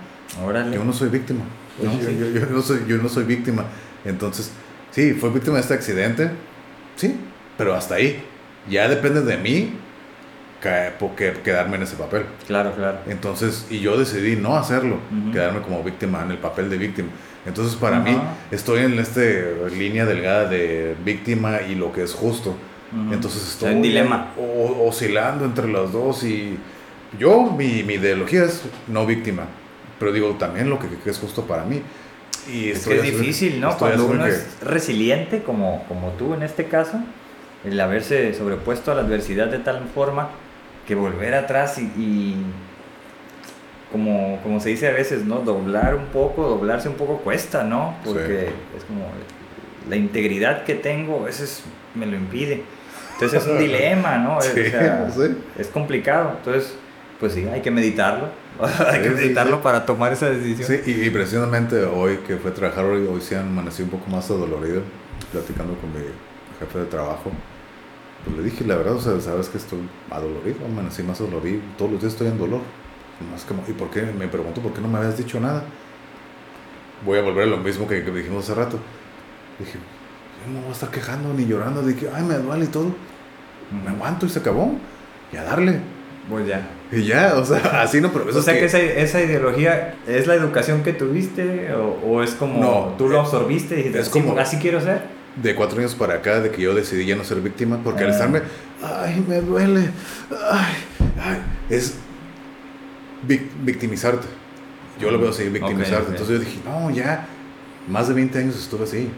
yo 0.72 0.84
no 0.84 0.92
soy 0.92 1.08
víctima, 1.08 1.44
yo, 1.80 2.10
yo, 2.10 2.46
no 2.46 2.62
soy, 2.62 2.84
yo 2.88 2.96
no 2.96 3.08
soy 3.08 3.22
víctima, 3.24 3.64
entonces, 4.04 4.50
sí, 4.96 5.12
fue 5.12 5.30
víctima 5.30 5.56
de 5.56 5.60
este 5.60 5.74
accidente, 5.74 6.30
sí, 6.96 7.14
pero 7.56 7.74
hasta 7.74 7.96
ahí, 7.96 8.24
ya 8.68 8.88
depende 8.88 9.20
de 9.20 9.36
mí 9.36 9.72
porque 10.98 11.34
quedarme 11.44 11.76
en 11.76 11.82
ese 11.82 11.96
papel. 11.96 12.24
Claro, 12.46 12.72
claro. 12.74 12.98
Entonces, 13.06 13.66
y 13.70 13.80
yo 13.80 13.96
decidí 13.96 14.36
no 14.36 14.56
hacerlo, 14.56 14.98
quedarme 15.32 15.60
como 15.60 15.82
víctima 15.82 16.22
en 16.22 16.32
el 16.32 16.38
papel 16.38 16.68
de 16.70 16.78
víctima. 16.78 17.08
Entonces, 17.44 17.76
para 17.76 18.00
mí, 18.00 18.16
estoy 18.50 18.80
en 18.80 18.98
esta 18.98 19.20
línea 19.76 20.04
delgada 20.04 20.48
de 20.48 20.96
víctima 21.04 21.62
y 21.62 21.74
lo 21.74 21.92
que 21.92 22.02
es 22.02 22.12
justo. 22.12 22.56
Entonces, 23.12 23.46
estoy 23.46 23.72
en 23.72 23.82
dilema. 23.82 24.32
oscilando 24.84 25.44
entre 25.44 25.68
los 25.68 25.92
dos 25.92 26.24
y 26.24 26.58
yo, 27.18 27.44
mi, 27.44 27.82
mi, 27.82 27.94
ideología 27.94 28.44
es 28.44 28.62
no 28.88 29.06
víctima, 29.06 29.44
pero 29.98 30.12
digo 30.12 30.30
también 30.38 30.68
lo 30.68 30.78
que, 30.78 30.88
es 31.08 31.18
justo 31.18 31.46
para 31.46 31.64
mí. 31.64 31.82
Y 32.52 32.70
es 32.70 32.86
que 32.86 32.96
es 32.96 33.02
difícil, 33.02 33.60
¿no? 33.60 33.76
Cuando 33.76 34.06
uno 34.06 34.26
es 34.26 34.46
resiliente, 34.62 35.42
como, 35.42 35.84
como 35.88 36.10
tú 36.12 36.34
en 36.34 36.42
este 36.42 36.66
caso, 36.66 37.00
el 37.64 37.80
haberse 37.80 38.34
sobrepuesto 38.34 38.92
a 38.92 38.94
la 38.94 39.02
adversidad 39.02 39.48
de 39.48 39.58
tal 39.58 39.82
forma 39.94 40.30
que 40.86 40.94
volver 40.94 41.34
atrás 41.34 41.78
y, 41.78 42.36
como, 43.90 44.40
como 44.42 44.60
se 44.60 44.70
dice 44.70 44.88
a 44.88 44.92
veces, 44.92 45.24
¿no? 45.24 45.40
Doblar 45.40 45.94
un 45.94 46.06
poco, 46.06 46.48
doblarse 46.48 46.88
un 46.88 46.94
poco 46.94 47.18
cuesta, 47.18 47.64
¿no? 47.64 47.96
Porque 48.04 48.50
es 48.76 48.84
como 48.86 49.06
la 49.88 49.96
integridad 49.96 50.64
que 50.64 50.74
tengo 50.74 51.20
a 51.22 51.26
veces 51.26 51.62
me 51.94 52.06
lo 52.06 52.16
impide. 52.16 52.62
Entonces 53.14 53.42
es 53.42 53.48
un 53.48 53.58
dilema, 53.60 54.18
¿no? 54.18 54.38
Es 55.58 55.68
complicado. 55.68 56.34
Entonces, 56.38 56.76
pues 57.20 57.32
sí, 57.32 57.46
hay 57.46 57.62
que 57.62 57.70
meditarlo. 57.70 58.28
hay 58.86 59.02
que 59.02 59.10
meditarlo 59.10 59.62
para 59.62 59.84
tomar 59.84 60.12
esa 60.12 60.30
decisión. 60.30 60.80
Sí, 60.84 60.90
y, 60.90 61.10
precisamente 61.10 61.84
hoy 61.84 62.18
que 62.26 62.36
fue 62.36 62.50
a 62.50 62.54
trabajar, 62.54 62.84
hoy, 62.84 63.06
hoy 63.06 63.20
sí 63.20 63.34
amanecí 63.34 63.82
un 63.82 63.90
poco 63.90 64.08
más 64.10 64.30
adolorido, 64.30 64.82
platicando 65.32 65.74
con 65.78 65.92
mi 65.92 66.00
jefe 66.58 66.78
de 66.78 66.86
trabajo. 66.86 67.30
Pues 68.24 68.36
le 68.36 68.42
dije 68.42 68.64
la 68.64 68.76
verdad, 68.76 68.94
o 68.94 69.00
sea, 69.00 69.20
sabes 69.20 69.48
que 69.48 69.58
estoy 69.58 69.78
adolorido, 70.10 70.64
amanecí 70.64 71.02
más 71.02 71.20
adolorido, 71.20 71.60
todos 71.78 71.92
los 71.92 72.00
días 72.00 72.12
estoy 72.12 72.28
en 72.28 72.38
dolor. 72.38 72.60
Más 73.30 73.44
como, 73.44 73.62
¿Y 73.66 73.72
por 73.72 73.88
qué? 73.90 74.02
Me 74.02 74.28
pregunto, 74.28 74.60
¿por 74.60 74.74
qué 74.74 74.80
no 74.80 74.88
me 74.88 74.98
habías 74.98 75.16
dicho 75.16 75.40
nada? 75.40 75.62
Voy 77.04 77.18
a 77.18 77.22
volver 77.22 77.44
a 77.44 77.46
lo 77.46 77.56
mismo 77.58 77.88
que, 77.88 78.02
dijimos 78.02 78.44
hace 78.44 78.54
rato. 78.54 78.78
Dije, 79.58 79.78
yo 80.44 80.52
no 80.52 80.60
voy 80.60 80.70
a 80.70 80.72
estar 80.72 80.90
quejando 80.90 81.32
ni 81.32 81.46
llorando 81.46 81.82
que, 81.94 82.10
ay, 82.14 82.24
me 82.24 82.34
duele 82.34 82.66
y 82.66 82.68
todo. 82.68 82.94
Me 83.84 83.90
aguanto 83.90 84.26
y 84.26 84.28
se 84.28 84.38
acabó. 84.38 84.74
Y 85.32 85.36
a 85.36 85.44
darle. 85.44 85.80
Pues 86.28 86.46
ya. 86.46 86.66
Y 86.92 87.04
ya, 87.04 87.34
o 87.36 87.44
sea, 87.44 87.58
así 87.82 88.00
no, 88.00 88.12
pero 88.12 88.26
O 88.26 88.42
sea, 88.42 88.54
que, 88.54 88.64
esa, 88.64 88.78
esa, 88.78 89.20
ideología 89.20 89.94
es 90.06 90.26
la 90.26 90.34
educación 90.34 90.82
que 90.82 90.92
tuviste 90.92 91.72
o, 91.74 91.98
o 92.06 92.22
es 92.22 92.32
como 92.32 92.60
no, 92.60 92.94
tú 92.96 93.08
lo 93.08 93.20
absorbiste 93.20 93.74
y 93.74 93.78
dijiste, 93.78 94.00
es 94.00 94.08
como, 94.08 94.38
así 94.38 94.58
quiero 94.58 94.80
ser 94.80 95.16
de 95.36 95.54
cuatro 95.54 95.78
años 95.78 95.94
para 95.94 96.14
acá 96.14 96.40
de 96.40 96.50
que 96.50 96.62
yo 96.62 96.74
decidí 96.74 97.06
ya 97.06 97.16
no 97.16 97.24
ser 97.24 97.40
víctima, 97.40 97.78
porque 97.82 98.04
al 98.04 98.10
ah. 98.10 98.12
estarme, 98.12 98.42
ay, 98.82 99.24
me 99.28 99.40
duele, 99.40 99.90
ay, 100.50 100.74
ay, 101.22 101.42
es 101.68 101.96
victimizarte. 103.62 104.26
Yo 104.98 105.10
lo 105.10 105.18
veo 105.18 105.28
así, 105.28 105.44
victimizarte. 105.48 106.10
Entonces 106.10 106.28
yo 106.28 106.38
dije, 106.38 106.58
no, 106.64 106.90
ya, 106.90 107.26
más 107.86 108.08
de 108.08 108.14
20 108.14 108.38
años 108.38 108.56
estuve 108.56 108.84
así. 108.84 109.10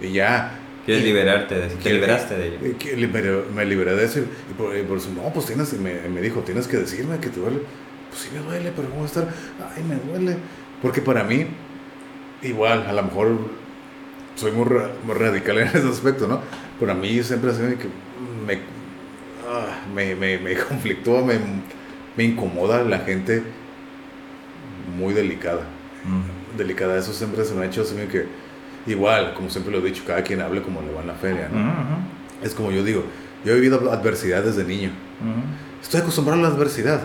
Y 0.00 0.12
ya. 0.12 0.58
Quieres 0.84 1.04
liberarte 1.04 1.54
de 1.54 1.66
eso. 1.66 1.76
Te 1.76 1.92
liberaste 1.92 2.34
de 2.36 2.46
ello. 2.48 3.44
Me 3.54 3.64
liberé 3.64 3.94
de 3.94 4.04
eso. 4.04 4.20
Y 4.20 4.54
por, 4.54 4.74
eso, 4.74 5.10
no, 5.14 5.32
pues 5.32 5.46
tienes, 5.46 5.72
me, 5.74 5.94
me 6.08 6.20
dijo, 6.20 6.40
tienes 6.40 6.66
que 6.66 6.76
decirme 6.78 7.18
que 7.18 7.28
te 7.28 7.40
duele. 7.40 7.60
Pues 8.10 8.22
sí 8.22 8.28
me 8.34 8.40
duele, 8.40 8.72
pero 8.74 8.90
¿cómo 8.90 9.04
estar? 9.04 9.28
Ay, 9.74 9.82
me 9.84 9.96
duele. 9.96 10.36
Porque 10.82 11.00
para 11.00 11.22
mí, 11.22 11.46
igual, 12.42 12.84
a 12.86 12.92
lo 12.92 13.02
mejor 13.04 13.38
soy 14.34 14.52
muy, 14.52 14.66
radical 15.14 15.58
en 15.58 15.68
ese 15.68 15.88
aspecto, 15.88 16.26
¿no? 16.26 16.40
Pero 16.78 16.92
a 16.92 16.94
mí 16.94 17.22
siempre 17.22 17.50
ha 17.50 17.54
sido 17.54 17.68
que 17.78 17.88
me, 18.46 18.58
ah, 19.48 19.84
me, 19.94 20.14
me, 20.14 20.38
me 20.38 20.54
conflictúa, 20.56 21.22
me, 21.22 21.38
me, 22.16 22.24
incomoda 22.24 22.82
la 22.82 22.98
gente 23.00 23.42
muy 24.98 25.14
delicada. 25.14 25.62
Delicada, 26.56 26.98
eso 26.98 27.12
siempre 27.12 27.44
se 27.44 27.54
me 27.54 27.64
ha 27.64 27.66
hecho 27.68 27.82
así 27.82 27.94
que, 28.10 28.26
igual, 28.86 29.34
como 29.34 29.50
siempre 29.50 29.72
lo 29.72 29.78
he 29.78 29.82
dicho, 29.82 30.02
cada 30.06 30.22
quien 30.22 30.40
hable 30.40 30.62
como 30.62 30.82
le 30.82 30.92
va 30.92 31.00
en 31.00 31.06
la 31.06 31.14
feria, 31.14 31.48
¿no? 31.48 31.72
Es 32.42 32.54
como 32.54 32.70
yo 32.70 32.82
digo, 32.82 33.04
yo 33.44 33.52
he 33.52 33.54
vivido 33.54 33.90
adversidad 33.92 34.42
desde 34.42 34.64
niño. 34.64 34.90
Estoy 35.80 36.00
acostumbrado 36.00 36.40
a 36.40 36.48
la 36.48 36.54
adversidad. 36.54 37.02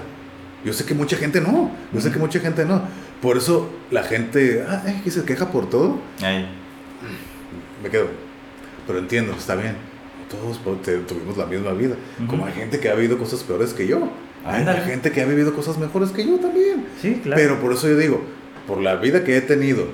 Yo 0.65 0.73
sé 0.73 0.85
que 0.85 0.93
mucha 0.93 1.15
gente 1.17 1.39
no, 1.39 1.71
yo 1.93 2.01
sé 2.01 2.11
que 2.11 2.19
mucha 2.19 2.39
gente 2.39 2.65
no. 2.65 2.81
Por 3.21 3.37
eso 3.37 3.69
la 3.91 4.03
gente, 4.03 4.65
ah, 4.67 4.83
que 5.03 5.11
se 5.11 5.23
queja 5.23 5.51
por 5.51 5.69
todo 5.69 5.99
me 7.83 7.89
quedo. 7.89 8.07
Pero 8.85 8.99
entiendo, 8.99 9.33
está 9.33 9.55
bien. 9.55 9.75
Todos 10.29 10.59
tuvimos 11.07 11.37
la 11.37 11.45
misma 11.45 11.71
vida. 11.71 11.95
Como 12.27 12.45
hay 12.45 12.53
gente 12.53 12.79
que 12.79 12.89
ha 12.89 12.95
vivido 12.95 13.17
cosas 13.17 13.43
peores 13.43 13.73
que 13.73 13.87
yo. 13.87 14.09
Hay 14.45 14.65
gente 14.85 15.11
que 15.11 15.21
ha 15.21 15.25
vivido 15.25 15.53
cosas 15.53 15.77
mejores 15.77 16.11
que 16.11 16.25
yo 16.25 16.37
también. 16.37 16.85
Sí, 17.01 17.19
claro. 17.23 17.41
Pero 17.41 17.59
por 17.59 17.73
eso 17.73 17.87
yo 17.87 17.97
digo, 17.97 18.21
por 18.65 18.81
la 18.81 18.95
vida 18.95 19.23
que 19.23 19.37
he 19.37 19.41
tenido 19.41 19.87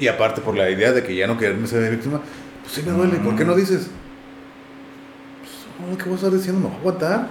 y 0.00 0.08
aparte 0.08 0.40
por 0.40 0.56
la 0.56 0.68
idea 0.70 0.92
de 0.92 1.04
que 1.04 1.14
ya 1.14 1.26
no 1.26 1.38
quererme 1.38 1.66
ser 1.66 1.90
víctima, 1.90 2.20
pues 2.62 2.74
sí 2.74 2.82
me 2.82 2.92
duele. 2.92 3.18
¿Por 3.18 3.36
qué 3.36 3.44
no 3.44 3.54
dices? 3.54 3.88
Pues, 5.86 6.02
¿Qué 6.02 6.10
vas 6.10 6.22
a 6.22 6.26
estar 6.26 6.32
diciendo? 6.32 6.60
¿Me 6.60 6.66
voy 6.66 6.76
a 6.76 6.80
aguantar? 6.80 7.28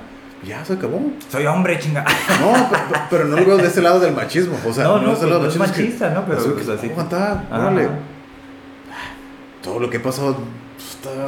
Ya 0.48 0.64
se 0.64 0.74
acabó. 0.74 1.02
Soy 1.30 1.46
hombre, 1.46 1.78
chinga. 1.80 2.06
No, 2.40 2.70
pero, 3.10 3.26
no 3.26 3.36
lo 3.36 3.46
veo 3.46 3.58
de 3.58 3.68
ese 3.68 3.82
lado 3.82 4.00
del 4.00 4.14
machismo. 4.14 4.58
O 4.66 4.72
sea, 4.72 4.86
no, 4.86 5.02
no, 5.02 5.12
es, 5.12 5.22
lado 5.22 5.52
machista, 5.58 6.12
¿no? 6.12 6.26
Pero 6.26 6.54
pues, 6.54 6.70
así. 6.70 6.90
aguantar, 6.90 7.46
órale 7.52 7.90
todo 9.62 9.80
lo 9.80 9.90
que 9.90 9.98
he 9.98 10.00
pasado, 10.00 10.38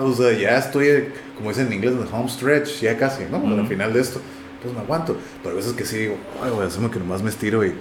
o 0.02 0.14
sea, 0.14 0.32
ya 0.34 0.58
estoy, 0.58 1.10
como 1.36 1.50
dicen 1.50 1.68
en 1.68 1.74
inglés, 1.74 1.94
en 1.94 2.02
el 2.02 2.08
home 2.12 2.30
stretch, 2.30 2.82
ya 2.82 2.98
casi, 2.98 3.24
¿no? 3.30 3.38
Al 3.38 3.68
final 3.68 3.94
de 3.94 4.02
esto, 4.02 4.22
pues 4.62 4.74
me 4.74 4.80
aguanto. 4.82 5.18
Pero 5.44 5.54
a 5.54 5.58
veces 5.58 5.74
que 5.74 5.86
sí 5.86 5.98
digo, 5.98 6.18
ay, 6.44 6.52
voy 6.52 6.64
a 6.64 6.68
hacerme 6.68 6.90
que 6.90 7.00
nomás 7.00 7.22
me 7.22 7.30
estiro 7.30 7.66
y. 7.66 7.74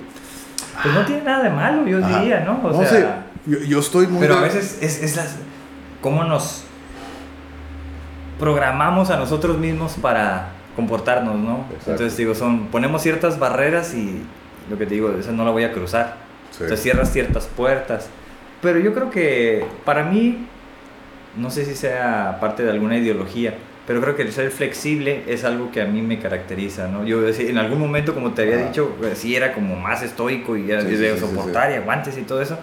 Pues 0.82 0.94
no 0.94 1.04
tiene 1.04 1.22
nada 1.22 1.42
de 1.44 1.50
malo, 1.50 1.86
yo 1.86 1.98
diría, 2.00 2.40
¿no? 2.40 2.60
O 2.62 2.72
no 2.72 2.78
sea, 2.78 2.88
sé, 2.88 3.06
yo, 3.46 3.58
yo, 3.60 3.80
estoy 3.80 4.06
muy. 4.06 4.20
Pero 4.20 4.36
a 4.36 4.40
veces 4.40 4.78
es, 4.80 5.02
es 5.02 5.16
las. 5.16 5.36
¿Cómo 6.00 6.24
nos 6.24 6.64
programamos 8.38 9.10
a 9.10 9.16
nosotros 9.16 9.58
mismos 9.58 9.96
para 10.00 10.48
comportarnos, 10.74 11.38
¿no? 11.38 11.66
Entonces 11.78 12.16
digo, 12.16 12.34
son, 12.34 12.68
ponemos 12.68 13.02
ciertas 13.02 13.38
barreras 13.38 13.94
y 13.94 14.22
lo 14.70 14.78
que 14.78 14.86
te 14.86 14.94
digo, 14.94 15.12
esa 15.12 15.32
no 15.32 15.44
la 15.44 15.50
voy 15.50 15.64
a 15.64 15.72
cruzar. 15.72 16.16
Entonces 16.52 16.80
cierras 16.82 17.12
ciertas 17.12 17.46
puertas. 17.46 18.08
Pero 18.62 18.78
yo 18.78 18.94
creo 18.94 19.10
que 19.10 19.64
para 19.84 20.04
mí, 20.04 20.46
no 21.36 21.50
sé 21.50 21.64
si 21.64 21.74
sea 21.74 22.38
parte 22.40 22.62
de 22.62 22.70
alguna 22.70 22.96
ideología, 22.96 23.54
pero 23.90 24.00
creo 24.02 24.14
que 24.14 24.22
el 24.22 24.32
ser 24.32 24.52
flexible 24.52 25.24
es 25.26 25.42
algo 25.42 25.72
que 25.72 25.82
a 25.82 25.84
mí 25.84 26.00
me 26.00 26.20
caracteriza, 26.20 26.86
¿no? 26.86 27.04
Yo 27.04 27.26
en 27.26 27.58
algún 27.58 27.80
momento, 27.80 28.14
como 28.14 28.34
te 28.34 28.42
había 28.42 28.64
dicho, 28.68 28.94
pues, 29.00 29.18
sí 29.18 29.34
era 29.34 29.52
como 29.52 29.74
más 29.74 30.00
estoico 30.00 30.56
y 30.56 30.70
era 30.70 30.84
de 30.84 31.18
soportar 31.18 31.72
y 31.72 31.74
aguantes 31.74 32.16
y 32.16 32.22
todo 32.22 32.40
eso. 32.40 32.56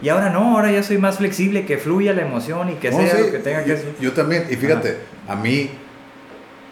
Y 0.00 0.08
ahora 0.08 0.30
no, 0.30 0.56
ahora 0.56 0.72
ya 0.72 0.82
soy 0.82 0.96
más 0.96 1.18
flexible, 1.18 1.66
que 1.66 1.76
fluya 1.76 2.14
la 2.14 2.22
emoción 2.22 2.70
y 2.70 2.76
que 2.76 2.90
sea 2.92 3.18
lo 3.18 3.30
que 3.30 3.40
tenga 3.40 3.62
que 3.62 3.76
ser. 3.76 3.94
Yo 4.00 4.12
también, 4.12 4.46
y 4.48 4.56
fíjate, 4.56 4.96
a 5.28 5.36
mí, 5.36 5.68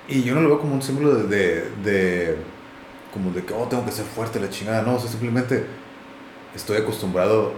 y 0.08 0.22
yo 0.22 0.34
no 0.34 0.40
lo 0.40 0.48
veo 0.48 0.60
como 0.60 0.72
un 0.76 0.80
símbolo 0.80 1.14
de, 1.14 1.64
de, 1.84 2.36
como 3.12 3.30
de 3.32 3.44
que, 3.44 3.52
oh, 3.52 3.68
tengo 3.68 3.84
que 3.84 3.92
ser 3.92 4.06
fuerte, 4.06 4.40
la 4.40 4.48
chingada, 4.48 4.80
no, 4.80 4.94
o 4.94 4.98
sea, 4.98 5.10
simplemente 5.10 5.66
estoy 6.56 6.78
acostumbrado 6.78 7.52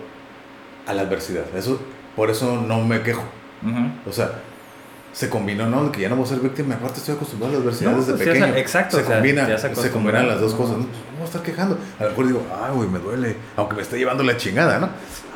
a 0.84 0.94
la 0.94 1.02
adversidad. 1.02 1.44
Eso, 1.56 1.80
por 2.16 2.28
eso 2.28 2.60
no 2.60 2.84
me 2.84 3.02
quejo. 3.02 3.22
O 4.04 4.10
sea, 4.10 4.32
se 5.12 5.28
combinó, 5.28 5.66
¿no? 5.66 5.90
Que 5.90 6.02
ya 6.02 6.08
no 6.08 6.16
voy 6.16 6.24
a 6.24 6.28
ser 6.28 6.40
víctima, 6.40 6.76
aparte 6.76 6.98
estoy 6.98 7.14
acostumbrado 7.16 7.54
a 7.54 7.58
la 7.58 7.62
adversidad 7.62 7.92
desde 7.92 8.12
pues, 8.12 8.28
pequeño. 8.28 8.46
exacto. 8.56 8.96
Se, 8.98 9.04
combina, 9.04 9.58
se, 9.58 9.90
combinan 9.90 10.28
las 10.28 10.40
dos 10.40 10.54
cosas. 10.54 10.78
No, 10.78 10.84
pues, 10.84 10.98
no 10.98 11.12
voy 11.14 11.22
a 11.22 11.24
estar 11.24 11.42
quejando. 11.42 11.78
A 11.98 12.04
lo 12.04 12.10
mejor 12.10 12.26
digo, 12.26 12.42
ay, 12.62 12.72
güey, 12.74 12.88
me 12.88 12.98
duele. 12.98 13.36
Aunque 13.56 13.76
me 13.76 13.82
esté 13.82 13.98
llevando 13.98 14.22
la 14.22 14.36
chingada, 14.36 14.78
¿no? 14.78 14.88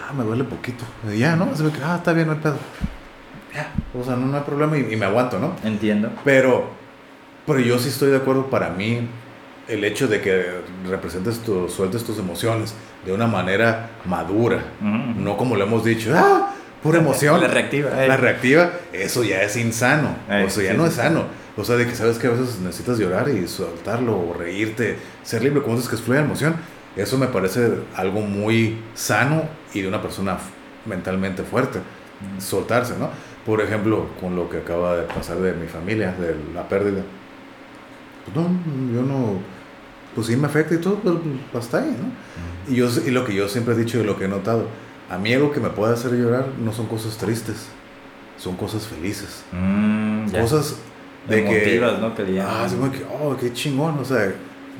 Ah, 0.06 0.12
me 0.12 0.24
duele 0.24 0.44
poquito. 0.44 0.84
Y 1.12 1.18
ya, 1.18 1.36
¿no? 1.36 1.54
Se 1.56 1.62
ve 1.62 1.70
que, 1.70 1.82
ah, 1.82 1.96
está 1.96 2.12
bien, 2.12 2.26
no 2.26 2.34
hay 2.34 2.40
pedo. 2.40 2.56
Ya, 3.54 3.72
o 3.98 4.04
sea, 4.04 4.16
no, 4.16 4.26
no 4.26 4.36
hay 4.36 4.42
problema 4.42 4.76
y, 4.76 4.92
y, 4.92 4.96
me 4.96 5.06
aguanto, 5.06 5.38
¿no? 5.38 5.54
Entiendo. 5.64 6.10
Pero, 6.24 6.70
pero 7.46 7.60
yo 7.60 7.78
sí 7.78 7.88
estoy 7.88 8.10
de 8.10 8.16
acuerdo 8.16 8.50
para 8.50 8.70
mí 8.70 9.08
el 9.68 9.84
hecho 9.84 10.08
de 10.08 10.20
que 10.20 10.60
representes 10.88 11.40
tu, 11.40 11.68
sueltes 11.68 12.04
tus 12.04 12.18
emociones 12.18 12.74
de 13.04 13.12
una 13.12 13.26
manera 13.26 13.90
madura, 14.04 14.62
no 14.80 15.36
como 15.36 15.56
lo 15.56 15.64
hemos 15.64 15.84
dicho, 15.84 16.12
¡ah! 16.14 16.54
Pura 16.84 16.98
emoción. 16.98 17.40
La 17.40 17.48
reactiva. 17.48 17.90
La 18.06 18.18
reactiva, 18.18 18.72
eso 18.92 19.24
ya 19.24 19.42
es 19.42 19.56
insano. 19.56 20.14
o 20.28 20.50
sea, 20.50 20.64
ya 20.64 20.74
no 20.74 20.84
es 20.84 20.92
sano. 20.92 21.24
O 21.56 21.64
sea, 21.64 21.76
de 21.76 21.86
que 21.86 21.94
sabes 21.94 22.18
que 22.18 22.26
a 22.26 22.30
veces 22.30 22.58
necesitas 22.60 22.98
llorar 22.98 23.30
y 23.30 23.48
soltarlo 23.48 24.18
o 24.18 24.34
reírte, 24.34 24.98
ser 25.22 25.42
libre, 25.42 25.62
como 25.62 25.76
dices 25.76 25.90
que 25.90 25.96
fluye 25.96 26.20
la 26.20 26.26
emoción. 26.26 26.56
Eso 26.94 27.16
me 27.16 27.28
parece 27.28 27.70
algo 27.96 28.20
muy 28.20 28.82
sano 28.94 29.44
y 29.72 29.80
de 29.80 29.88
una 29.88 30.02
persona 30.02 30.36
mentalmente 30.84 31.42
fuerte, 31.42 31.78
soltarse, 32.38 32.98
¿no? 32.98 33.08
Por 33.46 33.62
ejemplo, 33.62 34.08
con 34.20 34.36
lo 34.36 34.50
que 34.50 34.58
acaba 34.58 34.96
de 34.96 35.04
pasar 35.04 35.38
de 35.38 35.54
mi 35.54 35.68
familia, 35.68 36.12
de 36.12 36.36
la 36.54 36.68
pérdida. 36.68 37.02
Pues 38.24 38.36
no, 38.36 38.42
yo 38.94 39.02
no, 39.02 39.38
pues 40.14 40.26
sí 40.26 40.36
me 40.36 40.48
afecta 40.48 40.74
y 40.74 40.78
todo, 40.78 41.00
pero 41.02 41.18
pues 41.50 41.64
hasta 41.64 41.78
ahí, 41.78 41.96
¿no? 41.98 42.70
Y, 42.70 42.76
yo, 42.76 42.88
y 43.06 43.10
lo 43.10 43.24
que 43.24 43.34
yo 43.34 43.48
siempre 43.48 43.72
he 43.72 43.78
dicho 43.78 43.98
y 44.00 44.04
lo 44.04 44.18
que 44.18 44.26
he 44.26 44.28
notado, 44.28 44.68
a 45.10 45.18
mí 45.18 45.32
algo 45.32 45.52
que 45.52 45.60
me 45.60 45.70
puede 45.70 45.94
hacer 45.94 46.12
llorar 46.12 46.46
no 46.58 46.72
son 46.72 46.86
cosas 46.86 47.16
tristes, 47.16 47.66
son 48.38 48.56
cosas 48.56 48.86
felices. 48.86 49.44
Mm, 49.52 50.30
cosas 50.30 50.76
de 51.28 51.44
que... 51.44 51.80
¿no? 52.00 52.14
Que 52.14 52.40
ah, 52.40 52.66
sí, 52.68 52.76
que, 52.92 53.04
oh, 53.04 53.36
qué 53.36 53.52
chingón, 53.52 53.98
o 53.98 54.04
sea, 54.04 54.32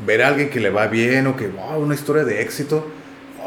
ver 0.07 0.23
a 0.23 0.29
alguien 0.29 0.51
que 0.51 0.61
le 0.61 0.71
va 0.71 0.87
bien 0.87 1.27
o 1.27 1.37
que, 1.37 1.49
wow, 1.49 1.81
una 1.81 1.95
historia 1.95 2.25
de 2.25 2.43
éxito. 2.43 2.87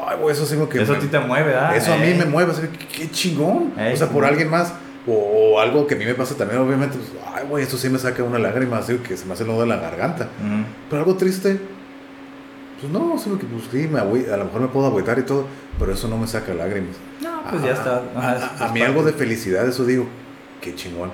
Ay, 0.07 0.17
eso 0.29 0.45
sí 0.45 0.55
que... 0.69 0.81
Eso 0.81 0.93
a 0.93 0.99
ti 0.99 1.07
te 1.07 1.19
mueve, 1.19 1.55
¿ah? 1.55 1.75
Eso 1.75 1.93
a 1.93 1.97
mí 1.97 2.13
me 2.13 2.25
mueve, 2.25 2.51
o 2.51 2.55
qué, 2.91 3.09
chingón. 3.11 3.73
o 3.77 3.95
sea, 3.95 4.09
por 4.09 4.25
alguien 4.25 4.49
más. 4.49 4.73
O, 5.09 5.59
algo 5.59 5.87
que 5.87 5.95
a 5.95 5.97
mí 5.97 6.05
me 6.05 6.13
pasa 6.13 6.35
también, 6.35 6.59
obviamente, 6.59 6.97
pues, 6.97 7.09
ay, 7.33 7.45
güey, 7.49 7.63
esto 7.63 7.77
sí 7.77 7.89
me 7.89 7.97
saca 7.97 8.23
una 8.23 8.39
lágrima, 8.39 8.77
así 8.77 8.95
que 8.97 9.15
se 9.15 9.25
me 9.25 9.33
hace 9.33 9.43
el 9.43 9.49
nudo 9.49 9.61
de 9.61 9.67
la 9.67 9.77
garganta. 9.77 10.27
Pero 10.89 11.01
algo 11.01 11.15
triste, 11.15 11.59
pues 12.79 12.93
no, 12.93 13.17
solo 13.17 13.39
que 13.39 13.45
pues 13.45 13.63
sí, 13.71 13.87
me 13.87 13.99
a 13.99 14.03
lo 14.03 14.45
mejor 14.45 14.61
me 14.61 14.67
puedo 14.67 14.87
agüitar 14.87 15.17
y 15.17 15.23
todo, 15.23 15.47
pero 15.79 15.93
eso 15.93 16.07
no 16.07 16.17
me 16.17 16.27
saca 16.27 16.53
lágrimas. 16.53 16.95
No, 17.21 17.41
pues 17.49 17.63
ya 17.63 17.71
está. 17.71 18.03
a, 18.59 18.71
mí 18.71 18.81
algo 18.81 19.03
de 19.03 19.13
felicidad, 19.13 19.67
eso 19.67 19.85
digo, 19.85 20.07
qué 20.61 20.75
chingón. 20.75 21.09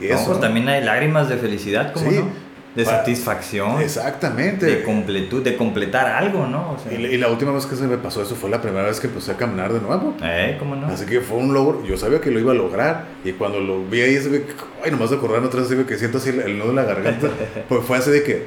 eso, 0.00 0.26
pues 0.26 0.40
también 0.40 0.68
hay 0.68 0.82
lágrimas 0.82 1.28
de 1.28 1.36
felicidad, 1.36 1.92
¿cómo 1.92 2.10
no? 2.10 2.46
De 2.74 2.84
satisfacción. 2.84 3.80
Exactamente. 3.80 4.66
De 4.66 4.82
completud, 4.82 5.42
de 5.42 5.56
completar 5.56 6.08
algo, 6.08 6.46
¿no? 6.46 6.76
y, 6.90 7.16
la, 7.16 7.28
última 7.28 7.50
vez 7.52 7.64
que 7.64 7.74
se 7.74 7.86
me 7.86 7.96
pasó 7.96 8.20
eso 8.20 8.34
fue 8.34 8.50
la 8.50 8.60
primera 8.60 8.86
vez 8.86 9.00
que 9.00 9.06
empecé 9.06 9.32
a 9.32 9.36
caminar 9.38 9.72
de 9.72 9.80
nuevo. 9.80 10.14
Eh, 10.22 10.56
¿cómo 10.58 10.76
no? 10.76 10.86
Así 10.86 11.06
que 11.06 11.22
fue 11.22 11.38
un 11.38 11.54
logro. 11.54 11.86
Yo 11.86 11.96
sabía 11.96 12.20
que 12.20 12.30
lo 12.30 12.38
iba 12.38 12.52
a 12.52 12.54
lograr. 12.54 13.06
Y 13.24 13.32
cuando 13.32 13.60
lo 13.60 13.82
vi 13.86 14.02
ahí, 14.02 14.18
se 14.18 14.28
ve, 14.28 14.44
ay, 14.84 14.90
nomás 14.90 15.08
de 15.08 15.16
acordar 15.16 15.42
otra 15.42 15.62
vez, 15.62 15.86
que 15.86 15.96
siento 15.96 16.18
así 16.18 16.28
el, 16.28 16.58
nudo 16.58 16.68
en 16.68 16.76
la 16.76 16.84
garganta. 16.84 17.28
pues 17.68 17.82
fue 17.82 17.96
así 17.96 18.10
de 18.10 18.22
que 18.22 18.46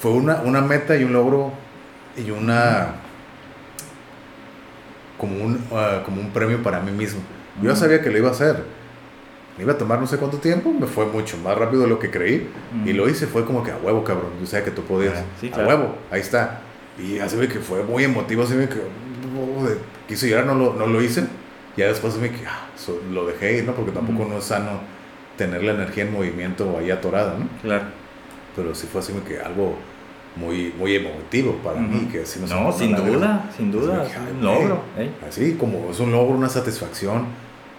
fue 0.00 0.12
una, 0.12 0.42
una 0.42 0.60
meta 0.60 0.96
y 0.96 1.04
un 1.04 1.12
logro 1.12 1.52
y 2.16 2.30
una 2.30 2.94
como 5.18 5.42
un, 5.42 5.64
ah, 5.72 6.02
como 6.04 6.20
un 6.20 6.30
premio 6.30 6.62
para 6.62 6.80
mí 6.80 6.90
mismo. 6.90 7.20
Yo 7.62 7.70
ya 7.70 7.76
sabía 7.76 8.02
que 8.02 8.10
lo 8.10 8.18
iba 8.18 8.28
a 8.28 8.32
hacer. 8.32 8.64
Me 9.56 9.64
iba 9.64 9.72
a 9.72 9.78
tomar 9.78 9.98
no 9.98 10.06
sé 10.06 10.18
cuánto 10.18 10.36
tiempo, 10.36 10.70
me 10.70 10.86
fue 10.86 11.06
mucho 11.06 11.38
más 11.38 11.56
rápido 11.56 11.82
de 11.82 11.88
lo 11.88 11.98
que 11.98 12.10
creí. 12.10 12.46
Y 12.84 12.92
lo 12.92 13.08
hice, 13.08 13.26
fue 13.26 13.46
como 13.46 13.62
que 13.62 13.70
a 13.70 13.78
huevo, 13.78 14.04
cabrón. 14.04 14.32
Yo 14.38 14.46
sabía 14.46 14.66
que 14.66 14.70
tú 14.70 14.82
podías. 14.82 15.24
A 15.52 15.66
huevo, 15.66 15.96
ahí 16.10 16.20
está. 16.20 16.60
Y 16.98 17.18
así 17.18 17.36
que 17.48 17.60
fue 17.60 17.82
muy 17.82 18.04
emotivo, 18.04 18.42
así 18.42 18.54
que 18.54 18.82
quise 20.06 20.28
llorar, 20.28 20.46
no 20.46 20.54
lo, 20.54 20.74
no 20.74 20.86
lo 20.86 21.02
hice. 21.02 21.24
Ya 21.76 21.88
después 21.88 22.16
me 22.16 22.30
que 22.30 22.46
ah, 22.46 22.66
lo 23.10 23.26
dejé 23.26 23.58
ir, 23.58 23.64
¿no? 23.64 23.74
Porque 23.74 23.92
tampoco 23.92 24.26
no 24.28 24.38
es 24.38 24.44
sano 24.44 24.80
tener 25.36 25.62
la 25.62 25.72
energía 25.72 26.04
en 26.04 26.12
movimiento 26.12 26.76
ahí 26.78 26.90
atorada, 26.90 27.36
¿no? 27.38 27.48
Claro. 27.62 27.84
Pero 28.56 28.74
sí 28.74 28.88
fue 28.90 29.02
así 29.02 29.12
que 29.26 29.38
algo 29.38 29.76
muy, 30.36 30.72
muy 30.78 30.96
emotivo 30.96 31.52
para 31.62 31.78
mí. 31.80 32.08
Que 32.10 32.24
si 32.24 32.40
no, 32.40 32.72
sin 32.72 32.96
duda, 32.96 33.50
sin 33.56 33.70
duda, 33.70 34.06
un 34.38 34.44
logro. 34.44 34.80
Así 35.28 35.54
como 35.54 35.90
es 35.90 36.00
un 36.00 36.10
logro, 36.10 36.36
una 36.36 36.48
satisfacción, 36.48 37.26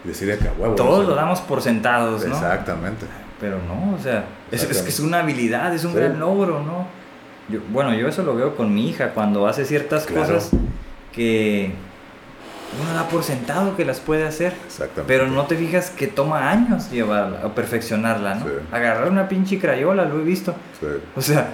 decir 0.03 0.37
que 0.37 0.49
huevo. 0.61 0.75
Todos 0.75 1.07
lo 1.07 1.15
damos 1.15 1.41
por 1.41 1.61
sentados, 1.61 2.25
¿no? 2.25 2.33
Exactamente. 2.33 3.05
Pero 3.39 3.57
no, 3.67 3.95
o 3.95 3.99
sea, 4.01 4.25
es, 4.51 4.63
es 4.63 4.81
que 4.81 4.89
es 4.89 4.99
una 4.99 5.19
habilidad, 5.19 5.73
es 5.73 5.83
un 5.83 5.93
gran 5.93 6.19
logro, 6.19 6.63
¿no? 6.63 6.87
Yo, 7.49 7.59
bueno, 7.71 7.93
yo 7.93 8.07
eso 8.07 8.23
lo 8.23 8.35
veo 8.35 8.55
con 8.55 8.73
mi 8.73 8.89
hija, 8.89 9.11
cuando 9.13 9.47
hace 9.47 9.63
ciertas 9.65 10.05
cosas 10.05 10.51
que 11.13 11.71
uno 12.81 12.93
da 12.93 13.07
por 13.07 13.23
sentado 13.23 13.75
que 13.75 13.85
las 13.85 13.99
puede 13.99 14.25
hacer. 14.27 14.53
Pero 15.07 15.27
no 15.27 15.45
te 15.45 15.55
fijas 15.55 15.89
que 15.89 16.07
toma 16.07 16.49
años 16.49 16.91
llevarla 16.91 17.45
o 17.45 17.49
perfeccionarla, 17.49 18.35
¿no? 18.35 18.45
Agarrar 18.71 19.09
una 19.09 19.27
pinche 19.27 19.59
crayola, 19.59 20.05
lo 20.05 20.19
he 20.19 20.23
visto. 20.23 20.53
O 21.15 21.21
sea, 21.21 21.47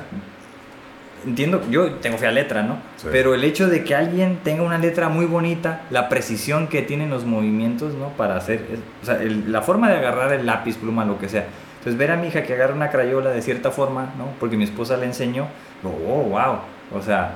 entiendo, 1.26 1.62
yo 1.70 1.92
tengo 1.96 2.18
fea 2.18 2.32
letra, 2.32 2.64
¿no? 2.64 2.78
Pero 3.12 3.34
el 3.36 3.44
hecho 3.44 3.68
de 3.70 3.84
que 3.84 3.96
alguien 3.96 4.40
tenga 4.44 4.64
una 4.64 4.78
letra 4.78 5.10
muy 5.10 5.26
bonita, 5.26 5.82
la 5.90 6.10
precisión 6.10 6.68
que 6.68 6.82
tienen 6.82 7.10
los 7.10 7.26
movimientos, 7.26 7.94
¿no? 7.94 8.10
Para 8.10 8.36
hacer, 8.36 8.66
o 9.02 9.06
sea, 9.06 9.20
la 9.22 9.62
forma 9.62 9.90
de 9.90 9.98
agarrar 9.98 10.34
el 10.34 10.46
lápiz, 10.46 10.78
pluma, 10.78 11.06
lo 11.06 11.20
que 11.20 11.30
sea. 11.30 11.46
Entonces, 11.78 11.98
ver 11.98 12.12
a 12.12 12.18
mi 12.18 12.28
hija 12.28 12.44
que 12.44 12.54
agarra 12.54 12.74
una 12.74 12.90
crayola 12.90 13.32
de 13.32 13.42
cierta 13.42 13.70
forma, 13.70 14.14
¿no? 14.18 14.28
Porque 14.40 14.56
mi 14.58 14.64
esposa 14.64 14.98
le 14.98 15.06
enseñó, 15.06 15.48
oh, 15.84 16.24
wow, 16.24 16.60
o 16.94 17.02
sea, 17.02 17.36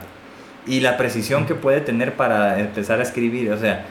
y 0.68 0.82
la 0.82 0.98
precisión 0.98 1.46
que 1.46 1.56
puede 1.56 1.82
tener 1.82 2.16
para 2.16 2.60
empezar 2.60 3.00
a 3.00 3.04
escribir, 3.04 3.52
o 3.52 3.58
sea, 3.58 3.86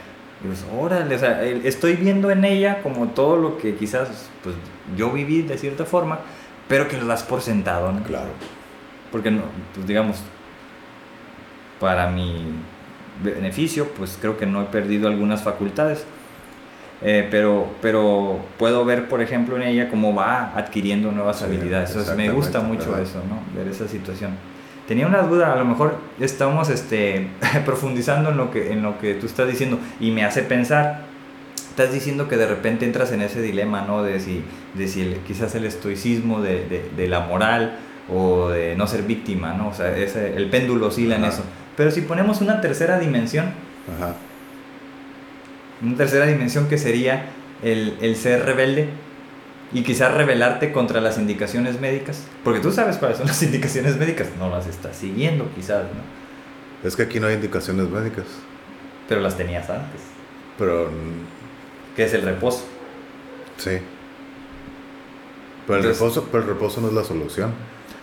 pues, 0.45 0.65
órale, 0.79 1.15
o 1.15 1.19
sea, 1.19 1.43
estoy 1.43 1.93
viendo 1.95 2.29
en 2.29 2.45
ella 2.45 2.81
como 2.83 3.07
todo 3.07 3.37
lo 3.37 3.57
que 3.57 3.75
quizás, 3.75 4.29
pues, 4.43 4.55
yo 4.95 5.11
viví 5.11 5.41
de 5.41 5.57
cierta 5.57 5.85
forma, 5.85 6.19
pero 6.67 6.87
que 6.87 6.97
lo 6.97 7.05
das 7.05 7.23
por 7.23 7.41
sentado, 7.41 7.91
¿no? 7.91 8.03
Claro 8.03 8.29
porque 9.11 9.31
no, 9.31 9.43
pues 9.73 9.87
digamos, 9.87 10.17
para 11.79 12.09
mi 12.09 12.45
beneficio, 13.23 13.87
pues 13.97 14.17
creo 14.19 14.37
que 14.37 14.45
no 14.45 14.61
he 14.61 14.65
perdido 14.65 15.07
algunas 15.07 15.41
facultades. 15.43 16.05
Eh, 17.03 17.27
pero, 17.29 17.67
pero 17.79 18.39
puedo 18.57 18.83
ver, 18.83 19.07
por 19.07 19.21
ejemplo, 19.21 19.55
en 19.55 19.63
ella 19.63 19.89
cómo 19.89 20.15
va 20.15 20.53
adquiriendo 20.55 21.11
nuevas 21.11 21.43
habilidades. 21.43 21.91
Entonces, 21.91 22.15
me 22.17 22.29
gusta 22.31 22.59
mucho 22.59 22.97
eso, 22.97 23.21
¿no? 23.29 23.39
Ver 23.55 23.71
esa 23.71 23.87
situación. 23.87 24.31
Tenía 24.87 25.05
una 25.05 25.21
duda, 25.23 25.53
a 25.53 25.55
lo 25.57 25.65
mejor 25.65 25.95
estamos 26.19 26.69
este, 26.69 27.27
profundizando 27.65 28.29
en 28.29 28.37
lo, 28.37 28.51
que, 28.51 28.71
en 28.71 28.81
lo 28.81 28.99
que 28.99 29.15
tú 29.15 29.25
estás 29.25 29.47
diciendo 29.49 29.79
y 29.99 30.11
me 30.11 30.23
hace 30.23 30.43
pensar, 30.43 31.01
estás 31.69 31.91
diciendo 31.91 32.29
que 32.29 32.37
de 32.37 32.47
repente 32.47 32.85
entras 32.85 33.11
en 33.11 33.21
ese 33.21 33.41
dilema, 33.41 33.81
¿no? 33.81 34.01
De 34.01 34.19
si, 34.19 34.43
de 34.75 34.87
si 34.87 35.17
quizás 35.27 35.53
el 35.55 35.65
estoicismo 35.65 36.41
de, 36.41 36.65
de, 36.67 36.89
de 36.95 37.07
la 37.07 37.19
moral 37.19 37.79
o 38.09 38.49
de 38.49 38.75
no 38.75 38.87
ser 38.87 39.03
víctima, 39.03 39.53
¿no? 39.53 39.69
O 39.69 39.73
sea, 39.73 39.95
ese, 39.97 40.35
el 40.35 40.49
péndulo 40.49 40.87
oscila 40.87 41.17
en 41.17 41.25
eso. 41.25 41.43
Pero 41.75 41.91
si 41.91 42.01
ponemos 42.01 42.41
una 42.41 42.61
tercera 42.61 42.97
dimensión, 42.97 43.51
una 45.81 45.95
tercera 45.95 46.25
dimensión 46.25 46.67
que 46.67 46.77
sería 46.77 47.25
el, 47.61 47.97
el, 48.01 48.15
ser 48.15 48.45
rebelde 48.45 48.89
y 49.73 49.83
quizás 49.83 50.13
rebelarte 50.13 50.71
contra 50.71 51.01
las 51.01 51.17
indicaciones 51.17 51.79
médicas, 51.79 52.23
porque 52.43 52.59
tú 52.59 52.71
sabes 52.71 52.97
cuáles 52.97 53.17
son 53.17 53.27
las 53.27 53.41
indicaciones 53.43 53.97
médicas, 53.97 54.29
no 54.39 54.49
las 54.49 54.67
estás 54.67 54.95
siguiendo 54.95 55.49
quizás, 55.55 55.83
¿no? 55.83 56.87
Es 56.87 56.95
que 56.95 57.03
aquí 57.03 57.19
no 57.19 57.27
hay 57.27 57.35
indicaciones 57.35 57.89
médicas. 57.89 58.25
Pero 59.09 59.21
las 59.21 59.35
tenías 59.35 59.69
antes. 59.69 60.01
Pero... 60.57 60.89
¿Qué 61.95 62.03
es 62.03 62.13
el 62.13 62.21
reposo? 62.21 62.65
Sí. 63.57 63.79
Pero 65.65 65.79
el, 65.79 65.85
reposo, 65.85 66.27
pero 66.31 66.43
el 66.43 66.49
reposo 66.49 66.81
no 66.81 66.87
es 66.87 66.93
la 66.93 67.03
solución. 67.03 67.51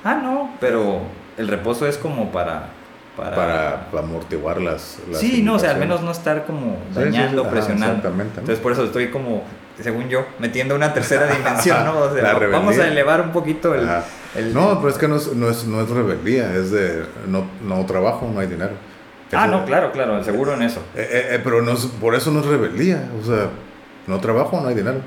Ah, 0.03 0.17
no, 0.17 0.51
pero 0.61 1.01
el 1.39 1.49
reposo 1.49 1.87
es 1.87 1.97
como 1.97 2.31
para... 2.33 2.71
Para, 3.17 3.87
amortiguar 3.97 4.61
las, 4.61 4.99
Sí, 5.13 5.41
no, 5.41 5.55
o 5.55 5.59
sea, 5.61 5.71
al 5.71 5.79
menos 5.79 6.03
no 6.03 6.11
estar 6.11 6.45
como 6.47 6.79
dañando, 6.93 7.49
presionando. 7.49 7.99
exactamente. 7.99 8.41
Entonces 8.41 8.61
por 8.61 8.73
eso 8.73 8.83
estoy 8.87 9.11
como, 9.11 9.45
según 9.81 10.09
yo, 10.09 10.27
metiendo 10.39 10.75
una 10.75 10.93
tercera 10.93 11.27
dimensión, 11.27 11.85
¿no? 11.85 11.99
O 11.99 12.15
sea, 12.15 12.35
vamos 12.35 12.79
a 12.79 12.89
elevar 12.89 13.21
un 13.21 13.33
poquito 13.33 13.75
el, 13.75 13.87
No, 14.53 14.79
pero 14.79 14.91
es 14.91 14.99
que 14.99 15.09
no 15.09 15.17
es, 15.17 15.33
no 15.33 15.49
es, 15.49 15.65
no 15.65 15.81
es 15.81 15.91
rebeldía, 15.91 16.55
es 16.55 16.71
de 16.71 17.05
no, 17.27 17.47
no 17.63 17.85
trabajo, 17.87 18.31
no 18.33 18.41
hay 18.41 18.47
dinero. 18.47 18.73
ah, 19.33 19.47
no, 19.47 19.65
claro, 19.65 19.93
claro, 19.93 20.23
seguro 20.23 20.55
en 20.55 20.63
eso. 20.63 20.81
Eh, 20.95 21.09
eh, 21.11 21.27
eh, 21.33 21.41
pero 21.43 21.63
no 21.63 21.75
por 22.01 22.15
eso 22.15 22.31
no 22.31 22.41
es 22.41 22.47
rebeldía, 22.47 23.09
o 23.21 23.25
sea, 23.25 23.49
no 24.07 24.21
trabajo, 24.21 24.61
no 24.61 24.69
hay 24.69 24.75
dinero. 24.75 25.01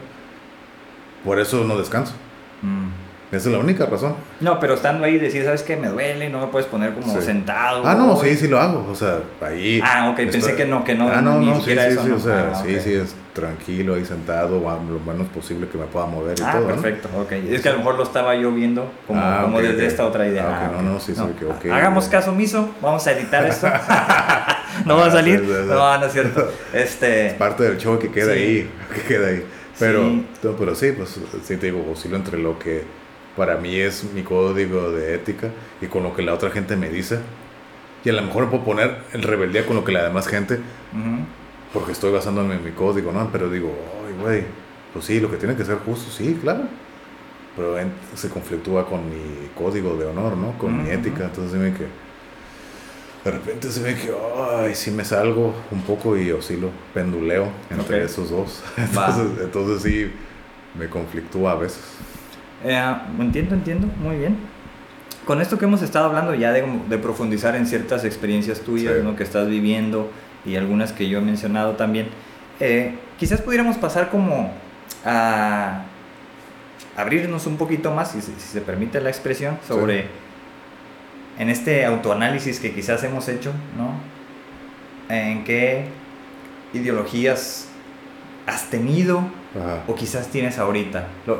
Por 1.23 1.39
eso 1.39 1.63
no 1.63 1.77
descanso. 1.77 2.13
Mm. 2.61 3.06
Esa 3.29 3.49
es 3.49 3.53
la 3.53 3.59
única 3.59 3.85
razón. 3.85 4.15
No, 4.39 4.57
pero 4.59 4.75
estando 4.75 5.03
ahí 5.03 5.17
decir, 5.17 5.43
¿sabes 5.43 5.61
qué? 5.61 5.75
Me 5.75 5.89
duele, 5.89 6.29
no 6.29 6.39
me 6.39 6.47
puedes 6.47 6.67
poner 6.67 6.93
como 6.93 7.21
sentado. 7.21 7.85
Ah, 7.85 7.93
no, 7.93 8.15
sí, 8.17 8.35
sí 8.35 8.47
lo 8.47 8.57
hago. 8.57 8.87
O 8.89 8.95
sea, 8.95 9.19
ahí. 9.41 9.81
Ah, 9.83 10.09
ok, 10.11 10.15
pensé 10.31 10.55
que 10.55 10.65
no, 10.65 10.83
que 10.85 10.95
no. 10.95 11.09
Ah, 11.09 11.21
no, 11.21 11.39
no, 11.41 11.59
sí, 11.59 11.71
sí, 11.71 11.97
sí, 12.03 12.11
o 12.11 12.19
sea, 12.19 12.51
ah, 12.53 12.63
sí, 12.63 12.79
sí, 12.79 12.93
es 12.93 13.15
tranquilo 13.33 13.95
ahí 13.95 14.05
sentado, 14.05 14.59
lo 14.59 14.99
menos 15.11 15.27
posible 15.27 15.67
que 15.67 15.77
me 15.77 15.85
pueda 15.85 16.05
mover 16.05 16.39
y 16.39 16.43
ah, 16.43 16.53
todo. 16.53 16.67
Perfecto, 16.67 17.09
ok. 17.19 17.31
Es 17.33 17.61
que 17.61 17.69
a 17.69 17.73
lo 17.73 17.79
mejor 17.79 17.95
lo 17.95 18.03
estaba 18.03 18.33
yo 18.35 18.51
viendo 18.51 18.89
como, 19.05 19.21
ah, 19.21 19.41
como 19.43 19.59
desde 19.61 19.85
esta 19.85 20.05
otra 20.05 20.27
idea. 20.27 20.45
Ah, 20.47 20.71
no, 20.71 20.81
no, 20.81 20.99
sí, 20.99 21.13
sí, 21.13 21.21
ok. 21.21 21.65
Hagamos 21.71 22.07
caso 22.07 22.31
omiso, 22.31 22.69
vamos 22.81 23.05
a 23.07 23.11
editar 23.11 23.45
esto. 23.45 23.67
no 24.85 24.97
va 24.97 25.07
a 25.07 25.11
salir. 25.11 25.41
No, 25.43 25.97
no 25.97 26.05
es 26.05 26.13
cierto. 26.13 26.51
Este. 26.73 27.27
Es 27.27 27.33
parte 27.33 27.63
del 27.63 27.77
show 27.77 27.99
que 27.99 28.09
queda 28.09 28.33
ahí, 28.33 28.69
que 28.95 29.01
queda 29.01 29.27
ahí. 29.27 29.45
Pero, 29.79 30.23
pero 30.57 30.73
sí, 30.75 30.91
pues 30.91 31.19
sí 31.43 31.57
te 31.57 31.67
digo, 31.67 31.85
oscilo 31.91 32.15
entre 32.15 32.39
lo 32.39 32.57
que 32.57 32.83
para 33.37 33.57
mí 33.57 33.75
es 33.75 34.03
mi 34.15 34.23
código 34.23 34.91
de 34.91 35.13
ética 35.13 35.51
y 35.79 35.85
con 35.85 36.01
lo 36.01 36.15
que 36.15 36.23
la 36.23 36.33
otra 36.33 36.49
gente 36.49 36.75
me 36.75 36.89
dice. 36.89 37.19
Y 38.03 38.09
a 38.09 38.13
lo 38.13 38.23
mejor 38.23 38.49
puedo 38.49 38.65
poner 38.65 38.97
en 39.13 39.21
rebeldía 39.21 39.65
con 39.65 39.75
lo 39.75 39.85
que 39.85 39.91
la 39.91 40.03
demás 40.03 40.27
gente, 40.27 40.59
porque 41.71 41.91
estoy 41.91 42.11
basándome 42.11 42.55
en 42.55 42.63
mi 42.63 42.71
código, 42.71 43.11
¿no? 43.11 43.29
Pero 43.31 43.49
digo, 43.49 43.71
ay, 44.07 44.15
güey, 44.21 44.43
pues 44.91 45.05
sí, 45.05 45.19
lo 45.19 45.29
que 45.29 45.37
tiene 45.37 45.55
que 45.55 45.63
ser 45.63 45.77
justo, 45.77 46.09
sí, 46.11 46.37
claro. 46.41 46.63
Pero 47.55 47.75
se 48.15 48.29
conflictúa 48.29 48.87
con 48.87 49.07
mi 49.07 49.49
código 49.55 49.95
de 49.97 50.05
honor, 50.05 50.35
¿no? 50.35 50.57
Con 50.57 50.83
mi 50.83 50.89
ética. 50.89 51.25
Entonces 51.25 51.53
dime 51.53 51.73
que... 51.73 51.85
de 53.23 53.31
repente 53.31 53.71
se 53.71 53.81
ve 53.81 53.95
que, 53.95 54.11
ay, 54.49 54.73
sí 54.73 54.89
me 54.89 55.05
salgo 55.05 55.53
un 55.71 55.81
poco 55.81 56.17
y 56.17 56.31
oscilo, 56.31 56.69
penduleo 56.93 57.49
entre 57.69 58.03
esos 58.03 58.31
dos. 58.31 58.63
Entonces, 58.77 59.43
entonces, 59.43 59.81
sí, 59.83 60.11
me 60.77 60.87
conflictúa 60.87 61.51
a 61.51 61.55
veces. 61.55 61.96
Eh, 62.67 62.95
entiendo, 63.19 63.55
entiendo, 63.55 63.87
muy 64.03 64.17
bien. 64.17 64.35
Con 65.25 65.41
esto 65.41 65.57
que 65.57 65.65
hemos 65.65 65.81
estado 65.81 66.07
hablando 66.07 66.35
ya 66.35 66.51
de, 66.51 66.65
de 66.89 66.97
profundizar 66.97 67.55
en 67.55 67.65
ciertas 67.65 68.03
experiencias 68.03 68.59
tuyas, 68.59 69.01
¿no? 69.03 69.15
Que 69.15 69.23
estás 69.23 69.47
viviendo 69.47 70.11
y 70.45 70.57
algunas 70.57 70.91
que 70.91 71.07
yo 71.07 71.19
he 71.19 71.21
mencionado 71.21 71.77
también, 71.77 72.09
eh, 72.59 72.95
quizás 73.17 73.41
pudiéramos 73.41 73.77
pasar 73.77 74.09
como 74.09 74.51
a 75.05 75.83
abrirnos 76.97 77.45
un 77.47 77.55
poquito 77.55 77.91
más, 77.91 78.11
si, 78.11 78.21
si 78.21 78.33
se 78.33 78.59
permite 78.59 78.99
la 78.99 79.09
expresión, 79.09 79.57
sobre 79.65 80.07
en 81.39 81.49
este 81.49 81.85
autoanálisis 81.85 82.59
que 82.59 82.73
quizás 82.73 83.01
hemos 83.03 83.29
hecho, 83.29 83.53
¿no? 83.77 83.93
En 85.13 85.45
qué 85.45 85.85
ideologías 86.73 87.69
has 88.45 88.69
tenido 88.69 89.23
o 89.87 89.95
quizás 89.95 90.29
tienes 90.29 90.57
ahorita. 90.57 91.07
Lo, 91.25 91.39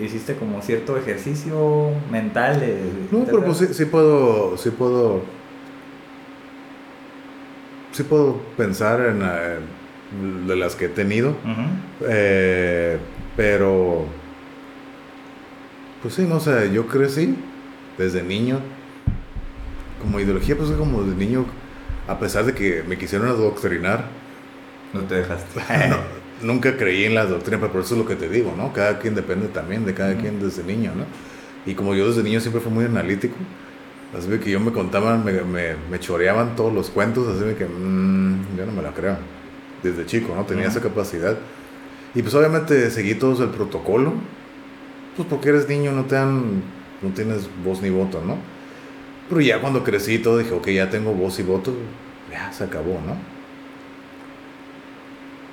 hiciste 0.00 0.36
como 0.36 0.60
cierto 0.62 0.96
ejercicio 0.96 1.90
mental 2.10 2.60
de... 2.60 2.80
no, 3.10 3.24
pero 3.24 3.44
pues 3.44 3.58
sí, 3.58 3.84
puedo, 3.84 4.56
sí 4.56 4.70
puedo... 4.70 5.22
Sí 7.92 8.02
puedo 8.04 8.36
pensar 8.56 9.00
en, 9.00 10.46
de 10.46 10.56
las 10.56 10.76
que 10.76 10.84
he 10.84 10.88
tenido, 10.88 11.34
eh, 12.06 12.98
pero 13.36 14.04
pues 16.02 16.14
sí, 16.14 16.22
no 16.22 16.38
sé, 16.38 16.70
yo 16.72 16.86
crecí 16.86 17.34
desde 17.96 18.22
niño 18.22 18.60
como 20.00 20.20
ideología, 20.20 20.56
pues 20.56 20.70
como 20.72 21.02
de 21.02 21.14
niño, 21.14 21.44
a 22.06 22.18
pesar 22.18 22.44
de 22.44 22.54
que 22.54 22.84
me 22.86 22.96
quisieron 22.96 23.28
adoctrinar. 23.28 24.04
No 24.92 25.00
te 25.00 25.16
dejaste. 25.16 25.60
nunca 26.42 26.76
creí 26.76 27.04
en 27.04 27.14
la 27.14 27.26
doctrina, 27.26 27.58
pero 27.60 27.72
por 27.72 27.82
eso 27.82 27.94
es 27.94 28.00
lo 28.00 28.06
que 28.06 28.16
te 28.16 28.28
digo, 28.28 28.54
¿no? 28.56 28.72
Cada 28.72 28.98
quien 28.98 29.14
depende 29.14 29.48
también 29.48 29.84
de 29.84 29.94
cada 29.94 30.16
quien 30.16 30.40
desde 30.40 30.62
niño, 30.62 30.92
¿no? 30.96 31.04
Y 31.70 31.74
como 31.74 31.94
yo 31.94 32.08
desde 32.08 32.22
niño 32.22 32.40
siempre 32.40 32.60
fui 32.60 32.72
muy 32.72 32.84
analítico, 32.84 33.34
así 34.16 34.28
que 34.38 34.50
yo 34.50 34.60
me 34.60 34.72
contaban, 34.72 35.24
me, 35.24 35.32
me, 35.42 35.74
me 35.90 36.00
choreaban 36.00 36.56
todos 36.56 36.72
los 36.72 36.90
cuentos, 36.90 37.28
así 37.28 37.54
que 37.54 37.66
mmm, 37.66 38.56
yo 38.56 38.66
no 38.66 38.72
me 38.72 38.82
la 38.82 38.92
creo. 38.92 39.16
Desde 39.82 40.06
chico, 40.06 40.34
¿no? 40.34 40.44
Tenía 40.44 40.66
esa 40.66 40.80
capacidad. 40.80 41.36
Y 42.14 42.22
pues 42.22 42.34
obviamente 42.34 42.90
seguí 42.90 43.14
todo 43.14 43.42
el 43.44 43.50
protocolo, 43.50 44.14
pues 45.16 45.28
porque 45.28 45.50
eres 45.50 45.68
niño 45.68 45.92
no 45.92 46.04
te 46.04 46.16
dan, 46.16 46.62
no 47.02 47.10
tienes 47.14 47.48
voz 47.64 47.80
ni 47.82 47.90
voto, 47.90 48.22
¿no? 48.26 48.38
Pero 49.28 49.40
ya 49.40 49.60
cuando 49.60 49.84
crecí 49.84 50.14
y 50.14 50.18
todo 50.18 50.38
dije, 50.38 50.52
ok, 50.52 50.68
ya 50.68 50.90
tengo 50.90 51.12
voz 51.12 51.38
y 51.38 51.42
voto, 51.42 51.74
ya 52.30 52.50
se 52.52 52.64
acabó, 52.64 53.00
¿no? 53.06 53.37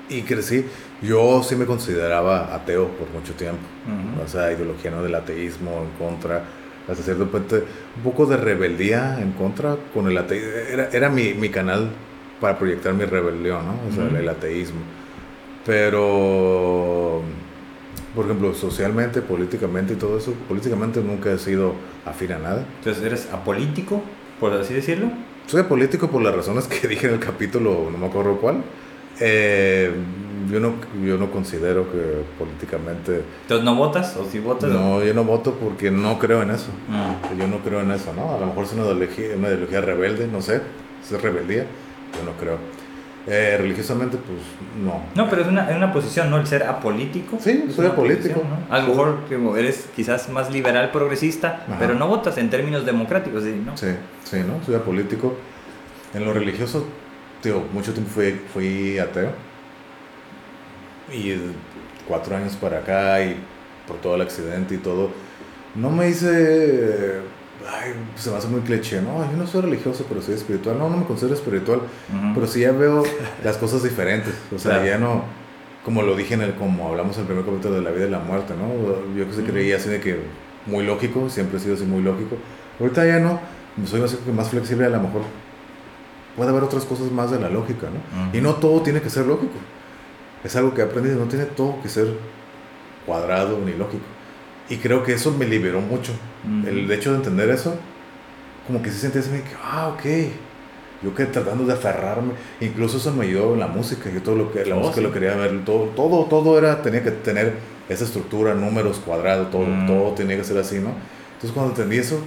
Y 0.08 0.22
crecí, 0.22 0.64
yo 1.02 1.42
sí 1.42 1.56
me 1.56 1.66
consideraba 1.66 2.54
ateo 2.54 2.88
por 2.88 3.10
mucho 3.10 3.34
tiempo, 3.34 3.62
o 4.24 4.28
sea, 4.28 4.52
ideología 4.52 4.90
¿no? 4.90 5.02
del 5.02 5.14
ateísmo 5.14 5.82
en 5.82 6.06
contra, 6.06 6.44
hasta 6.88 7.02
cierto 7.02 7.26
punto, 7.26 7.56
un 7.56 8.02
poco 8.02 8.26
de 8.26 8.36
rebeldía 8.36 9.20
en 9.20 9.32
contra 9.32 9.76
con 9.92 10.06
el 10.08 10.16
ateísmo, 10.16 10.50
era, 10.70 10.88
era 10.92 11.08
mi, 11.08 11.34
mi, 11.34 11.48
canal 11.48 11.90
para 12.40 12.56
proyectar 12.56 12.94
mi 12.94 13.04
rebelión, 13.04 13.66
¿no? 13.66 13.80
O 13.88 13.92
sea, 13.92 14.18
el 14.18 14.28
ateísmo. 14.28 14.80
Pero 15.64 17.24
por 18.16 18.24
ejemplo, 18.24 18.54
socialmente, 18.54 19.20
políticamente 19.20 19.92
y 19.92 19.96
todo 19.96 20.16
eso, 20.16 20.32
políticamente 20.48 21.02
nunca 21.02 21.30
he 21.30 21.38
sido 21.38 21.74
afín 22.06 22.32
a 22.32 22.38
nada. 22.38 22.66
Entonces, 22.78 23.04
¿eres 23.04 23.28
apolítico, 23.30 24.02
por 24.40 24.54
así 24.54 24.72
decirlo? 24.72 25.10
Soy 25.46 25.60
apolítico 25.60 26.08
por 26.08 26.22
las 26.22 26.34
razones 26.34 26.66
que 26.66 26.88
dije 26.88 27.08
en 27.08 27.12
el 27.12 27.20
capítulo, 27.20 27.88
no 27.92 27.98
me 27.98 28.06
acuerdo 28.06 28.38
cuál. 28.38 28.64
Eh, 29.20 29.92
yo 30.50 30.60
no, 30.60 30.74
yo 31.04 31.16
no 31.16 31.30
considero 31.30 31.90
que 31.90 32.24
políticamente... 32.38 33.24
¿Entonces 33.42 33.64
no 33.64 33.74
votas 33.74 34.16
o 34.16 34.24
si 34.24 34.38
votas? 34.38 34.70
No, 34.70 35.02
yo 35.02 35.12
no 35.14 35.24
voto 35.24 35.54
porque 35.54 35.90
no 35.90 36.18
creo 36.18 36.42
en 36.42 36.50
eso. 36.50 36.68
Mm. 36.88 37.38
Yo 37.38 37.48
no 37.48 37.58
creo 37.58 37.80
en 37.80 37.90
eso, 37.90 38.12
¿no? 38.14 38.34
A 38.34 38.38
lo 38.38 38.46
mejor 38.46 38.64
es 38.64 38.72
una 38.72 38.84
ideología, 38.84 39.36
una 39.36 39.48
ideología 39.48 39.80
rebelde, 39.80 40.28
no 40.28 40.40
sé, 40.42 40.60
es 41.02 41.22
rebeldía, 41.22 41.64
yo 42.14 42.24
no 42.24 42.32
creo. 42.38 42.58
Eh, 43.28 43.56
religiosamente, 43.58 44.18
pues 44.18 44.38
no. 44.84 45.02
No, 45.16 45.28
pero 45.28 45.42
es 45.42 45.48
una, 45.48 45.68
es 45.68 45.76
una 45.76 45.92
posición, 45.92 46.30
¿no? 46.30 46.38
El 46.38 46.46
ser 46.46 46.62
apolítico. 46.62 47.38
Sí, 47.40 47.64
soy 47.74 47.86
apolítico. 47.86 48.40
A 48.70 48.78
lo 48.78 48.88
mejor 48.88 49.18
eres 49.58 49.88
quizás 49.96 50.28
más 50.28 50.52
liberal 50.52 50.92
progresista, 50.92 51.64
pero 51.80 51.94
no 51.94 52.06
votas 52.06 52.38
en 52.38 52.50
términos 52.50 52.86
democráticos, 52.86 53.42
¿no? 53.42 53.76
Sí, 53.76 53.88
sí, 54.22 54.38
¿no? 54.46 54.64
Soy 54.64 54.76
apolítico. 54.76 55.34
En 56.14 56.24
lo 56.24 56.32
religioso, 56.32 56.86
tío, 57.46 57.62
mucho 57.72 57.92
tiempo 57.92 58.10
fui, 58.10 58.32
fui 58.52 58.98
ateo. 58.98 59.30
Y 61.12 61.34
cuatro 62.08 62.36
años 62.36 62.56
para 62.56 62.78
acá 62.78 63.22
y 63.24 63.36
por 63.86 63.98
todo 63.98 64.16
el 64.16 64.22
accidente 64.22 64.74
y 64.74 64.78
todo, 64.78 65.10
no 65.76 65.90
me 65.90 66.08
hice 66.08 67.20
ay, 67.68 67.94
se 68.16 68.30
me 68.30 68.36
hace 68.36 68.48
muy 68.48 68.60
cliché, 68.60 69.00
no, 69.00 69.24
yo 69.30 69.36
no 69.36 69.46
soy 69.46 69.62
religioso, 69.62 70.04
pero 70.08 70.20
soy 70.20 70.34
espiritual. 70.34 70.78
No, 70.78 70.90
no 70.90 70.96
me 70.96 71.04
considero 71.04 71.34
espiritual, 71.34 71.82
pero 72.34 72.46
sí 72.46 72.60
ya 72.60 72.72
veo 72.72 73.04
las 73.44 73.56
cosas 73.56 73.82
diferentes. 73.84 74.34
O 74.54 74.58
sea, 74.58 74.84
ya 74.84 74.98
no, 74.98 75.24
como 75.84 76.02
lo 76.02 76.16
dije 76.16 76.34
en 76.34 76.42
el, 76.42 76.54
como 76.54 76.88
hablamos 76.88 77.16
en 77.16 77.22
el 77.22 77.26
primer 77.28 77.44
capítulo 77.44 77.76
de 77.76 77.82
la 77.82 77.90
vida 77.90 78.06
y 78.06 78.10
la 78.10 78.18
muerte, 78.18 78.54
¿no? 78.54 79.14
Yo 79.16 79.26
que 79.28 79.32
se 79.32 79.44
creía 79.44 79.76
así 79.76 79.88
de 79.88 80.00
que 80.00 80.18
muy 80.66 80.84
lógico, 80.84 81.30
siempre 81.30 81.58
he 81.58 81.60
sido 81.60 81.76
así 81.76 81.84
muy 81.84 82.02
lógico. 82.02 82.36
Ahorita 82.80 83.06
ya 83.06 83.20
no, 83.20 83.40
soy 83.86 84.00
más, 84.00 84.16
más 84.34 84.50
flexible, 84.50 84.86
a 84.86 84.90
lo 84.90 85.00
mejor 85.00 85.22
puede 86.36 86.50
haber 86.50 86.62
otras 86.62 86.84
cosas 86.84 87.10
más 87.10 87.30
de 87.30 87.40
la 87.40 87.48
lógica, 87.48 87.88
¿no? 87.88 88.36
Y 88.36 88.40
no 88.40 88.54
todo 88.54 88.82
tiene 88.82 89.00
que 89.00 89.10
ser 89.10 89.26
lógico. 89.26 89.54
Es 90.44 90.54
algo 90.54 90.74
que 90.74 90.82
he 90.82 90.84
aprendido, 90.84 91.18
no 91.18 91.26
tiene 91.26 91.46
todo 91.46 91.80
que 91.82 91.88
ser 91.88 92.06
cuadrado 93.06 93.58
ni 93.64 93.72
lógico. 93.72 94.04
Y 94.68 94.76
creo 94.76 95.02
que 95.02 95.14
eso 95.14 95.32
me 95.32 95.46
liberó 95.46 95.80
mucho. 95.80 96.12
El 96.66 96.90
hecho 96.90 97.12
de 97.12 97.18
entender 97.18 97.50
eso, 97.50 97.76
como 98.66 98.82
que 98.82 98.90
se 98.90 98.98
siente 99.00 99.20
así, 99.20 99.30
que, 99.30 99.56
ah, 99.62 99.88
ok. 99.88 100.04
Yo 101.02 101.14
que 101.14 101.26
tratando 101.26 101.64
de 101.64 101.74
aferrarme, 101.74 102.32
incluso 102.60 102.96
eso 102.96 103.12
me 103.12 103.26
ayudó 103.26 103.52
en 103.52 103.60
la 103.60 103.66
música, 103.66 104.10
yo 104.10 104.22
todo 104.22 104.34
lo 104.34 104.52
que, 104.52 104.64
la 104.64 104.76
oh, 104.76 104.80
música 104.80 105.02
lo 105.02 105.12
quería 105.12 105.36
ver, 105.36 105.62
todo, 105.64 105.90
todo, 105.90 106.24
todo 106.24 106.58
era, 106.58 106.80
tenía 106.80 107.02
que 107.02 107.10
tener 107.10 107.54
esa 107.88 108.04
estructura, 108.04 108.54
números, 108.54 108.98
cuadrados, 109.04 109.50
todo, 109.50 109.66
todo 109.86 110.12
tenía 110.12 110.38
que 110.38 110.44
ser 110.44 110.56
así, 110.56 110.78
¿no? 110.78 110.92
Entonces 111.34 111.52
cuando 111.52 111.72
entendí 111.72 111.98
eso, 111.98 112.18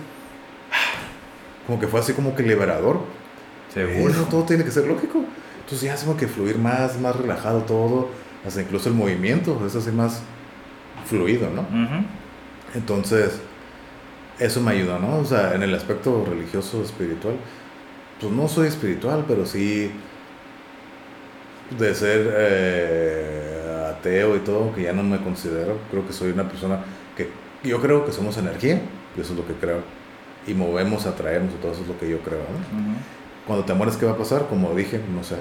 como 1.65 1.79
que 1.79 1.87
fue 1.87 1.99
así 1.99 2.13
como 2.13 2.35
que 2.35 2.43
liberador. 2.43 2.99
Seguro. 3.73 4.13
todo 4.29 4.43
tiene 4.43 4.63
que 4.63 4.71
ser 4.71 4.87
lógico. 4.87 5.23
Entonces 5.59 5.81
ya 5.81 5.95
como 6.03 6.17
que 6.17 6.27
fluir 6.27 6.57
más, 6.57 6.99
más 6.99 7.15
relajado 7.15 7.61
todo, 7.61 8.09
hasta 8.45 8.61
incluso 8.61 8.89
el 8.89 8.95
movimiento, 8.95 9.61
es 9.65 9.75
así 9.75 9.91
más 9.91 10.21
fluido, 11.05 11.49
¿no? 11.51 11.65
Entonces, 12.73 13.39
eso 14.39 14.61
me 14.61 14.71
ayuda, 14.71 14.97
¿no? 14.99 15.17
O 15.17 15.25
sea, 15.25 15.53
en 15.53 15.63
el 15.63 15.75
aspecto 15.75 16.25
religioso, 16.27 16.81
espiritual, 16.83 17.35
pues 18.19 18.31
no 18.31 18.47
soy 18.47 18.67
espiritual, 18.67 19.25
pero 19.27 19.45
sí 19.45 19.91
de 21.77 21.93
ser 21.93 22.33
eh, 22.35 23.91
ateo 23.91 24.35
y 24.35 24.39
todo, 24.39 24.73
que 24.73 24.83
ya 24.83 24.93
no 24.93 25.03
me 25.03 25.19
considero, 25.19 25.77
creo 25.91 26.07
que 26.07 26.13
soy 26.13 26.31
una 26.31 26.47
persona 26.47 26.79
que 27.15 27.29
yo 27.63 27.79
creo 27.79 28.05
que 28.05 28.11
somos 28.11 28.37
energía, 28.37 28.81
y 29.15 29.21
eso 29.21 29.33
es 29.33 29.39
lo 29.39 29.45
que 29.45 29.53
creo, 29.53 29.81
y 30.47 30.53
movemos, 30.53 31.05
atraemos, 31.05 31.53
y 31.53 31.57
todo 31.57 31.73
eso 31.73 31.81
es 31.81 31.87
lo 31.87 31.99
que 31.99 32.09
yo 32.09 32.19
creo, 32.21 32.39
¿no? 32.39 33.18
Cuando 33.49 33.65
te 33.65 33.73
mueres, 33.73 33.97
¿qué 33.97 34.05
va 34.05 34.11
a 34.11 34.15
pasar? 34.15 34.45
Como 34.47 34.75
dije, 34.75 35.01
no 35.11 35.23
sé. 35.23 35.33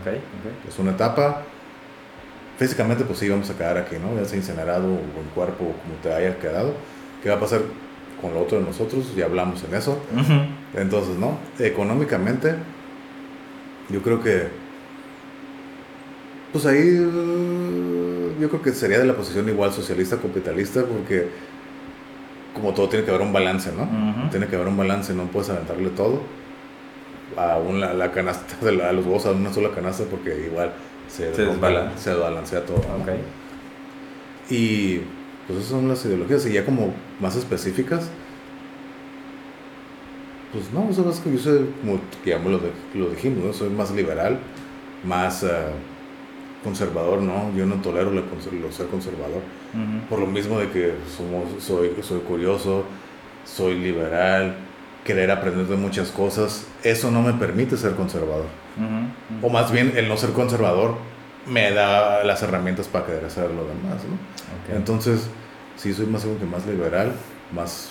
Okay, 0.00 0.20
Es 0.68 0.78
una 0.78 0.90
etapa, 0.90 1.40
físicamente 2.58 3.04
pues 3.04 3.20
sí 3.20 3.28
vamos 3.30 3.48
a 3.48 3.56
quedar 3.56 3.78
aquí, 3.78 3.96
¿no? 3.96 4.20
Ya 4.20 4.26
sea 4.26 4.36
incinerado 4.36 4.86
o 4.86 4.98
el 4.98 5.30
cuerpo 5.34 5.64
como 5.64 5.94
te 6.02 6.12
haya 6.12 6.38
quedado. 6.38 6.74
¿Qué 7.22 7.30
va 7.30 7.36
a 7.36 7.40
pasar 7.40 7.62
con 8.20 8.34
lo 8.34 8.42
otro 8.42 8.58
de 8.58 8.64
nosotros? 8.66 9.16
Ya 9.16 9.24
hablamos 9.24 9.64
en 9.64 9.74
eso. 9.74 9.98
Entonces, 10.76 11.16
¿no? 11.16 11.38
Económicamente, 11.58 12.54
yo 13.88 14.02
creo 14.02 14.22
que, 14.22 14.48
pues 16.52 16.66
ahí, 16.66 16.96
yo 18.38 18.48
creo 18.50 18.60
que 18.60 18.72
sería 18.72 18.98
de 18.98 19.06
la 19.06 19.14
posición 19.14 19.48
igual 19.48 19.72
socialista, 19.72 20.18
capitalista, 20.18 20.84
porque 20.84 21.30
como 22.52 22.74
todo 22.74 22.90
tiene 22.90 23.06
que 23.06 23.10
haber 23.10 23.26
un 23.26 23.32
balance, 23.32 23.72
¿no? 23.72 24.28
Tiene 24.28 24.48
que 24.48 24.56
haber 24.56 24.68
un 24.68 24.76
balance, 24.76 25.14
no 25.14 25.22
puedes 25.28 25.48
aventarle 25.48 25.88
todo 25.88 26.41
a 27.36 27.58
una, 27.58 27.92
la 27.92 28.10
canasta, 28.12 28.56
a 28.66 28.92
los 28.92 29.04
huevos 29.04 29.26
a 29.26 29.32
una 29.32 29.52
sola 29.52 29.70
canasta, 29.70 30.04
porque 30.04 30.46
igual 30.46 30.72
se, 31.08 31.34
se, 31.34 31.44
desbalancea 31.44 32.64
todo. 32.64 32.82
Y 34.50 35.00
pues 35.46 35.58
esas 35.60 35.70
son 35.70 35.88
las 35.88 36.04
ideologías. 36.04 36.46
Y 36.46 36.52
ya 36.52 36.64
como 36.64 36.94
más 37.20 37.36
específicas, 37.36 38.10
pues 40.52 40.70
no, 40.72 40.88
eso 40.90 41.08
es 41.08 41.20
que 41.20 41.32
yo 41.32 41.38
soy, 41.38 41.66
como 41.80 42.00
ya 42.24 42.38
lo, 42.38 42.60
lo 42.94 43.10
dijimos, 43.10 43.44
¿no? 43.44 43.52
soy 43.52 43.70
más 43.70 43.90
liberal, 43.90 44.38
más 45.02 45.42
uh, 45.44 45.46
conservador, 46.62 47.22
¿no? 47.22 47.50
Yo 47.56 47.64
no 47.64 47.76
tolero 47.76 48.10
lo, 48.10 48.22
ser 48.70 48.86
conservador. 48.88 49.40
Por 50.10 50.18
lo 50.18 50.26
mismo 50.26 50.58
de 50.58 50.68
que 50.68 50.92
somos, 51.16 51.62
soy, 51.62 51.92
soy 52.02 52.20
curioso, 52.20 52.84
soy 53.44 53.78
liberal, 53.78 54.56
querer 55.04 55.30
aprender 55.30 55.66
de 55.66 55.76
muchas 55.76 56.10
cosas, 56.10 56.66
eso 56.82 57.10
no 57.10 57.22
me 57.22 57.32
permite 57.32 57.76
ser 57.76 57.94
conservador. 57.94 58.46
O 59.42 59.50
más 59.50 59.70
bien 59.70 59.92
el 59.96 60.08
no 60.08 60.16
ser 60.16 60.30
conservador 60.30 60.96
me 61.46 61.72
da 61.72 62.24
las 62.24 62.42
herramientas 62.42 62.88
para 62.88 63.06
querer 63.06 63.24
hacer 63.24 63.50
lo 63.50 63.64
demás. 63.64 64.02
¿no? 64.04 64.76
Entonces, 64.76 65.28
sí, 65.76 65.92
soy 65.92 66.06
más 66.06 66.24
que 66.24 66.46
más 66.46 66.66
liberal, 66.66 67.12
más 67.54 67.90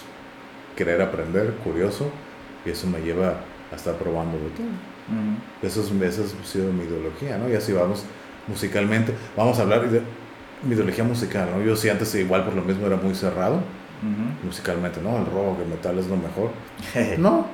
querer 0.75 1.01
aprender, 1.01 1.53
curioso, 1.63 2.09
y 2.65 2.69
eso 2.69 2.87
me 2.87 2.99
lleva 2.99 3.35
a 3.71 3.75
estar 3.75 3.95
probando 3.95 4.37
de 4.37 4.49
todo. 4.49 4.67
eso, 5.61 5.81
es, 5.81 6.19
esa 6.19 6.21
ha 6.23 6.45
sido 6.45 6.71
mi 6.71 6.85
ideología, 6.85 7.37
¿no? 7.37 7.49
Y 7.49 7.55
así 7.55 7.73
vamos 7.73 8.05
musicalmente. 8.47 9.13
Vamos 9.35 9.59
a 9.59 9.63
hablar 9.63 9.89
de 9.89 10.01
mi 10.63 10.75
ideología 10.75 11.03
musical, 11.03 11.49
¿no? 11.55 11.63
Yo 11.63 11.75
sí 11.75 11.89
antes 11.89 12.13
igual 12.15 12.45
por 12.45 12.53
lo 12.53 12.61
mismo 12.61 12.87
era 12.87 12.95
muy 12.95 13.15
cerrado, 13.15 13.61
musicalmente, 14.43 15.01
¿no? 15.01 15.17
El 15.17 15.25
rock, 15.25 15.61
el 15.61 15.67
metal 15.69 15.99
es 15.99 16.07
lo 16.07 16.17
mejor. 16.17 16.51
no, 17.17 17.45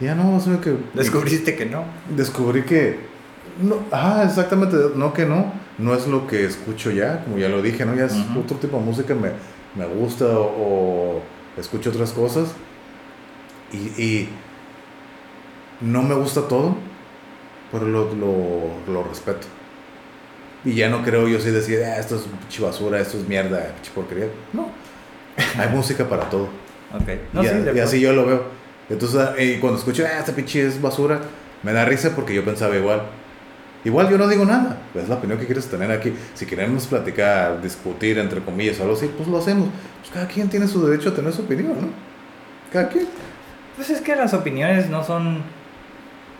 ya 0.00 0.14
no, 0.14 0.36
o 0.36 0.60
que... 0.60 0.76
Descubriste 0.94 1.54
que 1.54 1.66
no. 1.66 1.84
Descubrí 2.16 2.62
que... 2.62 3.12
No, 3.60 3.76
ah, 3.92 4.22
exactamente, 4.26 4.76
no 4.96 5.12
que 5.12 5.26
no, 5.26 5.52
no 5.78 5.94
es 5.94 6.06
lo 6.06 6.26
que 6.26 6.44
escucho 6.44 6.90
ya, 6.90 7.22
como 7.22 7.38
ya 7.38 7.48
lo 7.48 7.60
dije, 7.60 7.84
¿no? 7.84 7.94
Ya 7.94 8.06
es 8.06 8.14
otro 8.36 8.56
tipo 8.56 8.78
de 8.78 8.84
música, 8.84 9.14
me, 9.14 9.30
me 9.74 9.86
gusta 9.86 10.24
o, 10.26 11.20
escucho 11.56 11.90
otras 11.90 12.12
cosas 12.12 12.54
y, 13.72 14.02
y, 14.02 14.28
no 15.80 16.02
me 16.02 16.14
gusta 16.14 16.46
todo, 16.48 16.76
pero 17.70 17.86
lo, 17.86 18.14
lo, 18.14 18.92
lo 18.92 19.02
respeto. 19.02 19.46
Y 20.64 20.74
ya 20.74 20.88
no 20.88 21.02
creo 21.02 21.26
yo 21.26 21.40
sí 21.40 21.50
decir, 21.50 21.82
ah, 21.84 21.98
esto 21.98 22.16
es 22.16 22.60
basura, 22.60 23.00
esto 23.00 23.18
es 23.18 23.28
mierda, 23.28 23.74
porquería. 23.94 24.28
No, 24.52 24.68
hay 25.58 25.68
música 25.68 26.08
para 26.08 26.28
todo. 26.28 26.48
Okay. 27.00 27.20
y, 27.74 27.78
así 27.78 28.00
yo 28.00 28.12
lo 28.12 28.26
veo. 28.26 28.44
Entonces, 28.90 29.20
y 29.38 29.58
cuando 29.58 29.78
escucho, 29.78 30.04
ah, 30.06 30.18
esta 30.18 30.32
pinche 30.32 30.66
es 30.66 30.80
basura, 30.80 31.20
me 31.62 31.72
da 31.72 31.84
risa 31.84 32.14
porque 32.14 32.34
yo 32.34 32.44
pensaba 32.44 32.76
igual. 32.76 33.02
Igual 33.84 34.10
yo 34.10 34.18
no 34.18 34.28
digo 34.28 34.44
nada, 34.44 34.78
es 34.94 35.08
la 35.08 35.16
opinión 35.16 35.40
que 35.40 35.46
quieres 35.46 35.66
tener 35.66 35.90
aquí. 35.90 36.12
Si 36.34 36.46
queremos 36.46 36.86
platicar, 36.86 37.60
discutir, 37.60 38.18
entre 38.18 38.40
comillas, 38.40 38.78
o 38.78 38.82
algo 38.82 38.94
así, 38.94 39.10
pues 39.16 39.28
lo 39.28 39.38
hacemos. 39.38 39.68
Pues 40.00 40.12
cada 40.12 40.28
quien 40.28 40.48
tiene 40.48 40.68
su 40.68 40.86
derecho 40.86 41.08
a 41.08 41.14
tener 41.14 41.32
su 41.32 41.42
opinión, 41.42 41.74
¿no? 41.80 41.88
Cada 42.72 42.88
quien. 42.88 43.06
Pues 43.74 43.90
es 43.90 44.00
que 44.00 44.14
las 44.14 44.34
opiniones 44.34 44.88
no 44.88 45.02
son, 45.02 45.42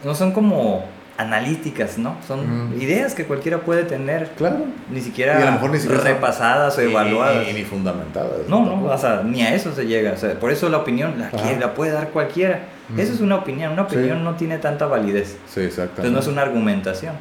no 0.05 0.15
son 0.15 0.33
como 0.33 0.85
analíticas, 1.19 1.99
¿no? 1.99 2.17
Son 2.27 2.75
ideas 2.81 3.15
que 3.15 3.25
cualquiera 3.25 3.61
puede 3.61 3.85
tener. 3.85 4.31
Claro. 4.37 4.65
Ni 4.91 5.01
siquiera, 5.01 5.37
a 5.37 5.45
lo 5.45 5.53
mejor 5.53 5.71
ni 5.71 5.79
siquiera 5.79 6.03
repasadas 6.03 6.77
o 6.79 6.81
evaluadas. 6.81 7.47
Ni, 7.47 7.53
ni, 7.53 7.65
fundamentadas. 7.65 8.49
No, 8.49 8.65
no, 8.65 8.85
o 8.85 8.99
sea, 8.99 9.23
ni 9.25 9.43
a 9.43 9.55
eso 9.55 9.75
se 9.75 9.87
llega. 9.87 10.13
O 10.13 10.17
sea, 10.17 10.39
por 10.39 10.51
eso 10.51 10.69
la 10.69 10.79
opinión 10.79 11.15
la, 11.19 11.31
la 11.59 11.75
puede 11.75 11.93
dar 11.93 12.09
cualquiera. 12.09 12.61
Eso 12.97 13.13
es 13.13 13.21
una 13.21 13.37
opinión. 13.37 13.73
Una 13.73 13.83
opinión 13.83 14.25
no 14.25 14.35
tiene 14.35 14.59
tanta 14.59 14.87
validez. 14.87 15.37
Sí, 15.47 15.61
exactamente. 15.61 16.09
Entonces 16.09 16.13
no 16.13 16.21
es 16.21 16.27
una 16.27 16.43
argumentación. 16.43 17.15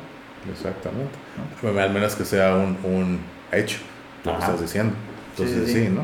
Exactamente. 0.51 1.81
Al 1.81 1.93
menos 1.93 2.15
que 2.15 2.25
sea 2.25 2.55
un, 2.55 2.77
un 2.83 3.19
hecho, 3.51 3.77
lo 4.25 4.33
que 4.33 4.39
estás 4.39 4.61
diciendo. 4.61 4.93
Entonces 5.31 5.71
sí, 5.71 5.89
¿no? 5.89 6.03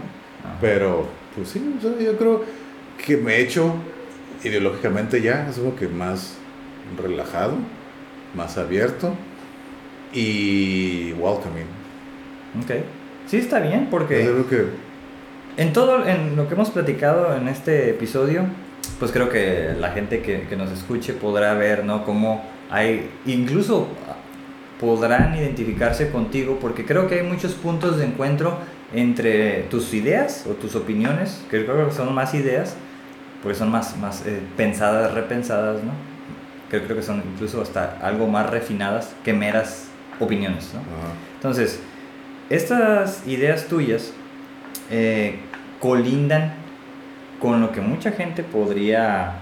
Pero, 0.61 1.07
pues 1.35 1.49
sí, 1.49 1.77
yo 1.81 2.17
creo 2.17 2.43
que 3.05 3.17
me 3.17 3.35
he 3.35 3.41
hecho 3.41 3.73
ideológicamente 4.43 5.21
ya, 5.21 5.47
es 5.49 5.57
algo 5.57 5.75
que 5.75 5.87
más 5.87 6.35
relajado 7.01 7.55
más 8.37 8.57
abierto 8.57 9.13
y 10.13 11.11
welcoming. 11.13 11.67
Ok. 12.63 12.71
Sí, 13.25 13.37
está 13.37 13.59
bien, 13.59 13.87
porque 13.91 14.31
en 15.57 15.73
todo 15.73 16.07
en 16.07 16.37
lo 16.37 16.47
que 16.47 16.53
hemos 16.53 16.69
platicado 16.69 17.35
en 17.35 17.49
este 17.49 17.89
episodio, 17.89 18.45
pues 18.99 19.11
creo 19.11 19.29
que 19.29 19.75
la 19.77 19.89
gente 19.91 20.21
que, 20.21 20.43
que 20.43 20.55
nos 20.55 20.71
escuche 20.71 21.13
podrá 21.13 21.53
ver, 21.55 21.83
¿no? 21.83 22.05
Cómo 22.05 22.43
hay, 22.69 23.09
incluso 23.25 23.89
podrán 24.79 25.35
identificarse 25.35 26.09
contigo, 26.09 26.57
porque 26.61 26.85
creo 26.85 27.07
que 27.07 27.15
hay 27.15 27.23
muchos 27.23 27.53
puntos 27.53 27.97
de 27.97 28.05
encuentro 28.05 28.59
entre 28.93 29.63
tus 29.63 29.93
ideas 29.93 30.45
o 30.49 30.53
tus 30.53 30.75
opiniones, 30.75 31.43
que 31.49 31.65
creo 31.65 31.89
que 31.89 31.93
son 31.93 32.13
más 32.13 32.33
ideas, 32.33 32.75
porque 33.41 33.57
son 33.57 33.71
más, 33.71 33.97
más 33.97 34.25
eh, 34.25 34.39
pensadas, 34.55 35.13
repensadas, 35.13 35.83
¿no? 35.83 35.91
Que 36.69 36.81
creo 36.81 36.95
que 36.95 37.03
son 37.03 37.23
incluso 37.33 37.61
hasta 37.61 37.97
algo 38.01 38.27
más 38.27 38.49
refinadas 38.49 39.13
que 39.23 39.33
meras 39.33 39.87
opiniones. 40.19 40.73
¿no? 40.73 40.81
Entonces, 41.35 41.79
estas 42.49 43.25
ideas 43.27 43.67
tuyas 43.67 44.13
eh, 44.89 45.39
colindan 45.79 46.53
con 47.39 47.61
lo 47.61 47.71
que 47.71 47.81
mucha 47.81 48.11
gente 48.11 48.43
podría 48.43 49.33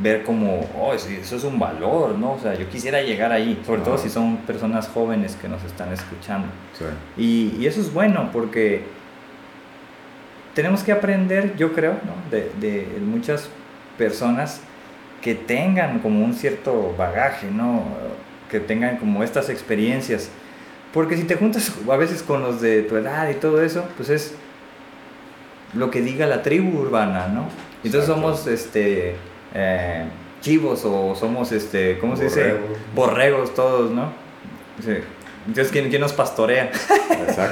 ver 0.00 0.22
como, 0.22 0.60
oh, 0.78 0.94
eso 0.94 1.36
es 1.36 1.44
un 1.44 1.58
valor, 1.58 2.16
¿no? 2.18 2.32
O 2.32 2.38
sea, 2.38 2.54
yo 2.54 2.66
quisiera 2.70 3.02
llegar 3.02 3.30
ahí, 3.30 3.60
sobre 3.66 3.82
todo 3.82 3.98
si 3.98 4.08
son 4.08 4.38
personas 4.38 4.88
jóvenes 4.88 5.36
que 5.36 5.48
nos 5.48 5.62
están 5.64 5.92
escuchando. 5.92 6.48
Y, 7.16 7.56
y, 7.58 7.66
eso 7.66 7.80
es 7.80 7.92
bueno 7.92 8.30
porque 8.32 8.84
tenemos 10.54 10.82
que 10.82 10.92
aprender, 10.92 11.56
yo 11.56 11.74
creo, 11.74 11.92
¿no? 11.92 12.30
de, 12.30 12.50
de 12.58 13.00
muchas 13.00 13.50
personas 13.98 14.62
que 15.22 15.34
tengan 15.34 16.00
como 16.00 16.24
un 16.24 16.34
cierto 16.34 16.94
bagaje, 16.98 17.50
¿no? 17.50 17.84
Que 18.50 18.60
tengan 18.60 18.98
como 18.98 19.22
estas 19.22 19.48
experiencias. 19.48 20.28
Porque 20.92 21.16
si 21.16 21.24
te 21.24 21.36
juntas 21.36 21.72
a 21.90 21.96
veces 21.96 22.22
con 22.22 22.42
los 22.42 22.60
de 22.60 22.82
tu 22.82 22.96
edad 22.96 23.30
y 23.30 23.34
todo 23.34 23.62
eso, 23.62 23.84
pues 23.96 24.10
es 24.10 24.34
lo 25.72 25.90
que 25.90 26.02
diga 26.02 26.26
la 26.26 26.42
tribu 26.42 26.78
urbana, 26.78 27.28
¿no? 27.28 27.46
Entonces 27.82 28.06
somos 28.06 28.46
este 28.46 29.14
eh, 29.54 30.04
chivos 30.42 30.84
o 30.84 31.14
somos 31.14 31.52
este, 31.52 31.98
¿cómo 31.98 32.16
se 32.16 32.24
dice? 32.24 32.56
Borregos 32.94 33.54
todos, 33.54 33.90
¿no? 33.90 34.12
Sí. 34.84 34.96
Entonces, 35.46 35.72
¿quién, 35.72 36.00
nos 36.00 36.12
pastorea? 36.12 36.70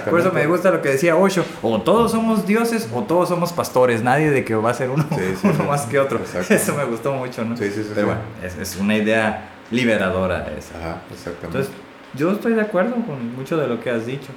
Por 0.09 0.21
eso 0.21 0.33
me 0.33 0.47
gusta 0.47 0.71
lo 0.71 0.81
que 0.81 0.91
decía 0.91 1.17
Osho. 1.17 1.45
O 1.63 1.81
todos 1.81 2.13
somos 2.13 2.47
dioses 2.47 2.89
o 2.95 3.03
todos 3.03 3.29
somos 3.29 3.53
pastores. 3.53 4.03
Nadie 4.03 4.31
de 4.31 4.45
que 4.45 4.55
va 4.55 4.71
a 4.71 4.75
ser 4.75 4.91
uno, 4.91 5.07
más 5.69 5.83
que 5.87 5.99
otro. 5.99 6.21
Eso 6.49 6.75
me 6.75 6.85
gustó 6.85 7.13
mucho, 7.13 7.45
¿no? 7.45 7.57
Sí, 7.57 7.71
sí, 7.71 7.83
sí. 7.83 7.93
Pero 7.95 8.09
bueno, 8.09 8.23
es, 8.43 8.57
es, 8.57 8.77
una 8.77 8.97
idea 8.97 9.51
liberadora 9.71 10.53
esa. 10.57 10.79
Ajá, 10.79 11.03
exactamente. 11.11 11.47
Entonces, 11.47 11.73
yo 12.15 12.31
estoy 12.33 12.55
de 12.55 12.61
acuerdo 12.61 12.95
con 13.07 13.35
mucho 13.37 13.57
de 13.57 13.67
lo 13.67 13.81
que 13.81 13.91
has 13.91 14.07
dicho. 14.07 14.29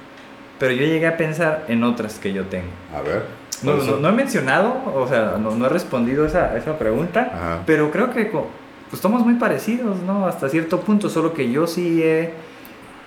Pero 0.58 0.72
yo 0.72 0.84
llegué 0.86 1.06
a 1.06 1.16
pensar 1.16 1.64
en 1.68 1.82
otras 1.82 2.18
que 2.18 2.32
yo 2.32 2.44
tengo. 2.44 2.68
A 2.94 3.02
ver. 3.02 3.24
No, 3.62 3.76
no, 3.76 4.08
he 4.08 4.12
mencionado, 4.12 4.74
o 4.94 5.08
sea, 5.08 5.36
no, 5.40 5.52
no 5.52 5.66
he 5.66 5.68
respondido 5.68 6.26
esa, 6.26 6.56
esa 6.56 6.78
pregunta, 6.78 7.62
pero 7.66 7.90
creo 7.90 8.10
que 8.10 8.26
pues, 8.26 8.44
estamos 8.92 9.24
muy 9.24 9.34
parecidos, 9.34 10.00
¿no? 10.02 10.26
Hasta 10.26 10.48
cierto 10.48 10.80
punto, 10.80 11.08
solo 11.08 11.32
que 11.32 11.50
yo 11.50 11.66
sí 11.66 12.02
he 12.02 12.34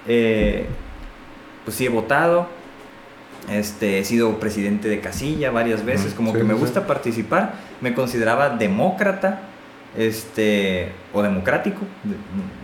eh, 0.08 0.66
pues 1.66 1.78
sí 1.78 1.86
he 1.86 1.90
votado, 1.90 2.48
este, 3.50 4.00
he 4.00 4.04
sido 4.04 4.40
presidente 4.40 4.90
de 4.90 5.00
casilla 5.00 5.52
varias 5.52 5.86
veces, 5.86 6.14
como 6.14 6.34
que 6.34 6.44
me 6.44 6.54
gusta 6.54 6.88
participar, 6.88 7.54
me 7.82 7.94
consideraba 7.94 8.50
demócrata, 8.50 9.42
este, 9.98 10.92
o 11.14 11.22
democrático, 11.22 11.82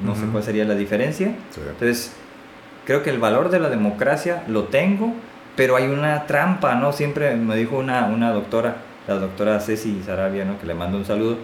no 0.04 0.16
sé 0.16 0.22
cuál 0.32 0.44
sería 0.44 0.66
la 0.66 0.76
diferencia. 0.76 1.34
Entonces, 1.58 2.14
creo 2.86 3.02
que 3.02 3.10
el 3.10 3.20
valor 3.20 3.50
de 3.50 3.60
la 3.60 3.70
democracia 3.70 4.44
lo 4.48 4.66
tengo, 4.66 5.14
pero 5.56 5.76
hay 5.76 5.88
una 5.88 6.26
trampa, 6.26 6.76
¿no? 6.76 6.94
Siempre 6.94 7.36
me 7.36 7.56
dijo 7.56 7.78
una, 7.78 8.08
una 8.08 8.32
doctora, 8.32 8.78
la 9.08 9.16
doctora 9.16 9.60
Ceci 9.60 10.02
Sarabia, 10.06 10.46
¿no? 10.46 10.60
Que 10.60 10.66
le 10.66 10.74
mando 10.74 10.98
un 10.98 11.06
saludo, 11.06 11.38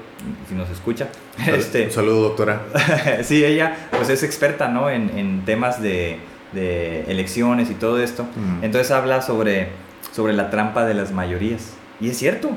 si 0.47 0.55
nos 0.55 0.69
escucha. 0.69 1.07
Este, 1.47 1.85
un 1.85 1.91
saludo, 1.91 2.21
doctora. 2.29 2.61
sí, 3.23 3.43
ella 3.43 3.75
pues 3.91 4.09
es 4.09 4.23
experta, 4.23 4.67
¿no? 4.67 4.89
En, 4.89 5.17
en 5.17 5.45
temas 5.45 5.81
de, 5.81 6.19
de, 6.53 7.03
elecciones 7.03 7.69
y 7.69 7.73
todo 7.73 8.01
esto. 8.01 8.23
Mm. 8.23 8.63
Entonces 8.63 8.91
habla 8.91 9.21
sobre, 9.21 9.69
sobre 10.11 10.33
la 10.33 10.49
trampa 10.49 10.85
de 10.85 10.93
las 10.93 11.11
mayorías. 11.11 11.73
Y 12.01 12.09
es 12.09 12.17
cierto, 12.17 12.51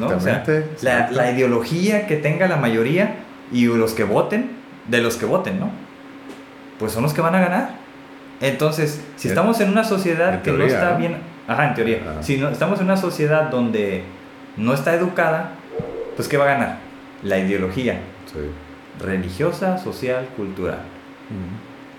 ¿no? 0.00 0.08
O 0.08 0.20
sea, 0.20 0.44
la, 0.82 1.10
la, 1.12 1.30
ideología 1.30 2.08
que 2.08 2.16
tenga 2.16 2.48
la 2.48 2.56
mayoría 2.56 3.18
y 3.52 3.66
los 3.66 3.92
que 3.92 4.02
voten, 4.02 4.50
de 4.88 5.00
los 5.00 5.16
que 5.16 5.26
voten, 5.26 5.60
¿no? 5.60 5.70
Pues 6.80 6.90
son 6.90 7.04
los 7.04 7.14
que 7.14 7.20
van 7.20 7.36
a 7.36 7.40
ganar. 7.40 7.70
Entonces, 8.40 9.00
si 9.16 9.28
estamos 9.28 9.60
en 9.60 9.68
una 9.68 9.84
sociedad 9.84 10.42
que 10.42 10.50
no 10.50 10.64
está 10.64 10.96
bien, 10.96 11.18
ajá, 11.46 11.68
en 11.68 11.74
teoría, 11.74 11.98
si 12.20 12.38
no, 12.38 12.48
estamos 12.48 12.80
en 12.80 12.86
una 12.86 12.96
sociedad 12.96 13.50
donde 13.50 14.02
no 14.56 14.74
está 14.74 14.94
educada, 14.94 15.52
pues 16.16 16.28
¿qué 16.28 16.36
va 16.36 16.44
a 16.44 16.54
ganar? 16.54 16.78
La 17.22 17.38
ideología 17.38 18.00
religiosa, 19.00 19.78
social, 19.78 20.28
cultural. 20.36 20.80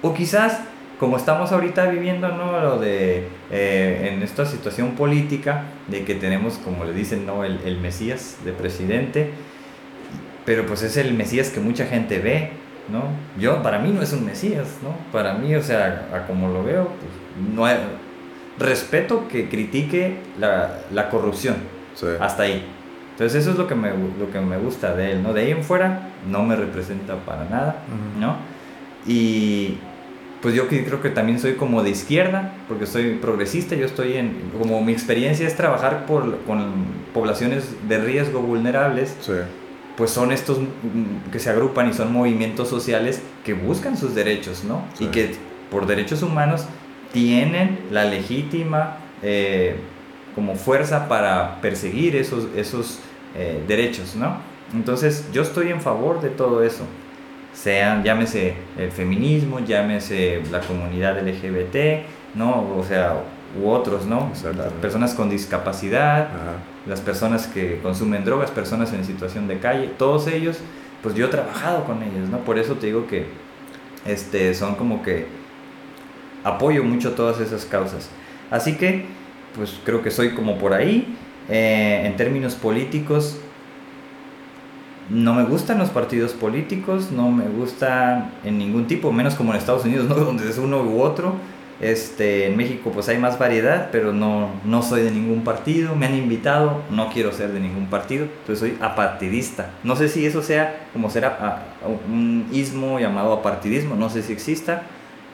O 0.02 0.14
quizás, 0.14 0.62
como 1.00 1.18
estamos 1.18 1.52
ahorita 1.52 1.88
viviendo, 1.88 2.28
¿no? 2.30 2.60
Lo 2.60 2.80
de, 2.80 3.28
eh, 3.50 4.12
en 4.14 4.24
esta 4.24 4.46
situación 4.46 4.92
política, 4.92 5.64
de 5.88 6.04
que 6.04 6.16
tenemos, 6.16 6.58
como 6.58 6.86
le 6.86 6.94
dicen, 6.94 7.26
¿no? 7.26 7.44
El, 7.44 7.60
el, 7.66 7.80
Mesías 7.80 8.38
de 8.44 8.52
presidente, 8.52 9.32
pero 10.46 10.66
pues 10.66 10.84
es 10.84 10.98
el 10.98 11.14
Mesías 11.14 11.50
que 11.50 11.60
mucha 11.60 11.86
gente 11.86 12.20
ve, 12.20 12.50
¿no? 12.92 13.04
Yo, 13.40 13.64
para 13.64 13.80
mí 13.80 13.92
no 13.92 14.02
es 14.02 14.14
un 14.14 14.26
Mesías, 14.26 14.78
¿no? 14.84 14.96
Para 15.12 15.34
mí, 15.34 15.56
o 15.56 15.64
sea, 15.64 16.10
a 16.14 16.28
como 16.28 16.50
lo 16.50 16.64
veo, 16.64 16.86
pues 16.86 17.56
no 17.56 17.66
hay, 17.66 17.78
respeto 18.60 19.28
que 19.28 19.50
critique 19.50 20.18
la, 20.40 20.82
la 20.92 21.10
corrupción 21.10 21.56
hasta 22.20 22.44
ahí. 22.44 22.66
Entonces 23.12 23.42
eso 23.42 23.52
es 23.52 23.58
lo 23.58 23.68
que 23.68 23.76
me, 23.76 23.90
lo 23.90 24.32
que 24.32 24.40
me 24.40 24.58
gusta 24.58 24.96
de 24.96 25.12
él, 25.12 25.24
¿no? 25.24 25.34
De 25.34 25.42
ahí 25.42 25.52
en 25.52 25.64
fuera 25.64 26.10
no 26.30 26.44
me 26.44 26.56
representa 26.56 27.18
para 27.18 27.46
nada, 27.46 27.84
¿no? 28.20 28.38
Y 29.06 29.78
pues 30.42 30.56
yo 30.56 30.68
creo 30.68 31.02
que 31.02 31.10
también 31.10 31.40
soy 31.40 31.54
como 31.54 31.84
de 31.84 31.92
izquierda, 31.92 32.54
porque 32.68 32.88
soy 32.88 33.16
progresista, 33.16 33.76
yo 33.76 33.86
estoy 33.86 34.14
en, 34.14 34.52
como 34.58 34.82
mi 34.82 34.92
experiencia 34.92 35.46
es 35.46 35.56
trabajar 35.56 36.06
por, 36.08 36.40
con 36.40 36.86
poblaciones 37.14 37.76
de 37.88 38.00
riesgo 38.00 38.42
vulnerables, 38.42 39.16
pues 39.98 40.10
son 40.10 40.32
estos 40.32 40.58
que 41.32 41.40
se 41.40 41.52
agrupan 41.52 41.90
y 41.90 41.94
son 41.94 42.12
movimientos 42.12 42.70
sociales 42.70 43.22
que 43.46 43.54
buscan 43.54 43.98
sus 43.98 44.16
derechos, 44.16 44.64
¿no? 44.64 44.84
Y 45.00 45.08
que 45.08 45.36
por 45.70 45.86
derechos 45.86 46.24
humanos 46.24 46.66
tienen 47.14 47.80
la 47.92 48.06
legítima 48.06 48.98
eh, 49.22 49.76
como 50.36 50.56
fuerza 50.56 51.08
para 51.08 51.60
perseguir 51.62 52.16
esos, 52.16 52.48
esos 52.56 53.00
eh, 53.36 53.64
derechos, 53.68 54.16
¿no? 54.16 54.38
Entonces 54.74 55.30
yo 55.34 55.42
estoy 55.42 55.70
en 55.70 55.82
favor 55.82 56.22
de 56.22 56.30
todo 56.30 56.64
eso 56.64 56.86
sean, 57.54 58.04
llámese 58.04 58.56
el 58.78 58.92
feminismo, 58.92 59.60
llámese 59.60 60.42
la 60.52 60.62
comunidad 60.62 61.20
LGBT, 61.22 62.06
¿no? 62.36 62.76
O 62.78 62.84
sea, 62.84 63.16
u 63.62 63.70
otros, 63.70 64.06
¿no? 64.06 64.32
Las 64.56 64.72
personas 64.74 65.14
con 65.14 65.30
discapacidad, 65.30 66.30
las 66.88 67.02
personas 67.02 67.48
que 67.48 67.80
consumen 67.82 68.24
drogas, 68.24 68.52
personas 68.52 68.94
en 68.94 69.04
situación 69.04 69.48
de 69.48 69.60
calle, 69.60 69.92
todos 69.98 70.28
ellos, 70.28 70.60
pues 71.04 71.16
yo 71.16 71.26
he 71.26 71.30
trabajado 71.30 71.84
con 71.84 72.02
ellos, 72.04 72.30
¿no? 72.30 72.40
Por 72.40 72.58
eso 72.58 72.76
te 72.76 72.88
digo 72.88 73.08
que 73.08 73.26
este, 74.06 74.54
son 74.54 74.76
como 74.76 75.04
que 75.04 75.28
apoyo 76.44 76.84
mucho 76.84 77.12
todas 77.12 77.40
esas 77.40 77.66
causas. 77.66 78.10
Así 78.50 78.76
que, 78.78 79.06
pues 79.56 79.80
creo 79.84 80.02
que 80.02 80.12
soy 80.12 80.32
como 80.32 80.58
por 80.58 80.74
ahí. 80.74 81.16
Eh, 81.50 82.04
en 82.06 82.16
términos 82.16 82.56
políticos, 82.56 83.38
no 85.10 85.34
me 85.34 85.44
gustan 85.44 85.78
los 85.78 85.90
partidos 85.90 86.32
políticos, 86.32 87.12
no 87.12 87.30
me 87.32 87.46
gustan 87.46 88.32
en 88.46 88.58
ningún 88.58 88.88
tipo, 88.88 89.12
menos 89.12 89.36
como 89.36 89.52
en 89.52 89.58
Estados 89.58 89.84
Unidos, 89.84 90.06
¿no? 90.10 90.16
donde 90.16 90.50
es 90.50 90.58
uno 90.58 90.82
u 90.84 91.02
otro. 91.02 91.36
Este, 91.82 92.46
en 92.46 92.58
México 92.58 92.92
pues 92.94 93.10
hay 93.10 93.18
más 93.18 93.40
variedad, 93.40 93.90
pero 93.92 94.14
no, 94.14 94.52
no 94.64 94.84
soy 94.84 95.02
de 95.02 95.10
ningún 95.10 95.44
partido, 95.44 95.96
me 95.96 96.06
han 96.06 96.16
invitado, 96.16 96.84
no 96.92 97.10
quiero 97.10 97.32
ser 97.32 97.54
de 97.54 97.60
ningún 97.60 97.88
partido, 97.88 98.26
entonces 98.26 98.60
soy 98.60 98.78
apartidista. 98.80 99.72
No 99.84 99.96
sé 99.96 100.08
si 100.08 100.24
eso 100.24 100.44
sea 100.44 100.86
como 100.94 101.10
será 101.10 101.66
un 102.08 102.48
ismo 102.52 103.00
llamado 103.00 103.34
apartidismo, 103.34 103.96
no 103.96 104.12
sé 104.12 104.22
si 104.22 104.32
exista, 104.32 104.84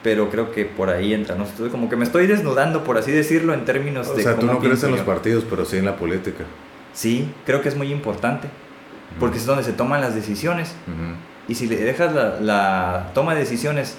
pero 0.02 0.30
creo 0.30 0.52
que 0.52 0.64
por 0.64 0.90
ahí 0.90 1.12
entra, 1.12 1.34
¿no? 1.34 1.46
como 1.70 1.88
que 1.88 1.96
me 1.96 2.04
estoy 2.04 2.26
desnudando, 2.26 2.84
por 2.84 2.98
así 2.98 3.10
decirlo, 3.10 3.52
en 3.52 3.64
términos 3.64 4.14
de... 4.14 4.20
O 4.20 4.24
sea, 4.24 4.36
tú 4.36 4.46
no 4.46 4.58
crees 4.58 4.82
en 4.84 4.92
los 4.92 5.00
partidos, 5.00 5.44
pero 5.48 5.64
sí 5.64 5.76
en 5.76 5.84
la 5.84 5.96
política. 5.96 6.44
Sí, 6.92 7.32
creo 7.44 7.60
que 7.62 7.68
es 7.68 7.76
muy 7.76 7.92
importante 7.92 8.48
porque 9.18 9.38
es 9.38 9.46
donde 9.46 9.64
se 9.64 9.72
toman 9.72 10.00
las 10.00 10.14
decisiones. 10.14 10.74
Y 11.48 11.54
si 11.54 11.66
le 11.66 11.76
dejas 11.76 12.12
la, 12.40 13.10
toma 13.14 13.34
de 13.34 13.40
decisiones 13.40 13.96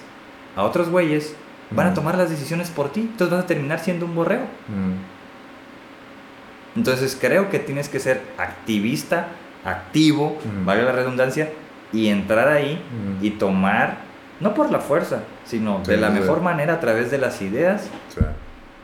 a 0.55 0.63
otros 0.63 0.89
güeyes, 0.89 1.35
van 1.71 1.87
a 1.87 1.93
tomar 1.93 2.17
las 2.17 2.29
decisiones 2.29 2.69
por 2.69 2.91
ti, 2.91 3.01
entonces 3.01 3.31
vas 3.31 3.43
a 3.43 3.47
terminar 3.47 3.79
siendo 3.79 4.05
un 4.05 4.15
borrego. 4.15 4.45
Entonces 6.75 7.17
creo 7.19 7.49
que 7.49 7.59
tienes 7.59 7.89
que 7.89 7.99
ser 7.99 8.21
activista, 8.37 9.27
activo, 9.65 10.37
vale 10.65 10.83
la 10.83 10.91
redundancia, 10.91 11.49
y 11.91 12.07
entrar 12.07 12.47
ahí 12.47 12.81
y 13.21 13.31
tomar, 13.31 13.97
no 14.39 14.53
por 14.53 14.71
la 14.71 14.79
fuerza, 14.79 15.23
sino 15.45 15.79
de 15.79 15.97
la 15.97 16.09
mejor 16.09 16.41
manera 16.41 16.75
a 16.75 16.79
través 16.79 17.11
de 17.11 17.17
las 17.17 17.41
ideas. 17.41 17.89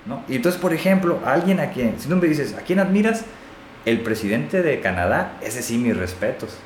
¿no? 0.05 0.23
Y 0.27 0.35
entonces, 0.35 0.59
por 0.59 0.73
ejemplo, 0.73 1.19
alguien 1.25 1.59
a 1.59 1.71
quien, 1.71 1.99
si 1.99 2.07
tú 2.07 2.15
me 2.15 2.27
dices, 2.27 2.53
¿a 2.53 2.61
quién 2.61 2.79
admiras? 2.79 3.25
El 3.85 4.01
presidente 4.01 4.63
de 4.63 4.79
Canadá, 4.81 5.37
ese 5.41 5.61
sí, 5.61 5.77
mis 5.77 5.95
respetos. 5.95 6.57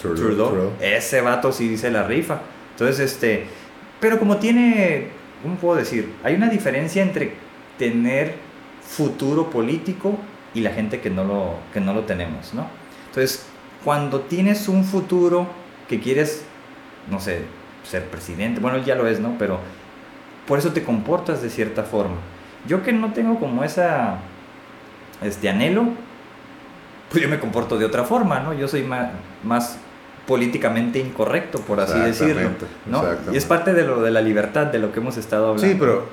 Trudeau, 0.00 0.72
Ese 0.80 1.20
vato 1.20 1.52
sí 1.52 1.68
dice 1.68 1.90
la 1.90 2.04
rifa. 2.04 2.40
Entonces, 2.72 3.00
este. 3.00 3.46
Pero 4.00 4.18
como 4.18 4.36
tiene. 4.36 5.08
¿Cómo 5.42 5.56
puedo 5.56 5.76
decir? 5.76 6.12
Hay 6.22 6.34
una 6.34 6.48
diferencia 6.48 7.02
entre 7.02 7.32
tener 7.78 8.34
futuro 8.80 9.50
político 9.50 10.16
y 10.54 10.60
la 10.60 10.70
gente 10.70 11.00
que 11.00 11.10
no 11.10 11.24
lo, 11.24 11.56
que 11.72 11.80
no 11.80 11.94
lo 11.94 12.02
tenemos, 12.02 12.54
¿no? 12.54 12.66
Entonces, 13.08 13.44
cuando 13.84 14.20
tienes 14.20 14.68
un 14.68 14.84
futuro 14.84 15.48
que 15.88 15.98
quieres, 15.98 16.44
no 17.10 17.20
sé, 17.20 17.42
ser 17.84 18.06
presidente, 18.06 18.60
bueno, 18.60 18.78
él 18.78 18.84
ya 18.84 18.94
lo 18.94 19.06
es, 19.06 19.20
¿no? 19.20 19.36
Pero 19.38 19.58
por 20.46 20.58
eso 20.58 20.72
te 20.72 20.82
comportas 20.82 21.42
de 21.42 21.50
cierta 21.50 21.82
forma. 21.82 22.16
Yo 22.66 22.82
que 22.82 22.92
no 22.92 23.12
tengo 23.12 23.38
como 23.38 23.64
esa 23.64 24.18
este 25.22 25.48
anhelo, 25.48 25.86
pues 27.10 27.22
yo 27.22 27.28
me 27.28 27.38
comporto 27.38 27.78
de 27.78 27.84
otra 27.84 28.04
forma, 28.04 28.40
¿no? 28.40 28.54
Yo 28.54 28.68
soy 28.68 28.82
más, 28.82 29.10
más 29.44 29.78
políticamente 30.26 30.98
incorrecto, 30.98 31.60
por 31.60 31.80
así 31.80 31.98
decirlo. 31.98 32.50
¿no? 32.86 33.04
Y 33.32 33.36
es 33.36 33.44
parte 33.44 33.74
de 33.74 33.84
lo 33.84 34.02
de 34.02 34.10
la 34.10 34.20
libertad, 34.20 34.66
de 34.66 34.78
lo 34.78 34.92
que 34.92 35.00
hemos 35.00 35.16
estado 35.16 35.48
hablando. 35.50 35.66
Sí, 35.66 35.76
pero 35.78 36.06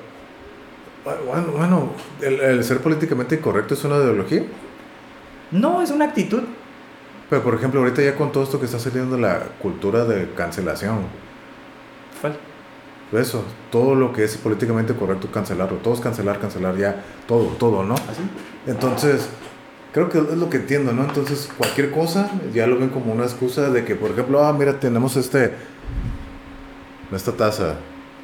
bueno, 1.26 1.52
bueno 1.56 1.92
el, 2.20 2.62
ser 2.64 2.78
políticamente 2.78 3.36
incorrecto 3.36 3.74
es 3.74 3.84
una 3.84 3.96
ideología. 3.96 4.42
No, 5.50 5.82
es 5.82 5.90
una 5.90 6.06
actitud. 6.06 6.42
Pero 7.30 7.42
por 7.44 7.54
ejemplo, 7.54 7.80
ahorita 7.80 8.02
ya 8.02 8.16
con 8.16 8.32
todo 8.32 8.42
esto 8.42 8.58
que 8.58 8.66
está 8.66 8.80
saliendo 8.80 9.16
la 9.16 9.38
cultura 9.62 10.04
de 10.04 10.28
cancelación. 10.34 10.98
¿Cuál? 12.20 12.36
Eso, 13.12 13.44
todo 13.70 13.94
lo 13.94 14.12
que 14.12 14.24
es 14.24 14.36
políticamente 14.36 14.94
correcto 14.94 15.28
cancelarlo, 15.32 15.78
todo 15.78 15.94
es 15.94 16.00
cancelar, 16.00 16.38
cancelar 16.38 16.76
ya, 16.76 17.02
todo, 17.26 17.46
todo, 17.58 17.84
¿no? 17.84 17.94
¿Así? 17.94 18.22
¿Ah, 18.22 18.70
Entonces, 18.70 19.28
creo 19.92 20.08
que 20.08 20.18
es 20.18 20.36
lo 20.36 20.48
que 20.50 20.58
entiendo, 20.58 20.92
¿no? 20.92 21.04
Entonces, 21.04 21.48
cualquier 21.56 21.90
cosa 21.90 22.30
ya 22.52 22.66
lo 22.66 22.78
ven 22.78 22.90
como 22.90 23.12
una 23.12 23.24
excusa 23.24 23.70
de 23.70 23.84
que, 23.84 23.96
por 23.96 24.10
ejemplo, 24.10 24.44
ah, 24.44 24.52
mira, 24.52 24.78
tenemos 24.78 25.16
este, 25.16 25.54
esta 27.12 27.32
taza 27.32 27.76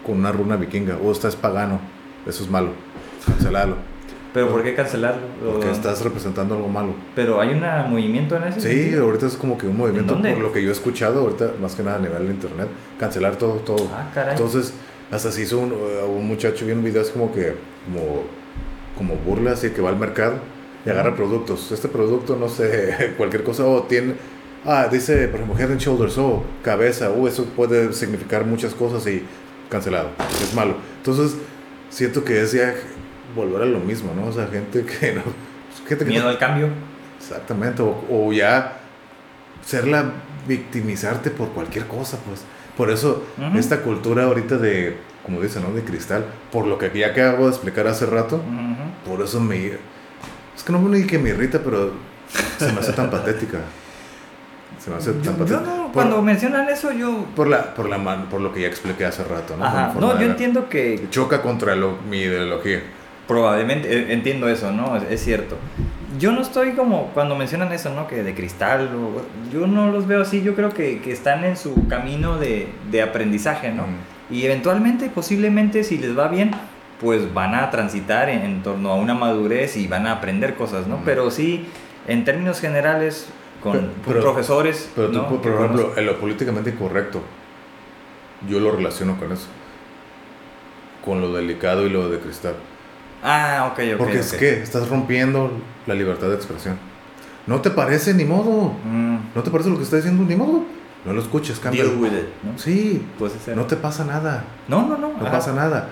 con 0.05 0.19
una 0.19 0.31
runa 0.31 0.57
vikinga, 0.57 0.99
o 1.03 1.11
esta 1.11 1.27
es 1.27 1.35
pagano, 1.35 1.81
eso 2.24 2.45
es 2.45 2.51
malo, 2.51 2.70
cancelarlo. 3.27 3.95
¿Pero 4.37 4.51
por 4.51 4.63
qué 4.63 4.75
cancelarlo? 4.75 5.23
Porque 5.43 5.71
estás 5.71 6.05
representando 6.05 6.57
algo 6.57 6.69
malo. 6.69 6.95
¿Pero 7.15 7.41
hay 7.41 7.55
un 7.55 7.91
movimiento 7.91 8.37
en 8.37 8.43
ese 8.43 8.61
Sí, 8.61 8.95
ahorita 8.95 9.29
es 9.29 9.35
como 9.35 9.57
que 9.57 9.67
un 9.67 9.79
movimiento, 9.79 10.21
por 10.21 10.39
lo 10.39 10.53
que 10.53 10.63
yo 10.63 10.69
he 10.69 10.73
escuchado, 10.73 11.21
ahorita 11.21 11.53
más 11.59 11.75
que 11.75 11.83
nada 11.83 11.97
a 11.97 12.01
nivel 12.01 12.27
de 12.27 12.35
internet, 12.35 12.69
cancelar 13.01 13.37
todo, 13.37 13.55
todo. 13.55 13.89
Ah, 13.95 14.11
caray. 14.13 14.35
Entonces, 14.35 14.75
hasta 15.11 15.33
se 15.33 15.41
hizo 15.41 15.59
un, 15.59 15.73
un 15.73 16.29
muchacho, 16.29 16.67
vi 16.67 16.73
un 16.73 16.85
video, 16.85 17.01
es 17.01 17.09
como 17.09 17.33
que, 17.33 17.55
como, 17.87 18.25
como 18.99 19.15
burla, 19.25 19.53
así 19.53 19.71
que 19.71 19.81
va 19.81 19.89
al 19.89 19.97
mercado 19.97 20.35
y 20.85 20.91
agarra 20.91 21.17
productos. 21.17 21.73
Este 21.73 21.89
producto, 21.89 22.37
no 22.37 22.51
sé, 22.51 23.15
cualquier 23.17 23.43
cosa, 23.43 23.65
o 23.65 23.85
tiene, 23.85 24.17
ah, 24.67 24.87
dice, 24.93 25.29
por 25.29 25.41
ejemplo, 25.41 25.59
head 25.59 25.71
and 25.71 25.81
shoulders, 25.81 26.19
o 26.19 26.45
cabeza, 26.63 27.11
o 27.11 27.27
eso 27.27 27.47
puede 27.57 27.91
significar 27.95 28.45
muchas 28.45 28.75
cosas 28.75 29.07
y 29.07 29.23
cancelado, 29.71 30.11
es 30.43 30.53
malo. 30.55 30.75
Entonces, 30.99 31.39
siento 31.89 32.23
que 32.23 32.43
es 32.43 32.53
ya 32.53 32.75
volver 33.37 33.63
a 33.63 33.67
lo 33.67 33.79
mismo, 33.79 34.13
¿no? 34.17 34.27
O 34.27 34.33
sea, 34.33 34.49
gente 34.49 34.85
que 34.85 35.13
no... 35.13 35.23
Gente 35.87 36.05
Miedo 36.05 36.29
al 36.29 36.39
cambio. 36.39 36.69
Exactamente, 37.21 37.83
o, 37.83 38.33
ya 38.33 38.79
serla 39.65 40.13
victimizarte 40.49 41.31
por 41.31 41.51
cualquier 41.51 41.87
cosa, 41.87 42.19
pues. 42.27 42.43
Por 42.77 42.91
eso, 42.91 43.25
esta 43.57 43.81
cultura 43.81 44.25
ahorita 44.25 44.59
de, 44.59 44.97
como 45.25 45.41
dicen, 45.41 45.63
¿no? 45.63 45.73
De 45.73 45.83
cristal, 45.83 46.27
por 46.53 46.67
lo 46.67 46.79
que 46.79 46.91
ya 46.97 47.09
acabo 47.09 47.45
de 47.45 47.51
explicar 47.51 47.87
hace 47.87 48.07
rato, 48.07 48.43
por 49.07 49.23
eso 49.23 49.41
me... 49.41 49.73
Es 50.55 50.63
que 50.65 50.73
no 50.73 50.81
me 50.81 51.07
que 51.07 51.19
me 51.19 51.31
irrita, 51.31 51.61
pero 51.61 51.93
se 52.59 52.73
me 52.73 52.81
hace 52.81 52.93
tan 52.93 53.11
patética. 53.11 53.61
Se 54.79 54.91
me 54.91 54.97
hace 54.97 55.13
tan 55.13 55.37
patética. 55.37 55.61
no, 55.61 55.91
cuando 55.93 56.21
mencionan 56.21 56.69
eso, 56.69 56.93
yo... 56.93 57.25
Por, 57.35 57.47
la, 57.47 57.75
por, 57.75 57.89
la, 57.89 58.29
por 58.29 58.41
lo 58.41 58.53
que 58.53 58.61
ya 58.61 58.69
expliqué 58.69 59.07
hace 59.07 59.25
rato, 59.25 59.57
¿no? 59.57 59.95
no, 59.95 60.21
yo 60.21 60.27
entiendo 60.27 60.69
que... 60.69 61.09
Choca 61.11 61.41
contra 61.41 61.75
lo, 61.75 61.97
mi 62.11 62.19
ideología. 62.19 62.83
Probablemente, 63.27 63.93
e, 63.93 64.12
entiendo 64.12 64.48
eso, 64.48 64.73
¿no? 64.73 64.97
Es, 64.97 65.23
cierto. 65.23 65.57
Yo 66.19 66.32
no 66.32 66.40
estoy 66.40 66.73
como, 66.73 67.09
cuando 67.12 67.36
mencionan 67.36 67.73
eso, 67.73 67.93
¿no? 67.93 68.07
Que 68.07 68.23
de 68.23 68.35
cristal, 68.35 68.89
yo 69.53 69.66
no 69.66 69.90
los 69.90 70.07
veo 70.07 70.23
así, 70.23 70.43
yo 70.43 70.55
creo 70.55 70.70
que, 70.70 71.01
que 71.01 71.12
están 71.12 71.44
en 71.44 71.57
su 71.57 71.86
camino 71.89 72.39
de, 72.39 72.69
de 72.90 73.03
aprendizaje, 73.03 73.73
¿no? 73.73 73.85
Y 74.31 74.44
eventualmente, 74.44 75.09
posiblemente, 75.09 75.85
si 75.85 75.98
les 75.98 76.16
va 76.16 76.28
bien, 76.28 76.53
pues 77.01 77.32
van 77.35 77.55
a 77.55 77.70
transitar 77.70 78.28
en, 78.28 78.62
torno 78.62 78.90
a 78.90 78.94
una 78.94 79.15
madurez 79.15 79.77
y 79.77 79.86
van 79.86 80.07
a 80.07 80.12
aprender 80.12 80.55
cosas, 80.55 80.86
¿no? 80.86 81.01
Pero 81.05 81.31
sí, 81.31 81.66
en 82.07 82.24
términos 82.24 82.61
generales, 82.61 83.28
con 83.62 83.90
profesores... 84.05 84.90
Pero 84.94 85.11
tú, 85.11 85.40
por 85.43 85.53
ejemplo, 85.53 85.93
en 85.97 86.07
lo 86.07 86.19
políticamente 86.19 86.70
incorrecto, 86.70 87.23
yo 88.48 88.61
lo 88.61 88.73
relaciono 88.73 89.19
con 89.19 89.32
eso. 89.32 89.47
Con 91.05 91.20
lo 91.20 91.32
delicado 91.32 91.86
y 91.86 91.90
lo 91.90 92.09
de 92.09 92.19
cristal. 92.19 92.55
Ah, 93.22 93.70
ok, 93.72 93.80
ok. 93.94 93.98
Porque 93.98 94.18
es 94.18 94.32
que 94.32 94.62
estás 94.62 94.88
rompiendo 94.88 95.51
la 95.86 95.94
libertad 95.94 96.28
de 96.28 96.34
expresión. 96.34 96.78
No 97.47 97.60
te 97.60 97.70
parece 97.70 98.14
ni 98.14 98.24
modo. 98.24 98.74
Mm. 98.84 99.18
No 99.34 99.43
te 99.43 99.51
parece 99.51 99.70
lo 99.70 99.76
que 99.76 99.84
está 99.84 99.97
diciendo 99.97 100.24
ni 100.24 100.36
modo. 100.36 100.64
No 101.05 101.12
lo 101.12 101.20
escuches, 101.20 101.59
cambia. 101.60 101.84
Deal 101.84 101.97
with 101.97 102.09
it, 102.09 102.26
¿no? 102.43 102.59
Sí. 102.59 103.06
No 103.55 103.64
te 103.66 103.76
pasa 103.76 104.05
nada. 104.05 104.44
No, 104.66 104.86
no, 104.86 104.97
no. 104.97 105.12
No 105.12 105.30
pasa 105.30 105.52
nada. 105.52 105.88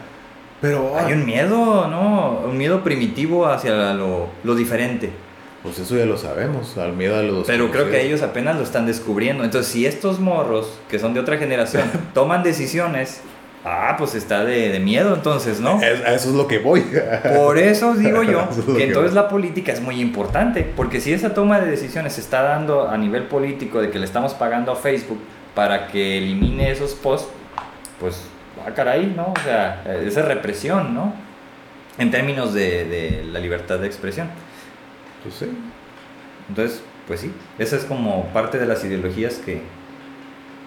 Pero 0.60 0.98
hay 0.98 1.12
un 1.12 1.24
miedo, 1.24 1.88
¿no? 1.88 2.40
Un 2.48 2.56
miedo 2.56 2.82
primitivo 2.82 3.46
hacia 3.46 3.94
lo, 3.94 4.28
lo 4.42 4.54
diferente. 4.54 5.12
Pues 5.62 5.78
eso 5.78 5.96
ya 5.96 6.04
lo 6.04 6.18
sabemos, 6.18 6.76
al 6.76 6.92
miedo 6.92 7.16
a 7.16 7.22
los... 7.22 7.46
Pero 7.46 7.70
creo 7.70 7.90
que 7.90 8.02
ellos 8.02 8.20
apenas 8.20 8.56
lo 8.56 8.62
están 8.62 8.84
descubriendo. 8.84 9.44
Entonces, 9.44 9.72
si 9.72 9.86
estos 9.86 10.20
morros, 10.20 10.78
que 10.90 10.98
son 10.98 11.14
de 11.14 11.20
otra 11.20 11.38
generación, 11.38 11.90
toman 12.14 12.42
decisiones, 12.42 13.22
ah, 13.64 13.94
pues 13.98 14.14
está 14.14 14.44
de, 14.44 14.78
miedo 14.78 15.14
entonces, 15.14 15.60
¿no? 15.60 15.80
eso 15.80 16.28
es 16.28 16.34
lo 16.34 16.46
que 16.46 16.58
voy. 16.58 16.84
Por 17.34 17.58
eso 17.58 17.94
digo 17.94 18.22
yo 18.22 18.48
que 18.76 18.84
entonces 18.84 19.14
la 19.14 19.28
política 19.28 19.72
es 19.72 19.80
muy 19.80 20.00
importante, 20.00 20.62
porque 20.76 21.00
si 21.00 21.12
esa 21.12 21.34
toma 21.34 21.60
de 21.60 21.70
decisiones 21.70 22.14
se 22.14 22.20
está 22.20 22.42
dando 22.42 22.88
a 22.88 22.96
nivel 22.98 23.24
político 23.24 23.80
de 23.80 23.90
que 23.90 23.98
le 23.98 24.04
estamos 24.04 24.34
pagando 24.34 24.72
a 24.72 24.76
Facebook 24.76 25.20
para 25.54 25.88
que 25.88 26.18
elimine 26.18 26.70
esos 26.70 26.94
posts, 26.94 27.28
pues, 27.98 28.22
ah, 28.66 28.72
caray, 28.72 29.12
¿no? 29.16 29.32
O 29.32 29.42
sea, 29.44 29.82
esa 30.04 30.22
represión, 30.22 30.94
¿no? 30.94 31.14
En 31.96 32.10
términos 32.10 32.52
de, 32.52 32.84
de 32.84 33.24
la 33.32 33.38
libertad 33.38 33.78
de 33.78 33.86
expresión. 33.86 34.28
Pues 35.22 35.36
sí. 35.36 35.46
Entonces, 36.48 36.82
pues 37.06 37.20
sí, 37.20 37.32
esa 37.58 37.76
es 37.76 37.84
como 37.84 38.26
parte 38.28 38.58
de 38.58 38.66
las 38.66 38.84
ideologías 38.84 39.34
que, 39.34 39.62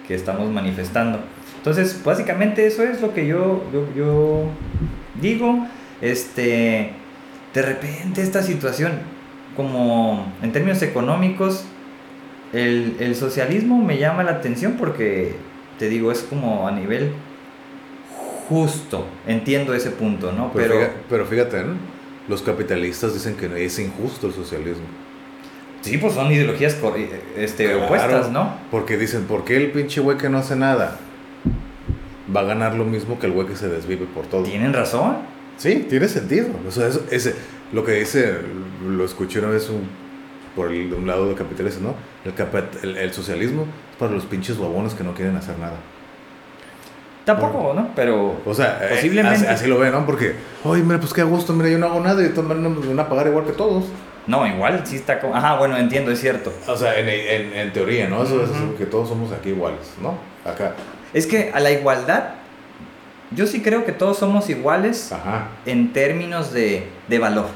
que 0.06 0.14
estamos 0.14 0.48
manifestando. 0.50 1.20
Entonces, 1.68 2.02
básicamente 2.02 2.66
eso 2.66 2.82
es 2.82 3.02
lo 3.02 3.12
que 3.12 3.26
yo, 3.26 3.62
yo, 3.94 4.44
digo. 5.20 5.66
Este, 6.00 6.92
de 7.52 7.62
repente 7.62 8.22
esta 8.22 8.42
situación, 8.42 8.92
como 9.54 10.32
en 10.40 10.50
términos 10.52 10.80
económicos, 10.80 11.64
el, 12.54 12.96
el, 13.00 13.14
socialismo 13.16 13.76
me 13.82 13.98
llama 13.98 14.22
la 14.22 14.30
atención 14.32 14.76
porque, 14.78 15.34
te 15.78 15.90
digo, 15.90 16.10
es 16.10 16.20
como 16.20 16.66
a 16.66 16.70
nivel 16.70 17.12
justo. 18.48 19.04
Entiendo 19.26 19.74
ese 19.74 19.90
punto, 19.90 20.32
¿no? 20.32 20.50
Pero, 20.54 20.74
pero 21.10 21.26
fíjate, 21.26 21.64
¿no? 21.64 21.74
los 22.28 22.40
capitalistas 22.40 23.12
dicen 23.12 23.36
que 23.36 23.62
es 23.62 23.78
injusto 23.78 24.28
el 24.28 24.32
socialismo. 24.32 24.86
Sí, 25.82 25.98
pues 25.98 26.14
son 26.14 26.32
ideologías 26.32 26.78
este, 27.36 27.74
opuestas, 27.74 28.30
¿no? 28.30 28.54
Porque 28.70 28.96
dicen, 28.96 29.24
¿por 29.24 29.44
qué 29.44 29.58
el 29.58 29.70
pinche 29.70 30.00
güey 30.00 30.16
que 30.16 30.30
no 30.30 30.38
hace 30.38 30.56
nada 30.56 30.98
va 32.34 32.40
a 32.40 32.44
ganar 32.44 32.74
lo 32.74 32.84
mismo 32.84 33.18
que 33.18 33.26
el 33.26 33.32
güey 33.32 33.46
que 33.46 33.56
se 33.56 33.68
desvive 33.68 34.06
por 34.06 34.26
todo? 34.26 34.42
¿Tienen 34.42 34.72
razón? 34.72 35.18
Sí, 35.56 35.86
tiene 35.88 36.08
sentido. 36.08 36.48
O 36.66 36.70
sea, 36.70 36.88
ese, 37.10 37.34
lo 37.72 37.84
que 37.84 37.92
dice, 37.92 38.38
lo 38.86 39.04
escuché 39.04 39.40
una 39.40 39.48
vez 39.48 39.68
un, 39.68 39.88
por 40.54 40.68
un 40.68 41.06
lado 41.06 41.28
de 41.28 41.34
capitalistas, 41.34 41.82
¿no? 41.82 41.94
El, 42.82 42.96
el, 42.96 43.12
socialismo 43.12 43.62
es 43.90 43.96
para 43.96 44.12
los 44.12 44.24
pinches 44.24 44.58
babones 44.58 44.94
que 44.94 45.04
no 45.04 45.14
quieren 45.14 45.36
hacer 45.36 45.58
nada. 45.58 45.76
Tampoco, 47.24 47.74
¿no? 47.74 47.90
Pero. 47.94 48.40
O 48.46 48.54
sea, 48.54 48.78
eh, 48.82 48.94
posiblemente. 48.94 49.46
así, 49.48 49.66
lo 49.66 49.78
ven, 49.78 49.92
¿no? 49.92 50.06
Porque, 50.06 50.34
oye, 50.64 50.82
mira, 50.82 50.98
pues 50.98 51.12
qué 51.12 51.22
gusto, 51.24 51.52
mira, 51.52 51.68
yo 51.68 51.78
no 51.78 51.86
hago 51.86 52.00
nada 52.00 52.24
y 52.24 52.30
todos 52.30 52.48
me 52.48 52.54
van 52.54 53.00
a 53.00 53.08
pagar 53.08 53.26
igual 53.26 53.44
que 53.44 53.52
todos. 53.52 53.84
No, 54.26 54.46
igual 54.46 54.82
sí 54.84 54.96
está 54.96 55.20
como. 55.20 55.34
Ajá, 55.34 55.56
bueno, 55.56 55.76
entiendo, 55.76 56.10
es 56.10 56.20
cierto. 56.20 56.52
O 56.66 56.76
sea, 56.76 56.98
en, 56.98 57.08
en, 57.08 57.52
en 57.52 57.72
teoría, 57.72 58.08
¿no? 58.08 58.22
Eso 58.22 58.42
es 58.42 58.50
que 58.78 58.86
todos 58.86 59.08
somos 59.08 59.32
aquí 59.32 59.50
iguales, 59.50 59.94
¿no? 60.00 60.18
Acá. 60.50 60.74
Es 61.14 61.26
que 61.26 61.50
a 61.54 61.60
la 61.60 61.70
igualdad, 61.70 62.34
yo 63.30 63.46
sí 63.46 63.62
creo 63.62 63.84
que 63.84 63.92
todos 63.92 64.18
somos 64.18 64.48
iguales 64.50 65.12
en 65.66 65.92
términos 65.92 66.52
de, 66.52 66.86
de 67.08 67.18
valor. 67.18 67.46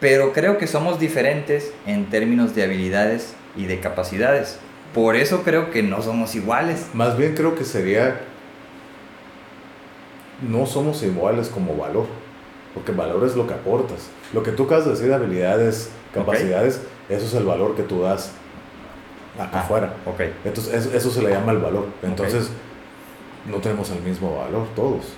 Pero 0.00 0.32
creo 0.32 0.58
que 0.58 0.66
somos 0.66 0.98
diferentes 0.98 1.72
en 1.86 2.06
términos 2.06 2.54
de 2.54 2.64
habilidades 2.64 3.34
y 3.56 3.64
de 3.64 3.80
capacidades. 3.80 4.58
Por 4.92 5.16
eso 5.16 5.42
creo 5.42 5.70
que 5.70 5.82
no 5.82 6.02
somos 6.02 6.34
iguales. 6.34 6.86
Más 6.92 7.16
bien 7.16 7.34
creo 7.34 7.54
que 7.54 7.64
sería 7.64 8.20
no 10.48 10.66
somos 10.66 11.02
iguales 11.02 11.48
como 11.48 11.76
valor, 11.76 12.06
porque 12.74 12.92
valor 12.92 13.24
es 13.24 13.36
lo 13.36 13.46
que 13.46 13.54
aportas. 13.54 14.08
Lo 14.32 14.42
que 14.42 14.52
tú 14.52 14.64
acabas 14.64 14.84
de 14.84 14.92
decir, 14.92 15.12
habilidades, 15.12 15.90
capacidades, 16.12 16.80
eso 17.08 17.26
es 17.26 17.34
el 17.34 17.44
valor 17.44 17.76
que 17.76 17.82
tú 17.82 18.02
das 18.02 18.32
acá 19.38 19.58
ah, 19.58 19.60
afuera. 19.60 19.94
Okay. 20.06 20.34
Entonces, 20.44 20.86
eso, 20.92 21.10
se 21.10 21.22
le 21.22 21.30
llama 21.30 21.52
el 21.52 21.58
valor. 21.58 21.86
Entonces, 22.02 22.50
no 23.50 23.58
tenemos 23.58 23.90
el 23.90 24.02
mismo 24.02 24.36
valor 24.36 24.66
todos. 24.74 25.14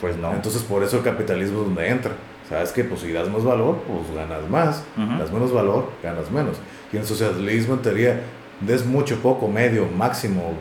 Pues 0.00 0.16
no. 0.16 0.32
Entonces, 0.32 0.62
por 0.62 0.82
eso 0.82 0.98
el 0.98 1.02
capitalismo 1.02 1.60
es 1.60 1.66
donde 1.66 1.88
entra. 1.88 2.12
¿Sabes 2.48 2.72
que 2.72 2.82
Pues 2.84 3.00
si 3.00 3.12
das 3.12 3.28
más 3.28 3.44
valor, 3.44 3.78
pues 3.86 4.14
ganas 4.14 4.48
más. 4.48 4.82
Das 5.18 5.30
menos 5.30 5.52
valor, 5.52 5.90
ganas 6.02 6.30
menos. 6.30 6.56
Y 6.92 6.96
en 6.96 7.02
el 7.02 7.08
socialismo, 7.08 7.74
en 7.74 7.82
teoría, 7.82 8.22
des 8.60 8.86
mucho, 8.86 9.16
poco, 9.16 9.48
medio, 9.48 9.86
máximo, 9.86 10.54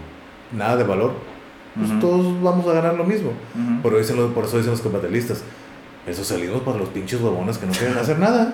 nada 0.52 0.76
de 0.78 0.84
valor, 0.84 1.14
pues 1.76 2.00
todos 2.00 2.42
vamos 2.42 2.68
a 2.68 2.74
ganar 2.74 2.96
lo 2.96 3.04
mismo. 3.04 3.32
por, 3.82 3.96
eso 3.96 4.58
dicen 4.58 4.72
los 4.72 4.82
capitalistas, 4.82 5.44
el 6.06 6.16
socialismo 6.16 6.60
para 6.60 6.78
los 6.78 6.90
pinches 6.90 7.22
huevones 7.22 7.58
que 7.58 7.66
no 7.66 7.72
quieren 7.72 7.98
hacer 7.98 8.20
nada. 8.20 8.54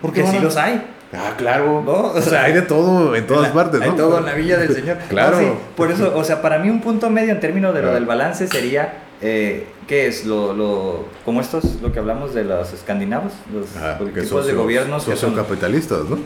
Porque 0.00 0.26
sí 0.26 0.38
los 0.40 0.56
hay. 0.56 0.84
Ah, 1.12 1.34
claro. 1.36 1.84
O 1.86 2.20
sea, 2.22 2.44
hay 2.44 2.52
de 2.52 2.62
todo 2.62 3.14
en 3.14 3.26
todas 3.26 3.50
partes, 3.50 3.80
¿no? 3.80 3.86
Hay 3.86 3.96
todo 3.96 4.18
en 4.18 4.24
la 4.24 4.34
villa 4.34 4.58
del 4.58 4.74
Señor. 4.74 4.96
claro. 5.08 5.58
por 5.76 5.90
eso, 5.90 6.16
o 6.16 6.24
sea, 6.24 6.40
para 6.40 6.58
mí 6.58 6.70
un 6.70 6.80
punto 6.80 7.10
medio 7.10 7.32
en 7.32 7.40
términos 7.40 7.74
de 7.74 7.82
lo 7.82 7.92
del 7.92 8.06
balance 8.06 8.46
sería, 8.48 9.04
eh, 9.20 9.66
¿qué 9.86 10.06
es? 10.06 10.24
Lo, 10.24 10.54
lo, 10.54 11.06
como 11.24 11.40
estos, 11.40 11.80
lo 11.82 11.92
que 11.92 11.98
hablamos 11.98 12.34
de 12.34 12.44
los 12.44 12.72
escandinavos, 12.72 13.32
los 13.52 13.66
tipos 14.14 14.46
de 14.46 14.54
gobiernos. 14.54 15.06
capitalistas, 15.36 16.04
¿no? 16.04 16.18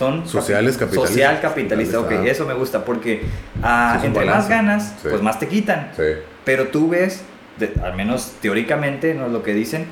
son 0.00 0.26
sociales 0.26 0.78
capitalistas. 0.78 1.10
Social 1.10 1.40
capitalista, 1.42 2.00
ok, 2.00 2.10
eso 2.24 2.46
me 2.46 2.54
gusta 2.54 2.86
porque 2.86 3.20
ah, 3.62 4.00
entre 4.02 4.24
más 4.24 4.48
ganas, 4.48 4.94
pues 5.02 5.20
más 5.20 5.38
te 5.38 5.46
quitan. 5.46 5.92
Pero 6.46 6.68
tú 6.68 6.88
ves, 6.88 7.20
al 7.82 7.94
menos 7.94 8.32
teóricamente, 8.40 9.12
no 9.12 9.26
es 9.26 9.32
lo 9.32 9.42
que 9.42 9.52
dicen, 9.52 9.84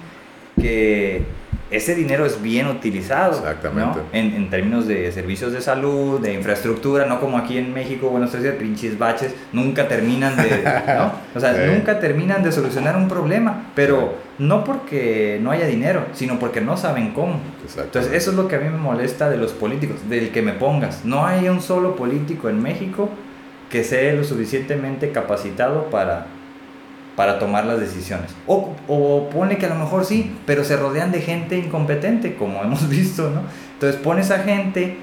que 0.58 1.26
ese 1.70 1.94
dinero 1.94 2.24
es 2.24 2.40
bien 2.40 2.66
utilizado. 2.66 3.38
Exactamente. 3.38 4.00
En, 4.12 4.34
en, 4.34 4.50
términos 4.50 4.86
de 4.86 5.12
servicios 5.12 5.52
de 5.52 5.60
salud, 5.60 6.20
de 6.20 6.32
infraestructura, 6.32 7.06
no 7.06 7.20
como 7.20 7.36
aquí 7.36 7.58
en 7.58 7.74
México, 7.74 8.08
Buenos 8.08 8.34
Aires, 8.34 8.54
pinches 8.58 8.98
baches, 8.98 9.34
nunca 9.52 9.86
terminan 9.86 10.36
de. 10.36 10.62
¿no? 10.96 11.12
O 11.34 11.40
sea, 11.40 11.52
nunca 11.52 12.00
terminan 12.00 12.42
de 12.42 12.50
solucionar 12.50 12.96
un 12.96 13.06
problema, 13.06 13.70
pero 13.74 14.14
no 14.38 14.64
porque 14.64 15.38
no 15.42 15.50
haya 15.50 15.66
dinero, 15.66 16.06
sino 16.12 16.38
porque 16.38 16.60
no 16.60 16.76
saben 16.76 17.12
cómo. 17.12 17.38
Entonces, 17.76 18.12
eso 18.12 18.30
es 18.30 18.36
lo 18.36 18.48
que 18.48 18.56
a 18.56 18.60
mí 18.60 18.68
me 18.68 18.78
molesta 18.78 19.30
de 19.30 19.36
los 19.36 19.52
políticos, 19.52 20.08
del 20.08 20.30
que 20.30 20.42
me 20.42 20.52
pongas. 20.52 21.04
No 21.04 21.26
hay 21.26 21.48
un 21.48 21.60
solo 21.60 21.96
político 21.96 22.48
en 22.48 22.62
México 22.62 23.10
que 23.70 23.84
sea 23.84 24.12
lo 24.14 24.24
suficientemente 24.24 25.12
capacitado 25.12 25.90
para 25.90 26.26
para 27.18 27.40
tomar 27.40 27.66
las 27.66 27.80
decisiones. 27.80 28.30
O, 28.46 28.76
o 28.86 29.28
pone 29.28 29.58
que 29.58 29.66
a 29.66 29.70
lo 29.70 29.74
mejor 29.74 30.04
sí, 30.04 30.36
pero 30.46 30.62
se 30.62 30.76
rodean 30.76 31.10
de 31.10 31.20
gente 31.20 31.58
incompetente, 31.58 32.36
como 32.36 32.62
hemos 32.62 32.88
visto, 32.88 33.28
¿no? 33.28 33.40
Entonces 33.72 34.00
pones 34.00 34.30
a 34.30 34.38
gente, 34.38 34.96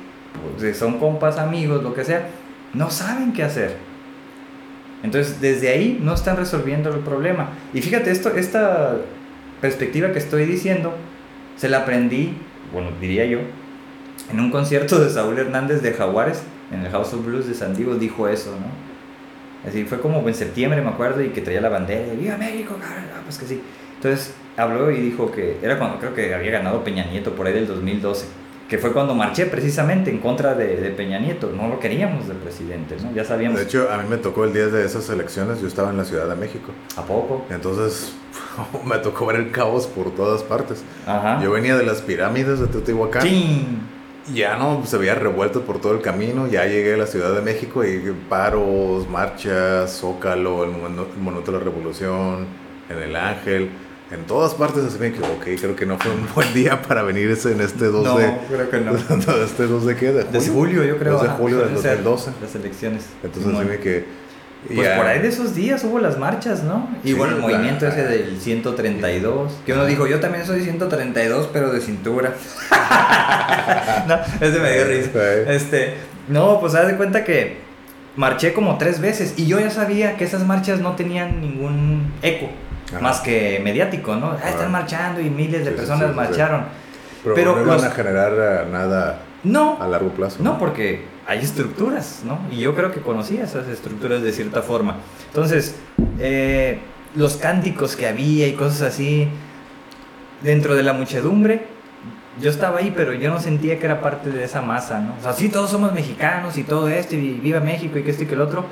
pues 0.57 0.77
son 0.77 0.97
compas, 0.97 1.37
amigos, 1.37 1.83
lo 1.83 1.93
que 1.93 2.05
sea, 2.05 2.29
no 2.73 2.89
saben 2.89 3.33
qué 3.33 3.43
hacer. 3.43 3.75
Entonces 5.03 5.41
desde 5.41 5.67
ahí 5.67 5.99
no 6.01 6.13
están 6.13 6.37
resolviendo 6.37 6.89
el 6.89 7.01
problema. 7.01 7.49
Y 7.73 7.81
fíjate, 7.81 8.11
esto, 8.11 8.29
esta 8.29 8.95
perspectiva 9.59 10.13
que 10.13 10.19
estoy 10.19 10.45
diciendo, 10.45 10.95
se 11.57 11.67
la 11.67 11.79
aprendí, 11.79 12.37
bueno, 12.71 12.91
diría 13.01 13.25
yo, 13.25 13.39
en 14.31 14.39
un 14.39 14.51
concierto 14.51 14.99
de 14.99 15.09
Saúl 15.09 15.37
Hernández 15.37 15.81
de 15.81 15.91
Jaguares, 15.91 16.43
en 16.71 16.85
el 16.85 16.91
House 16.93 17.13
of 17.13 17.25
Blues 17.25 17.45
de 17.45 17.55
San 17.55 17.75
Diego, 17.75 17.95
dijo 17.95 18.29
eso, 18.29 18.51
¿no? 18.51 18.94
Así 19.67 19.85
fue 19.85 19.99
como 19.99 20.27
en 20.27 20.35
septiembre, 20.35 20.81
me 20.81 20.89
acuerdo, 20.89 21.21
y 21.21 21.29
que 21.29 21.41
traía 21.41 21.61
la 21.61 21.69
bandera 21.69 22.05
de 22.05 22.15
¡Viva 22.15 22.37
México! 22.37 22.75
Ah, 22.81 23.21
pues 23.23 23.37
que 23.37 23.45
sí. 23.45 23.61
Entonces 23.95 24.33
habló 24.57 24.91
y 24.91 25.01
dijo 25.01 25.31
que 25.31 25.57
era 25.61 25.77
cuando 25.77 25.99
creo 25.99 26.13
que 26.13 26.33
había 26.33 26.51
ganado 26.51 26.83
Peña 26.83 27.05
Nieto, 27.05 27.31
por 27.31 27.47
ahí 27.47 27.53
del 27.53 27.67
2012, 27.67 28.25
que 28.69 28.77
fue 28.77 28.91
cuando 28.91 29.15
marché 29.15 29.45
precisamente 29.45 30.11
en 30.11 30.19
contra 30.19 30.53
de, 30.53 30.77
de 30.77 30.89
Peña 30.91 31.19
Nieto. 31.19 31.51
No 31.55 31.67
lo 31.67 31.79
queríamos 31.79 32.27
de 32.27 32.35
presidente, 32.35 32.95
¿no? 33.01 33.13
Ya 33.13 33.23
sabíamos. 33.23 33.59
De 33.59 33.65
hecho, 33.65 33.89
a 33.91 33.97
mí 33.97 34.05
me 34.09 34.17
tocó 34.17 34.43
el 34.43 34.53
día 34.53 34.67
de 34.67 34.85
esas 34.85 35.09
elecciones, 35.09 35.61
yo 35.61 35.67
estaba 35.67 35.89
en 35.89 35.97
la 35.97 36.05
Ciudad 36.05 36.27
de 36.27 36.35
México. 36.35 36.71
¿A 36.95 37.03
poco? 37.03 37.45
Entonces 37.49 38.15
me 38.85 38.97
tocó 38.99 39.25
ver 39.25 39.37
el 39.37 39.51
caos 39.51 39.87
por 39.87 40.11
todas 40.15 40.43
partes. 40.43 40.83
Ajá. 41.05 41.41
Yo 41.41 41.51
venía 41.51 41.75
de 41.77 41.85
las 41.85 42.01
pirámides 42.01 42.59
de 42.59 42.67
Teotihuacán. 42.67 43.23
¡Sí! 43.23 43.65
Ya 44.33 44.57
no 44.57 44.85
se 44.85 44.95
había 44.95 45.15
revuelto 45.15 45.61
por 45.61 45.79
todo 45.79 45.93
el 45.93 46.01
camino. 46.01 46.47
Ya 46.47 46.65
llegué 46.65 46.95
a 46.95 46.97
la 46.97 47.07
Ciudad 47.07 47.33
de 47.33 47.41
México 47.41 47.83
y 47.83 47.99
paros, 48.29 49.07
marchas, 49.09 49.99
Zócalo, 49.99 50.63
el 50.63 50.71
Monumento 50.71 51.51
de 51.51 51.57
la 51.57 51.63
Revolución, 51.63 52.47
en 52.89 52.97
el 52.97 53.15
Ángel. 53.15 53.69
En 54.11 54.23
todas 54.25 54.53
partes 54.53 54.83
así 54.83 54.99
me 54.99 55.09
ok, 55.09 55.59
creo 55.59 55.75
que 55.75 55.85
no 55.85 55.97
fue 55.97 56.11
un 56.11 56.27
buen 56.35 56.53
día 56.53 56.81
para 56.81 57.01
venir 57.01 57.35
en 57.43 57.61
este 57.61 57.85
2 57.85 58.03
no, 58.03 58.17
de... 58.17 58.37
creo 58.47 58.69
que 58.69 58.79
no. 58.79 58.95
este 59.43 59.65
2 59.65 59.85
de 59.85 59.95
qué? 59.95 60.11
De 60.11 60.47
julio, 60.47 60.83
yo 60.83 60.97
creo. 60.97 61.13
2 61.13 61.23
de 61.23 61.29
julio 61.29 61.57
del 61.57 61.73
2012. 61.73 62.31
Las 62.41 62.55
elecciones. 62.55 63.05
Entonces 63.23 63.53
así 63.53 63.65
me 63.65 63.79
que 63.79 64.24
pues 64.73 64.89
por 64.89 65.05
ahí 65.05 65.19
de 65.19 65.27
esos 65.27 65.53
días 65.55 65.83
hubo 65.83 65.99
las 65.99 66.17
marchas, 66.17 66.63
¿no? 66.63 66.89
Y 67.03 67.13
bueno, 67.13 67.35
el 67.35 67.41
movimiento 67.41 67.87
ese 67.87 68.03
del 68.03 68.39
132, 68.39 69.51
que 69.65 69.73
uno 69.73 69.85
dijo, 69.85 70.07
yo 70.07 70.19
también 70.19 70.45
soy 70.45 70.61
132, 70.61 71.49
pero 71.51 71.71
de 71.71 71.81
cintura. 71.81 72.33
no, 74.07 74.15
ese 74.39 74.59
me 74.59 74.73
dio 74.73 74.85
risa. 74.85 75.51
Este, 75.51 75.93
no, 76.27 76.59
pues 76.59 76.75
haz 76.75 76.87
de 76.87 76.95
cuenta 76.95 77.23
que 77.23 77.57
marché 78.15 78.53
como 78.53 78.77
tres 78.77 78.99
veces 78.99 79.33
y 79.37 79.45
yo 79.45 79.59
ya 79.59 79.69
sabía 79.69 80.15
que 80.15 80.23
esas 80.23 80.45
marchas 80.45 80.79
no 80.79 80.95
tenían 80.95 81.41
ningún 81.41 82.13
eco, 82.21 82.49
más 83.01 83.19
que 83.19 83.59
mediático, 83.63 84.15
¿no? 84.15 84.37
Ah, 84.43 84.49
están 84.49 84.71
marchando 84.71 85.21
y 85.21 85.29
miles 85.29 85.65
de 85.65 85.71
personas 85.71 86.15
marcharon. 86.15 86.65
Pero, 87.33 87.55
no 87.55 87.65
van 87.65 87.83
a 87.83 87.89
generar 87.89 88.33
eh, 88.33 88.71
nada 88.71 89.19
no, 89.45 89.77
a 89.79 89.87
largo 89.87 90.09
plazo. 90.09 90.41
No, 90.41 90.57
porque 90.57 91.05
hay 91.27 91.39
estructuras, 91.39 92.23
¿no? 92.25 92.39
Y 92.51 92.57
yo 92.57 92.75
creo 92.75 92.91
que 92.91 92.99
conocía 92.99 93.43
esas 93.43 93.67
estructuras 93.67 94.21
de 94.21 94.31
cierta 94.31 94.61
forma. 94.63 94.97
Entonces, 95.27 95.75
eh, 96.19 96.79
los 97.15 97.37
cánticos 97.37 97.95
que 97.95 98.07
había 98.07 98.47
y 98.47 98.53
cosas 98.53 98.81
así, 98.81 99.27
dentro 100.41 100.75
de 100.75 100.81
la 100.81 100.93
muchedumbre, 100.93 101.67
yo 102.41 102.49
estaba 102.49 102.79
ahí, 102.79 102.91
pero 102.95 103.13
yo 103.13 103.29
no 103.29 103.39
sentía 103.39 103.79
que 103.79 103.85
era 103.85 104.01
parte 104.01 104.31
de 104.31 104.43
esa 104.43 104.61
masa, 104.61 104.99
¿no? 104.99 105.15
O 105.19 105.21
sea, 105.21 105.33
sí, 105.33 105.47
todos 105.47 105.69
somos 105.69 105.93
mexicanos 105.93 106.57
y 106.57 106.63
todo 106.63 106.89
esto, 106.89 107.15
y 107.15 107.33
viva 107.33 107.59
México 107.59 107.99
y 107.99 108.03
que 108.03 108.11
esto 108.11 108.23
y 108.23 108.25
que 108.25 108.33
el 108.33 108.41
otro. 108.41 108.65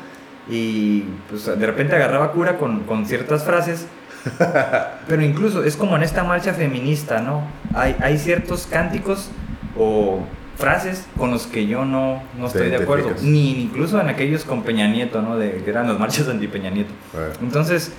Y 0.50 1.04
pues 1.30 1.46
de 1.46 1.66
repente 1.66 1.96
agarraba 1.96 2.32
cura 2.32 2.58
con, 2.58 2.82
con 2.82 3.06
ciertas 3.06 3.44
frases. 3.44 3.88
pero 5.08 5.22
incluso 5.22 5.64
es 5.64 5.76
como 5.76 5.96
en 5.96 6.04
esta 6.04 6.24
marcha 6.24 6.54
feminista, 6.54 7.22
¿no? 7.22 7.44
Hay, 7.74 7.96
hay 8.02 8.18
ciertos 8.18 8.68
cánticos 8.68 9.30
o 9.78 10.26
frases 10.64 11.06
con 11.18 11.30
los 11.30 11.46
que 11.46 11.68
yo 11.68 11.84
no, 11.84 12.24
no 12.40 12.48
estoy 12.48 12.70
de 12.70 12.78
acuerdo. 12.78 13.12
Ni 13.22 13.64
incluso 13.64 14.00
en 14.00 14.08
aquellos 14.08 14.46
con 14.46 14.64
Peña 14.64 14.88
Nieto, 14.88 15.22
¿no? 15.22 15.38
De, 15.38 15.62
que 15.62 15.70
eran 15.70 15.90
las 15.90 16.00
marchas 16.00 16.30
anti 16.30 16.48
Peña 16.48 16.70
Nieto. 16.70 16.94
Entonces, 17.42 17.92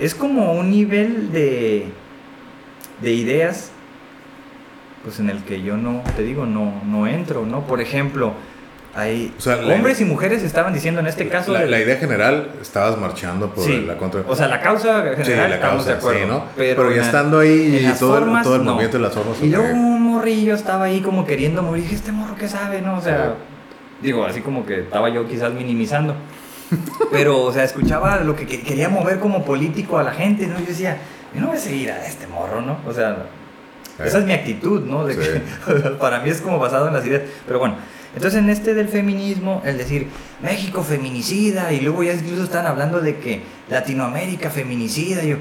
es 0.00 0.14
como 0.14 0.54
un 0.54 0.70
nivel 0.70 1.30
de, 1.30 1.88
de 3.02 3.12
ideas 3.12 3.70
pues 5.02 5.20
en 5.20 5.28
el 5.28 5.44
que 5.44 5.60
yo 5.60 5.76
no, 5.76 6.02
te 6.16 6.22
digo, 6.22 6.46
no, 6.46 6.80
no 6.86 7.06
entro, 7.06 7.44
¿no? 7.44 7.66
Por 7.66 7.82
ejemplo, 7.82 8.32
hay 8.94 9.34
hombres 9.70 10.00
y 10.00 10.06
mujeres 10.06 10.42
estaban 10.42 10.72
diciendo 10.72 11.00
en 11.00 11.08
este 11.08 11.28
caso... 11.28 11.52
La, 11.52 11.78
idea 11.78 11.96
general, 11.96 12.52
estabas 12.62 12.96
marchando 12.96 13.50
por 13.50 13.68
la 13.68 13.98
contra... 13.98 14.22
O 14.26 14.34
sea, 14.34 14.48
la 14.48 14.62
causa 14.62 15.02
general, 15.02 15.24
sí, 15.24 15.32
la 15.50 15.60
causa, 15.60 16.00
Sí, 16.00 16.06
¿no? 16.26 16.44
Pero, 16.56 16.90
ya 16.90 17.02
estando 17.02 17.40
ahí 17.40 17.86
y 17.86 17.98
todo, 17.98 18.18
el, 18.18 18.42
todo 18.42 18.56
el 18.56 18.62
movimiento 18.62 18.96
de 18.96 19.02
las 19.02 19.12
formas... 19.12 19.36
Y 19.42 19.50
luego 19.50 19.74
un 19.74 20.03
morrillo 20.24 20.54
estaba 20.54 20.86
ahí 20.86 21.00
como 21.00 21.26
queriendo 21.26 21.62
morir, 21.62 21.82
dije, 21.82 21.96
este 21.96 22.10
morro 22.10 22.34
qué 22.34 22.48
sabe, 22.48 22.80
¿no? 22.80 22.96
O 22.96 23.00
sea, 23.02 23.34
digo, 24.00 24.24
así 24.24 24.40
como 24.40 24.64
que 24.64 24.80
estaba 24.80 25.10
yo 25.10 25.28
quizás 25.28 25.52
minimizando. 25.52 26.14
Pero, 27.12 27.42
o 27.42 27.52
sea, 27.52 27.62
escuchaba 27.62 28.16
lo 28.20 28.34
que 28.34 28.46
quería 28.46 28.88
mover 28.88 29.20
como 29.20 29.44
político 29.44 29.98
a 29.98 30.02
la 30.02 30.12
gente, 30.12 30.46
¿no? 30.46 30.58
Yo 30.58 30.66
decía, 30.66 30.96
yo 31.34 31.42
no 31.42 31.48
voy 31.48 31.56
a 31.58 31.60
seguir 31.60 31.90
a 31.90 32.06
este 32.06 32.26
morro, 32.26 32.62
¿no? 32.62 32.78
O 32.86 32.92
sea, 32.94 33.26
esa 34.02 34.18
es 34.18 34.24
mi 34.24 34.32
actitud, 34.32 34.82
¿no? 34.86 35.04
De 35.04 35.14
que, 35.14 35.42
para 36.00 36.20
mí 36.20 36.30
es 36.30 36.40
como 36.40 36.58
basado 36.58 36.88
en 36.88 36.94
las 36.94 37.04
ideas. 37.06 37.22
Pero 37.46 37.58
bueno, 37.58 37.76
entonces 38.14 38.40
en 38.40 38.48
este 38.48 38.72
del 38.72 38.88
feminismo, 38.88 39.60
el 39.66 39.76
decir 39.76 40.08
México 40.42 40.82
feminicida, 40.82 41.70
y 41.70 41.80
luego 41.80 42.02
ya 42.02 42.14
incluso 42.14 42.44
están 42.44 42.66
hablando 42.66 43.02
de 43.02 43.18
que 43.18 43.42
Latinoamérica 43.68 44.48
feminicida, 44.48 45.22
y 45.22 45.28
yo, 45.28 45.36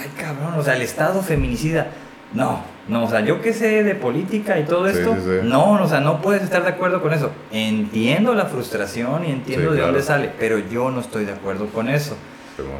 ay 0.00 0.10
cabrón, 0.20 0.58
o 0.58 0.64
sea, 0.64 0.74
el 0.74 0.82
Estado 0.82 1.22
feminicida. 1.22 1.92
No, 2.34 2.75
no, 2.88 3.04
o 3.04 3.10
sea, 3.10 3.20
yo 3.20 3.42
que 3.42 3.52
sé 3.52 3.82
de 3.82 3.94
política 3.96 4.58
y 4.58 4.64
todo 4.64 4.86
esto, 4.86 5.16
no, 5.42 5.72
o 5.82 5.88
sea, 5.88 6.00
no 6.00 6.22
puedes 6.22 6.42
estar 6.42 6.62
de 6.62 6.68
acuerdo 6.68 7.02
con 7.02 7.12
eso. 7.12 7.32
Entiendo 7.50 8.34
la 8.34 8.46
frustración 8.46 9.24
y 9.24 9.32
entiendo 9.32 9.72
de 9.72 9.80
dónde 9.80 10.02
sale, 10.02 10.30
pero 10.38 10.58
yo 10.58 10.90
no 10.90 11.00
estoy 11.00 11.24
de 11.24 11.32
acuerdo 11.32 11.66
con 11.66 11.88
eso. 11.88 12.16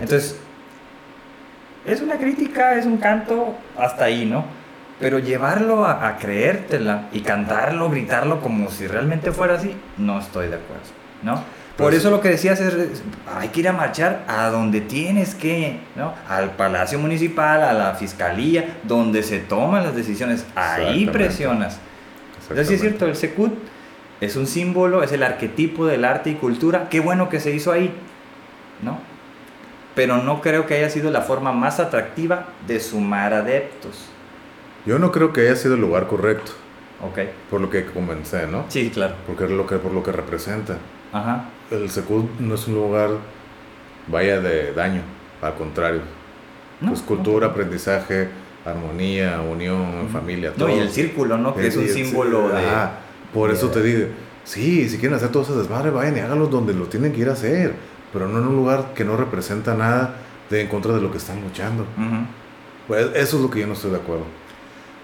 Entonces, 0.01 0.39
es 1.85 2.01
una 2.01 2.17
crítica, 2.17 2.79
es 2.79 2.87
un 2.87 2.99
canto 2.99 3.55
hasta 3.77 4.05
ahí, 4.05 4.27
¿no? 4.27 4.45
Pero 5.01 5.19
llevarlo 5.19 5.85
a, 5.85 6.17
creértela 6.19 7.09
y 7.13 7.21
cantarlo, 7.21 7.91
gritarlo 7.91 8.41
como 8.41 8.71
si 8.71 8.87
realmente 8.87 9.33
fuera 9.33 9.55
así, 9.55 9.77
no 9.99 10.21
estoy 10.21 10.49
de 10.49 10.57
acuerdo, 10.57 10.85
¿no? 11.23 11.43
Por 11.77 11.89
pues 11.89 11.97
eso 11.97 12.11
lo 12.11 12.23
que 12.23 12.31
decías 12.31 12.59
es, 12.59 13.03
hay 13.39 13.49
que 13.49 13.61
ir 13.61 13.69
a 13.69 13.73
marchar 13.73 14.25
a 14.29 14.49
donde 14.49 14.81
tienes 14.81 15.35
que, 15.35 15.79
¿no? 15.95 16.15
Al 16.27 16.53
Palacio 16.53 16.99
Municipal, 16.99 17.63
a 17.63 17.75
la 17.75 17.95
Fiscalía, 17.95 18.79
donde 18.85 19.23
se 19.23 19.41
toman 19.41 19.85
las 19.85 19.95
decisiones, 19.95 20.47
ahí 20.55 21.05
presionas. 21.07 21.79
Entonces 22.49 22.71
es 22.71 22.81
cierto, 22.81 23.05
el 23.07 23.15
Secut 23.15 23.53
es 24.23 24.37
un 24.37 24.47
símbolo, 24.47 25.03
es 25.03 25.13
el 25.13 25.23
arquetipo 25.23 25.85
del 25.85 26.07
arte 26.07 26.31
y 26.31 26.35
cultura, 26.37 26.89
qué 26.89 27.01
bueno 27.01 27.29
que 27.29 27.41
se 27.41 27.51
hizo 27.51 27.73
ahí, 27.73 27.93
¿no? 28.83 28.99
Pero 29.95 30.17
no 30.17 30.41
creo 30.41 30.67
que 30.67 30.77
haya 30.77 30.89
sido 30.89 31.11
la 31.11 31.21
forma 31.21 31.53
más 31.53 31.79
atractiva 31.79 32.47
de 32.67 32.81
sumar 32.81 33.35
adeptos. 33.35 34.07
Yo 34.87 34.99
no 34.99 35.13
creo 35.13 35.35
que 35.35 35.43
haya 35.43 35.57
sido 35.57 35.75
el 35.75 35.83
lugar 35.83 36.07
correcto. 36.07 36.53
Ok. 37.03 37.19
Por 37.51 37.61
lo 37.61 37.69
que 37.69 37.85
comencé, 37.85 38.47
¿no? 38.47 38.65
Sí, 38.69 38.91
claro. 38.91 39.15
Porque 39.27 39.45
es 39.45 39.51
lo 39.51 39.67
que, 39.67 39.77
por 39.77 39.93
lo 39.93 40.03
que 40.03 40.13
representa. 40.13 40.79
Ajá. 41.13 41.45
El 41.71 41.91
Secud 41.91 42.25
no 42.39 42.55
es 42.55 42.67
un 42.69 42.75
lugar, 42.75 43.11
vaya, 44.09 44.41
de 44.41 44.73
daño. 44.73 45.03
Al 45.43 45.55
contrario. 45.55 46.01
No, 46.81 46.93
es 46.93 47.01
cultura, 47.01 47.49
aprendizaje, 47.49 48.29
armonía, 48.65 49.41
unión, 49.41 50.09
familia, 50.13 50.53
todo. 50.53 50.69
No, 50.69 50.77
y 50.77 50.79
el 50.79 50.91
círculo, 50.91 51.39
¿no? 51.39 51.55
Que 51.55 51.67
es, 51.67 51.77
un 51.77 51.89
símbolo 51.89 52.49
de... 52.49 52.59
Ajá. 52.59 52.99
Por 53.33 53.51
eso 53.51 53.69
te 53.69 53.83
digo, 53.83 54.09
sí, 54.45 54.89
si 54.89 54.99
quieren 54.99 55.17
hacer 55.17 55.31
todo 55.31 55.43
ese 55.43 55.53
desmadre, 55.55 55.91
vayan 55.91 56.17
y 56.17 56.21
háganlo 56.21 56.47
donde 56.47 56.75
lo 56.75 56.87
tienen 56.87 57.13
que 57.13 57.21
ir 57.21 57.29
a 57.29 57.33
hacer. 57.33 57.75
Pero 58.13 58.29
no 58.29 58.39
en 58.39 58.47
un 58.47 58.57
lugar 58.57 58.93
que 58.95 59.05
no 59.05 59.17
representa 59.17 59.75
nada 59.75 60.17
de 60.49 60.63
en 60.63 60.69
contra 60.69 60.93
de 60.93 61.01
lo 61.01 61.11
que 61.11 61.19
están 61.19 61.43
luchando. 61.43 61.85
Pues 62.87 63.09
eso 63.15 63.37
es 63.37 63.43
lo 63.43 63.51
que 63.51 63.61
yo 63.61 63.67
no 63.67 63.73
estoy 63.73 63.91
de 63.91 63.97
acuerdo. 63.97 64.25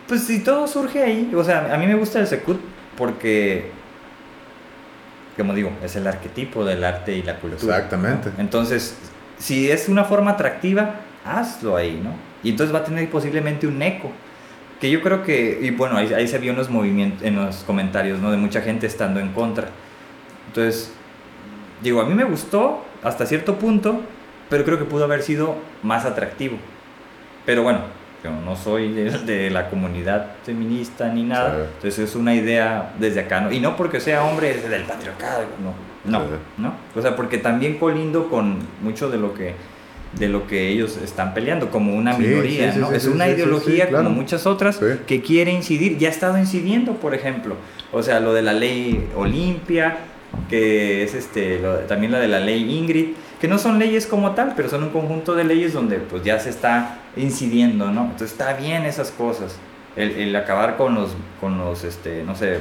Pues 0.06 0.24
si 0.24 0.40
todo 0.40 0.66
surge 0.66 1.02
ahí, 1.02 1.32
o 1.34 1.43
sea, 1.43 1.74
a 1.74 1.76
mí 1.78 1.86
me 1.86 1.94
gusta 1.94 2.20
el 2.20 2.26
Secut 2.26 2.60
porque, 2.97 3.70
como 5.36 5.54
digo, 5.54 5.70
es 5.82 5.96
el 5.96 6.06
arquetipo 6.06 6.64
del 6.64 6.84
arte 6.84 7.16
y 7.16 7.22
la 7.22 7.36
cultura. 7.36 7.76
Exactamente. 7.76 8.30
Entonces, 8.38 8.96
si 9.38 9.70
es 9.70 9.88
una 9.88 10.04
forma 10.04 10.32
atractiva, 10.32 10.96
hazlo 11.24 11.76
ahí, 11.76 12.00
¿no? 12.02 12.14
Y 12.42 12.50
entonces 12.50 12.74
va 12.74 12.80
a 12.80 12.84
tener 12.84 13.09
posiblemente 13.10 13.66
un 13.66 13.80
eco. 13.80 14.10
Que 14.80 14.90
yo 14.90 15.00
creo 15.00 15.22
que, 15.22 15.60
y 15.62 15.70
bueno, 15.70 15.96
ahí, 15.96 16.12
ahí 16.12 16.26
se 16.26 16.38
vio 16.38 16.50
en 16.50 16.59
los, 16.59 16.68
movimientos, 16.68 17.22
en 17.22 17.36
los 17.36 17.56
comentarios, 17.64 18.20
¿no? 18.20 18.30
De 18.30 18.36
mucha 18.36 18.60
gente 18.60 18.86
estando 18.86 19.20
en 19.20 19.32
contra. 19.32 19.68
Entonces, 20.48 20.92
digo, 21.82 22.00
a 22.00 22.04
mí 22.04 22.14
me 22.14 22.24
gustó 22.24 22.84
hasta 23.02 23.26
cierto 23.26 23.59
punto, 23.59 24.02
pero 24.50 24.64
creo 24.64 24.78
que 24.78 24.84
pudo 24.84 25.04
haber 25.04 25.22
sido 25.22 25.56
más 25.82 26.04
atractivo. 26.04 26.56
Pero 27.46 27.62
bueno, 27.62 27.80
no 28.31 28.57
soy 28.57 28.93
de, 28.93 29.51
la 29.51 29.69
comunidad 29.69 30.32
feminista 30.44 31.09
ni 31.12 31.24
nada, 31.24 31.66
entonces 31.74 32.11
es 32.11 32.15
una 32.15 32.35
idea 32.35 32.93
desde 32.99 33.20
acá, 33.20 33.40
¿no? 33.40 33.53
Y 33.53 33.61
no 33.61 33.77
porque 33.77 34.01
sea 34.01 34.24
hombre 34.24 34.55
del 34.55 34.82
patriarcado, 34.82 35.44
no, 36.05 36.19
no, 36.19 36.24
¿no? 36.59 36.74
O 36.94 37.03
sea, 37.03 37.16
porque 37.16 37.39
también 37.39 37.78
colindo 37.78 38.28
con 38.28 38.59
mucho 38.82 39.11
de 39.11 39.19
lo 39.19 39.35
que 39.35 39.55
de 40.19 40.28
lo 40.28 40.47
que 40.47 40.69
ellos 40.69 40.99
están 41.03 41.32
peleando 41.32 41.70
como 41.70 41.94
una 41.94 42.16
minoría, 42.16 42.74
¿no? 42.74 42.93
es 42.93 43.07
una 43.07 43.28
ideología 43.28 43.89
como 43.89 44.11
muchas 44.11 44.47
otras 44.47 44.78
que 45.07 45.23
quiere 45.23 45.53
incidir, 45.53 45.97
ya 45.97 46.09
ha 46.09 46.11
estado 46.11 46.39
incidiendo, 46.39 46.97
por 46.97 47.15
ejemplo, 47.15 47.57
o 47.93 48.03
sea, 48.03 48.20
lo 48.20 48.35
de 48.35 48.43
la 48.43 48.53
ley 48.53 49.09
Olimpia, 49.16 49.97
que 50.48 51.02
es 51.02 51.14
este, 51.14 51.60
también 51.88 52.12
la 52.12 52.20
de 52.20 52.28
la 52.28 52.40
ley 52.40 52.78
Ingrid, 52.78 53.14
que 53.40 53.48
no 53.48 53.59
son 53.59 53.78
leyes 53.78 54.06
como 54.06 54.32
tal, 54.32 54.54
pero 54.56 54.68
son 54.68 54.84
un 54.84 54.90
conjunto 54.90 55.34
de 55.34 55.44
leyes 55.44 55.72
donde 55.72 55.96
pues 55.96 56.22
ya 56.22 56.38
se 56.38 56.50
está 56.50 56.98
incidiendo, 57.16 57.90
¿no? 57.90 58.02
Entonces 58.04 58.32
está 58.32 58.54
bien 58.54 58.84
esas 58.84 59.10
cosas, 59.10 59.56
el, 59.96 60.34
acabar 60.36 60.76
con 60.76 60.94
los, 60.94 61.10
con 61.40 61.59
los, 61.59 61.84
este, 61.84 62.22
no 62.24 62.34
sé, 62.36 62.60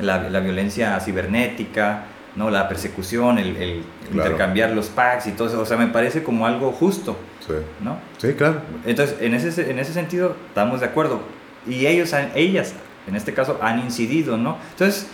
la, 0.00 0.28
la 0.30 0.40
violencia 0.40 0.98
cibernética, 1.00 2.04
¿no? 2.36 2.50
La 2.50 2.68
persecución, 2.68 3.38
el, 3.38 3.84
intercambiar 4.12 4.70
los 4.70 4.88
packs 4.88 5.26
y 5.26 5.32
todo 5.32 5.48
eso, 5.48 5.60
o 5.60 5.66
sea, 5.66 5.76
me 5.76 5.86
parece 5.86 6.22
como 6.22 6.46
algo 6.46 6.72
justo, 6.72 7.16
sí. 7.46 7.54
¿no? 7.80 7.98
Sí, 8.18 8.34
claro. 8.34 8.60
Entonces, 8.84 9.16
en 9.20 9.34
ese, 9.34 9.70
en 9.70 9.78
ese 9.78 9.92
sentido, 9.92 10.34
estamos 10.48 10.80
de 10.80 10.86
acuerdo. 10.86 11.20
Y 11.66 11.86
ellos, 11.86 12.12
ellas, 12.34 12.74
en 13.06 13.16
este 13.16 13.32
caso, 13.32 13.58
han 13.62 13.78
incidido, 13.80 14.36
¿no? 14.36 14.58
Entonces, 14.72 15.08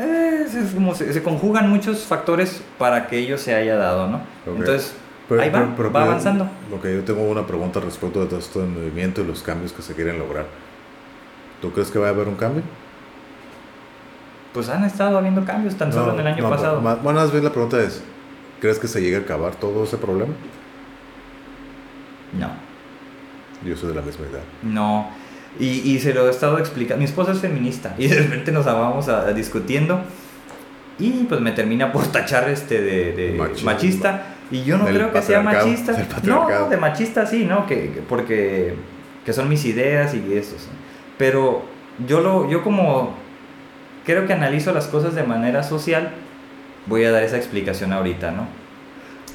eh, 0.00 0.46
es 0.46 0.74
como 0.74 0.94
se, 0.94 1.22
conjugan 1.22 1.68
muchos 1.68 2.04
factores 2.04 2.62
para 2.78 3.06
que 3.06 3.18
ello 3.18 3.36
se 3.36 3.54
haya 3.54 3.76
dado, 3.76 4.06
¿no? 4.06 4.20
Entonces, 4.46 4.94
ahí 5.38 5.50
va, 5.50 5.74
va 5.94 6.02
avanzando. 6.04 6.44
Ok, 6.74 6.86
yo 6.86 7.04
tengo 7.04 7.22
una 7.22 7.46
pregunta 7.46 7.80
respecto 7.80 8.20
de 8.20 8.26
todo 8.26 8.38
esto 8.38 8.60
del 8.60 8.70
movimiento 8.70 9.20
y 9.20 9.24
los 9.24 9.42
cambios 9.42 9.72
que 9.72 9.82
se 9.82 9.94
quieren 9.94 10.18
lograr. 10.18 10.46
¿Tú 11.60 11.70
crees 11.72 11.90
que 11.90 11.98
va 11.98 12.06
a 12.06 12.10
haber 12.10 12.28
un 12.28 12.36
cambio? 12.36 12.62
Pues 14.54 14.68
han 14.68 14.84
estado 14.84 15.18
habiendo 15.18 15.44
cambios 15.44 15.76
tan 15.76 15.92
solo 15.92 16.14
en 16.14 16.20
el 16.20 16.26
año 16.26 16.48
pasado. 16.48 16.80
bueno, 16.80 17.20
más 17.20 17.30
bien 17.30 17.44
la 17.44 17.50
pregunta 17.50 17.78
es, 17.80 18.02
¿crees 18.60 18.78
que 18.78 18.88
se 18.88 19.00
llegue 19.00 19.16
a 19.16 19.20
acabar 19.20 19.54
todo 19.54 19.84
ese 19.84 19.96
problema? 19.96 20.32
No. 22.32 22.48
Yo 23.68 23.76
soy 23.76 23.90
de 23.90 23.94
la 23.96 24.02
misma 24.02 24.26
idea. 24.26 24.42
No. 24.62 25.10
Y, 25.58 25.66
y, 25.66 25.98
se 25.98 26.14
lo 26.14 26.28
he 26.28 26.30
estado 26.30 26.58
explicando. 26.58 26.98
Mi 26.98 27.04
esposa 27.04 27.32
es 27.32 27.40
feminista 27.40 27.94
y 27.98 28.06
de 28.06 28.18
repente 28.20 28.52
nos 28.52 28.64
vamos 28.64 29.08
a, 29.08 29.32
discutiendo 29.32 30.00
y 30.98 31.24
pues 31.24 31.40
me 31.40 31.52
termina 31.52 31.92
por 31.92 32.06
tachar 32.06 32.48
este 32.48 32.80
de, 32.80 33.54
machista. 33.64 34.36
Y 34.50 34.64
yo 34.64 34.78
no 34.78 34.86
creo 34.86 35.12
que 35.12 35.22
sea 35.22 35.40
machista. 35.40 35.92
No, 36.24 36.48
no, 36.48 36.68
de 36.68 36.76
machista 36.76 37.26
sí, 37.26 37.44
¿no? 37.44 37.66
Que, 37.66 38.02
porque 38.08 38.74
que 39.24 39.32
son 39.32 39.48
mis 39.48 39.64
ideas 39.64 40.14
y 40.14 40.34
eso. 40.36 40.56
Pero 41.18 41.62
yo, 42.06 42.20
lo, 42.20 42.48
yo 42.48 42.62
como 42.62 43.14
creo 44.04 44.26
que 44.26 44.32
analizo 44.32 44.72
las 44.72 44.86
cosas 44.86 45.14
de 45.14 45.22
manera 45.22 45.62
social, 45.62 46.12
voy 46.86 47.04
a 47.04 47.10
dar 47.10 47.22
esa 47.22 47.36
explicación 47.36 47.92
ahorita, 47.92 48.30
¿no? 48.30 48.46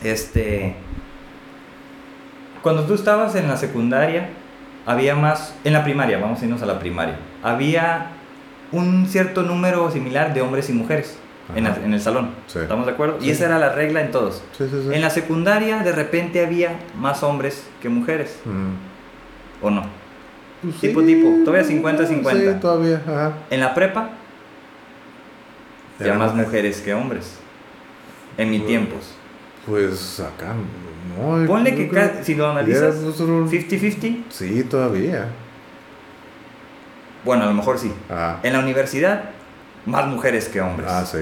Este, 0.04 0.76
cuando 2.62 2.84
tú 2.86 2.94
estabas 2.94 3.36
en 3.36 3.48
la 3.48 3.58
secundaria, 3.58 4.30
había 4.86 5.16
más, 5.16 5.56
en 5.64 5.74
la 5.74 5.84
primaria, 5.84 6.18
vamos 6.20 6.42
a 6.42 6.46
irnos 6.46 6.62
a 6.62 6.66
la 6.66 6.80
primaria, 6.80 7.18
había 7.44 8.12
un 8.72 9.08
cierto 9.08 9.44
número 9.44 9.90
similar 9.92 10.34
de 10.34 10.42
hombres 10.42 10.70
y 10.70 10.74
mujeres 10.74 11.18
en, 11.56 11.68
en, 11.68 11.94
el 11.94 12.02
salón. 12.02 12.32
¿Estamos 12.48 12.86
de 12.86 12.92
acuerdo? 12.94 13.18
Y 13.22 13.30
esa 13.30 13.46
era 13.46 13.60
la 13.60 13.72
regla 13.72 14.02
en 14.02 14.12
todos. 14.12 14.42
en 14.60 15.02
la 15.02 15.10
secundaria 15.10 15.80
de 15.80 15.92
repente 15.92 16.44
había 16.44 16.80
más 16.98 17.22
hombres 17.24 17.68
que 17.82 17.90
mujeres. 17.90 18.40
¿O 19.62 19.70
no? 19.70 19.84
Pues 20.62 20.80
tipo, 20.80 21.04
tipo. 21.04 21.28
Todavía 21.46 21.68
50-50. 21.68 22.54
Sí, 22.54 22.60
todavía. 22.60 23.02
Ajá. 23.06 23.34
En 23.50 23.60
la 23.60 23.74
prepa 23.74 24.10
había 26.00 26.16
más 26.16 26.34
mujeres 26.34 26.82
que 26.82 26.94
hombres. 26.94 27.38
En 28.38 28.50
mis 28.50 28.66
tiempos. 28.66 29.14
Pues 29.66 30.20
acá 30.20 30.54
no. 31.18 31.46
Ponle 31.46 31.76
que, 31.76 32.12
si 32.24 32.36
lo 32.36 32.50
analizas 32.50 32.96
50-50. 32.96 34.24
Sí, 34.30 34.64
todavía. 34.64 35.28
Bueno, 37.24 37.44
a 37.44 37.48
lo 37.48 37.54
mejor 37.54 37.80
sí. 37.80 37.92
En 38.44 38.54
la 38.54 38.60
universidad, 38.60 39.24
más 39.86 40.08
mujeres 40.08 40.48
que 40.48 40.62
hombres. 40.62 40.90
Ah, 40.90 41.06
sí. 41.06 41.20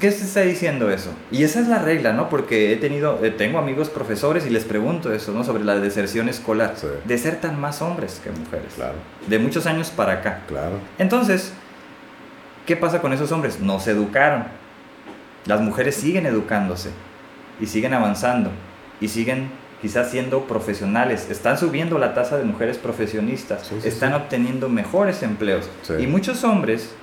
¿Qué 0.00 0.10
se 0.10 0.24
está 0.24 0.40
diciendo 0.40 0.90
eso? 0.90 1.10
Y 1.30 1.44
esa 1.44 1.60
es 1.60 1.68
la 1.68 1.78
regla, 1.78 2.12
¿no? 2.12 2.28
Porque 2.28 2.72
he 2.72 2.76
tenido, 2.76 3.24
eh, 3.24 3.30
tengo 3.30 3.58
amigos 3.58 3.88
profesores 3.88 4.44
y 4.44 4.50
les 4.50 4.64
pregunto 4.64 5.12
eso, 5.12 5.32
¿no? 5.32 5.44
Sobre 5.44 5.64
la 5.64 5.76
deserción 5.76 6.28
escolar. 6.28 6.74
Sí. 6.76 6.88
Desertan 7.04 7.60
más 7.60 7.80
hombres 7.80 8.20
que 8.22 8.30
mujeres. 8.30 8.74
Claro. 8.74 8.94
De 9.26 9.38
muchos 9.38 9.66
años 9.66 9.90
para 9.90 10.14
acá. 10.14 10.42
Claro. 10.48 10.80
Entonces, 10.98 11.52
¿qué 12.66 12.76
pasa 12.76 13.00
con 13.00 13.12
esos 13.12 13.30
hombres? 13.32 13.60
No 13.60 13.78
se 13.78 13.92
educaron. 13.92 14.44
Las 15.46 15.60
mujeres 15.60 15.94
siguen 15.94 16.26
educándose 16.26 16.90
y 17.60 17.66
siguen 17.66 17.94
avanzando 17.94 18.50
y 19.00 19.08
siguen 19.08 19.50
quizás 19.80 20.10
siendo 20.10 20.44
profesionales, 20.44 21.28
están 21.30 21.58
subiendo 21.58 21.98
la 21.98 22.14
tasa 22.14 22.38
de 22.38 22.44
mujeres 22.44 22.78
profesionistas, 22.78 23.70
están 23.84 24.14
obteniendo 24.14 24.68
mejores 24.68 25.22
empleos. 25.22 25.68
Y 25.98 26.06
muchos 26.06 26.44
hombres 26.44 26.94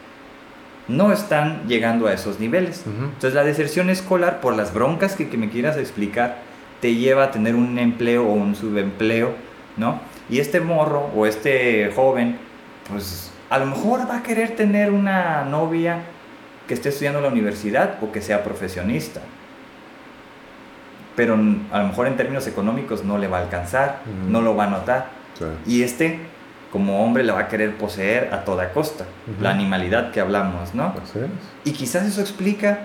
no 0.87 1.13
están 1.13 1.67
llegando 1.67 2.07
a 2.07 2.13
esos 2.13 2.39
niveles. 2.39 2.83
Entonces 2.85 3.33
la 3.33 3.43
deserción 3.43 3.89
escolar, 3.89 4.41
por 4.41 4.55
las 4.55 4.73
broncas 4.73 5.15
que, 5.15 5.29
que, 5.29 5.37
me 5.37 5.49
quieras 5.49 5.77
explicar, 5.77 6.39
te 6.81 6.95
lleva 6.95 7.25
a 7.25 7.31
tener 7.31 7.55
un 7.55 7.77
empleo 7.79 8.27
o 8.27 8.33
un 8.33 8.55
subempleo, 8.55 9.33
¿no? 9.77 10.01
Y 10.29 10.39
este 10.39 10.59
morro 10.59 11.09
o 11.15 11.25
este 11.25 11.91
joven, 11.95 12.37
pues 12.89 13.31
a 13.49 13.59
lo 13.59 13.67
mejor 13.67 14.09
va 14.09 14.17
a 14.17 14.23
querer 14.23 14.55
tener 14.55 14.91
una 14.91 15.45
novia 15.45 16.01
que 16.67 16.73
esté 16.73 16.89
estudiando 16.89 17.19
en 17.19 17.25
la 17.25 17.31
universidad 17.31 17.97
o 18.01 18.11
que 18.11 18.21
sea 18.21 18.43
profesionista 18.43 19.21
pero 21.15 21.33
a 21.33 21.79
lo 21.79 21.87
mejor 21.87 22.07
en 22.07 22.17
términos 22.17 22.47
económicos 22.47 23.03
no 23.03 23.17
le 23.17 23.27
va 23.27 23.39
a 23.39 23.41
alcanzar, 23.41 23.99
no 24.27 24.41
lo 24.41 24.55
va 24.55 24.65
a 24.65 24.69
notar. 24.69 25.07
Y 25.65 25.83
este, 25.83 26.19
como 26.71 27.03
hombre, 27.03 27.23
le 27.23 27.31
va 27.31 27.41
a 27.41 27.47
querer 27.47 27.77
poseer 27.77 28.33
a 28.33 28.43
toda 28.45 28.71
costa, 28.71 29.05
la 29.39 29.51
animalidad 29.51 30.11
que 30.11 30.19
hablamos, 30.19 30.73
¿no? 30.73 30.93
Y 31.63 31.71
quizás 31.71 32.05
eso 32.05 32.21
explica 32.21 32.79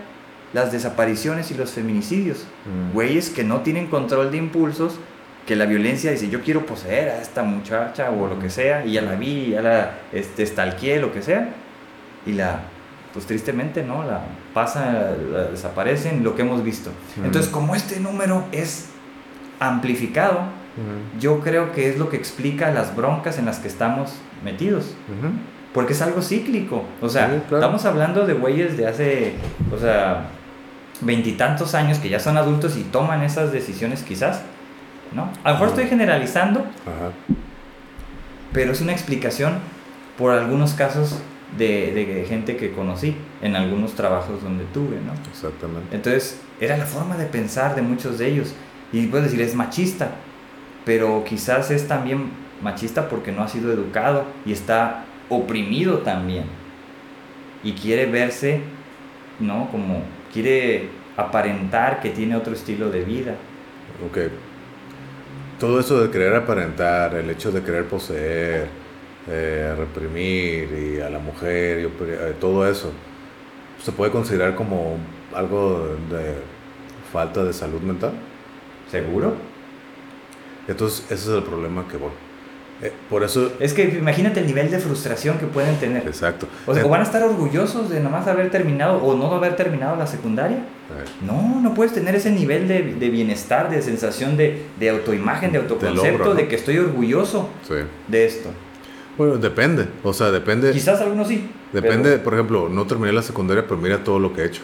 las 0.52 0.72
desapariciones 0.72 1.50
y 1.50 1.54
los 1.54 1.72
feminicidios. 1.72 2.46
Güeyes 2.92 3.30
que 3.30 3.44
no 3.44 3.60
tienen 3.60 3.86
control 3.86 4.30
de 4.30 4.38
impulsos, 4.38 4.98
que 5.46 5.56
la 5.56 5.64
violencia 5.64 6.10
dice, 6.10 6.28
yo 6.28 6.42
quiero 6.42 6.66
poseer 6.66 7.08
a 7.08 7.22
esta 7.22 7.42
muchacha 7.42 8.10
o 8.10 8.26
lo 8.26 8.38
que 8.38 8.50
sea, 8.50 8.84
y 8.84 8.92
ya 8.92 9.02
la 9.02 9.14
vi, 9.14 9.50
ya 9.50 9.62
la 9.62 9.92
este, 10.12 10.44
stalkeé, 10.44 11.00
lo 11.00 11.10
que 11.10 11.22
sea, 11.22 11.48
y 12.26 12.32
la 12.32 12.60
pues 13.12 13.26
tristemente, 13.26 13.82
¿no? 13.82 14.04
La 14.04 14.20
pasa, 14.54 15.12
desaparecen, 15.50 16.24
lo 16.24 16.34
que 16.36 16.42
hemos 16.42 16.62
visto. 16.62 16.90
Entonces, 17.22 17.50
como 17.50 17.74
este 17.74 18.00
número 18.00 18.44
es 18.52 18.90
amplificado, 19.60 20.40
yo 21.18 21.40
creo 21.40 21.72
que 21.72 21.90
es 21.90 21.98
lo 21.98 22.08
que 22.08 22.16
explica 22.16 22.70
las 22.70 22.94
broncas 22.94 23.38
en 23.38 23.46
las 23.46 23.58
que 23.58 23.68
estamos 23.68 24.14
metidos. 24.44 24.94
Porque 25.74 25.92
es 25.92 26.02
algo 26.02 26.22
cíclico. 26.22 26.84
O 27.00 27.08
sea, 27.08 27.34
estamos 27.34 27.84
hablando 27.84 28.26
de 28.26 28.34
güeyes 28.34 28.76
de 28.76 28.86
hace, 28.86 29.34
o 29.74 29.78
sea, 29.78 30.28
veintitantos 31.00 31.74
años 31.74 31.98
que 31.98 32.08
ya 32.08 32.20
son 32.20 32.36
adultos 32.36 32.76
y 32.76 32.82
toman 32.82 33.22
esas 33.22 33.52
decisiones 33.52 34.02
quizás, 34.02 34.42
¿no? 35.12 35.30
A 35.44 35.50
lo 35.50 35.54
mejor 35.54 35.68
estoy 35.68 35.86
generalizando, 35.86 36.64
pero 38.52 38.72
es 38.72 38.80
una 38.80 38.92
explicación 38.92 39.58
por 40.16 40.32
algunos 40.32 40.74
casos 40.74 41.18
de, 41.56 41.92
de, 41.92 42.24
gente 42.26 42.56
que 42.56 42.72
conocí 42.72 43.16
en 43.40 43.56
algunos 43.56 43.94
trabajos 43.94 44.42
donde 44.42 44.64
tuve, 44.66 44.96
¿no? 44.96 45.12
Exactamente. 45.30 45.94
Entonces, 45.94 46.40
era 46.60 46.76
la 46.76 46.84
forma 46.84 47.16
de 47.16 47.26
pensar 47.26 47.74
de 47.74 47.82
muchos 47.82 48.18
de 48.18 48.28
ellos. 48.28 48.54
Y 48.92 49.06
puedes 49.06 49.30
decir, 49.30 49.40
es 49.40 49.54
machista, 49.54 50.12
pero 50.84 51.24
quizás 51.24 51.70
es 51.70 51.88
también 51.88 52.30
machista 52.62 53.08
porque 53.08 53.32
no 53.32 53.42
ha 53.42 53.48
sido 53.48 53.72
educado 53.72 54.24
y 54.44 54.52
está 54.52 55.04
oprimido 55.28 55.98
también. 55.98 56.44
Y 57.62 57.72
quiere 57.72 58.06
verse, 58.06 58.60
¿no? 59.40 59.68
Como 59.70 60.02
quiere 60.32 60.88
aparentar 61.16 62.00
que 62.00 62.10
tiene 62.10 62.36
otro 62.36 62.54
estilo 62.54 62.90
de 62.90 63.04
vida. 63.04 63.34
Ok. 64.06 64.18
Todo 65.58 65.80
eso 65.80 66.00
de 66.00 66.10
querer 66.10 66.34
aparentar, 66.36 67.14
el 67.16 67.28
hecho 67.30 67.50
de 67.50 67.62
querer 67.62 67.86
poseer, 67.86 68.68
eh, 69.28 69.74
reprimir 69.76 70.96
y 70.96 71.00
a 71.00 71.10
la 71.10 71.18
mujer 71.18 71.80
y 71.80 71.84
eh, 71.84 72.34
todo 72.40 72.68
eso, 72.68 72.92
¿se 73.82 73.92
puede 73.92 74.10
considerar 74.10 74.54
como 74.54 74.96
algo 75.34 75.96
de 76.10 76.34
falta 77.12 77.44
de 77.44 77.52
salud 77.52 77.80
mental? 77.80 78.12
¿Seguro? 78.90 79.34
Entonces, 80.66 81.04
ese 81.06 81.14
es 81.14 81.28
el 81.28 81.42
problema 81.42 81.86
que 81.88 81.96
voy. 81.96 82.10
Eh, 82.80 82.92
por 83.10 83.24
eso... 83.24 83.52
Es 83.58 83.74
que 83.74 83.84
imagínate 83.84 84.40
el 84.40 84.46
nivel 84.46 84.70
de 84.70 84.78
frustración 84.78 85.38
que 85.38 85.46
pueden 85.46 85.76
tener. 85.76 86.06
Exacto. 86.06 86.46
O 86.66 86.74
sea, 86.74 86.86
van 86.86 87.00
a 87.00 87.04
estar 87.04 87.22
orgullosos 87.22 87.90
de 87.90 88.00
nomás 88.00 88.26
haber 88.28 88.50
terminado 88.50 89.02
o 89.02 89.16
no 89.16 89.34
haber 89.34 89.56
terminado 89.56 89.96
la 89.96 90.06
secundaria. 90.06 90.58
No, 91.20 91.60
no 91.60 91.74
puedes 91.74 91.92
tener 91.92 92.14
ese 92.14 92.30
nivel 92.30 92.68
de, 92.68 92.82
de 92.94 93.08
bienestar, 93.10 93.68
de 93.68 93.82
sensación 93.82 94.36
de, 94.36 94.62
de 94.78 94.90
autoimagen, 94.90 95.52
de 95.52 95.58
autoconcepto, 95.58 96.34
de 96.34 96.48
que 96.48 96.56
estoy 96.56 96.78
orgulloso 96.78 97.48
de 98.06 98.24
esto. 98.24 98.50
Bueno, 99.18 99.36
depende, 99.36 99.86
o 100.04 100.12
sea, 100.12 100.30
depende. 100.30 100.70
Quizás 100.70 101.00
algunos 101.00 101.26
sí. 101.26 101.50
Depende, 101.72 102.18
por 102.18 102.34
ejemplo, 102.34 102.68
no 102.68 102.86
terminé 102.86 103.12
la 103.12 103.22
secundaria, 103.22 103.64
pero 103.64 103.76
mira 103.76 104.02
todo 104.04 104.20
lo 104.20 104.32
que 104.32 104.42
he 104.42 104.46
hecho. 104.46 104.62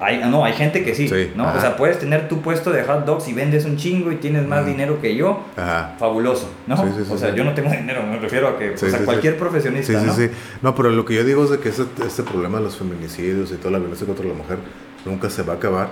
Hay, 0.00 0.18
no, 0.18 0.44
hay 0.44 0.52
gente 0.52 0.84
que 0.84 0.94
sí, 0.94 1.08
¿no? 1.36 1.50
O 1.54 1.60
sea, 1.60 1.76
puedes 1.76 2.00
tener 2.00 2.28
tu 2.28 2.42
puesto 2.42 2.72
de 2.72 2.82
hot 2.82 3.06
dogs 3.06 3.28
y 3.28 3.32
vendes 3.32 3.64
un 3.64 3.76
chingo 3.76 4.10
y 4.10 4.16
tienes 4.16 4.46
más 4.46 4.66
dinero 4.66 5.00
que 5.00 5.14
yo. 5.14 5.44
Ajá. 5.56 5.94
Fabuloso, 5.98 6.50
¿no? 6.66 6.74
o 7.08 7.16
sea, 7.16 7.32
yo 7.34 7.44
no 7.44 7.54
tengo 7.54 7.70
dinero, 7.70 8.02
me 8.02 8.18
refiero 8.18 8.48
a 8.48 8.58
que 8.58 8.70
o 8.70 8.76
sea, 8.76 8.98
cualquier 9.04 9.38
profesionista, 9.38 9.92
¿no? 9.92 10.12
Sí, 10.12 10.26
sí, 10.26 10.34
No, 10.60 10.74
pero 10.74 10.90
lo 10.90 11.04
que 11.04 11.14
yo 11.14 11.24
digo 11.24 11.44
es 11.44 11.50
de 11.50 11.58
que 11.58 11.68
ese, 11.68 11.84
este 12.04 12.24
problema 12.24 12.58
de 12.58 12.64
los 12.64 12.76
feminicidios 12.76 13.52
y 13.52 13.54
toda 13.54 13.70
la 13.70 13.78
violencia 13.78 14.06
contra 14.06 14.26
la 14.26 14.34
mujer 14.34 14.58
nunca 15.06 15.30
se 15.30 15.42
va 15.42 15.54
a 15.54 15.56
acabar 15.56 15.88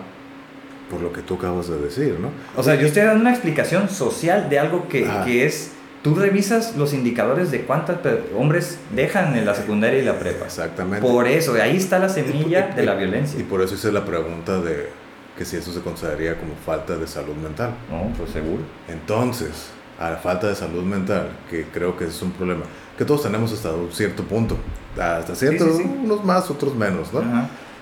por 0.90 1.00
lo 1.00 1.12
que 1.12 1.22
tú 1.22 1.36
acabas 1.36 1.68
de 1.68 1.78
decir, 1.78 2.18
¿no? 2.20 2.30
O 2.56 2.62
sea, 2.62 2.74
yo 2.74 2.88
estoy 2.88 3.04
dando 3.04 3.20
una 3.20 3.30
explicación 3.30 3.88
social 3.88 4.50
de 4.50 4.58
algo 4.58 4.88
que, 4.88 5.08
que 5.24 5.46
es 5.46 5.72
tú 6.02 6.14
revisas 6.14 6.76
los 6.76 6.92
indicadores 6.92 7.50
de 7.50 7.62
cuántos 7.62 7.96
hombres 8.36 8.78
dejan 8.94 9.36
en 9.36 9.46
la 9.46 9.54
secundaria 9.54 10.00
y 10.00 10.04
la 10.04 10.18
prepa. 10.18 10.44
Exactamente. 10.44 11.06
Por 11.06 11.26
eso, 11.26 11.54
ahí 11.54 11.76
está 11.76 11.98
la 11.98 12.08
semilla 12.08 12.68
de 12.68 12.82
la 12.84 12.94
violencia. 12.94 13.38
Y 13.38 13.44
por 13.44 13.62
eso 13.62 13.74
hice 13.74 13.92
la 13.92 14.04
pregunta 14.04 14.60
de 14.60 14.88
que 15.36 15.44
si 15.44 15.56
eso 15.56 15.72
se 15.72 15.80
consideraría 15.80 16.38
como 16.38 16.54
falta 16.54 16.96
de 16.96 17.06
salud 17.06 17.34
mental. 17.36 17.74
No, 17.90 18.12
pues 18.16 18.30
seguro. 18.30 18.62
Entonces, 18.88 19.70
a 19.98 20.10
la 20.10 20.16
falta 20.16 20.48
de 20.48 20.54
salud 20.54 20.82
mental, 20.82 21.28
que 21.48 21.64
creo 21.72 21.96
que 21.96 22.04
es 22.04 22.20
un 22.22 22.32
problema, 22.32 22.62
que 22.98 23.04
todos 23.04 23.22
tenemos 23.22 23.52
hasta 23.52 23.72
un 23.72 23.90
cierto 23.92 24.24
punto, 24.24 24.56
hasta 24.98 25.34
cierto, 25.34 25.64
unos 25.64 26.24
más, 26.24 26.50
otros 26.50 26.74
menos, 26.74 27.12
¿no? 27.12 27.22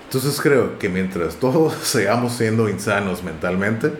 Entonces 0.05 0.39
creo 0.41 0.77
que 0.77 0.89
mientras 0.89 1.35
todos 1.35 1.73
sigamos 1.83 2.33
siendo 2.33 2.69
insanos 2.69 3.23
mentalmente, 3.23 3.91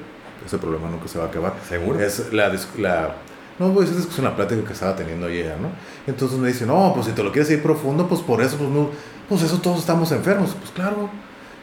ese 0.46 0.58
problema 0.58 0.90
nunca 0.90 1.08
se 1.08 1.18
va 1.18 1.26
a 1.26 1.28
acabar. 1.28 1.54
Seguro. 1.68 2.00
Es 2.00 2.32
la, 2.32 2.52
la 2.78 3.16
no, 3.62 3.72
pues 3.74 3.92
es 3.92 4.18
una 4.18 4.36
plática 4.36 4.64
que 4.64 4.74
estaba 4.74 4.96
teniendo 4.96 5.28
ayer, 5.28 5.56
¿no? 5.62 5.70
Entonces 6.08 6.40
me 6.40 6.48
dice, 6.48 6.66
no, 6.66 6.92
pues 6.96 7.06
si 7.06 7.12
te 7.12 7.22
lo 7.24 7.32
quieres 7.32 7.52
ir 7.52 7.62
profundo, 7.62 8.08
pues 8.08 8.22
por 8.22 8.42
eso, 8.42 8.58
pues 8.58 8.70
no, 8.72 8.90
pues 9.30 9.44
eso 9.44 9.60
todos 9.60 9.80
estamos 9.80 10.12
enfermos. 10.12 10.56
Pues 10.60 10.72
claro. 10.72 11.10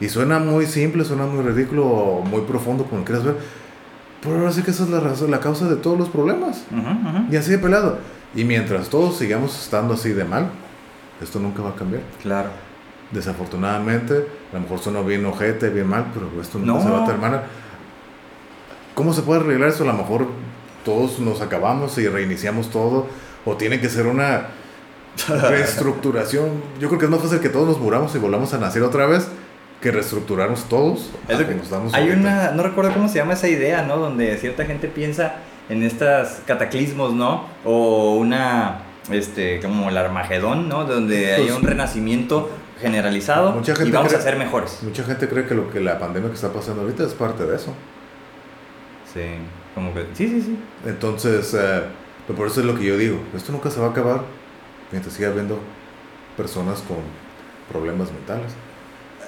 Y 0.00 0.08
suena 0.08 0.38
muy 0.38 0.66
simple, 0.66 1.04
suena 1.04 1.26
muy 1.26 1.42
ridículo, 1.42 2.22
muy 2.24 2.42
profundo, 2.42 2.84
como 2.84 3.04
quieras 3.04 3.24
ver. 3.24 3.36
Pero 4.22 4.38
ahora 4.38 4.52
sí 4.52 4.62
que 4.62 4.70
esa 4.70 4.84
es 4.84 4.90
la, 4.90 5.00
razón, 5.00 5.32
la 5.32 5.40
causa 5.40 5.68
de 5.68 5.74
todos 5.74 5.98
los 5.98 6.08
problemas. 6.08 6.62
Y 7.32 7.36
así 7.36 7.50
de 7.50 7.58
pelado. 7.58 7.98
Y 8.32 8.44
mientras 8.44 8.88
todos 8.88 9.16
sigamos 9.16 9.60
estando 9.60 9.94
así 9.94 10.10
de 10.10 10.24
mal, 10.24 10.50
esto 11.20 11.40
nunca 11.40 11.62
va 11.62 11.70
a 11.70 11.74
cambiar. 11.74 12.02
Claro. 12.22 12.50
Desafortunadamente, 13.10 14.24
a 14.52 14.54
lo 14.54 14.60
mejor 14.60 14.78
suena 14.78 15.00
bien 15.00 15.26
ojete, 15.26 15.68
bien 15.70 15.88
mal, 15.88 16.06
pero 16.14 16.30
esto 16.40 16.60
nunca 16.60 16.80
se 16.80 16.90
va 16.90 17.02
a 17.02 17.06
terminar. 17.06 17.46
¿Cómo 18.94 19.12
se 19.12 19.22
puede 19.22 19.40
arreglar 19.40 19.70
eso? 19.70 19.82
A 19.82 19.88
lo 19.88 19.94
mejor 19.94 20.28
todos 20.88 21.18
nos 21.18 21.42
acabamos 21.42 21.98
y 21.98 22.08
reiniciamos 22.08 22.70
todo, 22.70 23.06
o 23.44 23.56
tiene 23.56 23.78
que 23.78 23.90
ser 23.90 24.06
una 24.06 24.46
reestructuración. 25.28 26.62
Yo 26.80 26.88
creo 26.88 26.98
que 26.98 27.04
es 27.04 27.10
más 27.10 27.20
fácil 27.20 27.40
que 27.40 27.50
todos 27.50 27.68
nos 27.68 27.78
muramos 27.78 28.14
y 28.14 28.18
volvamos 28.18 28.54
a 28.54 28.58
nacer 28.58 28.82
otra 28.82 29.04
vez 29.04 29.28
que 29.82 29.90
reestructurarnos 29.90 30.64
todos. 30.64 31.10
Es 31.28 31.38
que 31.38 31.54
nos 31.54 31.68
damos 31.68 31.92
hay 31.92 32.08
una, 32.08 32.52
no 32.52 32.62
recuerdo 32.62 32.94
cómo 32.94 33.06
se 33.08 33.16
llama 33.16 33.34
esa 33.34 33.48
idea, 33.48 33.82
¿no? 33.82 33.98
Donde 33.98 34.38
cierta 34.38 34.64
gente 34.64 34.88
piensa 34.88 35.34
en 35.68 35.82
estos 35.82 36.38
cataclismos, 36.46 37.12
¿no? 37.12 37.44
O 37.66 38.14
una, 38.14 38.80
este, 39.10 39.60
como 39.60 39.90
el 39.90 39.98
Armagedón, 39.98 40.70
¿no? 40.70 40.86
Donde 40.86 41.34
hay 41.34 41.42
pues 41.42 41.54
un 41.54 41.64
renacimiento 41.64 42.50
generalizado 42.80 43.52
mucha 43.52 43.74
gente 43.74 43.90
y 43.90 43.92
vamos 43.92 44.14
a 44.14 44.22
ser 44.22 44.36
mejores. 44.36 44.78
Mucha 44.82 45.04
gente 45.04 45.28
cree 45.28 45.44
que 45.44 45.54
lo 45.54 45.68
que 45.70 45.80
la 45.80 45.98
pandemia 45.98 46.30
que 46.30 46.36
está 46.36 46.50
pasando 46.50 46.80
ahorita 46.80 47.04
es 47.04 47.12
parte 47.12 47.44
de 47.44 47.56
eso. 47.56 47.74
Sí, 49.12 49.20
como 49.74 49.94
que, 49.94 50.06
sí, 50.14 50.28
sí, 50.28 50.42
sí. 50.42 50.58
Entonces, 50.86 51.54
eh, 51.54 51.82
por 52.36 52.46
eso 52.46 52.60
es 52.60 52.66
lo 52.66 52.74
que 52.74 52.84
yo 52.84 52.96
digo, 52.96 53.20
esto 53.34 53.52
nunca 53.52 53.70
se 53.70 53.80
va 53.80 53.86
a 53.86 53.90
acabar 53.90 54.22
mientras 54.90 55.14
siga 55.14 55.28
habiendo 55.28 55.58
personas 56.36 56.80
con 56.80 56.98
problemas 57.70 58.10
mentales 58.12 58.52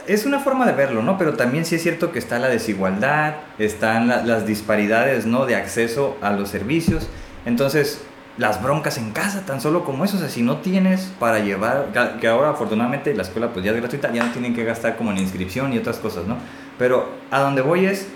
es 0.07 0.27
una 0.27 0.41
forma 0.41 0.67
de 0.67 0.73
verlo, 0.73 1.03
¿no? 1.03 1.19
Pero 1.19 1.35
también 1.35 1.65
sí 1.65 1.77
es 1.77 1.83
cierto 1.83 2.13
que 2.13 2.19
está 2.19 2.39
la 2.39 2.49
desigualdad, 2.49 3.35
están 3.59 4.09
las 4.09 4.47
disparidades, 4.47 5.27
¿no? 5.27 5.47
De 5.47 5.55
acceso 5.55 6.17
a 6.21 6.33
los 6.33 6.49
servicios. 6.49 7.09
Entonces, 7.45 8.03
las 8.37 8.63
broncas 8.63 8.99
en 8.99 9.13
casa, 9.13 9.45
tan 9.47 9.61
solo 9.61 9.85
como 9.85 10.05
eso, 10.05 10.17
o 10.17 10.21
sea, 10.21 10.29
si 10.29 10.43
no 10.43 10.59
tienes 10.59 11.13
para 11.19 11.39
llevar, 11.41 11.89
que 12.21 12.29
ahora 12.29 12.51
afortunadamente 12.51 13.15
la 13.15 13.23
escuela 13.23 13.53
pues 13.53 13.65
ya 13.65 13.73
es 13.73 13.77
gratuita, 13.77 14.13
ya 14.13 14.25
no 14.25 14.33
tienen 14.33 14.55
que 14.55 14.65
gastar 14.65 14.97
como 14.97 15.11
en 15.11 15.19
inscripción 15.19 15.73
y 15.73 15.79
otras 15.79 15.99
cosas, 15.99 16.27
¿no? 16.27 16.39
Pero 16.79 17.09
a 17.31 17.41
donde 17.41 17.63
voy 17.63 17.87
es, 17.87 18.09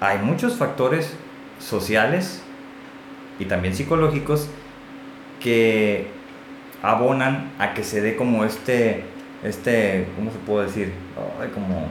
hay 0.00 0.18
muchos 0.18 0.56
factores 0.56 1.14
sociales 1.60 2.42
y 3.38 3.44
también 3.44 3.74
psicológicos 3.74 4.48
que 5.38 6.08
abonan 6.82 7.52
a 7.58 7.74
que 7.74 7.84
se 7.84 8.00
dé 8.00 8.16
como 8.16 8.44
este 8.44 9.04
este, 9.42 10.06
¿cómo 10.16 10.30
se 10.30 10.38
puede 10.38 10.66
decir? 10.66 10.92
como, 11.54 11.88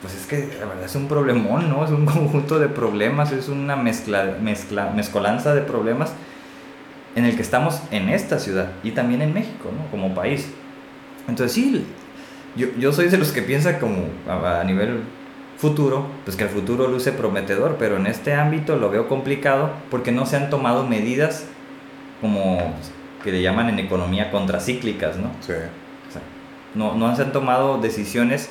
pues 0.00 0.14
es 0.14 0.26
que 0.26 0.48
la 0.58 0.66
verdad 0.66 0.84
es 0.84 0.94
un 0.94 1.08
problemón, 1.08 1.68
¿no? 1.68 1.84
Es 1.84 1.90
un 1.90 2.06
conjunto 2.06 2.58
de 2.58 2.68
problemas, 2.68 3.32
es 3.32 3.48
una 3.48 3.76
mezcla, 3.76 4.36
mezcla, 4.40 4.90
mezcolanza 4.94 5.54
de 5.54 5.62
problemas 5.62 6.12
en 7.14 7.24
el 7.24 7.36
que 7.36 7.42
estamos 7.42 7.82
en 7.90 8.08
esta 8.08 8.38
ciudad 8.38 8.70
y 8.82 8.92
también 8.92 9.22
en 9.22 9.34
México, 9.34 9.70
¿no? 9.76 9.90
Como 9.90 10.14
país. 10.14 10.48
Entonces 11.28 11.52
sí, 11.52 11.84
yo, 12.56 12.68
yo 12.78 12.92
soy 12.92 13.08
de 13.08 13.18
los 13.18 13.32
que 13.32 13.42
piensa 13.42 13.78
como 13.78 14.04
a, 14.26 14.60
a 14.60 14.64
nivel 14.64 15.02
futuro, 15.58 16.06
pues 16.24 16.36
que 16.36 16.44
el 16.44 16.50
futuro 16.50 16.88
luce 16.88 17.12
prometedor, 17.12 17.76
pero 17.78 17.96
en 17.96 18.06
este 18.06 18.32
ámbito 18.32 18.76
lo 18.76 18.90
veo 18.90 19.08
complicado 19.08 19.70
porque 19.90 20.12
no 20.12 20.24
se 20.24 20.36
han 20.36 20.48
tomado 20.48 20.86
medidas 20.86 21.46
como 22.20 22.74
que 23.22 23.32
le 23.32 23.42
llaman 23.42 23.68
en 23.68 23.78
economía 23.78 24.30
contracíclicas, 24.30 25.18
¿no? 25.18 25.30
Sí 25.40 25.52
no, 26.74 26.94
no 26.94 27.14
se 27.14 27.22
han 27.22 27.32
tomado 27.32 27.78
decisiones 27.78 28.50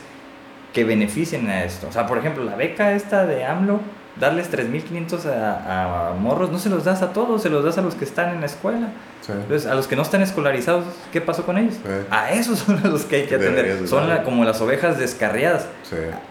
que 0.73 0.83
beneficien 0.83 1.49
a 1.49 1.63
esto. 1.63 1.87
O 1.87 1.91
sea, 1.91 2.05
por 2.07 2.17
ejemplo, 2.17 2.43
la 2.43 2.55
beca 2.55 2.91
esta 2.91 3.25
de 3.25 3.45
AMLO, 3.45 3.79
darles 4.19 4.51
3.500 4.51 5.25
a, 5.25 6.09
a 6.09 6.13
morros, 6.13 6.51
no 6.51 6.59
se 6.59 6.69
los 6.69 6.83
das 6.83 7.01
a 7.01 7.13
todos, 7.13 7.41
se 7.41 7.49
los 7.49 7.63
das 7.63 7.77
a 7.77 7.81
los 7.81 7.95
que 7.95 8.05
están 8.05 8.33
en 8.33 8.39
la 8.39 8.47
escuela. 8.47 8.89
Entonces, 9.27 9.69
a 9.69 9.75
los 9.75 9.87
que 9.87 9.95
no 9.95 10.03
están 10.03 10.21
escolarizados, 10.21 10.85
¿qué 11.11 11.19
pasó 11.19 11.45
con 11.45 11.57
ellos? 11.57 11.75
A 12.09 12.31
esos 12.31 12.59
son 12.65 12.81
los 12.83 13.03
que 13.03 13.17
hay 13.17 13.23
que 13.23 13.35
atender. 13.35 13.87
Son 13.87 14.09
como 14.23 14.45
las 14.45 14.61
ovejas 14.61 14.97
descarriadas, 14.97 15.67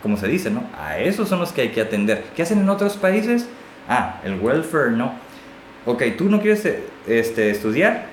como 0.02 0.16
se 0.16 0.28
dice, 0.28 0.50
¿no? 0.50 0.64
A 0.78 0.98
esos 0.98 1.28
son 1.28 1.40
los 1.40 1.52
que 1.52 1.62
hay 1.62 1.68
que 1.70 1.80
atender. 1.80 2.24
¿Qué 2.34 2.42
hacen 2.42 2.58
en 2.60 2.68
otros 2.68 2.96
países? 2.96 3.46
Ah, 3.88 4.20
el 4.24 4.40
welfare, 4.40 4.90
¿no? 4.90 5.12
Ok, 5.84 6.02
tú 6.18 6.28
no 6.28 6.40
quieres 6.40 6.66
este, 7.06 7.50
estudiar, 7.50 8.06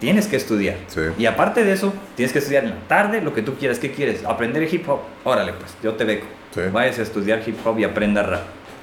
tienes 0.00 0.26
que 0.26 0.36
estudiar. 0.36 0.76
Y 1.18 1.26
aparte 1.26 1.62
de 1.62 1.72
eso, 1.72 1.92
tienes 2.16 2.32
que 2.32 2.40
estudiar 2.40 2.64
en 2.64 2.70
la 2.70 2.88
tarde 2.88 3.20
lo 3.20 3.34
que 3.34 3.42
tú 3.42 3.54
quieras. 3.54 3.78
¿Qué 3.78 3.92
quieres? 3.92 4.24
Aprender 4.24 4.66
hip 4.72 4.88
hop. 4.88 5.00
Órale, 5.22 5.52
pues, 5.52 5.76
yo 5.82 5.94
te 5.94 6.04
beco. 6.04 6.26
Sí. 6.52 6.62
Vayas 6.72 6.98
a 6.98 7.02
estudiar 7.02 7.42
hip 7.46 7.56
hop 7.64 7.78
y 7.78 7.84
aprenda 7.84 8.22
rap. 8.22 8.42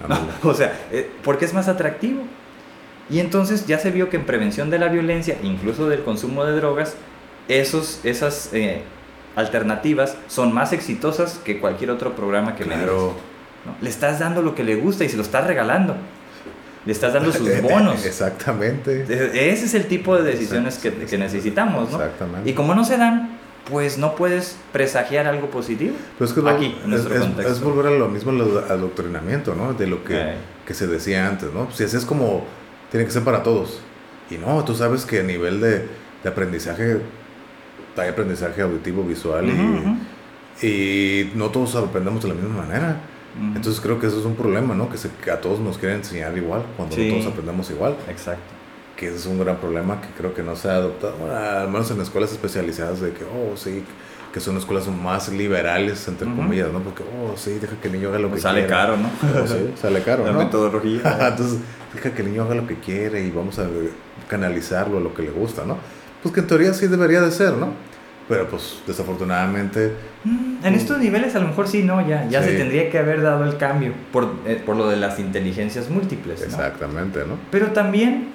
o 0.44 0.54
sea, 0.54 0.74
eh, 0.92 1.10
porque 1.24 1.46
es 1.46 1.54
más 1.54 1.68
atractivo. 1.68 2.24
Y 3.10 3.20
entonces 3.20 3.68
ya 3.68 3.78
se 3.78 3.92
vio 3.92 4.10
que 4.10 4.18
en 4.18 4.26
prevención 4.26 4.70
de 4.70 4.80
la 4.80 4.88
violencia, 4.88 5.38
incluso 5.44 5.90
del 5.90 6.04
consumo 6.04 6.46
de 6.46 6.54
drogas, 6.54 6.96
esos, 7.50 8.00
esas 8.04 8.50
eh, 8.54 8.84
alternativas 9.36 10.16
son 10.28 10.54
más 10.54 10.72
exitosas 10.72 11.40
que 11.44 11.60
cualquier 11.60 11.92
otro 11.92 12.16
programa 12.16 12.56
que 12.56 12.64
claro. 12.64 13.14
Le 13.82 13.90
estás 13.90 14.20
dando 14.20 14.42
lo 14.42 14.56
que 14.56 14.64
le 14.64 14.76
gusta 14.76 15.04
y 15.04 15.10
se 15.10 15.18
lo 15.18 15.24
estás 15.24 15.46
regalando 15.46 15.96
le 16.86 16.92
estás 16.92 17.14
dando 17.14 17.32
sus 17.32 17.62
bonos. 17.62 18.06
Exactamente. 18.06 19.04
Ese 19.52 19.66
es 19.66 19.74
el 19.74 19.86
tipo 19.86 20.16
de 20.18 20.24
decisiones 20.24 20.78
que, 20.78 20.92
que 20.92 21.18
necesitamos, 21.18 21.92
¿no? 21.92 21.98
Exactamente. 21.98 22.50
Y 22.50 22.54
como 22.54 22.74
no 22.74 22.84
se 22.84 22.98
dan, 22.98 23.38
pues 23.70 23.98
no 23.98 24.16
puedes 24.16 24.58
presagiar 24.72 25.28
algo 25.28 25.50
positivo. 25.50 25.96
Pues 26.18 26.34
que 26.34 26.48
Aquí, 26.50 26.76
es, 26.92 27.06
es, 27.46 27.62
volver 27.62 27.88
a 27.88 27.92
lo 27.92 28.08
mismo 28.08 28.32
al 28.32 28.42
adoctrinamiento, 28.70 29.56
¿no? 29.56 29.74
De 29.74 29.88
lo 29.88 30.04
que, 30.04 30.36
que, 30.66 30.74
se 30.74 30.88
decía 30.88 31.28
antes, 31.28 31.54
¿no? 31.54 31.72
Si 31.72 31.84
así 31.84 31.98
es 31.98 32.06
como, 32.06 32.44
tiene 32.90 33.06
que 33.06 33.12
ser 33.12 33.24
para 33.24 33.44
todos. 33.44 33.80
Y 34.30 34.38
no, 34.38 34.64
tú 34.64 34.76
sabes 34.76 35.06
que 35.06 35.20
a 35.20 35.24
nivel 35.24 35.62
de, 35.62 35.88
de 36.24 36.30
aprendizaje, 36.30 37.02
hay 37.98 38.10
aprendizaje 38.10 38.62
auditivo, 38.62 39.04
visual 39.04 39.50
y, 40.62 40.66
y 40.66 41.32
no 41.36 41.50
todos 41.50 41.76
aprendemos 41.76 42.24
de 42.24 42.30
la 42.30 42.36
misma 42.36 42.64
manera. 42.64 42.98
Entonces 43.56 43.80
creo 43.80 43.98
que 43.98 44.08
eso 44.08 44.20
es 44.20 44.26
un 44.26 44.36
problema, 44.36 44.76
¿no? 44.76 44.90
Que, 44.90 44.98
se, 44.98 45.10
a 45.32 45.40
todos 45.40 45.60
nos 45.60 45.78
quieren 45.78 46.00
enseñar 46.00 46.38
igual, 46.38 46.64
cuando 46.76 46.96
todos 46.96 47.26
aprendemos 47.28 47.70
igual. 47.70 47.96
Exacto. 48.10 48.61
Que 49.02 49.08
es 49.08 49.26
un 49.26 49.40
gran 49.40 49.58
problema 49.58 50.00
que 50.00 50.10
creo 50.16 50.36
que 50.36 50.44
no 50.44 50.56
se 50.56 50.70
ha 50.70 50.76
adoptado, 50.76 51.16
al 51.36 51.70
menos 51.70 51.90
en 51.90 52.00
escuelas 52.02 52.32
especializadas, 52.32 53.02
de 53.02 53.12
que, 53.14 53.24
oh, 53.24 53.58
sí, 53.58 53.84
que 54.32 54.40
son 54.40 54.58
escuelas 54.58 54.88
más 54.90 55.28
liberales, 55.30 56.08
entre 56.08 56.28
comillas, 56.28 56.72
¿no? 56.72 56.82
Porque, 56.82 57.04
oh, 57.04 57.36
sí, 57.36 57.58
deja 57.60 57.76
que 57.82 57.88
el 57.88 57.94
niño 57.96 58.10
haga 58.10 58.20
lo 58.20 58.30
pues 58.30 58.42
que 58.42 58.44
sale 58.44 58.68
Caro, 58.68 58.98
¿no? 58.98 59.10
Oh, 59.44 59.48
sí, 59.48 59.74
sale 59.76 60.04
caro, 60.04 60.24
La 60.28 60.34
¿no? 60.34 60.38
metodología. 60.38 61.02
Entonces, 61.30 61.58
deja 61.96 62.14
que 62.14 62.22
el 62.22 62.30
niño 62.30 62.44
haga 62.44 62.54
lo 62.54 62.68
que 62.68 62.76
quiere 62.76 63.26
y 63.26 63.32
vamos 63.32 63.58
a 63.58 63.66
canalizarlo 64.28 65.00
a 65.00 65.02
lo 65.02 65.16
que 65.16 65.24
le 65.24 65.32
gusta, 65.32 65.66
¿no? 65.66 65.78
Pues 66.22 66.34
que 66.36 66.42
en 66.42 66.48
teoría 66.48 66.72
sí 66.74 66.86
debería 66.86 67.22
de 67.22 67.32
ser, 67.32 67.54
¿no? 67.54 67.74
Pero 68.30 68.48
pues 68.48 68.84
desafortunadamente... 68.88 69.94
Mm, 70.24 70.64
en 70.64 70.74
estos 70.76 71.00
niveles 71.00 71.36
a 71.36 71.40
lo 71.40 71.48
mejor 71.48 71.68
sí, 71.68 71.84
¿no? 71.84 72.08
Ya, 72.08 72.28
ya 72.30 72.44
se 72.44 72.56
tendría 72.56 72.90
que 72.90 73.00
haber 73.00 73.22
dado 73.22 73.44
el 73.44 73.58
cambio 73.58 73.94
por, 74.14 74.36
eh, 74.46 74.62
por 74.64 74.78
lo 74.78 74.88
de 74.88 74.96
las 74.96 75.20
inteligencias 75.20 75.90
múltiples. 75.90 76.42
Exactamente, 76.42 77.26
¿no? 77.28 77.38
Pero 77.50 77.72
también, 77.72 78.30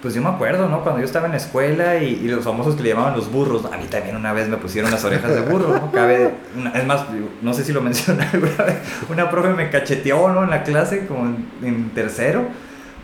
pues 0.00 0.14
yo 0.14 0.22
me 0.22 0.28
acuerdo, 0.28 0.68
¿no? 0.68 0.82
Cuando 0.82 1.00
yo 1.00 1.06
estaba 1.06 1.26
en 1.26 1.32
la 1.32 1.38
escuela 1.38 1.96
y, 1.96 2.16
los 2.28 2.44
famosos 2.44 2.76
que 2.76 2.82
le 2.82 2.90
llamaban 2.90 3.16
los 3.16 3.30
burros, 3.32 3.64
a 3.64 3.76
mí 3.76 3.84
también 3.90 4.16
una 4.16 4.32
vez 4.32 4.48
me 4.48 4.56
pusieron 4.56 4.90
las 4.90 5.04
orejas 5.04 5.34
de 5.34 5.40
burro, 5.40 5.74
¿no? 5.74 5.90
Cabe, 5.92 6.34
es 6.74 6.86
más, 6.86 7.04
no 7.42 7.52
sé 7.52 7.64
si 7.64 7.72
lo 7.72 7.80
mencioné 7.80 8.24
alguna 8.32 8.64
vez, 8.64 8.76
una 9.08 9.30
profe 9.30 9.50
me 9.50 9.70
cacheteó, 9.70 10.32
¿no? 10.32 10.44
En 10.44 10.50
la 10.50 10.62
clase, 10.62 11.06
como 11.06 11.34
en 11.62 11.90
tercero 11.90 12.46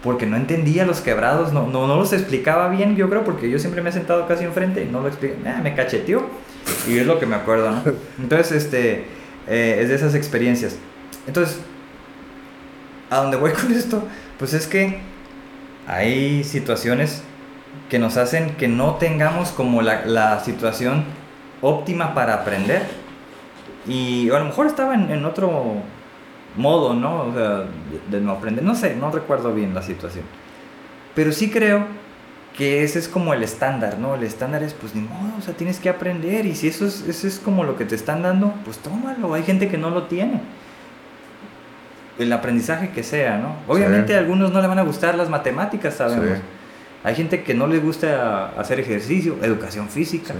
porque 0.04 0.26
no 0.26 0.36
entendía 0.36 0.84
los 0.84 1.00
quebrados, 1.00 1.54
no, 1.54 1.66
no, 1.66 1.86
no, 1.86 1.96
los 1.96 2.12
explicaba 2.12 2.68
bien, 2.68 2.94
yo 2.94 3.08
creo, 3.08 3.24
porque 3.24 3.48
yo 3.48 3.58
siempre 3.58 3.80
me 3.80 3.88
he 3.88 3.92
sentado 3.92 4.28
casi 4.28 4.44
enfrente 4.44 4.84
y 4.84 4.92
no 4.92 5.00
lo 5.00 5.08
expliqué, 5.08 5.36
ah, 5.46 5.60
me 5.62 5.74
cacheteó. 5.74 6.26
Y 6.86 6.98
es 6.98 7.06
lo 7.06 7.18
que 7.18 7.24
me 7.24 7.36
acuerdo, 7.36 7.70
¿no? 7.70 7.82
Entonces, 8.20 8.64
este, 8.64 9.06
eh, 9.48 9.78
es 9.80 9.88
de 9.88 9.94
esas 9.94 10.14
experiencias. 10.14 10.76
Entonces, 11.26 11.58
a 13.08 13.16
dónde 13.16 13.38
voy 13.38 13.52
con 13.52 13.72
esto, 13.72 14.06
pues 14.38 14.52
es 14.52 14.66
que 14.66 15.00
hay 15.86 16.44
situaciones 16.44 17.23
que 17.90 17.98
nos 17.98 18.16
hacen 18.16 18.56
que 18.56 18.69
no 18.69 18.94
tengamos 18.94 19.51
como 19.51 19.82
la, 19.82 20.05
la 20.06 20.40
situación 20.40 21.05
óptima 21.61 22.15
para 22.15 22.35
aprender. 22.35 22.82
Y 23.86 24.31
a 24.31 24.39
lo 24.39 24.47
mejor 24.47 24.66
estaba 24.66 24.94
en, 24.94 25.11
en 25.11 25.24
otro 25.24 25.82
modo, 26.56 26.94
¿no? 26.94 27.24
O 27.24 27.35
sea, 27.35 27.65
de, 28.11 28.20
no 28.20 28.32
aprender. 28.32 28.65
No 28.65 28.74
sé, 28.74 28.97
no 28.97 29.11
recuerdo 29.11 29.52
bien 29.55 29.74
la 29.74 29.82
situación. 29.82 30.24
Pero 31.15 31.32
sí 31.32 31.51
creo 31.51 31.86
que 32.56 32.85
ese 32.85 32.98
es 32.98 33.09
como 33.09 33.35
el 33.35 33.43
estándar, 33.43 33.98
¿no? 33.98 34.15
El 34.15 34.23
estándar 34.23 34.62
es, 34.62 34.74
pues 34.74 34.94
ni 34.94 35.02
modo, 35.02 35.39
o 35.39 35.43
sea, 35.43 35.55
tienes 35.55 35.78
que 35.78 35.89
aprender. 35.89 36.47
Y 36.47 36.55
si 36.55 36.69
eso 36.69 36.86
es, 36.86 37.05
eso 37.09 37.27
es 37.27 37.39
como 37.39 37.65
lo 37.65 37.77
que 37.77 37.85
te 37.85 37.94
están 37.94 38.23
dando, 38.23 38.55
pues 38.65 38.78
tómalo. 38.78 39.35
Hay 39.35 39.43
gente 39.43 39.69
que 39.69 39.78
no 39.78 39.90
lo 39.90 40.05
tiene. 40.05 40.40
El 42.19 42.32
aprendizaje 42.32 42.91
que 42.91 43.03
sea, 43.03 43.39
¿no? 43.39 43.57
Obviamente 43.66 44.15
a 44.15 44.19
algunos 44.19 44.53
no 44.53 44.61
le 44.61 44.69
van 44.69 44.78
a 44.78 44.82
gustar 44.82 45.16
las 45.16 45.28
matemáticas, 45.28 45.95
sabemos. 45.95 46.39
Hay 47.03 47.15
gente 47.15 47.43
que 47.43 47.55
no 47.55 47.66
le 47.66 47.78
gusta 47.78 48.47
hacer 48.59 48.81
ejercicio, 48.81 49.36
educación 49.43 49.89
física. 49.89 50.35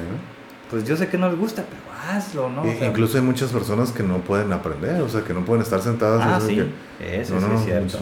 Pues 0.71 0.85
yo 0.85 0.97
sé 0.97 1.09
que 1.09 1.19
no 1.19 1.29
les 1.29 1.39
gusta, 1.39 1.63
pero 1.69 1.83
hazlo, 2.11 2.49
¿no? 2.51 2.65
incluso 2.67 3.19
hay 3.19 3.23
muchas 3.23 3.51
personas 3.51 3.93
que 3.93 4.03
no 4.03 4.19
pueden 4.19 4.53
aprender, 4.53 5.01
o 5.03 5.09
sea, 5.09 5.23
que 5.23 5.35
no 5.35 5.45
pueden 5.45 5.63
estar 5.63 5.81
sentadas. 5.81 6.23
Ah, 6.25 6.41
sí, 6.41 6.61
eso 7.01 7.39
sí 7.39 7.47
es 7.55 7.65
cierto. 7.65 7.99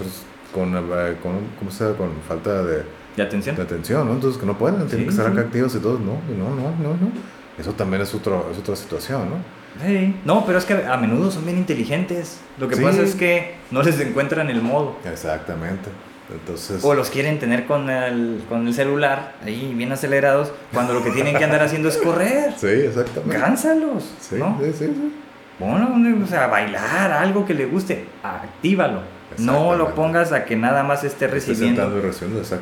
Con, 0.55 0.77
eh, 0.77 1.17
con, 1.23 1.33
¿cómo 1.59 1.71
se 1.71 1.95
con 1.95 2.11
falta 2.29 2.63
de, 2.63 2.83
de 3.17 3.23
atención. 3.23 3.57
De 3.57 3.63
atención, 3.63 4.07
¿no? 4.07 4.15
Entonces 4.15 4.39
que 4.39 4.47
no 4.47 4.57
pueden, 4.57 4.87
tienen 4.87 5.07
que 5.07 5.11
estar 5.11 5.27
acá 5.27 5.41
activos 5.41 5.75
y 5.75 5.79
todo, 5.79 5.99
no, 5.99 6.21
no, 6.37 6.51
no, 6.55 6.71
no, 6.71 6.89
no. 6.91 7.13
Eso 7.59 7.73
también 7.73 8.03
es, 8.03 8.15
otro, 8.15 8.49
es 8.53 8.59
otra 8.59 8.77
situación, 8.77 9.31
¿no? 9.31 9.37
Sí. 9.81 10.15
No, 10.25 10.45
pero 10.45 10.59
es 10.59 10.65
que 10.65 10.75
a 10.85 10.97
menudo 10.97 11.31
son 11.31 11.45
bien 11.45 11.59
inteligentes. 11.59 12.39
Lo 12.59 12.69
que 12.69 12.77
pasa 12.77 13.03
es 13.03 13.15
que 13.15 13.55
no 13.71 13.83
les 13.83 13.99
encuentran 14.01 14.51
el 14.51 14.63
modo. 14.63 14.97
Exactamente. 15.11 15.89
Entonces... 16.31 16.83
O 16.85 16.95
los 16.95 17.11
quieren 17.11 17.39
tener 17.39 17.67
con 17.67 17.91
el, 17.91 18.43
con 18.49 18.67
el 18.67 18.75
celular 18.75 19.35
ahí 19.45 19.73
bien 19.75 19.93
acelerados 19.93 20.53
cuando 20.73 20.95
lo 20.95 21.03
que 21.03 21.11
tienen 21.11 21.37
que 21.37 21.45
andar 21.45 21.63
haciendo 21.63 21.89
es 21.89 21.99
correr. 21.99 22.53
Sí, 22.57 22.69
exactamente. 22.69 23.39
Cánsalos. 23.39 24.05
Sí, 24.21 24.37
sí, 24.37 24.73
sí, 24.79 25.13
Bueno, 25.59 25.95
o 26.23 26.27
sea, 26.27 26.47
bailar, 26.47 27.13
algo 27.13 27.45
que 27.45 27.55
le 27.55 27.67
guste, 27.67 28.07
actívalo. 28.23 29.01
No 29.39 29.77
lo 29.77 29.95
pongas 29.95 30.33
a 30.33 30.45
que 30.45 30.57
nada 30.57 30.83
más 30.83 31.05
esté 31.05 31.27
recibiendo 31.27 31.89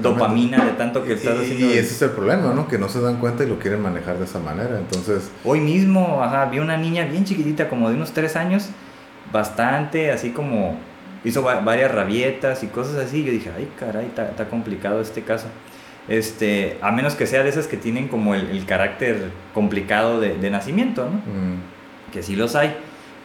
dopamina 0.01 0.65
de 0.65 0.73
tanto 0.73 1.05
que 1.05 1.15
estás 1.15 1.39
haciendo. 1.39 1.67
Y 1.67 1.73
ese 1.73 1.95
es 1.95 2.03
el 2.03 2.11
problema, 2.11 2.53
¿no? 2.55 2.69
Que 2.69 2.79
no 2.79 2.89
se 2.89 3.01
dan 3.01 3.17
cuenta 3.17 3.45
y 3.45 3.49
lo 3.49 3.59
quieren 3.59 3.83
manejar 3.83 4.19
de 4.19 4.25
esa 4.25 4.39
manera. 4.39 4.79
Entonces. 4.79 5.31
Hoy 5.45 5.61
mismo, 5.61 6.23
ajá, 6.23 6.47
vi 6.47 6.59
una 6.59 6.77
niña 6.77 7.05
bien 7.05 7.25
chiquitita, 7.25 7.69
como 7.69 7.89
de 7.89 7.97
unos 7.97 8.13
tres 8.13 8.37
años, 8.37 8.69
bastante 9.33 10.11
así 10.11 10.31
como. 10.31 10.79
Hizo 11.23 11.43
varias 11.43 11.93
rabietas 11.93 12.63
y 12.63 12.69
cosas 12.69 12.97
así. 12.97 13.23
Yo 13.25 13.31
dije, 13.31 13.51
ay, 13.55 13.71
caray, 13.79 14.07
está 14.07 14.49
complicado 14.49 15.01
este 15.03 15.23
caso. 15.23 15.47
Este, 16.09 16.79
a 16.81 16.91
menos 16.91 17.15
que 17.15 17.27
sea 17.27 17.43
de 17.43 17.51
esas 17.51 17.67
que 17.67 17.77
tienen 17.77 18.09
como 18.09 18.35
el, 18.35 18.65
carácter 18.65 19.31
complicado 19.53 20.19
de, 20.19 20.51
nacimiento, 20.51 21.05
¿no? 21.05 21.19
Mm. 21.19 22.13
Que 22.13 22.23
sí 22.23 22.37
los 22.37 22.57
hay. 22.57 22.75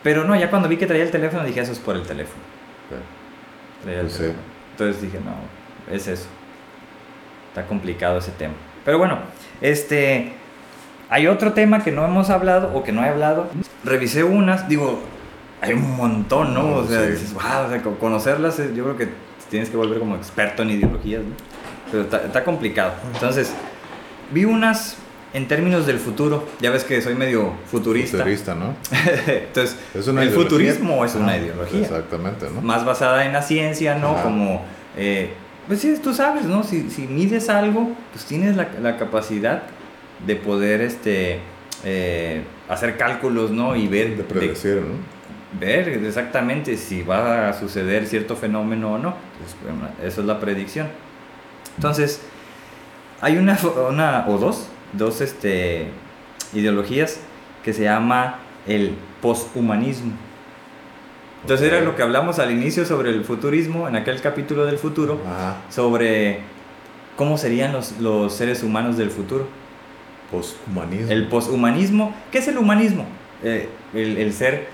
Pero 0.06 0.24
no, 0.24 0.36
ya 0.36 0.52
cuando 0.52 0.70
vi 0.70 0.78
que 0.78 0.86
traía 0.86 1.02
el 1.02 1.10
teléfono 1.10 1.44
dije, 1.44 1.62
eso 1.62 1.72
es 1.72 1.80
por 1.80 1.96
el 1.96 2.04
teléfono. 2.04 2.55
Entonces 3.88 5.02
dije, 5.02 5.20
no, 5.20 5.94
es 5.94 6.08
eso. 6.08 6.28
Está 7.50 7.66
complicado 7.66 8.18
ese 8.18 8.32
tema. 8.32 8.54
Pero 8.84 8.98
bueno, 8.98 9.20
este, 9.62 10.34
hay 11.10 11.28
otro 11.28 11.54
tema 11.54 11.84
que 11.84 11.92
no 11.92 12.06
hemos 12.06 12.30
hablado 12.30 12.72
o 12.74 12.84
que 12.84 12.92
no 12.92 13.04
he 13.04 13.10
hablado. 13.10 13.48
Revisé 13.84 14.24
unas, 14.24 14.68
digo, 14.68 15.00
hay 15.62 15.74
un 15.74 15.96
montón, 15.96 16.54
¿no? 16.54 16.76
o 16.76 16.86
sea, 16.86 17.04
dices, 17.04 17.34
wow, 17.34 17.66
o 17.68 17.70
sea, 17.70 17.82
conocerlas, 18.00 18.58
yo 18.76 18.84
creo 18.84 18.98
que 18.98 19.10
tienes 19.50 19.70
que 19.70 19.78
volver 19.78 20.00
como 20.00 20.16
experto 20.16 20.64
en 20.64 20.72
ideologías, 20.72 21.24
¿no? 21.24 21.36
Pero 21.92 22.04
está, 22.04 22.44
complicado. 22.44 22.94
Entonces, 23.14 23.54
vi 24.32 24.46
unas 24.46 24.98
en 25.36 25.50
términos 25.50 25.86
del 25.86 26.00
futuro, 26.00 26.48
ya 26.62 26.72
ves 26.72 26.86
que 26.86 27.02
soy 27.02 27.14
medio 27.14 27.52
futurista. 27.70 28.20
Futurista, 28.20 28.56
¿no? 28.56 28.74
Entonces, 29.28 29.78
el 29.94 30.30
futurismo 30.30 31.04
es 31.04 31.14
una 31.16 31.36
ideología. 31.36 31.82
Exactamente, 31.82 32.48
¿no? 32.50 32.62
Más 32.62 32.86
basada 32.86 33.26
en 33.26 33.34
la 33.34 33.42
ciencia, 33.42 33.96
¿no? 33.96 34.16
Como, 34.24 34.64
eh, 34.96 35.34
pues 35.68 35.82
sí, 35.82 35.94
tú 36.02 36.14
sabes, 36.14 36.46
¿no? 36.46 36.64
Si, 36.64 36.90
si 36.90 37.02
mides 37.02 37.50
algo, 37.50 37.92
pues 38.14 38.24
tienes 38.24 38.56
la, 38.56 38.70
la 38.82 38.96
capacidad 38.96 39.64
de 40.26 40.38
poder 40.38 40.80
este, 40.80 41.42
eh, 41.84 42.44
hacer 42.70 42.96
cálculos, 42.96 43.52
¿no? 43.52 43.76
Y 43.76 43.90
ver... 43.90 44.16
De 44.16 44.24
predecir, 44.24 44.76
¿no? 44.76 45.16
Ver 45.60 45.90
exactamente 45.90 46.78
si 46.78 47.04
va 47.04 47.50
a 47.50 47.54
suceder 47.54 48.08
cierto 48.08 48.38
fenómeno 48.38 48.94
o 48.94 48.98
no. 48.98 49.16
Pues, 49.38 50.08
eso 50.08 50.22
es 50.22 50.28
la 50.28 50.40
predicción. 50.40 50.88
Entonces, 51.76 52.22
hay 53.20 53.36
una, 53.36 53.60
una 53.90 54.26
o 54.30 54.38
dos 54.38 54.70
dos 54.94 55.22
este, 55.22 55.88
ideologías 56.54 57.20
que 57.64 57.74
se 57.74 57.84
llama 57.84 58.40
el 58.68 58.96
poshumanismo. 59.22 60.14
Entonces 61.42 61.72
era 61.72 61.82
lo 61.82 61.96
que 61.96 62.02
hablamos 62.02 62.40
al 62.40 62.52
inicio 62.52 62.86
sobre 62.86 63.12
el 63.12 63.24
futurismo, 63.24 63.88
en 63.88 63.96
aquel 63.96 64.20
capítulo 64.20 64.66
del 64.66 64.80
futuro, 64.80 65.20
sobre 65.70 66.40
cómo 67.16 67.38
serían 67.38 67.72
los, 67.72 68.00
los, 68.00 68.34
seres 68.34 68.64
humanos 68.64 68.98
del 68.98 69.12
futuro. 69.12 69.48
Poshumanismo. 70.32 71.12
El 71.12 71.28
poshumanismo. 71.28 72.16
¿Qué 72.32 72.40
es 72.40 72.48
el 72.48 72.58
humanismo? 72.58 73.06
Eh, 73.44 73.70
el, 73.94 74.18
el, 74.18 74.34
ser 74.34 74.68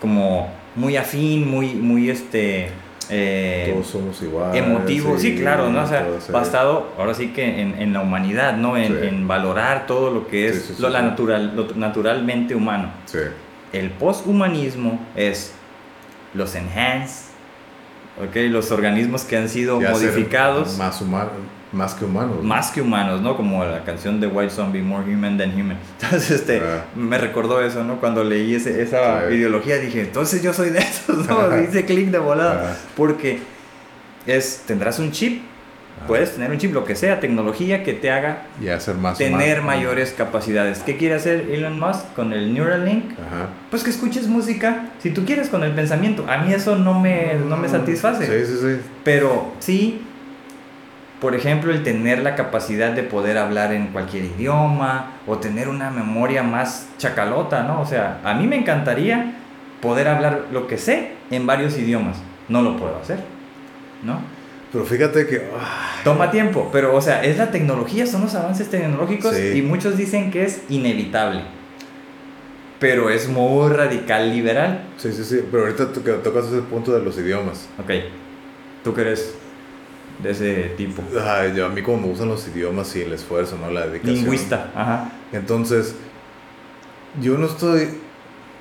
como 0.00 0.50
muy 0.74 0.96
afín, 0.96 1.48
muy, 1.48 1.74
muy 1.74 2.10
este 2.10 2.70
eh, 3.10 3.70
Todos 3.72 3.86
somos 3.86 4.22
iguales. 4.22 4.62
Emotivo, 4.62 5.18
sí, 5.18 5.36
claro, 5.36 5.70
¿no? 5.70 5.82
O 5.82 5.86
sea, 5.86 6.06
basado 6.30 6.92
ahora 6.98 7.14
sí 7.14 7.28
que 7.28 7.60
en, 7.60 7.80
en 7.80 7.92
la 7.92 8.00
humanidad, 8.00 8.56
¿no? 8.56 8.76
En, 8.76 9.02
en, 9.02 9.28
valorar 9.28 9.86
todo 9.86 10.10
lo 10.10 10.28
que 10.28 10.48
es 10.48 10.78
lo, 10.78 10.88
la 10.88 11.02
natural, 11.02 11.54
lo 11.56 11.74
naturalmente 11.74 12.54
humano. 12.54 12.90
El 13.72 13.90
posthumanismo 13.90 15.00
es 15.16 15.52
los 16.34 16.54
enhanced, 16.54 17.26
¿ok? 18.22 18.36
Los 18.50 18.70
organismos 18.70 19.24
que 19.24 19.36
han 19.36 19.48
sido 19.48 19.80
modificados. 19.80 20.78
Más 20.78 21.00
humanos 21.00 21.32
más 21.72 21.94
que 21.94 22.04
humanos. 22.04 22.42
Más 22.42 22.70
que 22.70 22.80
humanos, 22.80 23.20
¿no? 23.20 23.36
Como 23.36 23.64
la 23.64 23.84
canción 23.84 24.20
de 24.20 24.26
White 24.26 24.50
Zombie, 24.50 24.80
More 24.80 25.04
Human 25.04 25.36
Than 25.36 25.52
Human. 25.52 25.78
Entonces, 26.00 26.30
este, 26.30 26.60
ah. 26.60 26.84
me 26.94 27.18
recordó 27.18 27.60
eso, 27.62 27.84
¿no? 27.84 28.00
Cuando 28.00 28.24
leí 28.24 28.54
ese, 28.54 28.82
esa 28.82 29.30
ideología 29.30 29.78
dije, 29.78 30.00
entonces 30.02 30.42
yo 30.42 30.52
soy 30.52 30.70
de 30.70 30.78
esos, 30.78 31.26
¿no? 31.26 31.60
Hice 31.60 31.84
clic 31.84 32.10
de 32.10 32.18
volada. 32.18 32.72
Ah. 32.72 32.76
Porque 32.96 33.40
es, 34.26 34.62
tendrás 34.66 34.98
un 34.98 35.12
chip, 35.12 35.42
ah. 36.00 36.06
puedes 36.06 36.32
tener 36.32 36.50
un 36.50 36.56
chip, 36.56 36.72
lo 36.72 36.86
que 36.86 36.94
sea, 36.94 37.20
tecnología 37.20 37.84
que 37.84 37.92
te 37.92 38.10
haga 38.10 38.44
y 38.62 38.68
hacer 38.68 38.94
más 38.94 39.18
tener 39.18 39.60
mayores 39.60 40.14
capacidades. 40.16 40.78
¿Qué 40.78 40.96
quiere 40.96 41.16
hacer 41.16 41.50
Elon 41.50 41.78
Musk 41.78 42.14
con 42.14 42.32
el 42.32 42.54
Neuralink? 42.54 43.12
Pues 43.70 43.84
que 43.84 43.90
escuches 43.90 44.26
música, 44.26 44.86
si 45.00 45.10
tú 45.10 45.26
quieres, 45.26 45.50
con 45.50 45.62
el 45.64 45.72
pensamiento. 45.72 46.24
A 46.28 46.38
mí 46.38 46.54
eso 46.54 46.76
no 46.76 46.98
me, 46.98 47.34
no 47.34 47.58
me 47.58 47.68
satisface. 47.68 48.26
Sí, 48.26 48.52
sí, 48.52 48.58
sí. 48.58 48.80
Pero 49.04 49.52
sí 49.58 50.02
por 51.20 51.34
ejemplo, 51.34 51.72
el 51.72 51.82
tener 51.82 52.20
la 52.20 52.36
capacidad 52.36 52.92
de 52.92 53.02
poder 53.02 53.38
hablar 53.38 53.72
en 53.72 53.88
cualquier 53.88 54.24
idioma 54.24 55.12
o 55.26 55.38
tener 55.38 55.68
una 55.68 55.90
memoria 55.90 56.42
más 56.42 56.88
chacalota, 56.98 57.64
¿no? 57.64 57.80
O 57.80 57.86
sea, 57.86 58.20
a 58.24 58.34
mí 58.34 58.46
me 58.46 58.56
encantaría 58.56 59.34
poder 59.80 60.08
hablar 60.08 60.46
lo 60.52 60.68
que 60.68 60.78
sé 60.78 61.12
en 61.30 61.46
varios 61.46 61.76
idiomas. 61.76 62.18
No 62.48 62.62
lo 62.62 62.76
puedo 62.76 62.96
hacer, 62.96 63.18
¿no? 64.04 64.20
Pero 64.72 64.84
fíjate 64.84 65.26
que... 65.26 65.48
Toma 66.04 66.30
tiempo, 66.30 66.68
pero 66.70 66.94
o 66.94 67.00
sea, 67.00 67.24
es 67.24 67.38
la 67.38 67.50
tecnología, 67.50 68.06
son 68.06 68.20
los 68.22 68.34
avances 68.34 68.68
tecnológicos 68.68 69.34
y 69.38 69.62
muchos 69.62 69.96
dicen 69.96 70.30
que 70.30 70.44
es 70.44 70.62
inevitable. 70.68 71.42
Pero 72.78 73.10
es 73.10 73.28
muy 73.28 73.72
radical 73.72 74.30
liberal. 74.30 74.84
Sí, 74.98 75.12
sí, 75.12 75.24
sí, 75.24 75.40
pero 75.50 75.64
ahorita 75.64 75.92
tocas 76.22 76.46
ese 76.46 76.62
punto 76.62 76.92
de 76.92 77.02
los 77.02 77.18
idiomas. 77.18 77.68
Ok, 77.78 77.90
¿tú 78.84 78.94
crees? 78.94 79.34
De 80.18 80.30
ese 80.30 80.54
tipo. 80.76 81.02
Ay, 81.24 81.54
yo, 81.54 81.66
a 81.66 81.68
mí 81.68 81.82
como 81.82 81.98
me 81.98 82.08
gustan 82.08 82.28
los 82.28 82.46
idiomas 82.48 82.94
y 82.96 83.02
el 83.02 83.12
esfuerzo, 83.12 83.56
¿no? 83.58 83.70
La 83.70 83.86
dedicación. 83.86 84.16
Lingüista, 84.16 84.70
ajá. 84.74 85.12
Entonces, 85.32 85.94
yo 87.20 87.38
no 87.38 87.46
estoy... 87.46 87.88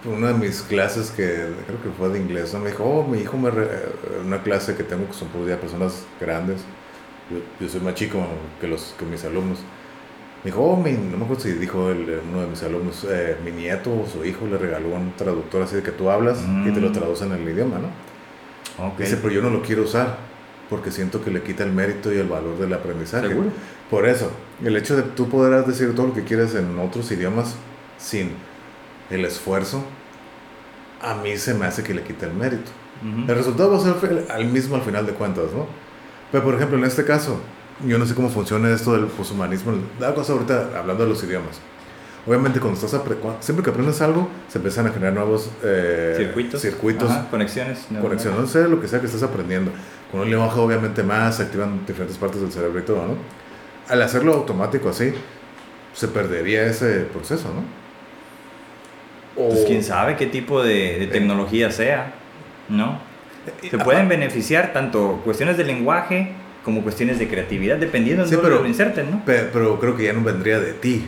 Una 0.05 0.27
de 0.27 0.35
mis 0.35 0.61
clases 0.61 1.09
que 1.09 1.25
creo 1.65 1.81
que 1.81 1.89
fue 1.97 2.09
de 2.09 2.19
inglés, 2.19 2.53
¿no? 2.53 2.59
me 2.59 2.69
dijo, 2.69 2.84
oh, 2.84 3.05
mi 3.05 3.19
hijo 3.19 3.35
me... 3.35 3.49
Una 4.23 4.41
clase 4.43 4.75
que 4.75 4.84
tengo 4.84 5.07
que 5.07 5.13
son 5.13 5.27
por 5.29 5.45
día 5.45 5.59
personas 5.59 6.05
grandes. 6.21 6.61
Yo, 7.59 7.67
soy 7.67 7.81
más 7.81 7.95
chico 7.95 8.25
que, 8.61 8.67
los, 8.67 8.95
que 8.97 9.05
mis 9.05 9.25
alumnos. 9.25 9.59
Me 10.43 10.51
dijo, 10.51 10.63
oh, 10.63 10.77
mi, 10.77 10.91
no 10.91 11.17
me 11.17 11.23
acuerdo 11.23 11.43
si 11.43 11.51
dijo 11.53 11.89
el, 11.89 12.21
uno 12.29 12.41
de 12.41 12.47
mis 12.47 12.61
alumnos, 12.63 13.05
eh, 13.09 13.38
mi 13.43 13.51
nieto 13.51 13.89
o 13.89 14.05
su 14.07 14.23
hijo 14.23 14.45
le 14.45 14.57
regaló 14.57 14.89
un 14.89 15.13
traductor 15.17 15.63
así 15.63 15.75
de 15.75 15.84
que 15.84 15.91
tú 15.91 16.09
hablas 16.09 16.39
y 16.65 16.71
te 16.71 16.79
lo 16.79 16.89
mm. 16.89 16.93
traducen 16.93 17.31
en 17.34 17.41
el 17.41 17.49
idioma, 17.49 17.79
¿no? 17.79 18.88
Okay. 18.91 19.07
Dice, 19.07 19.17
pero 19.17 19.34
yo 19.34 19.41
no 19.41 19.49
lo 19.49 19.63
quiero 19.63 19.81
usar 19.81 20.15
porque 20.69 20.91
siento 20.91 21.23
que 21.23 21.31
le 21.31 21.44
quita 21.44 21.64
el 21.64 21.72
mérito 21.72 22.14
y 22.14 22.18
el 22.18 22.27
valor 22.27 22.57
del 22.57 22.73
aprendizaje. 22.73 23.27
¿Seguro? 23.27 23.49
Por 23.89 24.07
eso, 24.07 24.31
el 24.64 24.76
hecho 24.76 24.95
de 24.95 25.03
tú 25.03 25.30
poder 25.30 25.65
decir 25.65 25.95
todo 25.95 26.07
lo 26.07 26.14
que 26.14 26.23
quieres 26.23 26.56
en 26.56 26.77
otros 26.80 27.11
idiomas 27.11 27.56
sin 27.98 28.31
el 29.10 29.26
esfuerzo, 29.26 29.84
a 31.02 31.15
mí 31.15 31.38
se 31.38 31.53
me 31.53 31.65
hace 31.65 31.84
que 31.84 31.94
le 31.94 32.03
quita 32.03 32.26
el 32.26 32.34
mérito. 32.34 32.72
El 33.27 33.35
resultado 33.35 33.72
va 33.72 33.77
a 33.77 33.81
ser 33.81 34.26
el 34.35 34.45
mismo 34.48 34.76
al 34.76 34.81
final 34.81 35.06
de 35.06 35.14
cuentas, 35.14 35.53
¿no? 35.53 35.68
Pero 36.31 36.44
por 36.44 36.56
ejemplo, 36.56 36.77
en 36.77 36.84
este 36.84 37.06
caso, 37.06 37.39
yo 37.85 37.99
no 37.99 38.06
sé 38.06 38.15
cómo 38.15 38.30
funciona 38.30 38.69
esto 38.73 38.94
del 38.94 39.06
poshumanismo. 39.06 39.73
Da 39.99 40.15
cosa 40.15 40.34
ahorita 40.34 40.72
hablando 40.77 41.03
de 41.03 41.10
los 41.10 41.23
idiomas. 41.23 41.61
Obviamente, 42.27 42.59
cuando 42.59 42.77
estás 42.77 43.01
siempre 43.39 43.63
que 43.63 43.69
aprendes 43.69 44.01
algo, 44.01 44.27
se 44.49 44.57
empiezan 44.57 44.85
a 44.85 44.89
generar 44.89 45.13
nuevos 45.13 45.49
eh, 45.63 46.13
circuitos, 46.17 46.61
circuitos 46.61 47.09
conexiones, 47.31 47.87
conexiones, 48.01 48.37
no 48.37 48.47
sé 48.47 48.67
lo 48.67 48.81
que 48.81 48.89
sea 48.89 48.99
que 48.99 49.05
estés 49.05 49.23
aprendiendo. 49.23 49.71
Con 50.11 50.21
un 50.21 50.29
lenguaje, 50.29 50.59
obviamente, 50.59 51.03
más 51.03 51.37
se 51.37 51.43
activan 51.43 51.85
diferentes 51.85 52.17
partes 52.17 52.41
del 52.41 52.51
cerebro 52.51 52.79
y 52.79 52.81
todo, 52.81 52.97
¿no? 53.07 53.15
Al 53.87 54.01
hacerlo 54.01 54.33
automático 54.33 54.89
así, 54.89 55.13
se 55.93 56.09
perdería 56.09 56.65
ese 56.65 57.05
proceso, 57.11 57.47
¿no? 57.53 57.87
pues 59.35 59.65
quién 59.65 59.83
sabe 59.83 60.15
qué 60.15 60.25
tipo 60.25 60.63
de, 60.63 61.07
tecnología 61.11 61.71
sea, 61.71 62.11
¿no? 62.69 62.99
Eh, 63.61 63.69
se 63.69 63.77
pueden 63.77 64.09
beneficiar 64.09 64.73
tanto 64.73 65.21
cuestiones 65.23 65.57
de 65.57 65.63
lenguaje 65.63 66.31
como 66.65 66.81
cuestiones 66.81 67.19
de 67.19 67.27
creatividad, 67.27 67.77
dependiendo 67.77 68.25
de 68.25 68.35
dónde 68.35 68.49
lo 68.49 68.65
inserten, 68.65 69.11
¿no? 69.11 69.21
pero 69.25 69.79
creo 69.79 69.95
que 69.95 70.05
ya 70.05 70.13
no 70.13 70.23
vendría 70.23 70.59
de 70.59 70.73
ti 70.73 71.05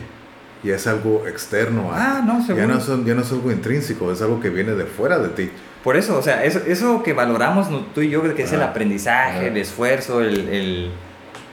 y 0.62 0.70
es 0.70 0.86
algo 0.86 1.26
externo. 1.26 1.90
ah, 1.92 2.22
no, 2.24 2.44
seguro. 2.44 2.66
Ya 2.66 2.72
no, 2.72 2.80
son, 2.80 3.04
ya 3.04 3.14
no 3.14 3.22
es 3.22 3.32
algo 3.32 3.50
intrínseco, 3.50 4.12
es 4.12 4.20
algo 4.22 4.40
que 4.40 4.50
viene 4.50 4.72
de 4.72 4.84
fuera 4.84 5.18
de 5.18 5.28
ti. 5.28 5.50
Por 5.82 5.96
eso, 5.96 6.18
o 6.18 6.22
sea, 6.22 6.44
eso, 6.44 6.60
eso 6.66 7.02
que 7.02 7.14
valoramos 7.14 7.68
tú 7.94 8.02
y 8.02 8.10
yo, 8.10 8.22
que 8.34 8.42
es 8.42 8.52
el 8.52 8.62
aprendizaje, 8.62 9.48
el 9.48 9.56
esfuerzo, 9.56 10.20
el, 10.20 10.48
el 10.48 10.90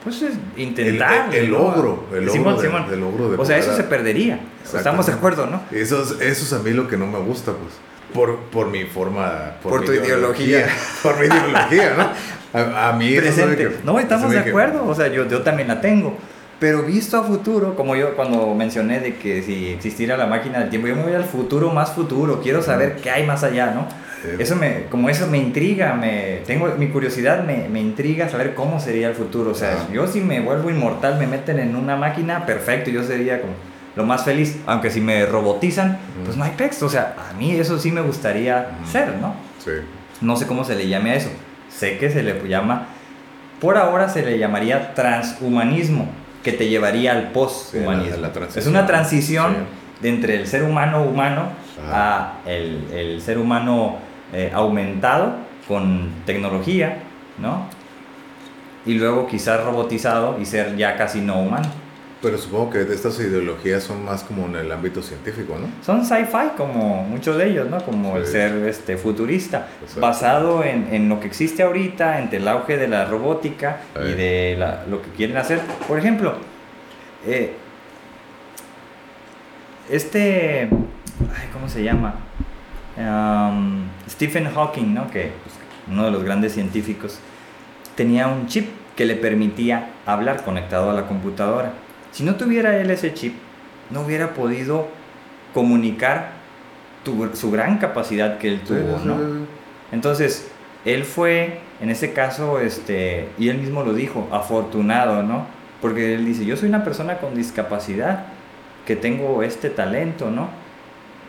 pues 0.03 0.21
es 0.21 0.33
intentar. 0.55 1.33
El, 1.33 1.47
logro, 1.47 2.07
el 2.13 2.25
logro, 2.25 2.61
de, 2.61 2.93
El 2.93 2.99
logro 3.01 3.29
de 3.29 3.37
O 3.37 3.45
sea, 3.45 3.57
eso 3.57 3.75
se 3.75 3.83
perdería. 3.83 4.39
Estamos 4.63 5.05
de 5.05 5.13
acuerdo, 5.13 5.47
¿no? 5.47 5.61
Eso 5.71 6.01
es, 6.01 6.11
eso 6.21 6.45
es 6.45 6.53
a 6.53 6.59
mí 6.59 6.71
lo 6.71 6.87
que 6.87 6.97
no 6.97 7.07
me 7.07 7.19
gusta, 7.19 7.51
pues. 7.51 7.73
Por, 8.13 8.37
por 8.45 8.67
mi 8.67 8.85
forma. 8.85 9.55
Por, 9.61 9.83
tu 9.83 9.91
ideología. 9.91 10.67
Por 11.03 11.19
mi 11.19 11.25
ideología, 11.25 11.95
¿no? 11.97 12.09
A, 12.53 12.93
mí 12.93 13.17
Presente. 13.17 13.79
no, 13.83 13.99
estamos 13.99 14.31
de 14.31 14.39
acuerdo. 14.39 14.85
O 14.87 14.95
sea, 14.95 15.09
yo, 15.09 15.27
yo 15.27 15.41
también 15.41 15.67
la 15.67 15.81
tengo. 15.81 16.17
Pero 16.59 16.83
visto 16.83 17.17
a 17.17 17.23
futuro, 17.23 17.75
como 17.75 17.95
yo 17.95 18.15
cuando 18.15 18.53
mencioné 18.55 18.99
de 18.99 19.15
que 19.17 19.43
si 19.43 19.67
existiera 19.67 20.17
la 20.17 20.25
máquina 20.25 20.59
del 20.59 20.69
tiempo, 20.69 20.87
yo 20.87 20.95
me 20.95 21.03
voy 21.03 21.13
al 21.13 21.25
futuro 21.25 21.71
más 21.71 21.91
futuro, 21.91 22.41
quiero 22.41 22.63
saber 22.63 22.95
qué 22.95 23.11
hay 23.11 23.25
más 23.25 23.43
allá, 23.43 23.71
¿no? 23.71 23.85
eso 24.39 24.55
me, 24.55 24.85
como 24.89 25.09
eso 25.09 25.27
me 25.27 25.37
intriga, 25.37 25.93
me, 25.93 26.41
tengo, 26.45 26.73
mi 26.77 26.89
curiosidad 26.89 27.43
me, 27.43 27.69
me 27.69 27.79
intriga 27.79 28.27
saber 28.29 28.55
cómo 28.55 28.79
sería 28.79 29.07
el 29.07 29.15
futuro. 29.15 29.51
O 29.51 29.55
sea, 29.55 29.87
yo 29.93 30.07
si 30.07 30.21
me 30.21 30.39
vuelvo 30.39 30.69
inmortal, 30.69 31.17
me 31.17 31.27
meten 31.27 31.59
en 31.59 31.75
una 31.75 31.95
máquina, 31.95 32.45
perfecto, 32.45 32.89
yo 32.89 33.03
sería 33.03 33.41
como 33.41 33.53
lo 33.95 34.05
más 34.05 34.25
feliz. 34.25 34.57
Aunque 34.65 34.89
si 34.89 35.01
me 35.01 35.25
robotizan, 35.25 35.99
pues 36.25 36.37
no 36.37 36.43
hay 36.43 36.51
texto. 36.51 36.85
O 36.85 36.89
sea, 36.89 37.15
a 37.29 37.33
mí 37.33 37.51
eso 37.51 37.77
sí 37.79 37.91
me 37.91 38.01
gustaría 38.01 38.69
ser, 38.91 39.15
¿no? 39.21 39.35
Sí. 39.63 39.71
No 40.21 40.35
sé 40.35 40.47
cómo 40.47 40.63
se 40.63 40.75
le 40.75 40.87
llame 40.87 41.11
a 41.11 41.15
eso. 41.15 41.29
Sé 41.69 41.97
que 41.97 42.09
se 42.09 42.23
le 42.23 42.47
llama, 42.47 42.87
por 43.61 43.77
ahora 43.77 44.09
se 44.09 44.23
le 44.23 44.39
llamaría 44.39 44.93
transhumanismo, 44.93 46.07
que 46.47 46.53
te 46.53 46.69
llevaría 46.69 47.11
al 47.11 47.31
posthumanismo. 47.33 48.25
es 48.55 48.67
una 48.67 48.85
transición 48.85 49.65
de 49.99 50.07
entre 50.07 50.35
el 50.37 50.47
ser 50.47 50.63
humano 50.63 51.03
humano 51.03 51.49
a 51.91 52.35
el, 52.45 52.87
el 52.93 53.21
ser 53.21 53.37
humano 53.37 53.97
eh, 54.31 54.49
aumentado 54.53 55.35
con 55.67 56.09
tecnología, 56.25 56.99
¿no? 57.37 57.65
Y 58.85 58.93
luego 58.93 59.27
quizás 59.27 59.61
robotizado 59.61 60.39
y 60.39 60.45
ser 60.45 60.77
ya 60.77 60.95
casi 60.95 61.19
no 61.19 61.37
humano. 61.41 61.67
Pero 62.21 62.37
supongo 62.37 62.71
que 62.71 62.81
estas 62.81 63.19
ideologías 63.19 63.83
son 63.83 64.03
más 64.03 64.23
como 64.23 64.47
en 64.47 64.55
el 64.55 64.71
ámbito 64.71 65.03
científico, 65.03 65.55
¿no? 65.59 65.67
Son 65.85 66.03
sci-fi, 66.03 66.55
como 66.57 67.03
muchos 67.03 67.37
de 67.37 67.49
ellos, 67.49 67.69
¿no? 67.69 67.77
Como 67.83 68.17
el 68.17 68.25
ser 68.25 68.53
este, 68.67 68.97
futurista, 68.97 69.67
basado 69.99 70.63
en, 70.63 70.87
en, 70.91 71.09
lo 71.09 71.19
que 71.19 71.27
existe 71.27 71.61
ahorita, 71.61 72.19
entre 72.19 72.39
el 72.39 72.47
auge 72.47 72.77
de 72.77 72.87
la 72.87 73.05
robótica 73.05 73.81
y 73.95 74.13
de 74.13 74.55
la, 74.57 74.83
lo 74.89 75.01
que 75.01 75.09
quieren 75.09 75.37
hacer. 75.37 75.59
Por 75.87 75.99
ejemplo, 75.99 76.33
eh, 77.27 77.53
este, 79.89 80.69
¿cómo 81.53 81.69
se 81.69 81.83
llama? 81.83 82.15
Um, 82.97 83.83
Stephen 84.09 84.45
Hawking, 84.45 84.93
¿no? 84.93 85.09
que 85.11 85.31
pues, 85.43 85.55
uno 85.87 86.05
de 86.05 86.11
los 86.11 86.23
grandes 86.23 86.53
científicos, 86.53 87.19
tenía 87.95 88.27
un 88.27 88.47
chip 88.47 88.69
que 88.95 89.05
le 89.05 89.15
permitía 89.15 89.89
hablar 90.05 90.43
conectado 90.43 90.89
a 90.89 90.93
la 90.93 91.05
computadora. 91.05 91.73
Si 92.17 92.23
no 92.23 92.33
tuviera 92.33 92.79
él 92.79 92.89
ese 92.89 93.13
chip, 93.13 93.35
no 93.91 94.01
hubiera 94.01 94.33
podido 94.33 94.87
comunicar 95.53 96.31
su 97.33 97.51
gran 97.51 97.77
capacidad 97.77 98.39
que 98.39 98.47
él 98.47 98.61
tuvo, 98.61 98.99
¿no? 99.05 99.45
Entonces, 99.91 100.49
él 100.83 101.03
fue, 101.03 101.59
en 101.79 101.91
ese 101.91 102.13
caso, 102.13 102.59
este, 102.59 103.29
y 103.37 103.49
él 103.49 103.59
mismo 103.59 103.83
lo 103.83 103.93
dijo, 103.93 104.27
afortunado, 104.31 105.21
¿no? 105.21 105.45
Porque 105.79 106.15
él 106.15 106.25
dice, 106.25 106.43
yo 106.43 106.57
soy 106.57 106.69
una 106.69 106.83
persona 106.83 107.19
con 107.19 107.35
discapacidad, 107.35 108.25
que 108.87 108.95
tengo 108.95 109.43
este 109.43 109.69
talento, 109.69 110.31
¿no? 110.31 110.49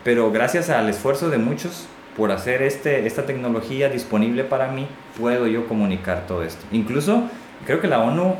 Pero 0.03 0.31
gracias 0.31 0.71
al 0.71 0.89
esfuerzo 0.89 1.29
de 1.29 1.37
muchos 1.37 1.85
por 2.17 2.31
hacer 2.31 2.63
este, 2.63 3.05
esta 3.05 3.27
tecnología 3.27 3.89
disponible 3.89 4.43
para 4.43 4.69
mí, 4.69 4.87
puedo 5.19 5.45
yo 5.45 5.67
comunicar 5.67 6.25
todo 6.25 6.41
esto. 6.41 6.65
Incluso 6.71 7.25
creo 7.67 7.79
que 7.79 7.87
la 7.87 7.99
ONU 7.99 8.37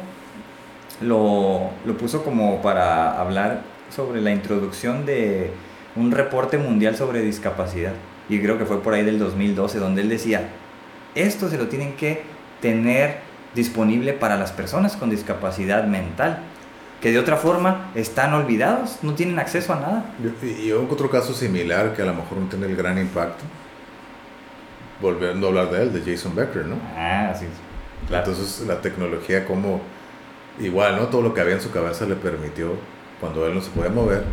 lo, 1.02 1.70
lo 1.86 1.98
puso 1.98 2.24
como 2.24 2.62
para 2.62 3.20
hablar 3.20 3.62
sobre 3.90 4.22
la 4.22 4.32
introducción 4.32 5.06
de 5.06 5.52
un 5.96 6.12
reporte 6.12 6.58
mundial 6.58 6.96
sobre 6.96 7.22
discapacidad. 7.22 7.94
Y 8.30 8.40
creo 8.40 8.58
que 8.58 8.66
fue 8.66 8.82
por 8.82 8.94
ahí 8.94 9.04
del 9.04 9.20
2012, 9.20 9.80
donde 9.80 10.02
él 10.02 10.10
decía, 10.10 10.50
esto 11.16 11.50
se 11.50 11.58
lo 11.58 11.68
tienen 11.68 11.94
que 11.94 12.22
tener 12.62 13.18
disponible 13.56 14.14
para 14.14 14.38
las 14.38 14.52
personas 14.52 14.96
con 14.96 15.10
discapacidad 15.10 15.86
mental 15.86 16.44
que 17.02 17.12
de 17.12 17.20
otra 17.20 17.38
forma 17.38 17.92
están 17.96 18.34
olvidados, 18.34 19.00
no 19.04 19.14
tienen 19.14 19.40
acceso 19.40 19.74
a 19.74 19.78
nada. 19.78 20.06
Y 20.42 20.68
yo 20.68 20.86
otro 20.90 21.10
caso 21.10 21.34
similar 21.34 21.96
que 21.96 22.02
a 22.02 22.06
lo 22.06 22.14
mejor 22.14 22.38
no 22.38 22.48
tiene 22.48 22.66
el 22.66 22.76
gran 22.76 22.98
impacto, 22.98 23.44
volviendo 25.02 25.48
a 25.48 25.50
hablar 25.50 25.72
de 25.72 25.84
él, 25.84 25.94
de 25.94 26.12
Jason 26.12 26.36
Becker, 26.36 26.66
¿no? 26.66 26.76
Ah, 26.98 27.34
sí. 27.38 27.46
Entonces 28.12 28.66
la 28.68 28.82
tecnología 28.82 29.46
como, 29.46 29.82
igual, 30.60 30.96
¿no? 30.98 31.08
Todo 31.08 31.22
lo 31.22 31.34
que 31.34 31.42
había 31.42 31.56
en 31.56 31.62
su 31.62 31.72
cabeza 31.72 32.06
le 32.06 32.16
permitió, 32.16 32.74
cuando 33.20 33.46
él 33.46 33.54
no 33.54 33.62
se 33.62 33.70
podía 33.72 33.90
mover, 33.90 34.24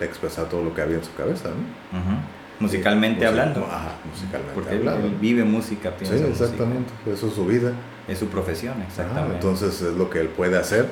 expresar 0.00 0.48
todo 0.48 0.62
lo 0.62 0.74
que 0.74 0.82
había 0.82 0.96
en 0.96 1.04
su 1.04 1.14
cabeza, 1.14 1.48
¿no? 1.48 2.36
Musicalmente 2.58 3.26
hablando. 3.26 3.66
Ajá, 3.70 3.92
musicalmente 4.10 4.54
Porque 4.54 4.76
hablando. 4.76 5.06
Él, 5.06 5.16
vive 5.20 5.44
música, 5.44 5.90
piensa 5.90 6.16
Sí, 6.16 6.24
exactamente. 6.24 6.90
Eso 7.06 7.26
es 7.26 7.34
su 7.34 7.44
vida. 7.44 7.72
Es 8.08 8.18
su 8.18 8.28
profesión, 8.28 8.80
exactamente. 8.86 9.34
entonces 9.34 9.82
es 9.82 9.94
lo 9.94 10.08
que 10.08 10.20
él 10.20 10.28
puede 10.28 10.56
hacer 10.56 10.88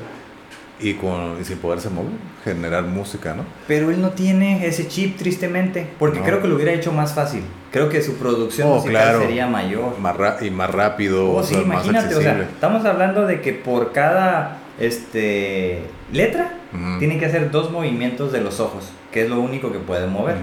y, 0.80 0.94
con, 0.94 1.40
y 1.40 1.44
sin 1.44 1.59
poderse 1.59 1.88
mover, 1.88 2.12
generar 2.42 2.84
música, 2.84 3.34
¿no? 3.34 3.44
Pero 3.68 3.90
él 3.90 4.01
no 4.01 4.10
tiene 4.10 4.66
ese 4.66 4.88
chip, 4.88 5.16
tristemente, 5.16 5.86
porque 5.98 6.20
creo 6.20 6.42
que 6.42 6.48
lo 6.48 6.56
hubiera 6.56 6.72
hecho 6.72 6.92
más 6.92 7.14
fácil. 7.14 7.42
Creo 7.70 7.88
que 7.88 8.02
su 8.02 8.14
producción 8.14 8.68
oh, 8.68 8.76
musical 8.76 9.20
sería 9.20 9.46
mayor. 9.46 9.98
Más 9.98 10.42
y 10.42 10.51
más 10.51 10.70
rápido, 10.70 11.32
oh, 11.32 11.42
sí, 11.42 11.55
imagínate, 11.55 12.14
o 12.14 12.20
sea, 12.20 12.40
estamos 12.42 12.84
hablando 12.84 13.26
de 13.26 13.40
que 13.40 13.52
por 13.52 13.92
cada 13.92 14.59
este, 14.78 15.82
letra 16.12 16.55
tiene 16.98 17.18
que 17.18 17.26
hacer 17.26 17.52
dos 17.52 17.70
movimientos 17.70 18.32
de 18.32 18.40
los 18.40 18.59
ojos, 18.59 18.90
que 19.12 19.22
es 19.22 19.30
lo 19.30 19.40
único 19.40 19.70
que 19.70 19.78
puede 19.78 20.06
mover. 20.09 20.36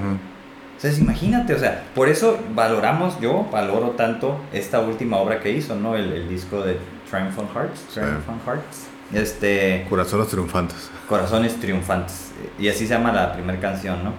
Entonces 0.76 1.00
imagínate, 1.00 1.54
o 1.54 1.60
sea, 1.60 1.84
por 1.94 2.10
eso 2.10 2.40
valoramos, 2.56 3.20
yo 3.20 3.48
valoro 3.52 3.92
tanto 3.92 4.40
esta 4.52 4.80
última 4.80 5.18
obra 5.18 5.40
que 5.40 5.52
hizo, 5.52 5.76
¿no? 5.76 5.96
El, 5.96 6.12
el 6.14 6.28
disco 6.28 6.64
de 6.64 6.78
Triumphant 7.08 7.54
Hearts. 7.54 7.82
Triumphant 7.94 8.44
Hearts 8.46 8.91
este, 9.14 9.86
Corazones 9.90 10.28
triunfantes. 10.28 10.90
Corazones 11.08 11.60
triunfantes. 11.60 12.32
Y 12.58 12.70
así 12.70 12.88
se 12.88 12.94
llama 12.94 13.12
la 13.12 13.34
primera 13.34 13.60
canción, 13.60 14.04
¿no? 14.04 14.14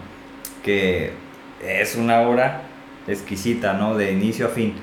Que 0.62 1.12
es 1.62 1.97
una 1.97 2.20
obra 2.20 2.62
exquisita, 3.06 3.73
¿no? 3.74 3.97
De 3.97 4.12
inicio 4.12 4.47
a 4.47 4.48
fin. 4.51 4.74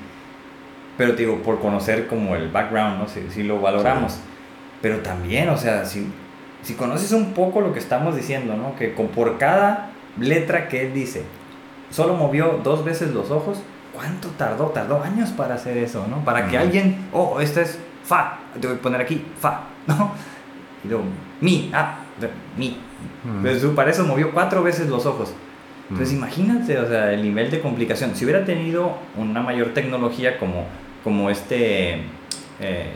Pero 0.96 1.14
te 1.14 1.22
digo, 1.22 1.42
por 1.42 1.60
conocer 1.60 2.06
como 2.06 2.34
el 2.36 2.48
background, 2.48 2.98
¿no? 2.98 3.06
Si, 3.08 3.42
lo 3.42 3.60
valoramos. 3.60 4.18
Pero 4.82 4.98
también, 4.98 5.48
o 5.48 5.56
sea, 5.56 5.84
si, 5.84 6.06
si 6.62 6.74
conoces 6.74 7.12
un 7.12 7.32
poco 7.32 7.60
lo 7.60 7.72
que 7.72 7.78
estamos 7.78 8.16
diciendo, 8.16 8.56
¿no? 8.56 8.76
Que 8.76 8.94
con, 8.94 9.08
por 9.08 9.38
cada 9.38 9.90
letra 10.18 10.68
que 10.68 10.86
él 10.86 10.94
dice, 10.94 11.22
solo 11.90 12.14
movió 12.14 12.60
dos 12.62 12.84
veces 12.84 13.12
los 13.12 13.30
ojos. 13.30 13.62
¿Cuánto 13.94 14.28
tardó? 14.30 14.66
Tardó 14.66 15.02
años 15.02 15.30
para 15.30 15.54
hacer 15.54 15.76
eso, 15.76 16.06
¿no? 16.08 16.24
Para 16.24 16.48
que 16.48 16.56
alguien, 16.56 17.08
oh, 17.12 17.40
esta 17.40 17.60
es 17.60 17.78
fa, 18.04 18.38
te 18.58 18.66
voy 18.66 18.76
a 18.76 18.80
poner 18.80 19.00
aquí, 19.00 19.24
fa, 19.38 19.64
¿no? 19.86 20.12
Y 20.84 20.88
luego, 20.88 21.04
mi, 21.40 21.70
ah, 21.72 21.98
mi. 22.56 22.76
Mm. 23.24 23.74
para 23.74 23.90
eso 23.90 24.04
movió 24.04 24.32
cuatro 24.32 24.62
veces 24.62 24.88
los 24.88 25.06
ojos. 25.06 25.32
Entonces, 25.90 26.14
imagínate, 26.14 26.78
o 26.78 26.86
sea, 26.86 27.12
el 27.12 27.22
nivel 27.22 27.50
de 27.50 27.60
complicación. 27.60 28.14
Si 28.14 28.24
hubiera 28.24 28.44
tenido 28.44 28.96
una 29.16 29.42
mayor 29.42 29.74
tecnología 29.74 30.38
como, 30.38 30.66
como 31.02 31.30
este. 31.30 32.02
Eh, 32.60 32.92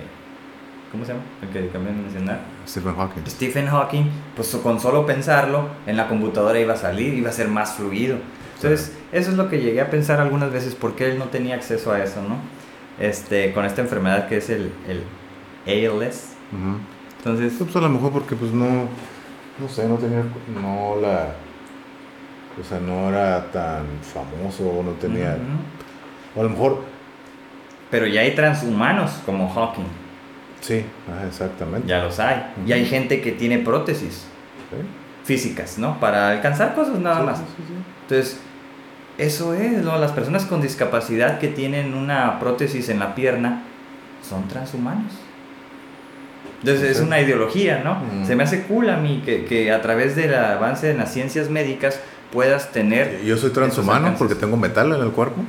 ¿Cómo 0.92 1.04
se 1.04 1.12
llama? 1.12 1.24
El 1.42 1.48
que 1.48 1.68
cambió 1.70 1.92
de 1.92 1.98
mencionar. 1.98 2.38
Stephen 2.68 2.94
Hawking. 2.94 3.22
Stephen 3.26 3.66
Hawking, 3.66 4.04
pues 4.36 4.54
con 4.62 4.78
solo 4.78 5.04
pensarlo, 5.04 5.68
en 5.88 5.96
la 5.96 6.06
computadora 6.06 6.60
iba 6.60 6.74
a 6.74 6.76
salir, 6.76 7.14
iba 7.14 7.30
a 7.30 7.32
ser 7.32 7.48
más 7.48 7.74
fluido. 7.74 8.16
Entonces, 8.54 8.92
eso 9.10 9.32
es 9.32 9.36
lo 9.36 9.48
que 9.48 9.60
llegué 9.60 9.80
a 9.80 9.90
pensar 9.90 10.20
algunas 10.20 10.52
veces, 10.52 10.76
porque 10.76 11.10
él 11.10 11.18
no 11.18 11.24
tenía 11.24 11.56
acceso 11.56 11.90
a 11.90 12.02
eso, 12.02 12.22
¿no? 12.22 12.36
Este, 13.04 13.52
con 13.52 13.64
esta 13.64 13.82
enfermedad 13.82 14.28
que 14.28 14.36
es 14.36 14.48
el, 14.50 14.70
el 14.86 15.02
ALS, 15.66 16.33
entonces... 16.52 17.54
Pues 17.58 17.76
a 17.76 17.80
lo 17.80 17.88
mejor 17.88 18.12
porque 18.12 18.36
pues 18.36 18.52
no, 18.52 18.88
no 19.58 19.68
sé, 19.68 19.88
no 19.88 19.96
tenía, 19.96 20.22
no 20.54 20.96
la, 21.00 21.34
o 22.60 22.64
sea, 22.64 22.80
no 22.80 23.08
era 23.08 23.50
tan 23.50 23.84
famoso, 24.02 24.82
no 24.84 24.92
tenía, 24.92 25.36
o 26.34 26.40
a 26.40 26.42
lo 26.44 26.50
mejor... 26.50 26.82
Pero 27.90 28.06
ya 28.06 28.22
hay 28.22 28.34
transhumanos 28.34 29.12
como 29.24 29.48
Hawking. 29.48 29.86
Sí, 30.60 30.84
exactamente. 31.26 31.86
Ya 31.86 32.02
los 32.02 32.18
hay. 32.18 32.52
Y 32.66 32.72
hay 32.72 32.86
gente 32.86 33.20
que 33.20 33.32
tiene 33.32 33.58
prótesis 33.58 34.26
físicas, 35.24 35.78
¿no? 35.78 36.00
Para 36.00 36.30
alcanzar 36.30 36.74
cosas 36.74 36.98
nada 36.98 37.22
más. 37.22 37.42
Entonces, 38.02 38.40
eso 39.18 39.54
es, 39.54 39.82
¿no? 39.84 39.98
Las 39.98 40.12
personas 40.12 40.44
con 40.44 40.60
discapacidad 40.60 41.38
que 41.38 41.48
tienen 41.48 41.94
una 41.94 42.40
prótesis 42.40 42.88
en 42.88 42.98
la 42.98 43.14
pierna 43.14 43.62
son 44.28 44.48
transhumanos. 44.48 45.12
Entonces 46.64 46.96
es 46.96 47.02
una 47.02 47.20
ideología, 47.20 47.82
¿no? 47.84 47.96
Mm. 47.96 48.26
Se 48.26 48.36
me 48.36 48.44
hace 48.44 48.62
cool 48.62 48.88
a 48.88 48.96
mí 48.96 49.22
que, 49.22 49.44
que, 49.44 49.70
a 49.70 49.82
través 49.82 50.16
del 50.16 50.34
avance 50.34 50.90
en 50.90 50.96
las 50.96 51.12
ciencias 51.12 51.50
médicas 51.50 52.00
puedas 52.32 52.72
tener... 52.72 53.22
Yo 53.22 53.36
soy 53.36 53.50
transhumano 53.50 54.14
porque 54.16 54.34
tengo 54.34 54.56
metal 54.56 54.92
en 54.92 55.02
el 55.02 55.10
cuerpo. 55.10 55.42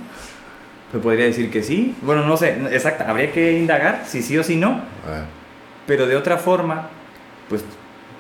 Se 0.92 1.00
podría 1.00 1.24
decir 1.24 1.50
que 1.50 1.64
sí. 1.64 1.96
Bueno, 2.02 2.26
no 2.26 2.36
sé, 2.36 2.58
exacto, 2.72 3.06
habría 3.08 3.32
que 3.32 3.58
indagar 3.58 4.04
si 4.06 4.22
sí 4.22 4.38
o 4.38 4.44
si 4.44 4.58
no. 4.58 4.82
Ah. 5.08 5.24
Pero 5.88 6.06
de 6.06 6.18
otra 6.18 6.38
forma, 6.38 6.90
pues 7.48 7.64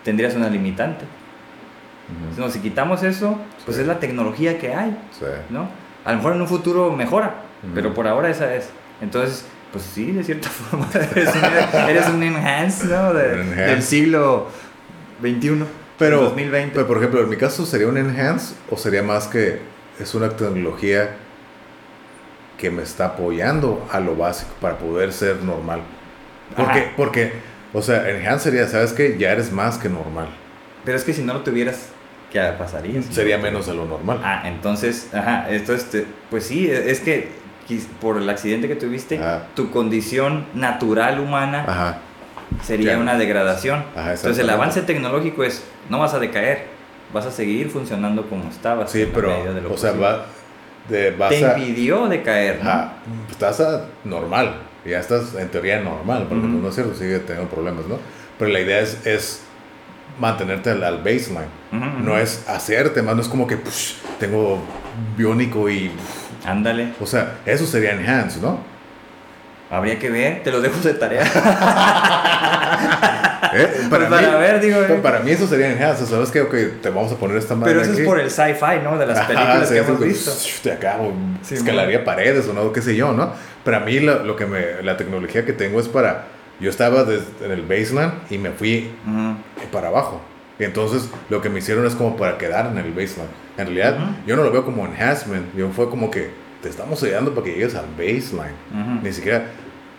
tendrías 0.04 0.34
una 0.36 0.50
limitante. 0.50 1.04
no, 2.38 2.50
si 2.50 2.60
quitamos 2.60 3.04
eso, 3.04 3.38
pues 3.66 3.78
es 3.78 3.88
la 3.88 4.00
tecnología 4.00 4.58
que 4.58 4.74
hay, 4.74 4.98
¿no? 5.50 5.68
A 6.06 6.12
lo 6.12 6.18
mejor 6.18 6.34
en 6.34 6.42
un 6.42 6.48
futuro 6.48 6.92
mejora, 6.92 7.36
pero 7.74 7.94
por 7.94 8.08
ahora 8.08 8.30
esa 8.30 8.56
es. 8.56 8.70
Entonces, 9.02 9.46
pues 9.76 9.90
sí, 9.94 10.14
de 10.14 10.24
cierta 10.24 10.48
forma, 10.70 10.88
eres 10.94 12.08
un, 12.08 12.24
enhance, 12.24 12.86
¿no? 12.86 13.14
Del 13.14 13.84
siglo 13.84 14.48
XXI. 15.20 15.66
Pero, 16.00 16.22
2020. 16.22 16.74
pero, 16.74 16.88
por 16.88 16.98
ejemplo, 16.98 17.22
en 17.22 17.30
mi 17.30 17.36
caso, 17.36 17.66
¿sería 17.66 17.88
un 17.88 17.98
enhance 17.98 18.56
o 18.72 18.78
sería 18.78 19.04
más 19.04 19.28
que 19.28 19.60
es 20.00 20.16
una 20.16 20.30
tecnología 20.30 21.10
que 22.58 22.72
me 22.72 22.84
está 22.84 23.08
apoyando 23.08 23.86
a 23.92 24.00
lo 24.00 24.16
básico 24.16 24.52
para 24.62 24.78
poder 24.78 25.12
ser 25.12 25.44
normal. 25.44 25.82
Porque, 26.56 26.90
porque 26.96 27.34
o 27.74 27.82
sea, 27.82 28.10
enhance 28.10 28.46
sería, 28.46 28.66
¿sabes 28.70 28.94
qué? 28.94 29.18
Ya 29.20 29.34
eres 29.34 29.52
más 29.52 29.78
que 29.78 29.90
normal. 29.90 30.30
Pero 30.86 30.98
es 30.98 31.04
que 31.04 31.12
si 31.12 31.22
no 31.22 31.34
lo 31.34 31.42
tuvieras, 31.42 31.90
¿qué 32.32 32.40
pasaría? 32.58 33.02
Sería 33.02 33.38
menos 33.38 33.68
de 33.68 33.74
lo 33.74 33.84
normal. 33.84 34.22
Ah, 34.24 34.44
entonces, 34.46 35.10
ajá, 35.14 35.50
esto 35.50 35.74
este, 35.74 36.06
pues 36.30 36.46
sí, 36.46 36.72
es 36.72 37.02
que 37.02 37.44
por 38.02 38.18
el 38.18 38.30
accidente 38.30 38.68
que 38.68 38.76
tuviste, 38.76 39.20
tu 39.56 39.72
condición 39.72 40.46
natural 40.54 41.20
humana 41.20 42.00
sería 42.64 42.98
una 42.98 43.18
degradación. 43.18 43.84
entonces 43.96 44.40
el 44.40 44.50
avance 44.50 44.82
tecnológico 44.82 45.44
es, 45.44 45.64
no 45.90 46.00
vas 46.00 46.14
a 46.14 46.20
decaer, 46.20 46.66
vas 47.14 47.26
a 47.26 47.32
seguir 47.32 47.70
funcionando 47.70 48.28
como 48.30 48.50
estabas. 48.50 48.92
Sí, 48.92 49.10
pero, 49.14 49.34
o 49.72 49.78
sea, 49.78 49.94
va, 49.94 50.26
de, 50.90 51.12
te 51.12 51.40
impidió 51.40 52.08
decaer. 52.08 52.64
¿no? 52.64 52.92
estás 53.32 53.60
a 53.60 53.86
normal 54.04 54.56
ya 54.90 55.00
estás 55.00 55.34
en 55.36 55.50
teoría 55.50 55.82
normal, 55.82 56.26
porque 56.30 56.48
pues, 56.48 56.54
no 56.54 56.70
es 56.70 56.76
cierto, 56.76 56.96
sigue 56.96 57.20
teniendo 57.20 57.50
problemas, 57.50 57.86
¿no? 57.88 57.98
Pero 58.38 58.52
la 58.52 58.60
idea 58.60 58.80
es, 58.80 59.06
es 59.06 59.42
mantenerte 60.20 60.70
al, 60.70 60.98
baseline, 61.00 61.50
no 62.04 62.18
es 62.18 62.48
hacerte 62.48 63.02
más, 63.02 63.16
no 63.16 63.22
es 63.22 63.28
como 63.28 63.48
que 63.48 63.58
tengo 64.20 64.62
biónico 65.18 65.70
y... 65.70 65.92
Ándale. 66.46 66.94
O 67.00 67.06
sea, 67.06 67.38
eso 67.46 67.66
sería 67.66 67.92
enhance, 67.94 68.40
¿no? 68.40 68.60
Habría 69.70 69.98
que 69.98 70.10
ver, 70.10 70.44
te 70.44 70.52
lo 70.52 70.62
dejo 70.62 70.80
de 70.80 70.94
tarea. 70.94 71.24
¿Eh? 73.54 73.88
Para, 73.90 74.10
pues 74.10 74.22
mí, 74.22 74.28
ver, 74.40 74.60
digo, 74.60 74.82
eh. 74.82 75.00
para 75.02 75.22
mí 75.22 75.32
eso 75.32 75.48
sería 75.48 75.72
enhance, 75.72 76.06
¿sabes 76.06 76.30
qué? 76.30 76.42
Ok, 76.42 76.54
te 76.82 76.90
vamos 76.90 77.12
a 77.12 77.16
poner 77.16 77.38
esta 77.38 77.56
madre 77.56 77.74
Pero 77.74 77.84
eso 77.84 77.94
es 77.94 78.06
por 78.06 78.20
el 78.20 78.30
sci-fi, 78.30 78.80
¿no? 78.84 78.98
De 78.98 79.06
las 79.06 79.26
películas 79.26 79.70
que 79.70 79.78
hemos 79.78 80.00
visto. 80.00 80.32
Te 80.62 80.74
acabo, 80.74 81.14
escalaría 81.50 82.04
paredes 82.04 82.48
o 82.48 82.54
no, 82.54 82.72
qué 82.72 82.82
sé 82.82 82.96
yo, 82.96 83.14
¿no? 83.14 83.34
Para 83.64 83.80
mí 83.80 84.00
lo, 84.00 84.24
lo, 84.24 84.36
que 84.36 84.46
me, 84.46 84.84
la 84.84 84.98
tecnología 84.98 85.46
que 85.46 85.54
tengo 85.54 85.80
es 85.80 85.88
para... 85.88 86.26
Yo 86.60 86.70
estaba 86.70 87.02
en 87.02 87.52
el 87.52 87.64
baseline 87.64 88.12
y 88.30 88.38
me 88.38 88.52
fui 88.52 88.92
para 89.72 89.88
abajo. 89.88 90.22
Y 90.60 90.64
entonces 90.64 91.10
lo 91.30 91.42
que 91.42 91.50
me 91.50 91.60
hicieron 91.60 91.86
es 91.86 91.96
como 91.96 92.16
para 92.16 92.38
quedar 92.38 92.68
en 92.68 92.78
el 92.78 92.92
baseline. 92.92 93.30
En 93.58 93.66
realidad 93.68 93.98
yo 94.26 94.36
no 94.36 94.44
lo 94.44 94.52
veo 94.52 94.66
como 94.66 94.86
enhancement, 94.86 95.54
yo 95.56 95.70
fue 95.72 95.90
como 95.90 96.10
que 96.10 96.30
te 96.62 96.70
estamos 96.70 97.02
ayudando 97.04 97.34
para 97.34 97.46
que 97.46 97.54
llegues 97.54 97.76
al 97.76 97.88
baseline. 97.98 98.56
Ni 99.04 99.12
siquiera 99.12 99.46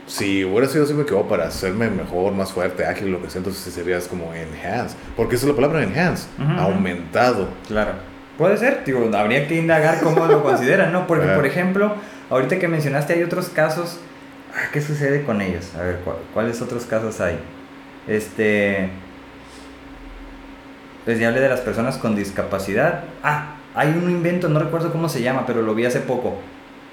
si 0.06 0.44
hubiera 0.44 0.68
sido 0.68 0.84
así 0.84 0.94
me 0.94 1.04
quedó 1.04 1.26
para 1.26 1.48
hacerme 1.48 1.90
mejor, 1.90 2.32
más 2.32 2.52
fuerte, 2.52 2.86
ágil, 2.86 3.10
lo 3.10 3.20
que 3.20 3.28
sea, 3.28 3.40
entonces 3.40 3.72
serías 3.72 4.06
como 4.06 4.32
enhance. 4.32 4.96
Porque 5.16 5.34
esa 5.34 5.46
es 5.46 5.50
la 5.50 5.56
palabra 5.56 5.82
enhance, 5.82 6.28
aumentado. 6.58 7.48
Claro. 7.66 7.92
Puede 8.38 8.56
ser, 8.56 8.84
digo, 8.84 9.10
habría 9.16 9.48
que 9.48 9.56
indagar 9.56 10.00
cómo 10.00 10.26
lo 10.26 10.42
consideran, 10.42 10.92
¿no? 10.92 11.06
Porque, 11.06 11.26
por 11.28 11.46
ejemplo, 11.46 11.94
ahorita 12.30 12.58
que 12.58 12.68
mencionaste 12.68 13.14
hay 13.14 13.22
otros 13.22 13.48
casos, 13.48 13.98
ah, 14.54 14.68
¿qué 14.72 14.80
sucede 14.80 15.24
con 15.24 15.40
ellos? 15.40 15.74
A 15.74 15.82
ver, 15.82 16.00
¿cuáles 16.32 16.62
otros 16.62 16.84
casos 16.84 17.20
hay? 17.20 17.38
Este... 18.06 18.90
Pues 21.06 21.18
ya 21.18 21.28
hablé 21.28 21.40
de 21.40 21.48
las 21.48 21.60
personas 21.60 21.96
con 21.96 22.14
discapacidad. 22.14 23.04
Ah, 23.22 23.54
hay 23.74 23.90
un 23.90 24.10
invento, 24.10 24.48
no 24.48 24.58
recuerdo 24.58 24.92
cómo 24.92 25.08
se 25.08 25.22
llama, 25.22 25.46
pero 25.46 25.62
lo 25.62 25.74
vi 25.74 25.86
hace 25.86 26.00
poco. 26.00 26.36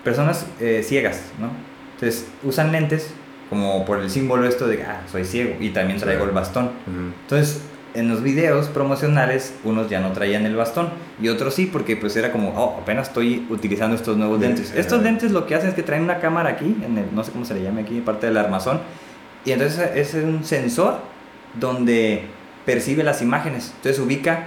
Personas 0.03 0.45
eh, 0.61 0.83
ciegas, 0.85 1.31
¿no? 1.39 1.49
Entonces 1.95 2.27
usan 2.43 2.71
lentes 2.71 3.11
como 3.49 3.85
por 3.85 3.99
el 3.99 4.09
símbolo 4.09 4.47
esto 4.47 4.67
de, 4.67 4.83
ah, 4.83 5.01
soy 5.11 5.25
ciego 5.25 5.55
y 5.59 5.71
también 5.71 5.99
traigo 5.99 6.25
el 6.25 6.31
bastón. 6.31 6.69
Entonces 7.23 7.63
en 7.95 8.09
los 8.09 8.21
videos 8.23 8.67
promocionales 8.67 9.55
unos 9.63 9.89
ya 9.89 9.99
no 9.99 10.11
traían 10.11 10.45
el 10.45 10.55
bastón 10.55 10.89
y 11.21 11.29
otros 11.29 11.53
sí 11.55 11.65
porque 11.65 11.95
pues 11.95 12.15
era 12.15 12.31
como, 12.31 12.49
oh, 12.49 12.79
apenas 12.81 13.07
estoy 13.07 13.47
utilizando 13.49 13.95
estos 13.95 14.15
nuevos 14.17 14.39
lentes. 14.39 14.73
Estos 14.75 15.01
lentes 15.01 15.31
lo 15.31 15.47
que 15.47 15.55
hacen 15.55 15.69
es 15.69 15.75
que 15.75 15.83
traen 15.83 16.03
una 16.03 16.19
cámara 16.19 16.51
aquí, 16.51 16.75
en 16.85 16.97
el, 16.99 17.05
no 17.13 17.23
sé 17.23 17.31
cómo 17.31 17.45
se 17.45 17.55
le 17.55 17.63
llama 17.63 17.81
aquí, 17.81 17.99
parte 18.01 18.27
del 18.27 18.37
armazón, 18.37 18.79
y 19.43 19.51
entonces 19.51 19.89
es 19.95 20.13
un 20.13 20.43
sensor 20.43 20.97
donde 21.59 22.25
percibe 22.65 23.03
las 23.03 23.21
imágenes. 23.21 23.73
Entonces 23.77 23.99
ubica 23.99 24.45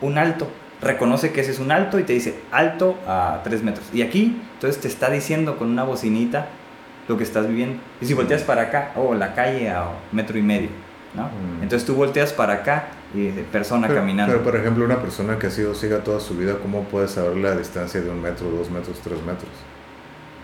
un 0.00 0.18
alto, 0.18 0.48
reconoce 0.80 1.32
que 1.32 1.40
ese 1.40 1.52
es 1.52 1.58
un 1.58 1.72
alto 1.72 1.98
y 1.98 2.04
te 2.04 2.12
dice 2.12 2.34
alto 2.50 2.96
a 3.06 3.40
3 3.44 3.62
metros. 3.62 3.86
Y 3.92 4.02
aquí, 4.02 4.40
entonces 4.54 4.80
te 4.80 4.88
está 4.88 5.10
diciendo 5.10 5.56
con 5.56 5.70
una 5.70 5.84
bocinita 5.84 6.48
lo 7.08 7.16
que 7.16 7.24
estás 7.24 7.48
viviendo. 7.48 7.80
Y 8.00 8.06
si 8.06 8.14
volteas 8.14 8.42
para 8.42 8.62
acá, 8.62 8.92
o 8.96 9.10
oh, 9.10 9.14
la 9.14 9.34
calle 9.34 9.70
a 9.70 9.88
metro 10.12 10.38
y 10.38 10.42
medio, 10.42 10.68
¿no? 11.14 11.24
Mm. 11.24 11.62
Entonces 11.62 11.86
tú 11.86 11.94
volteas 11.94 12.32
para 12.32 12.54
acá 12.54 12.88
y 13.14 13.28
persona 13.28 13.88
caminando. 13.88 14.32
Pero 14.32 14.44
por 14.44 14.56
ejemplo, 14.56 14.84
una 14.84 15.00
persona 15.00 15.38
que 15.38 15.46
ha 15.46 15.50
sido 15.50 15.74
ciega 15.74 15.98
toda 15.98 16.20
su 16.20 16.36
vida, 16.36 16.56
¿cómo 16.60 16.84
puede 16.84 17.08
saber 17.08 17.36
la 17.36 17.54
distancia 17.54 18.00
de 18.00 18.10
un 18.10 18.20
metro, 18.20 18.48
dos 18.50 18.70
metros, 18.70 19.00
tres 19.00 19.22
metros? 19.22 19.50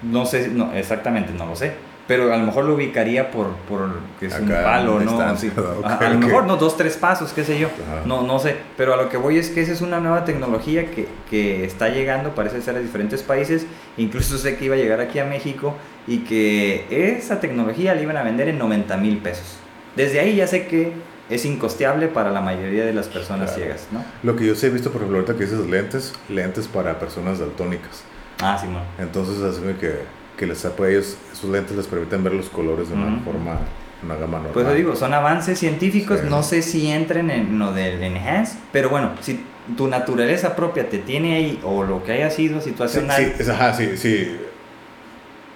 No 0.02 0.24
sé, 0.24 0.48
no, 0.48 0.72
exactamente, 0.72 1.32
no 1.32 1.46
lo 1.46 1.56
sé 1.56 1.89
pero 2.10 2.34
a 2.34 2.36
lo 2.36 2.44
mejor 2.44 2.64
lo 2.64 2.74
ubicaría 2.74 3.30
por, 3.30 3.50
por 3.68 3.88
que 4.18 4.26
es 4.26 4.36
un 4.36 4.48
palo, 4.48 4.98
¿no? 4.98 5.20
a, 5.84 6.08
lo 6.08 6.18
mejor 6.18 6.44
no, 6.44 6.56
dos, 6.56 6.76
tres 6.76 6.96
pasos, 6.96 7.32
qué 7.32 7.44
sé 7.44 7.56
yo, 7.56 7.68
no, 8.04 8.22
no 8.22 8.40
sé, 8.40 8.56
pero 8.76 8.94
a 8.94 8.96
lo 8.96 9.08
que 9.08 9.16
voy 9.16 9.38
es 9.38 9.48
que 9.50 9.60
esa 9.60 9.70
es 9.70 9.80
una 9.80 10.00
nueva 10.00 10.24
tecnología 10.24 10.90
que, 10.90 11.06
que, 11.30 11.64
está 11.64 11.88
llegando, 11.88 12.34
parece 12.34 12.62
ser 12.62 12.74
a 12.74 12.80
diferentes 12.80 13.22
países, 13.22 13.64
incluso 13.96 14.38
sé 14.38 14.56
que 14.56 14.64
iba 14.64 14.74
a 14.74 14.78
llegar 14.78 15.00
aquí 15.00 15.20
a 15.20 15.24
México 15.24 15.76
y 16.08 16.24
que 16.24 16.84
esa 16.90 17.38
tecnología 17.38 17.94
la 17.94 18.02
iban 18.02 18.16
a 18.16 18.24
vender 18.24 18.48
en 18.48 18.58
90 18.58 18.96
mil 18.96 19.18
pesos. 19.18 19.58
Desde 19.94 20.18
ahí 20.18 20.34
ya 20.34 20.48
sé 20.48 20.66
que 20.66 20.92
es 21.28 21.44
incosteable 21.44 22.08
para 22.08 22.32
la 22.32 22.40
mayoría 22.40 22.84
de 22.84 22.92
las 22.92 23.06
personas 23.06 23.54
ciegas, 23.54 23.86
¿no? 23.92 24.04
Lo 24.24 24.34
que 24.34 24.46
yo 24.46 24.56
sí 24.56 24.66
he 24.66 24.70
visto, 24.70 24.90
por 24.90 25.02
ejemplo, 25.02 25.18
ahorita 25.18 25.34
que 25.34 25.44
dices 25.44 25.64
lentes, 25.64 26.12
lentes 26.28 26.66
para 26.66 26.98
personas 26.98 27.38
daltónicas. 27.38 28.02
Ah, 28.40 28.58
sí, 28.60 28.66
no. 28.66 28.80
Entonces, 29.00 29.40
así 29.44 29.62
que 29.78 30.19
que 30.40 30.46
les 30.46 30.64
ellos, 30.64 31.18
esos 31.30 31.50
lentes 31.50 31.76
les 31.76 31.86
permiten 31.86 32.24
ver 32.24 32.32
los 32.32 32.48
colores 32.48 32.88
de 32.88 32.94
una 32.94 33.20
forma, 33.22 33.58
una 34.02 34.14
gama 34.14 34.38
normal. 34.38 34.52
Pues 34.54 34.66
lo 34.66 34.72
digo, 34.72 34.96
son 34.96 35.12
avances 35.12 35.58
científicos, 35.58 36.24
no 36.24 36.42
sé 36.42 36.62
si 36.62 36.90
entren 36.90 37.30
en 37.30 37.58
lo 37.58 37.74
del 37.74 38.02
enhance, 38.02 38.56
pero 38.72 38.88
bueno, 38.88 39.10
si 39.20 39.44
tu 39.76 39.86
naturaleza 39.86 40.56
propia 40.56 40.88
te 40.88 40.96
tiene 40.96 41.34
ahí, 41.34 41.60
o 41.62 41.84
lo 41.84 42.02
que 42.02 42.12
haya 42.12 42.30
sido 42.30 42.62
situacional. 42.62 43.34
Sí, 43.38 43.50
ajá, 43.50 43.74
sí, 43.74 43.98
sí. 43.98 44.34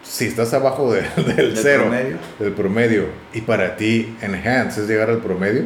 Si 0.03 0.27
estás 0.27 0.53
abajo 0.53 0.93
del 1.37 1.57
cero, 1.57 1.85
promedio? 1.85 2.17
del 2.39 2.53
promedio, 2.53 3.07
y 3.33 3.41
para 3.41 3.77
ti 3.77 4.15
enhance 4.21 4.83
es 4.83 4.87
llegar 4.87 5.09
al 5.09 5.21
promedio, 5.21 5.63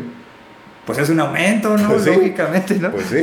pues 0.86 0.96
es 0.98 1.10
un 1.10 1.18
aumento, 1.18 1.76
¿no? 1.76 1.88
Pues 1.88 2.06
Lógicamente, 2.06 2.76
¿no? 2.76 2.92
Pues 2.92 3.06
sí. 3.06 3.20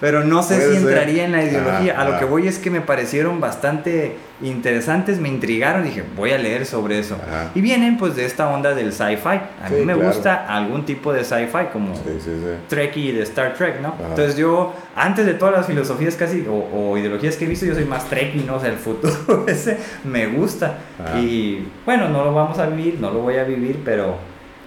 Pero 0.00 0.24
no 0.24 0.42
sé 0.42 0.70
si 0.70 0.76
entraría 0.76 1.24
en 1.24 1.32
la 1.32 1.42
ideología. 1.42 2.00
a 2.00 2.08
lo 2.08 2.18
que 2.18 2.24
voy 2.24 2.46
es 2.46 2.58
que 2.58 2.70
me 2.70 2.80
parecieron 2.80 3.40
bastante 3.40 4.16
interesantes, 4.42 5.18
me 5.18 5.28
intrigaron. 5.28 5.84
Dije, 5.84 6.04
voy 6.14 6.32
a 6.32 6.38
leer 6.38 6.66
sobre 6.66 6.98
eso. 6.98 7.16
Y 7.54 7.60
vienen 7.60 7.96
pues 7.96 8.14
de 8.14 8.26
esta 8.26 8.48
onda 8.48 8.74
del 8.74 8.92
sci-fi. 8.92 9.40
A 9.64 9.70
mí 9.70 9.84
me 9.84 9.94
gusta 9.94 10.46
algún 10.46 10.84
tipo 10.84 11.12
de 11.12 11.24
sci-fi, 11.24 11.66
como 11.72 11.94
Trekkie 12.68 13.12
de 13.12 13.22
Star 13.22 13.54
Trek, 13.54 13.80
¿no? 13.80 13.94
Entonces 13.98 14.36
yo, 14.36 14.74
antes 14.94 15.24
de 15.24 15.34
todas 15.34 15.54
las 15.54 15.66
filosofías 15.66 16.14
casi, 16.16 16.46
o, 16.48 16.96
ideologías 16.98 17.36
que 17.36 17.46
he 17.46 17.48
visto, 17.48 17.64
yo 17.64 17.74
soy 17.74 17.84
más 17.84 18.08
Trekkie, 18.08 18.44
¿no? 18.44 18.56
O 18.56 18.60
sea, 18.60 18.70
el 18.70 18.76
futuro 18.76 19.44
ese 19.48 19.78
me 20.04 20.26
gusta. 20.26 20.78
Y 21.18 21.66
bueno, 21.84 22.08
no 22.08 22.24
lo 22.24 22.34
vamos 22.34 22.58
a 22.58 22.66
vivir, 22.66 22.98
no 23.00 23.10
lo 23.10 23.20
voy 23.20 23.36
a 23.36 23.44
vivir, 23.44 23.80
pero 23.84 24.16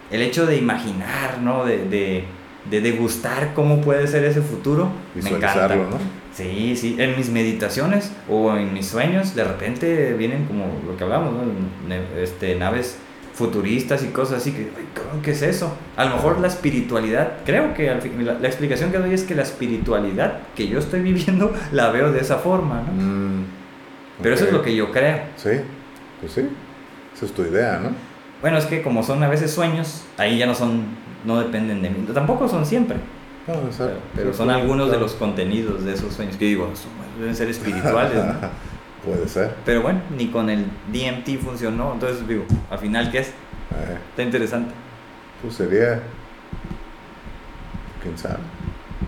el 0.09 0.23
hecho 0.23 0.47
de 0.47 0.57
imaginar, 0.57 1.37
¿no? 1.39 1.65
de 1.65 1.77
de 1.87 2.23
degustar 2.69 3.53
cómo 3.53 3.81
puede 3.81 4.07
ser 4.07 4.23
ese 4.23 4.41
futuro, 4.41 4.89
me 5.15 5.29
encanta. 5.29 5.75
¿no? 5.75 5.97
Sí, 6.33 6.75
sí, 6.75 6.95
en 6.99 7.17
mis 7.17 7.29
meditaciones 7.29 8.11
o 8.29 8.55
en 8.55 8.73
mis 8.73 8.87
sueños, 8.87 9.35
de 9.35 9.43
repente 9.43 10.13
vienen 10.13 10.45
como 10.45 10.65
lo 10.87 10.95
que 10.95 11.03
hablamos, 11.03 11.33
¿no? 11.33 11.41
este, 12.21 12.55
naves 12.55 12.97
futuristas 13.33 14.03
y 14.03 14.07
cosas 14.07 14.41
así, 14.41 14.51
que, 14.51 14.69
¿qué 15.23 15.31
es 15.31 15.41
eso? 15.41 15.73
A 15.95 16.05
lo 16.05 16.15
mejor 16.15 16.39
la 16.39 16.47
espiritualidad, 16.47 17.37
creo 17.45 17.73
que 17.73 17.87
la, 17.87 18.47
explicación 18.47 18.91
que 18.91 18.97
doy 18.99 19.13
es 19.13 19.23
que 19.23 19.33
la 19.33 19.43
espiritualidad 19.43 20.39
que 20.55 20.67
yo 20.67 20.79
estoy 20.79 21.01
viviendo 21.01 21.53
la 21.71 21.89
veo 21.89 22.11
de 22.11 22.19
esa 22.19 22.37
forma, 22.37 22.81
¿no? 22.81 22.91
Mm, 22.91 23.45
Pero 24.21 24.35
eso 24.35 24.45
es 24.45 24.53
lo 24.53 24.61
que 24.61 24.75
yo 24.75 24.91
creo. 24.91 25.21
Sí, 25.37 25.51
pues 26.19 26.33
sí, 26.33 26.49
esa 27.15 27.25
es 27.25 27.31
tu 27.31 27.43
idea, 27.43 27.79
¿no? 27.81 27.91
Bueno, 28.41 28.57
es 28.57 28.65
que 28.65 28.81
como 28.81 29.03
son 29.03 29.23
a 29.23 29.27
veces 29.27 29.51
sueños, 29.51 30.03
ahí 30.17 30.37
ya 30.37 30.45
no 30.45 30.55
son 30.55 30.83
no 31.25 31.39
dependen 31.39 31.81
de 31.81 31.89
mí. 31.89 32.05
Tampoco 32.13 32.47
son 32.47 32.65
siempre. 32.65 32.97
pero, 34.15 34.33
son 34.33 34.49
algunos 34.49 34.91
de 34.91 34.99
los 34.99 35.13
contenidos 35.13 35.83
de 35.83 35.93
esos 35.93 36.13
sueños 36.13 36.35
que 36.37 36.45
digo, 36.45 36.69
deben 37.19 37.35
ser 37.35 37.49
espirituales. 37.49 38.17
Puede 39.05 39.27
ser. 39.27 39.53
Pero 39.65 39.81
bueno, 39.81 40.01
ni 40.15 40.27
con 40.27 40.49
el 40.49 40.65
DMT 40.91 41.41
funcionó. 41.41 41.93
Entonces 41.93 42.27
digo, 42.27 42.43
al 42.69 42.79
final, 42.79 43.09
¿qué 43.11 43.19
es? 43.19 43.27
Eh. 43.29 43.97
Está 44.09 44.23
interesante. 44.23 44.73
Pues 45.41 45.55
sería, 45.55 46.01
quién 48.03 48.17
sabe, 48.17 48.39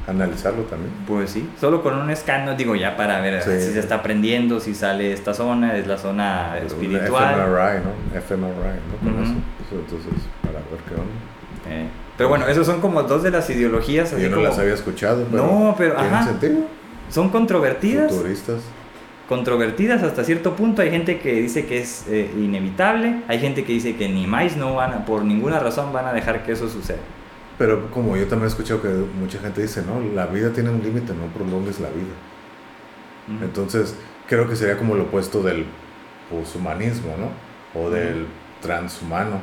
analizarlo 0.08 0.64
también. 0.64 0.94
Pues 1.06 1.32
sí, 1.32 1.50
solo 1.60 1.84
con 1.84 1.96
un 1.96 2.10
escáner, 2.10 2.56
digo, 2.56 2.76
ya 2.76 2.96
para 2.96 3.20
ver 3.20 3.42
si 3.44 3.74
se 3.74 3.80
está 3.80 4.02
prendiendo, 4.02 4.62
si 4.62 4.74
sale 4.74 5.12
esta 5.12 5.34
zona, 5.34 5.76
es 5.76 5.88
la 5.88 5.98
zona 5.98 6.58
espiritual. 6.60 7.36
FMRI, 7.36 7.84
¿no? 7.84 8.20
FMRI, 8.20 8.80
¿no? 9.04 9.42
Entonces, 9.72 10.24
para 10.42 10.60
ver 10.60 10.80
qué 10.88 10.94
onda. 10.96 11.22
Eh, 11.70 11.88
pero 12.22 12.30
bueno, 12.30 12.48
esos 12.48 12.68
son 12.68 12.82
como 12.82 13.02
dos 13.02 13.24
de 13.24 13.32
las 13.32 13.50
ideologías. 13.50 14.16
Yo 14.16 14.30
no 14.30 14.42
las 14.42 14.60
había 14.60 14.76
escuchado. 14.76 15.26
no, 15.32 15.74
pero. 15.76 15.96
¿Tienen 15.96 16.24
sentido? 16.24 16.66
Son 17.10 17.30
controvertidas. 17.30 18.12
Futuristas. 18.12 18.62
controvertidas 19.28 20.04
hasta 20.04 20.24
cierto 20.24 20.56
punto. 20.56 20.84
Hay 20.84 20.92
gente 20.92 21.20
que 21.20 21.34
dice 21.34 21.66
que 21.66 21.80
es 21.80 22.06
eh, 22.08 22.32
inevitable, 22.38 23.24
hay 23.28 23.40
gente 23.40 23.64
que 23.64 23.74
dice 23.74 23.96
que 23.96 24.08
ni 24.08 24.28
más 24.28 24.56
no 24.56 24.76
van 24.76 24.94
a, 24.94 25.04
por 25.04 25.26
ninguna 25.26 25.58
razón 25.58 25.92
van 25.92 26.06
a 26.06 26.14
dejar 26.14 26.46
que 26.46 26.52
eso 26.52 26.70
suceda. 26.70 27.00
Pero 27.58 27.90
como 27.90 28.16
yo 28.16 28.28
también 28.28 28.44
he 28.44 28.50
escuchado 28.50 28.84
que 28.84 28.90
mucha 28.90 29.40
gente 29.40 29.64
dice, 29.64 29.82
no, 29.82 30.00
la 30.14 30.28
vida 30.28 30.54
tiene 30.54 30.70
un 30.70 30.84
límite, 30.84 31.14
no 31.14 31.26
prolongues 31.34 31.80
la 31.80 31.90
vida. 31.90 33.42
Entonces, 33.44 33.96
creo 34.28 34.48
que 34.48 34.56
sería 34.56 34.78
como 34.78 34.94
lo 34.94 35.06
opuesto 35.06 35.42
del 35.42 35.66
poshumanismo, 36.30 37.16
¿no? 37.18 37.82
O 37.82 37.90
del 37.90 38.28
transhumano 38.62 39.42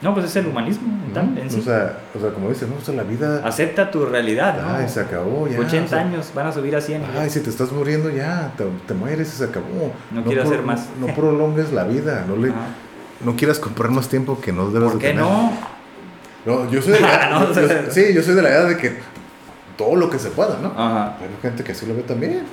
no, 0.00 0.14
pues 0.14 0.26
es 0.26 0.36
el 0.36 0.46
humanismo 0.46 0.88
en 1.14 1.50
sí. 1.50 1.58
O 1.60 1.62
sea, 1.62 1.98
o 2.14 2.20
sea, 2.20 2.30
como 2.30 2.48
dices, 2.48 2.68
no, 2.68 2.76
o 2.76 2.80
sea, 2.80 2.94
la 2.94 3.02
vida... 3.02 3.42
Acepta 3.44 3.90
tu 3.90 4.04
realidad, 4.06 4.60
¿no? 4.60 4.76
Ay, 4.76 4.88
se 4.88 5.00
acabó, 5.00 5.48
ya. 5.48 5.58
80 5.58 5.96
años, 5.96 6.30
van 6.34 6.46
a 6.46 6.52
subir 6.52 6.76
a 6.76 6.80
100. 6.80 7.02
Ay, 7.18 7.30
si 7.30 7.40
te 7.40 7.50
estás 7.50 7.72
muriendo 7.72 8.08
ya, 8.10 8.52
te, 8.86 8.94
mueres 8.94 9.28
y 9.34 9.38
se 9.38 9.44
acabó. 9.44 9.92
No, 10.12 10.22
quiero 10.24 10.42
hacer 10.44 10.62
más. 10.62 10.86
No, 11.00 11.08
prolongues 11.08 11.72
la 11.72 11.84
vida, 11.84 12.24
no 12.28 12.36
le... 12.36 12.52
No 13.24 13.34
quieras 13.34 13.58
comprar 13.58 13.90
más 13.90 14.08
tiempo 14.08 14.40
que 14.40 14.52
no 14.52 14.70
debes 14.70 14.92
¿Por 14.92 15.00
qué 15.00 15.12
no? 15.12 15.52
No, 16.46 16.70
yo 16.70 16.80
soy 16.80 16.92
de 16.92 17.00
la, 17.00 17.48
sí, 17.90 18.14
yo 18.14 18.22
soy 18.22 18.36
de 18.36 18.42
la 18.42 18.50
idea 18.50 18.64
de 18.64 18.76
que 18.76 18.98
todo 19.76 19.96
lo 19.96 20.08
que 20.08 20.20
se 20.20 20.30
pueda, 20.30 20.56
¿no? 20.62 20.68
Ajá. 20.68 21.16
Hay 21.20 21.28
gente 21.42 21.64
que 21.64 21.72
así 21.72 21.84
lo 21.84 21.96
ve 21.96 22.02
también. 22.02 22.44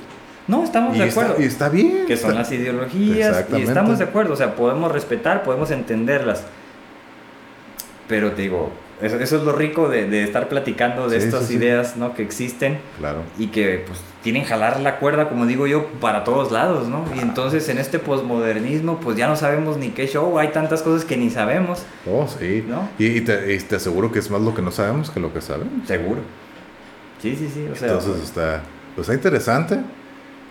No, 0.48 0.64
estamos 0.64 0.96
de 0.96 1.04
acuerdo. 1.04 1.36
y 1.38 1.44
está 1.44 1.68
bien. 1.68 2.04
Que 2.06 2.16
son 2.16 2.34
las 2.34 2.50
ideologías. 2.50 3.44
Y 3.52 3.62
estamos 3.62 3.98
de 3.98 4.04
acuerdo. 4.04 4.34
O 4.34 4.36
sea, 4.36 4.54
podemos 4.54 4.92
respetar, 4.92 5.42
podemos 5.42 5.70
entenderlas. 5.70 6.42
Pero 8.08 8.32
te 8.32 8.42
digo, 8.42 8.70
eso, 9.00 9.18
es 9.18 9.32
lo 9.32 9.52
rico 9.52 9.88
de, 9.90 10.08
de 10.08 10.22
estar 10.22 10.48
platicando 10.48 11.08
de 11.08 11.18
estas 11.18 11.50
ideas 11.50 11.98
¿no? 11.98 12.14
que 12.14 12.22
existen 12.22 12.78
claro. 12.98 13.24
y 13.38 13.48
que 13.48 13.84
pues 13.86 14.00
tienen 14.22 14.44
jalar 14.44 14.80
la 14.80 14.98
cuerda, 14.98 15.28
como 15.28 15.44
digo 15.44 15.66
yo, 15.66 15.86
para 16.00 16.24
todos 16.24 16.50
lados, 16.50 16.88
¿no? 16.88 17.04
Y 17.14 17.18
entonces 17.18 17.68
en 17.68 17.76
este 17.76 17.98
posmodernismo 17.98 18.98
pues 18.98 19.18
ya 19.18 19.28
no 19.28 19.36
sabemos 19.36 19.76
ni 19.76 19.90
qué 19.90 20.06
show, 20.06 20.38
hay 20.38 20.48
tantas 20.48 20.80
cosas 20.82 21.04
que 21.04 21.16
ni 21.18 21.28
sabemos. 21.28 21.82
Oh, 22.10 22.26
sí. 22.26 22.64
¿no? 22.66 22.88
Y, 22.98 23.20
te, 23.20 23.58
te, 23.58 23.76
aseguro 23.76 24.10
que 24.10 24.18
es 24.18 24.30
más 24.30 24.40
lo 24.40 24.54
que 24.54 24.62
no 24.62 24.70
sabemos 24.70 25.10
que 25.10 25.20
lo 25.20 25.32
que 25.32 25.42
sabemos. 25.42 25.86
Seguro. 25.86 26.20
Sí, 27.20 27.36
sí, 27.36 27.50
sí. 27.52 27.66
O 27.70 27.76
sea, 27.76 27.88
entonces 27.88 28.22
está, 28.22 28.62
pues, 28.94 29.08
está 29.08 29.14
interesante 29.14 29.78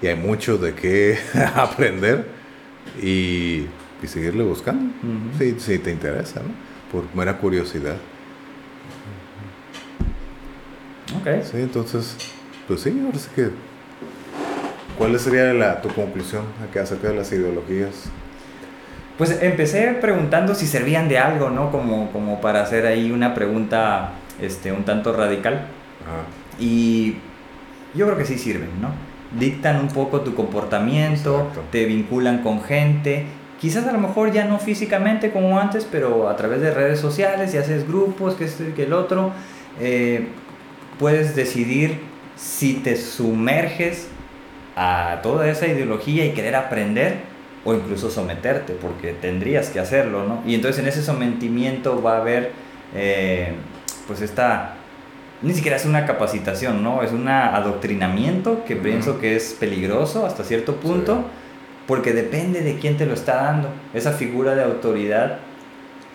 y 0.04 0.08
hay 0.08 0.16
mucho 0.16 0.58
de 0.60 0.76
qué 0.76 1.18
aprender 1.56 2.28
y, 3.02 3.66
y 4.04 4.08
seguirle 4.08 4.44
buscando. 4.44 4.94
Sí, 5.40 5.56
sí, 5.58 5.80
te 5.80 5.92
interesa, 5.92 6.42
¿no? 6.42 6.65
Por 6.92 7.04
mera 7.16 7.38
curiosidad. 7.38 7.96
Ok. 11.20 11.44
Sí, 11.44 11.58
entonces, 11.58 12.18
pues 12.68 12.82
sí, 12.82 13.02
ahora 13.06 13.18
sí 13.18 13.30
que. 13.36 13.50
¿Cuál 14.98 15.20
sería 15.20 15.54
la, 15.54 15.82
tu 15.82 15.90
conclusión 15.90 16.46
acerca 16.82 17.10
de 17.10 17.16
las 17.16 17.32
ideologías? 17.32 18.06
Pues 19.18 19.42
empecé 19.42 19.98
preguntando 20.00 20.56
si 20.56 20.68
servían 20.68 21.10
de 21.10 21.18
algo, 21.18 21.50
¿no? 21.50 21.70
Como, 21.72 22.12
como 22.12 22.40
para 22.40 22.62
hacer 22.62 22.86
ahí 22.86 23.12
una 23.12 23.34
pregunta 23.34 24.12
este, 24.42 24.72
un 24.72 24.84
tanto 24.84 25.14
radical. 25.14 25.68
Y 26.60 27.16
yo 27.94 28.06
creo 28.06 28.18
que 28.18 28.26
sí 28.26 28.38
sirven, 28.38 28.70
¿no? 28.82 28.90
Dictan 29.38 29.80
un 29.80 29.88
poco 29.90 30.22
tu 30.22 30.34
comportamiento, 30.34 31.50
te 31.72 31.86
vinculan 31.86 32.42
con 32.42 32.62
gente 32.64 33.26
quizás 33.66 33.88
a 33.88 33.92
lo 33.92 33.98
mejor 33.98 34.32
ya 34.32 34.46
no 34.46 34.60
físicamente 34.60 35.32
como 35.32 35.60
antes, 35.60 35.88
pero 35.92 36.30
a 36.30 36.36
través 36.36 36.62
de 36.62 36.70
redes 36.70 37.00
sociales, 37.00 37.52
y 37.56 37.58
haces 37.58 37.88
grupos, 37.88 38.36
que 38.36 38.46
este, 38.46 38.74
que 38.74 38.84
el 38.84 38.94
otro, 38.94 39.32
eh, 39.82 40.28
puedes 41.00 41.36
decidir 41.36 42.00
si 42.36 42.76
te 42.76 42.96
sumerges 42.96 44.08
a 44.76 45.18
toda 45.24 45.50
esa 45.50 45.66
ideología 45.66 46.26
y 46.26 46.34
querer 46.34 46.56
aprender 46.56 47.22
o 47.64 47.74
incluso 47.74 48.12
someterte, 48.12 48.74
porque 48.74 49.14
tendrías 49.14 49.72
que 49.72 49.80
hacerlo, 49.80 50.28
¿no? 50.28 50.44
Y 50.46 50.54
entonces 50.54 50.84
en 50.84 50.88
ese 50.88 51.02
sometimiento 51.02 52.04
va 52.04 52.18
a 52.18 52.22
haber, 52.22 52.52
eh, 52.94 53.54
pues 54.06 54.22
esta, 54.22 54.76
ni 55.42 55.56
siquiera 55.56 55.76
es 55.76 55.86
una 55.86 56.06
capacitación, 56.06 56.84
¿no? 56.84 57.02
Es 57.02 57.12
un 57.12 57.28
adoctrinamiento 57.28 58.64
que 58.64 58.76
pienso 58.76 59.20
que 59.20 59.36
es 59.36 59.56
peligroso 59.60 60.24
hasta 60.24 60.44
cierto 60.44 60.76
punto 60.76 61.26
porque 61.88 62.14
depende 62.14 62.62
de 62.62 62.78
quién 62.80 62.98
te 62.98 63.06
lo 63.06 63.14
está 63.14 63.36
dando. 63.36 63.70
Esa 63.94 64.12
figura 64.12 64.56
de 64.56 64.64
autoridad 64.64 65.40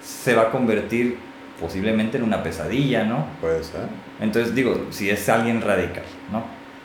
se 0.02 0.34
va 0.34 0.42
a 0.42 0.51
convertir 0.51 1.18
posiblemente 1.60 2.16
en 2.18 2.24
una 2.24 2.42
pesadilla, 2.42 3.05
¿no? 3.05 3.26
Puede 3.40 3.62
ser. 3.62 3.82
Entonces 4.20 4.55
digo, 4.55 4.86
si 4.90 5.10
es 5.10 5.28
alguien 5.28 5.60
radical, 5.60 6.05
¿no? 6.32 6.44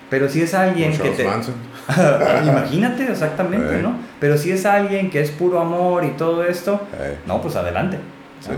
Pero 0.09 0.29
si 0.29 0.41
es 0.41 0.53
alguien 0.53 0.95
que 0.95 1.09
te... 1.09 1.23
Imagínate 2.45 3.09
exactamente, 3.09 3.81
¿no? 3.81 3.97
Pero 4.19 4.37
si 4.37 4.51
es 4.51 4.65
alguien 4.65 5.09
que 5.09 5.21
es 5.21 5.31
puro 5.31 5.59
amor 5.59 6.03
y 6.03 6.09
todo 6.09 6.43
esto, 6.43 6.79
no, 7.25 7.41
pues 7.41 7.55
adelante. 7.55 7.97
Sí. 8.39 8.51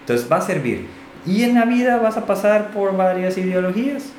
Entonces 0.00 0.30
va 0.30 0.36
a 0.36 0.42
servir. 0.42 0.86
Y 1.24 1.44
en 1.44 1.54
la 1.54 1.64
vida 1.64 1.98
vas 1.98 2.16
a 2.16 2.26
pasar 2.26 2.72
por 2.72 2.96
varias 2.96 3.38
ideologías. 3.38 4.12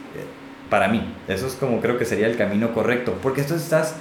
Para 0.70 0.88
mí, 0.88 1.14
eso 1.28 1.46
es 1.46 1.54
como 1.54 1.82
creo 1.82 2.00
que 2.00 2.06
sería 2.06 2.26
el 2.26 2.38
camino 2.38 2.74
correcto, 2.74 3.16
porque 3.22 3.42
esto 3.42 3.56
estás 3.56 3.96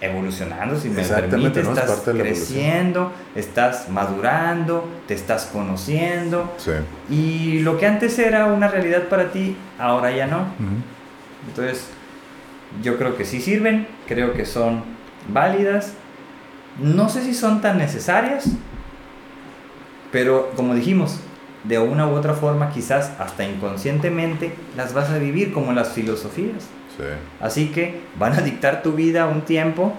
evolucionando, 0.00 0.78
si 0.78 0.90
me 0.90 1.02
permite, 1.02 1.60
estás 1.60 2.02
creciendo, 2.04 3.12
estás 3.34 3.88
madurando, 3.88 4.88
te 5.06 5.14
estás 5.14 5.46
conociendo. 5.46 6.54
Y 7.10 7.60
lo 7.60 7.78
que 7.78 7.86
antes 7.86 8.18
era 8.18 8.46
una 8.46 8.68
realidad 8.68 9.08
para 9.08 9.30
ti, 9.32 9.56
ahora 9.78 10.10
ya 10.10 10.26
no. 10.26 10.46
Entonces, 11.48 11.88
yo 12.82 12.96
creo 12.96 13.16
que 13.16 13.24
sí 13.24 13.40
sirven, 13.40 13.86
creo 14.06 14.34
que 14.34 14.44
son 14.46 14.84
válidas. 15.28 15.94
No 16.78 17.08
sé 17.08 17.22
si 17.22 17.34
son 17.34 17.60
tan 17.60 17.78
necesarias, 17.78 18.44
pero 20.12 20.52
como 20.54 20.74
dijimos, 20.74 21.18
de 21.64 21.78
una 21.78 22.06
u 22.06 22.14
otra 22.14 22.34
forma, 22.34 22.70
quizás 22.70 23.12
hasta 23.18 23.44
inconscientemente, 23.44 24.54
las 24.76 24.94
vas 24.94 25.10
a 25.10 25.18
vivir 25.18 25.52
como 25.52 25.72
las 25.72 25.88
filosofías. 25.88 26.68
Así 27.40 27.68
que 27.68 28.00
van 28.18 28.32
a 28.32 28.40
dictar 28.40 28.82
tu 28.82 28.92
vida 28.92 29.26
un 29.26 29.42
tiempo 29.42 29.94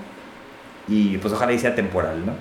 y 0.88 1.18
pues 1.18 1.34
ojalá 1.34 1.54
y 1.54 1.60
sea 1.60 1.76
temporal, 1.76 2.26
¿no? 2.26 2.34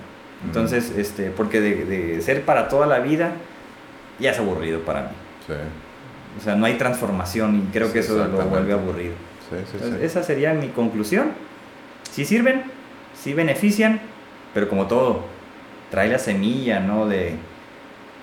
Entonces, 0.45 0.93
este, 0.97 1.31
porque 1.31 1.59
de, 1.59 2.21
ser 2.21 2.43
para 2.43 2.69
toda 2.69 2.87
la 2.87 2.99
vida 2.99 3.31
ya 4.19 4.31
es 4.31 4.39
aburrido 4.39 4.81
para 4.81 5.03
mí. 5.03 5.07
O 6.37 6.43
sea, 6.43 6.55
no 6.55 6.65
hay 6.65 6.75
transformación 6.75 7.57
y 7.57 7.71
creo 7.73 7.91
que 7.91 7.99
eso 7.99 8.25
lo 8.27 8.45
vuelve 8.45 8.73
aburrido. 8.73 9.13
esa 10.01 10.23
sería 10.23 10.53
mi 10.53 10.69
conclusión. 10.69 11.31
Si 12.11 12.25
sirven, 12.25 12.63
si 13.13 13.33
benefician, 13.33 13.99
pero 14.53 14.69
como 14.69 14.87
todo, 14.87 15.25
trae 15.91 16.09
la 16.09 16.19
semilla, 16.19 16.79
¿no? 16.79 17.07
De, 17.07 17.35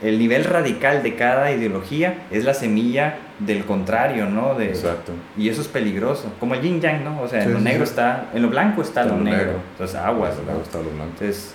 el 0.03 0.19
nivel 0.19 0.45
radical 0.45 1.03
de 1.03 1.17
cada 1.17 1.53
ideología 1.53 2.27
es 2.31 2.45
la 2.45 2.55
semilla 2.55 3.17
del 3.39 3.65
contrario, 3.65 4.27
¿no? 4.27 4.55
De, 4.55 4.69
Exacto. 4.69 5.13
Y 5.37 5.49
eso 5.49 5.61
es 5.61 5.69
peligroso, 5.69 6.33
como 6.41 6.55
el 6.55 6.63
yin 6.63 6.81
yang, 6.81 7.05
¿no? 7.05 7.21
O 7.21 7.29
sea, 7.29 7.45
en 7.45 7.53
lo 7.53 7.61
negro 7.61 7.85
está, 7.85 8.31
en 8.33 8.43
lo 8.43 8.49
blanco 8.49 8.83
está, 8.83 9.05
lo, 9.05 9.17
negro. 9.17 9.61
Entonces, 9.73 9.97
aguas, 9.97 10.35
¿no? 10.47 10.61
está 10.61 10.79
lo 10.79 10.91
blanco. 10.91 11.13
Entonces, 11.13 11.55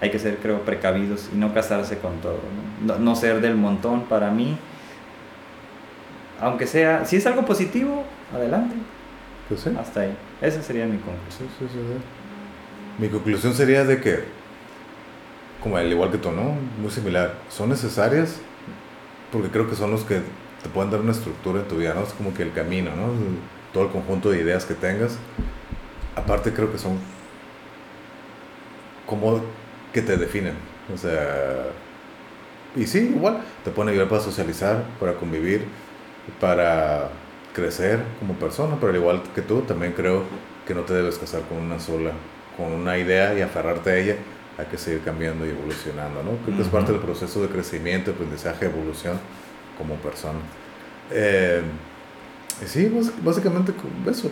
hay 0.00 0.10
que 0.10 0.18
ser, 0.18 0.36
creo, 0.36 0.60
precavidos 0.62 1.28
y 1.34 1.36
no 1.36 1.52
casarse 1.52 1.98
con 1.98 2.20
todo, 2.20 2.38
¿no? 2.84 2.98
No, 2.98 3.16
ser 3.16 3.40
del 3.40 3.56
montón 3.56 4.02
para 4.04 4.30
mí. 4.30 4.56
Aunque 6.40 6.66
sea, 6.66 7.04
si 7.04 7.16
es 7.16 7.26
algo 7.26 7.44
positivo, 7.44 8.04
adelante. 8.32 8.76
Pues 9.48 9.60
sí. 9.60 9.70
Hasta 9.78 10.02
ahí. 10.02 10.16
Esa 10.40 10.62
sería 10.62 10.86
mi 10.86 10.98
conclusión. 10.98 11.48
Sí, 11.58 11.66
sí, 11.72 11.78
mi 12.98 13.08
conclusión 13.08 13.54
sería 13.54 13.84
de 13.84 14.00
que 14.00 14.38
como 15.62 15.76
al 15.76 15.90
igual 15.90 16.10
que 16.10 16.18
tú, 16.18 16.30
¿no? 16.30 16.54
Muy 16.80 16.90
similar. 16.90 17.34
Son 17.48 17.68
necesarias 17.68 18.40
porque 19.32 19.48
creo 19.48 19.68
que 19.68 19.76
son 19.76 19.90
los 19.90 20.04
que 20.04 20.20
te 20.62 20.68
pueden 20.68 20.90
dar 20.90 21.00
una 21.00 21.12
estructura 21.12 21.60
en 21.60 21.68
tu 21.68 21.76
vida, 21.76 21.94
¿no? 21.94 22.02
Es 22.02 22.12
como 22.12 22.34
que 22.34 22.42
el 22.42 22.52
camino, 22.52 22.90
¿no? 22.96 23.12
Todo 23.72 23.84
el 23.84 23.90
conjunto 23.90 24.30
de 24.30 24.40
ideas 24.40 24.64
que 24.64 24.74
tengas. 24.74 25.16
Aparte 26.16 26.52
creo 26.52 26.72
que 26.72 26.78
son 26.78 26.98
como 29.06 29.40
que 29.92 30.02
te 30.02 30.16
definen. 30.16 30.54
O 30.92 30.96
sea, 30.96 31.66
y 32.76 32.86
sí, 32.86 33.12
igual, 33.14 33.40
te 33.64 33.70
pueden 33.70 33.90
ayudar 33.90 34.08
para 34.08 34.20
socializar, 34.20 34.84
para 35.00 35.14
convivir, 35.14 35.64
para 36.40 37.08
crecer 37.54 38.00
como 38.18 38.34
persona, 38.34 38.76
pero 38.78 38.90
al 38.90 38.96
igual 38.96 39.22
que 39.34 39.42
tú, 39.42 39.62
también 39.62 39.92
creo 39.92 40.24
que 40.66 40.74
no 40.74 40.82
te 40.82 40.94
debes 40.94 41.18
casar 41.18 41.42
con 41.42 41.58
una 41.58 41.80
sola, 41.80 42.12
con 42.56 42.72
una 42.72 42.98
idea 42.98 43.36
y 43.36 43.40
aferrarte 43.40 43.90
a 43.90 43.96
ella, 43.96 44.16
hay 44.58 44.66
que 44.66 44.76
seguir 44.76 45.02
cambiando 45.02 45.46
y 45.46 45.50
evolucionando, 45.50 46.22
¿no? 46.22 46.32
Creo 46.44 46.56
que 46.56 46.62
es 46.62 46.68
parte 46.68 46.92
del 46.92 47.00
proceso 47.00 47.40
de 47.40 47.48
crecimiento, 47.48 48.10
aprendizaje, 48.10 48.66
evolución 48.66 49.18
como 49.78 49.94
persona. 49.96 50.40
Eh, 51.10 51.62
sí, 52.66 52.92
básicamente 53.22 53.72
eso. 54.10 54.30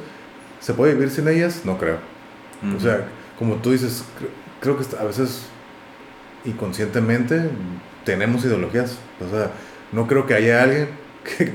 ¿Se 0.60 0.74
puede 0.74 0.94
vivir 0.94 1.10
sin 1.10 1.28
ellas? 1.28 1.62
No 1.64 1.78
creo. 1.78 1.98
O 2.76 2.80
sea, 2.80 3.06
como 3.38 3.56
tú 3.56 3.72
dices, 3.72 4.04
creo, 4.60 4.76
que 4.76 4.84
a 4.96 5.04
veces 5.04 5.46
inconscientemente 6.44 7.50
tenemos 8.04 8.44
ideologías. 8.44 8.98
O 9.24 9.30
sea, 9.30 9.50
no 9.92 10.06
creo 10.06 10.26
que 10.26 10.34
haya 10.34 10.62
alguien 10.62 10.88
que 11.24 11.52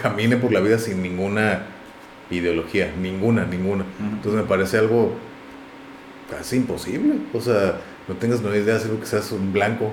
camine 0.00 0.36
por 0.36 0.52
la 0.52 0.60
vida 0.60 0.78
sin 0.78 1.02
ninguna 1.02 1.66
ideología, 2.30 2.92
ninguna, 3.00 3.44
ninguna. 3.44 3.84
Entonces 4.00 4.40
me 4.40 4.46
parece 4.46 4.78
algo 4.78 5.14
casi 6.30 6.56
imposible. 6.56 7.16
O 7.32 7.40
sea, 7.40 7.80
no 8.08 8.14
tengas 8.14 8.42
ni 8.42 8.48
idea 8.50 8.78
de 8.78 8.98
que 8.98 9.06
seas 9.06 9.32
un 9.32 9.52
blanco, 9.52 9.92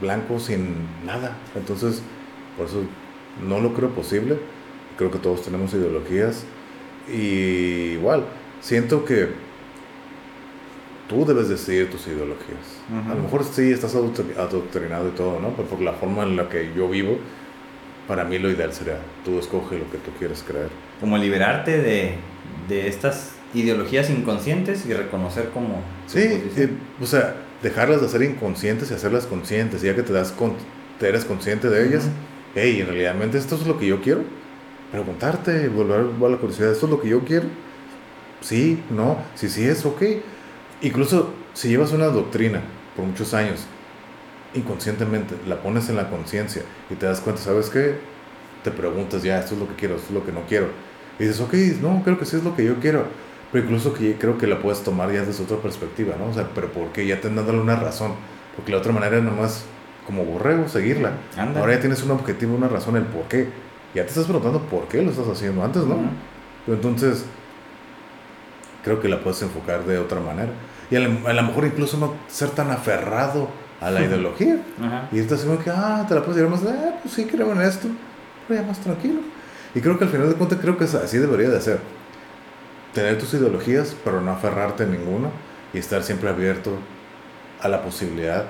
blanco 0.00 0.38
sin 0.40 0.74
nada. 1.06 1.36
Entonces, 1.54 2.02
por 2.56 2.66
eso 2.66 2.82
no 3.46 3.60
lo 3.60 3.74
creo 3.74 3.90
posible. 3.90 4.36
Creo 4.96 5.10
que 5.10 5.18
todos 5.18 5.42
tenemos 5.42 5.72
ideologías. 5.74 6.44
Y 7.08 7.94
igual, 7.94 8.24
siento 8.60 9.04
que 9.04 9.28
tú 11.08 11.24
debes 11.24 11.48
decidir 11.48 11.90
tus 11.90 12.06
ideologías. 12.06 12.80
A 13.10 13.14
lo 13.14 13.22
mejor 13.22 13.44
sí 13.44 13.70
estás 13.70 13.94
adoctrinado 13.94 15.08
y 15.08 15.12
todo, 15.12 15.40
¿no? 15.40 15.50
Pero 15.50 15.68
por 15.68 15.80
la 15.80 15.92
forma 15.92 16.22
en 16.22 16.36
la 16.36 16.48
que 16.48 16.72
yo 16.76 16.88
vivo, 16.88 17.18
para 18.06 18.24
mí 18.24 18.38
lo 18.38 18.50
ideal 18.50 18.72
sería 18.72 18.98
tú 19.24 19.38
escoge 19.38 19.78
lo 19.78 19.90
que 19.90 19.98
tú 19.98 20.10
quieres 20.18 20.42
creer. 20.46 20.68
Como 21.00 21.18
liberarte 21.18 21.78
de, 21.78 22.16
de 22.68 22.88
estas 22.88 23.32
ideologías 23.54 24.10
inconscientes 24.10 24.86
y 24.86 24.94
reconocer 24.94 25.50
como... 25.50 25.82
Sí, 26.06 26.42
o 27.00 27.06
sea, 27.06 27.36
dejarlas 27.62 28.00
de 28.00 28.08
ser 28.08 28.22
inconscientes 28.22 28.90
y 28.90 28.94
hacerlas 28.94 29.26
conscientes. 29.26 29.82
Y 29.82 29.86
ya 29.86 29.94
que 29.94 30.02
te, 30.02 30.12
das 30.12 30.32
con, 30.32 30.54
te 30.98 31.08
eres 31.08 31.24
consciente 31.24 31.68
de 31.68 31.86
ellas, 31.86 32.04
hey, 32.54 32.80
en 32.80 32.86
realidad 32.86 33.34
esto 33.34 33.54
es 33.56 33.66
lo 33.66 33.78
que 33.78 33.86
yo 33.86 34.00
quiero. 34.00 34.22
Preguntarte, 34.90 35.68
volver 35.68 36.00
a 36.00 36.28
la 36.28 36.36
curiosidad, 36.36 36.72
¿esto 36.72 36.86
es 36.86 36.92
lo 36.92 37.00
que 37.00 37.08
yo 37.08 37.20
quiero? 37.24 37.46
Sí, 38.40 38.82
no, 38.90 39.18
sí, 39.34 39.48
sí 39.48 39.66
es, 39.66 39.84
ok. 39.86 40.02
Incluso 40.82 41.32
si 41.54 41.68
llevas 41.68 41.92
una 41.92 42.06
doctrina 42.06 42.60
por 42.96 43.06
muchos 43.06 43.34
años, 43.34 43.66
inconscientemente 44.54 45.34
la 45.46 45.62
pones 45.62 45.88
en 45.88 45.96
la 45.96 46.10
conciencia 46.10 46.62
y 46.90 46.94
te 46.94 47.06
das 47.06 47.20
cuenta, 47.20 47.40
¿sabes 47.40 47.70
qué? 47.70 47.94
Te 48.64 48.70
preguntas, 48.70 49.22
ya, 49.22 49.38
esto 49.38 49.54
es 49.54 49.60
lo 49.60 49.68
que 49.68 49.74
quiero, 49.74 49.96
esto 49.96 50.08
es 50.08 50.14
lo 50.14 50.26
que 50.26 50.32
no 50.32 50.42
quiero. 50.46 50.68
Y 51.18 51.24
dices, 51.24 51.40
ok, 51.40 51.54
no, 51.80 52.02
creo 52.04 52.18
que 52.18 52.26
sí 52.26 52.36
es 52.36 52.44
lo 52.44 52.54
que 52.54 52.64
yo 52.64 52.78
quiero 52.80 53.06
pero 53.52 53.64
incluso 53.64 53.92
que 53.92 54.16
creo 54.16 54.38
que 54.38 54.46
la 54.46 54.58
puedes 54.60 54.82
tomar 54.82 55.12
ya 55.12 55.24
desde 55.24 55.44
otra 55.44 55.58
perspectiva, 55.58 56.16
¿no? 56.18 56.30
O 56.30 56.32
sea, 56.32 56.48
pero 56.54 56.72
porque 56.72 57.06
ya 57.06 57.20
te 57.20 57.28
dándole 57.28 57.60
una 57.60 57.76
razón. 57.76 58.14
Porque 58.56 58.72
la 58.72 58.78
otra 58.78 58.92
manera 58.92 59.20
nomás 59.20 59.66
como 60.06 60.24
borrego, 60.24 60.68
seguirla. 60.68 61.12
Ahora 61.56 61.74
ya 61.74 61.80
tienes 61.80 62.02
un 62.02 62.10
objetivo, 62.12 62.54
una 62.54 62.68
razón, 62.68 62.96
el 62.96 63.04
por 63.04 63.24
qué. 63.24 63.48
Ya 63.94 64.02
te 64.02 64.08
estás 64.08 64.24
preguntando 64.24 64.60
por 64.62 64.88
qué 64.88 65.02
lo 65.02 65.10
estás 65.10 65.28
haciendo. 65.28 65.62
Antes 65.62 65.84
no. 65.84 65.98
entonces, 66.66 67.24
creo 68.82 69.00
que 69.00 69.08
la 69.08 69.20
puedes 69.20 69.42
enfocar 69.42 69.84
de 69.84 69.98
otra 69.98 70.20
manera. 70.20 70.50
Y 70.90 70.96
a 70.96 71.00
lo 71.00 71.42
mejor 71.42 71.64
incluso 71.64 71.96
no 71.98 72.14
ser 72.28 72.50
tan 72.50 72.70
aferrado 72.70 73.48
a 73.80 73.90
la 73.90 74.02
ideología. 74.04 74.58
Y 75.12 75.18
estás 75.18 75.42
como 75.42 75.58
que, 75.58 75.70
ah, 75.70 76.04
te 76.08 76.14
la 76.14 76.22
puedes 76.22 76.36
llevar 76.36 76.52
más, 76.52 76.64
ah, 76.64 76.94
pues 77.02 77.14
sí, 77.14 77.24
creo 77.26 77.52
en 77.52 77.62
esto, 77.62 77.88
pero 78.48 78.60
ya 78.60 78.66
más 78.66 78.80
tranquilo. 78.80 79.20
Y 79.74 79.80
creo 79.80 79.98
que 79.98 80.04
al 80.04 80.10
final 80.10 80.28
de 80.28 80.34
cuentas, 80.34 80.58
creo 80.60 80.76
que 80.76 80.84
así 80.84 81.18
debería 81.18 81.48
de 81.48 81.60
ser 81.60 81.80
tener 82.92 83.18
tus 83.18 83.32
ideologías, 83.34 83.96
pero 84.04 84.20
no 84.20 84.32
aferrarte 84.32 84.84
a 84.84 84.86
ninguna 84.86 85.28
y 85.72 85.78
estar 85.78 86.02
siempre 86.02 86.28
abierto 86.28 86.72
a 87.60 87.68
la 87.68 87.82
posibilidad 87.82 88.46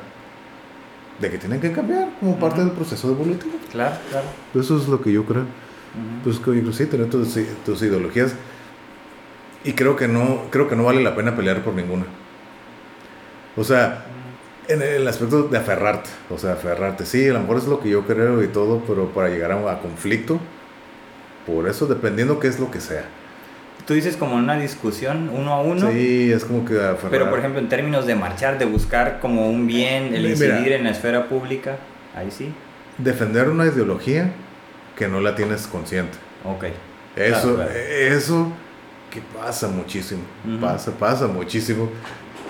de 1.22 1.30
que 1.30 1.38
tienen 1.38 1.60
que 1.60 1.72
cambiar 1.72 2.10
como 2.20 2.38
parte 2.38 2.60
del 2.60 2.72
proceso 2.72 3.08
evolutivo. 3.10 3.54
Claro, 3.70 3.96
claro. 4.10 4.26
Eso 4.54 4.76
es 4.76 4.88
lo 4.88 5.00
que 5.00 5.12
yo 5.12 5.24
creo. 5.24 5.44
Pues 6.24 6.38
que 6.38 6.72
sí, 6.72 6.86
tener 6.86 7.08
tus, 7.08 7.38
tus, 7.64 7.82
ideologías 7.82 8.34
y 9.62 9.74
creo 9.74 9.94
que 9.94 10.08
no 10.08 10.46
creo 10.50 10.66
que 10.66 10.74
no 10.74 10.84
vale 10.84 11.02
la 11.02 11.14
pena 11.14 11.36
pelear 11.36 11.62
por 11.62 11.74
ninguna. 11.74 12.06
O 13.56 13.62
sea, 13.62 14.06
en 14.68 14.80
el 14.82 15.06
aspecto 15.06 15.44
de 15.44 15.58
aferrarte, 15.58 16.08
o 16.30 16.38
sea, 16.38 16.54
aferrarte, 16.54 17.04
sí, 17.04 17.28
a 17.28 17.34
lo 17.34 17.40
mejor 17.40 17.58
es 17.58 17.66
lo 17.66 17.80
que 17.80 17.90
yo 17.90 18.06
creo 18.06 18.42
y 18.42 18.48
todo, 18.48 18.82
pero 18.86 19.10
para 19.10 19.28
llegar 19.28 19.52
a, 19.52 19.72
a 19.72 19.80
conflicto, 19.80 20.40
por 21.46 21.68
eso 21.68 21.86
dependiendo 21.86 22.40
qué 22.40 22.48
es 22.48 22.58
lo 22.58 22.70
que 22.70 22.80
sea. 22.80 23.04
Tú 23.86 23.94
dices 23.94 24.16
como 24.16 24.36
una 24.36 24.56
discusión 24.56 25.28
uno 25.32 25.52
a 25.52 25.60
uno. 25.60 25.90
Sí, 25.90 26.30
es 26.32 26.44
como 26.44 26.64
que... 26.64 26.74
Pero 27.10 27.30
por 27.30 27.38
ejemplo, 27.38 27.60
en 27.60 27.68
términos 27.68 28.06
de 28.06 28.14
marchar, 28.14 28.58
de 28.58 28.64
buscar 28.64 29.18
como 29.20 29.48
un 29.48 29.66
bien, 29.66 30.14
el 30.14 30.26
incidir 30.26 30.72
en 30.72 30.84
la 30.84 30.90
esfera 30.90 31.28
pública, 31.28 31.76
ahí 32.14 32.30
sí. 32.30 32.52
Defender 32.98 33.48
una 33.48 33.66
ideología 33.66 34.32
que 34.96 35.08
no 35.08 35.20
la 35.20 35.34
tienes 35.34 35.66
consciente. 35.66 36.16
Ok. 36.44 36.66
Eso, 37.16 37.62
eso 37.62 38.52
que 39.10 39.20
pasa 39.20 39.68
muchísimo. 39.68 40.22
Pasa, 40.60 40.92
pasa 40.92 41.26
muchísimo. 41.26 41.88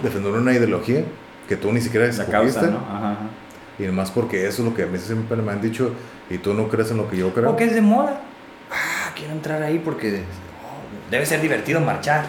Defender 0.02 0.32
una 0.32 0.52
ideología 0.52 1.04
que 1.48 1.56
tú 1.56 1.72
ni 1.72 1.80
siquiera 1.80 2.06
escogiste. 2.06 2.66
¿no? 2.66 2.78
Ajá, 2.78 3.16
Y 3.78 3.84
además 3.84 4.10
porque 4.10 4.46
eso 4.46 4.62
es 4.62 4.68
lo 4.68 4.74
que 4.74 4.82
a 4.82 4.86
mí 4.86 4.98
siempre 4.98 5.36
me 5.38 5.52
han 5.52 5.60
dicho 5.60 5.92
y 6.30 6.38
tú 6.38 6.54
no 6.54 6.68
crees 6.68 6.90
en 6.90 6.98
lo 6.98 7.08
que 7.08 7.16
yo 7.16 7.32
creo. 7.32 7.50
O 7.50 7.56
que 7.56 7.64
es 7.64 7.74
de 7.74 7.80
moda. 7.80 8.20
Ah, 8.70 9.12
quiero 9.16 9.32
entrar 9.32 9.62
ahí 9.62 9.80
porque 9.84 10.22
debe 11.12 11.26
ser 11.26 11.40
divertido 11.42 11.78
marchar. 11.80 12.24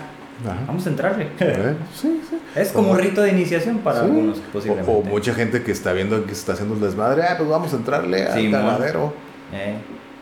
Vamos 0.67 0.85
a 0.85 0.89
entrarle. 0.89 1.29
Eh, 1.39 1.75
sí, 1.95 2.21
sí. 2.29 2.37
Es 2.53 2.71
como 2.73 2.91
un 2.91 2.99
rito 2.99 3.21
de 3.21 3.29
iniciación 3.29 3.77
para 3.77 4.01
algunos, 4.01 4.39
posiblemente. 4.51 4.91
O, 4.91 5.01
mucha 5.01 5.33
gente 5.33 5.63
que 5.63 5.71
está 5.71 5.93
viendo 5.93 6.25
que 6.25 6.33
está 6.33 6.53
haciendo 6.53 6.75
un 6.75 6.81
desmadre, 6.81 7.23
ah, 7.23 7.35
pues 7.37 7.49
vamos 7.49 7.71
a 7.71 7.77
entrarle 7.77 8.25
al 8.25 8.51
ganadero. 8.51 9.13
Eh, 9.53 9.75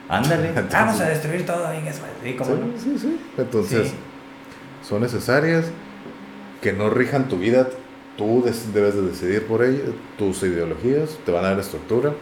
ándale, 0.08 0.52
vamos 0.72 1.02
a 1.02 1.10
destruir 1.10 1.46
todo. 1.46 1.68
Sí, 1.72 2.38
sí, 2.78 3.00
sí, 3.00 3.20
Entonces, 3.36 3.94
son 4.88 5.02
necesarias 5.02 5.66
que 6.62 6.72
no 6.72 6.90
rijan 6.92 7.28
tu 7.28 7.38
vida. 7.38 7.68
Tú 8.16 8.44
debes 8.74 8.96
de 8.96 9.02
decidir 9.02 9.48
por 9.48 9.64
ellas, 9.64 9.90
tus 10.20 10.44
ideologías, 10.44 11.18
te 11.26 11.32
van 11.32 11.46
a 11.46 11.50
dar 11.50 11.60
estructura 11.60 12.14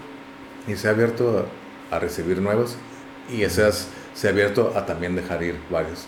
y 0.68 0.76
sea 0.76 0.92
abierto 0.92 1.46
a, 1.92 1.96
a 1.96 2.00
recibir 2.00 2.42
nuevas 2.42 2.78
y 3.28 3.44
seas, 3.50 3.90
sea 4.14 4.30
abierto 4.30 4.72
a 4.78 4.86
también 4.86 5.16
dejar 5.16 5.44
ir 5.44 5.58
varias 5.70 6.08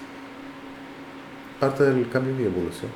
parte 1.62 1.84
del 1.84 2.10
cambio 2.10 2.34
y 2.38 2.44
evolución. 2.44 2.92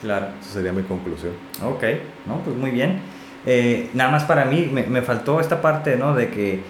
Claro. 0.00 0.28
Esa 0.40 0.54
sería 0.54 0.72
mi 0.72 0.82
conclusión. 0.82 1.32
Ok, 1.62 1.84
no, 2.26 2.38
pues 2.38 2.56
muy 2.56 2.70
bien. 2.70 3.00
Eh, 3.46 3.90
nada 3.94 4.10
más 4.10 4.24
para 4.24 4.46
mí 4.46 4.68
me, 4.72 4.84
me, 4.84 5.02
faltó 5.02 5.40
esta 5.40 5.60
parte, 5.60 5.96
¿no? 5.96 6.14
De 6.14 6.30
que 6.30 6.60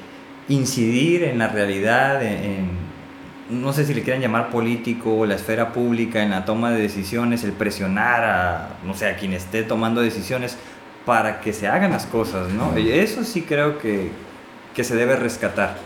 incidir 0.49 1.25
en 1.25 1.39
la 1.39 1.49
realidad, 1.49 2.23
en, 2.23 2.71
no 3.51 3.73
sé 3.73 3.85
si 3.85 3.95
le 3.95 4.03
quieran 4.03 4.21
llamar 4.21 4.51
político, 4.51 5.25
la 5.27 5.37
esfera 5.37 5.73
pública, 5.73 6.23
en 6.23 6.31
la 6.31 6.45
toma 6.45 6.71
de 6.71 6.81
decisiones, 6.81 7.45
el 7.45 7.53
presionar 7.53 8.25
a, 8.25 8.69
no 8.85 8.95
sé, 8.95 9.07
a 9.07 9.17
quien 9.17 9.33
esté 9.33 9.63
tomando 9.63 10.01
decisiones 10.01 10.59
para 11.07 11.41
que 11.41 11.53
se 11.53 11.69
hagan 11.69 11.93
las 11.93 12.07
cosas, 12.07 12.51
¿no? 12.51 12.77
Eso 12.77 13.25
sí 13.25 13.43
creo 13.43 13.79
que, 13.79 14.11
que 14.75 14.85
se 14.85 14.97
debe 14.97 15.17
rescatar. 15.17 15.79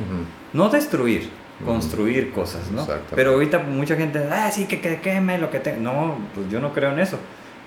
No 0.52 0.68
destruir, 0.68 1.30
construir 1.64 2.32
cosas, 2.32 2.70
¿no? 2.70 2.86
Pero 3.14 3.32
ahorita 3.32 3.58
mucha 3.60 3.96
gente, 3.96 4.26
ah, 4.30 4.50
sí, 4.50 4.66
que, 4.66 4.80
que 4.80 5.00
queme 5.00 5.38
lo 5.38 5.50
que 5.50 5.60
te... 5.60 5.76
No, 5.76 6.16
pues 6.34 6.50
yo 6.50 6.60
no 6.60 6.72
creo 6.72 6.92
en 6.92 6.98
eso. 6.98 7.18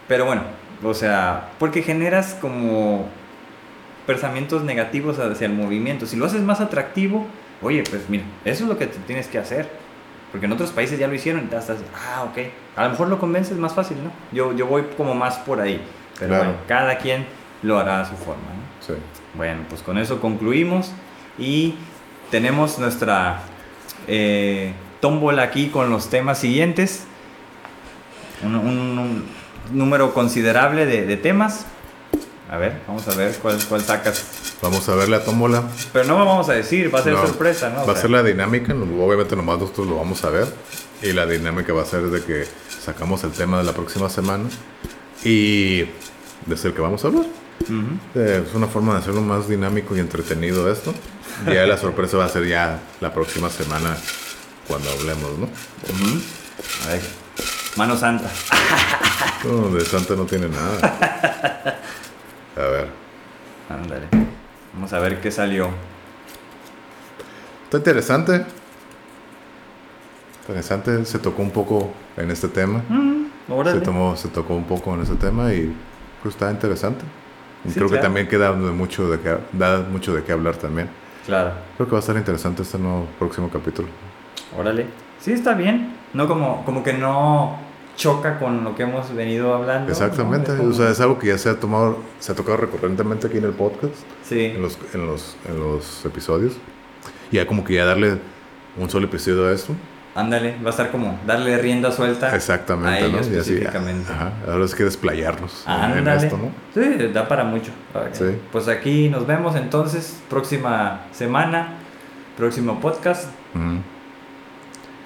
Pero 0.08 0.26
bueno, 0.26 0.44
o 0.84 0.94
sea, 0.94 1.52
porque 1.60 1.82
generas 1.82 2.38
como 2.40 3.08
pensamientos 4.06 4.64
negativos 4.64 5.20
hacia 5.20 5.48
el 5.48 5.54
movimiento. 5.54 6.06
Si 6.06 6.16
lo 6.16 6.26
haces 6.26 6.42
más 6.42 6.62
atractivo, 6.62 7.26
oye, 7.62 7.84
pues 7.90 8.10
mira, 8.10 8.24
eso 8.44 8.64
es 8.64 8.70
lo 8.70 8.78
que 8.78 8.88
tienes 8.88 9.28
que 9.28 9.38
hacer. 9.38 9.70
Porque 10.32 10.48
en 10.48 10.52
otros 10.52 10.72
países 10.72 11.00
ya 11.00 11.08
lo 11.08 11.14
hicieron 11.14 11.42
y 11.42 11.56
estás, 11.56 11.78
ah, 11.96 12.24
ok. 12.24 12.38
A 12.76 12.84
lo 12.86 12.90
mejor 12.90 13.08
lo 13.08 13.20
convences 13.20 13.58
más 13.58 13.74
fácil, 13.74 13.98
¿no? 14.04 14.12
Yo, 14.32 14.54
yo 14.54 14.68
voy 14.68 14.84
como 14.98 15.16
más 15.16 15.38
por 15.38 15.62
ahí. 15.62 15.82
Pero 16.20 16.36
bueno, 16.36 16.54
cada 16.68 16.98
quien 16.98 17.26
lo 17.62 17.80
hará 17.80 18.02
a 18.02 18.06
su 18.06 18.16
forma, 18.16 18.42
¿no? 18.42 18.86
Sí. 18.86 18.94
Bueno, 19.36 19.62
pues 19.70 19.82
con 19.82 19.98
eso 19.98 20.20
concluimos 20.20 20.92
y 21.38 21.76
tenemos 22.32 22.80
nuestra 22.80 23.42
eh, 24.08 24.74
tómbola 25.02 25.44
aquí 25.44 25.70
con 25.70 25.90
los 25.90 26.10
temas 26.10 26.40
siguientes. 26.40 27.06
Un, 28.44 29.24
número 29.72 30.14
considerable 30.14 30.86
de, 30.86 31.18
temas. 31.18 31.66
A 32.50 32.58
ver, 32.58 32.82
vamos 32.88 33.08
a 33.08 33.16
ver 33.16 33.36
cuál, 33.42 33.58
cuál 33.68 33.82
sacas. 33.82 34.58
Vamos 34.62 34.88
a 34.90 34.96
ver 34.96 35.10
la 35.10 35.24
tómbola. 35.24 35.64
Pero 35.92 36.06
no 36.06 36.20
lo 36.20 36.26
vamos 36.26 36.50
a 36.50 36.54
decir, 36.54 36.94
va 36.94 37.00
a 37.00 37.04
ser 37.04 37.16
sorpresa, 37.16 37.70
¿no? 37.70 37.86
Va 37.86 37.94
a 37.94 37.96
ser 37.96 38.10
la 38.10 38.24
dinámica, 38.24 38.74
obviamente 38.74 39.36
nomás 39.36 39.60
nosotros 39.60 39.88
lo 39.88 39.98
vamos 39.98 40.24
a 40.24 40.30
ver. 40.30 40.48
Y 41.02 41.14
la 41.14 41.26
dinámica 41.26 41.74
va 41.74 41.82
a 41.82 41.86
ser 41.86 42.04
de 42.04 42.24
que 42.24 42.46
sacamos 42.80 43.24
el 43.24 43.32
tema 43.32 43.58
de 43.58 43.64
la 43.64 43.74
próxima 43.74 44.10
semana 44.10 44.50
y 45.24 45.80
de 46.46 46.58
ser 46.58 46.74
que 46.74 46.82
vamos 46.82 47.04
a 47.04 47.08
hablar. 47.08 47.26
Eh, 48.16 48.44
es 48.48 48.54
una 48.54 48.68
forma 48.68 48.94
de 48.94 49.00
hacerlo 49.00 49.22
más 49.22 49.48
dinámico 49.48 49.96
y 49.96 50.00
entretenido 50.00 50.72
esto. 50.72 50.94
Ya 51.46 51.66
la 51.66 51.78
sorpresa 51.78 52.18
va 52.18 52.26
a 52.26 52.30
ser 52.30 52.48
ya 52.48 52.80
la 53.02 53.14
próxima 53.14 53.50
semana 53.50 53.98
cuando 54.68 54.90
hablemos, 54.92 55.38
¿no? 55.38 55.48
A 56.86 56.92
ver. 56.92 57.02
Mano 57.76 57.98
Santa. 57.98 58.30
No, 59.44 59.70
de 59.70 59.84
Santa 59.84 60.16
no 60.16 60.26
tiene 60.26 60.48
nada. 60.48 61.80
A 62.56 62.62
ver. 62.62 62.88
Ándale. 63.70 64.08
Vamos 64.74 64.94
a 64.94 65.00
ver 65.00 65.20
qué 65.20 65.30
salió. 65.30 65.70
Está 67.66 67.78
interesante. 67.78 68.46
Interesante, 70.42 71.06
se 71.06 71.20
tocó 71.20 71.42
un 71.42 71.52
poco 71.52 71.92
en 72.16 72.32
este 72.32 72.48
tema. 72.48 72.84
se, 73.66 73.82
tomó, 73.82 74.16
se 74.16 74.30
tocó 74.30 74.56
un 74.56 74.66
poco 74.66 74.94
en 74.94 75.02
este 75.02 75.16
tema 75.16 75.54
y 75.54 75.76
pues 76.22 76.36
está 76.36 76.52
interesante. 76.52 77.04
Creo 77.74 77.90
que 77.90 77.98
también 77.98 78.28
queda 78.28 78.52
mucho 78.52 79.10
de 79.10 79.20
que, 79.20 79.38
da 79.54 79.80
mucho 79.80 80.14
de 80.14 80.24
qué 80.24 80.32
hablar 80.32 80.58
también. 80.58 80.90
Claro. 81.26 81.52
Creo 81.76 81.88
que 81.88 81.92
va 81.92 81.98
a 81.98 82.02
estar 82.02 82.16
interesante 82.16 82.62
este 82.62 82.78
nuevo 82.78 83.08
próximo 83.18 83.50
capítulo. 83.50 83.88
Órale. 84.58 84.86
Sí, 85.20 85.34
está 85.34 85.54
bien. 85.54 85.94
No 86.14 86.28
como, 86.28 86.64
como 86.66 86.84
que 86.84 86.94
no 86.94 87.58
choca 87.96 88.38
con 88.40 88.64
lo 88.64 88.76
que 88.76 88.84
hemos 88.84 89.14
venido 89.14 89.54
hablando. 89.54 89.92
Exactamente, 89.92 90.52
o 90.52 90.74
sea, 90.74 90.90
es 90.90 91.00
algo 91.00 91.18
que 91.18 91.28
ya 91.28 91.38
se 91.38 91.50
ha 91.50 91.60
tomado, 91.60 91.98
se 92.20 92.32
ha 92.32 92.36
tocado 92.36 92.58
recurrentemente 92.58 93.28
aquí 93.28 93.38
en 93.38 93.46
el 93.46 93.54
podcast, 93.54 93.96
sí. 94.24 94.46
en, 94.46 94.62
los, 94.62 94.78
en, 94.94 95.08
los, 95.08 95.38
en 95.48 95.60
los 95.60 96.06
episodios. 96.06 96.54
Y 97.32 97.38
ya 97.38 97.48
como 97.48 97.64
que 97.64 97.76
ya 97.76 97.86
darle 97.86 98.20
un 98.78 98.90
solo 98.90 99.08
episodio 99.08 99.48
a 99.48 99.52
esto. 99.52 99.74
Ándale, 100.16 100.56
va 100.64 100.68
a 100.68 100.70
estar 100.70 100.92
como 100.92 101.20
darle 101.28 101.58
rienda 101.58 101.92
suelta. 101.92 102.34
Exactamente, 102.34 103.10
¿no? 103.10 103.20
específicamente. 103.20 104.12
ajá, 104.12 104.32
ahora 104.48 104.64
es 104.64 104.74
que 104.74 104.86
desplayarnos 104.86 105.66
en 105.68 106.08
esto, 106.08 106.38
¿no? 106.38 106.52
Sí, 106.74 107.10
da 107.14 107.28
para 107.28 107.44
mucho. 107.44 107.72
Sí. 108.14 108.40
Pues 108.50 108.70
aquí 108.70 109.10
nos 109.10 109.28
vemos 109.28 109.58
entonces, 109.58 110.22
próxima 110.30 111.02
semana, 111.12 111.74
próximo 112.38 112.80
podcast. 112.80 113.30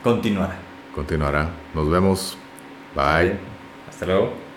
Continuará. 0.04 0.56
Continuará. 0.94 1.50
Nos 1.74 1.90
vemos. 1.90 2.38
Bye. 2.96 3.38
Hasta 3.90 4.06
luego. 4.06 4.49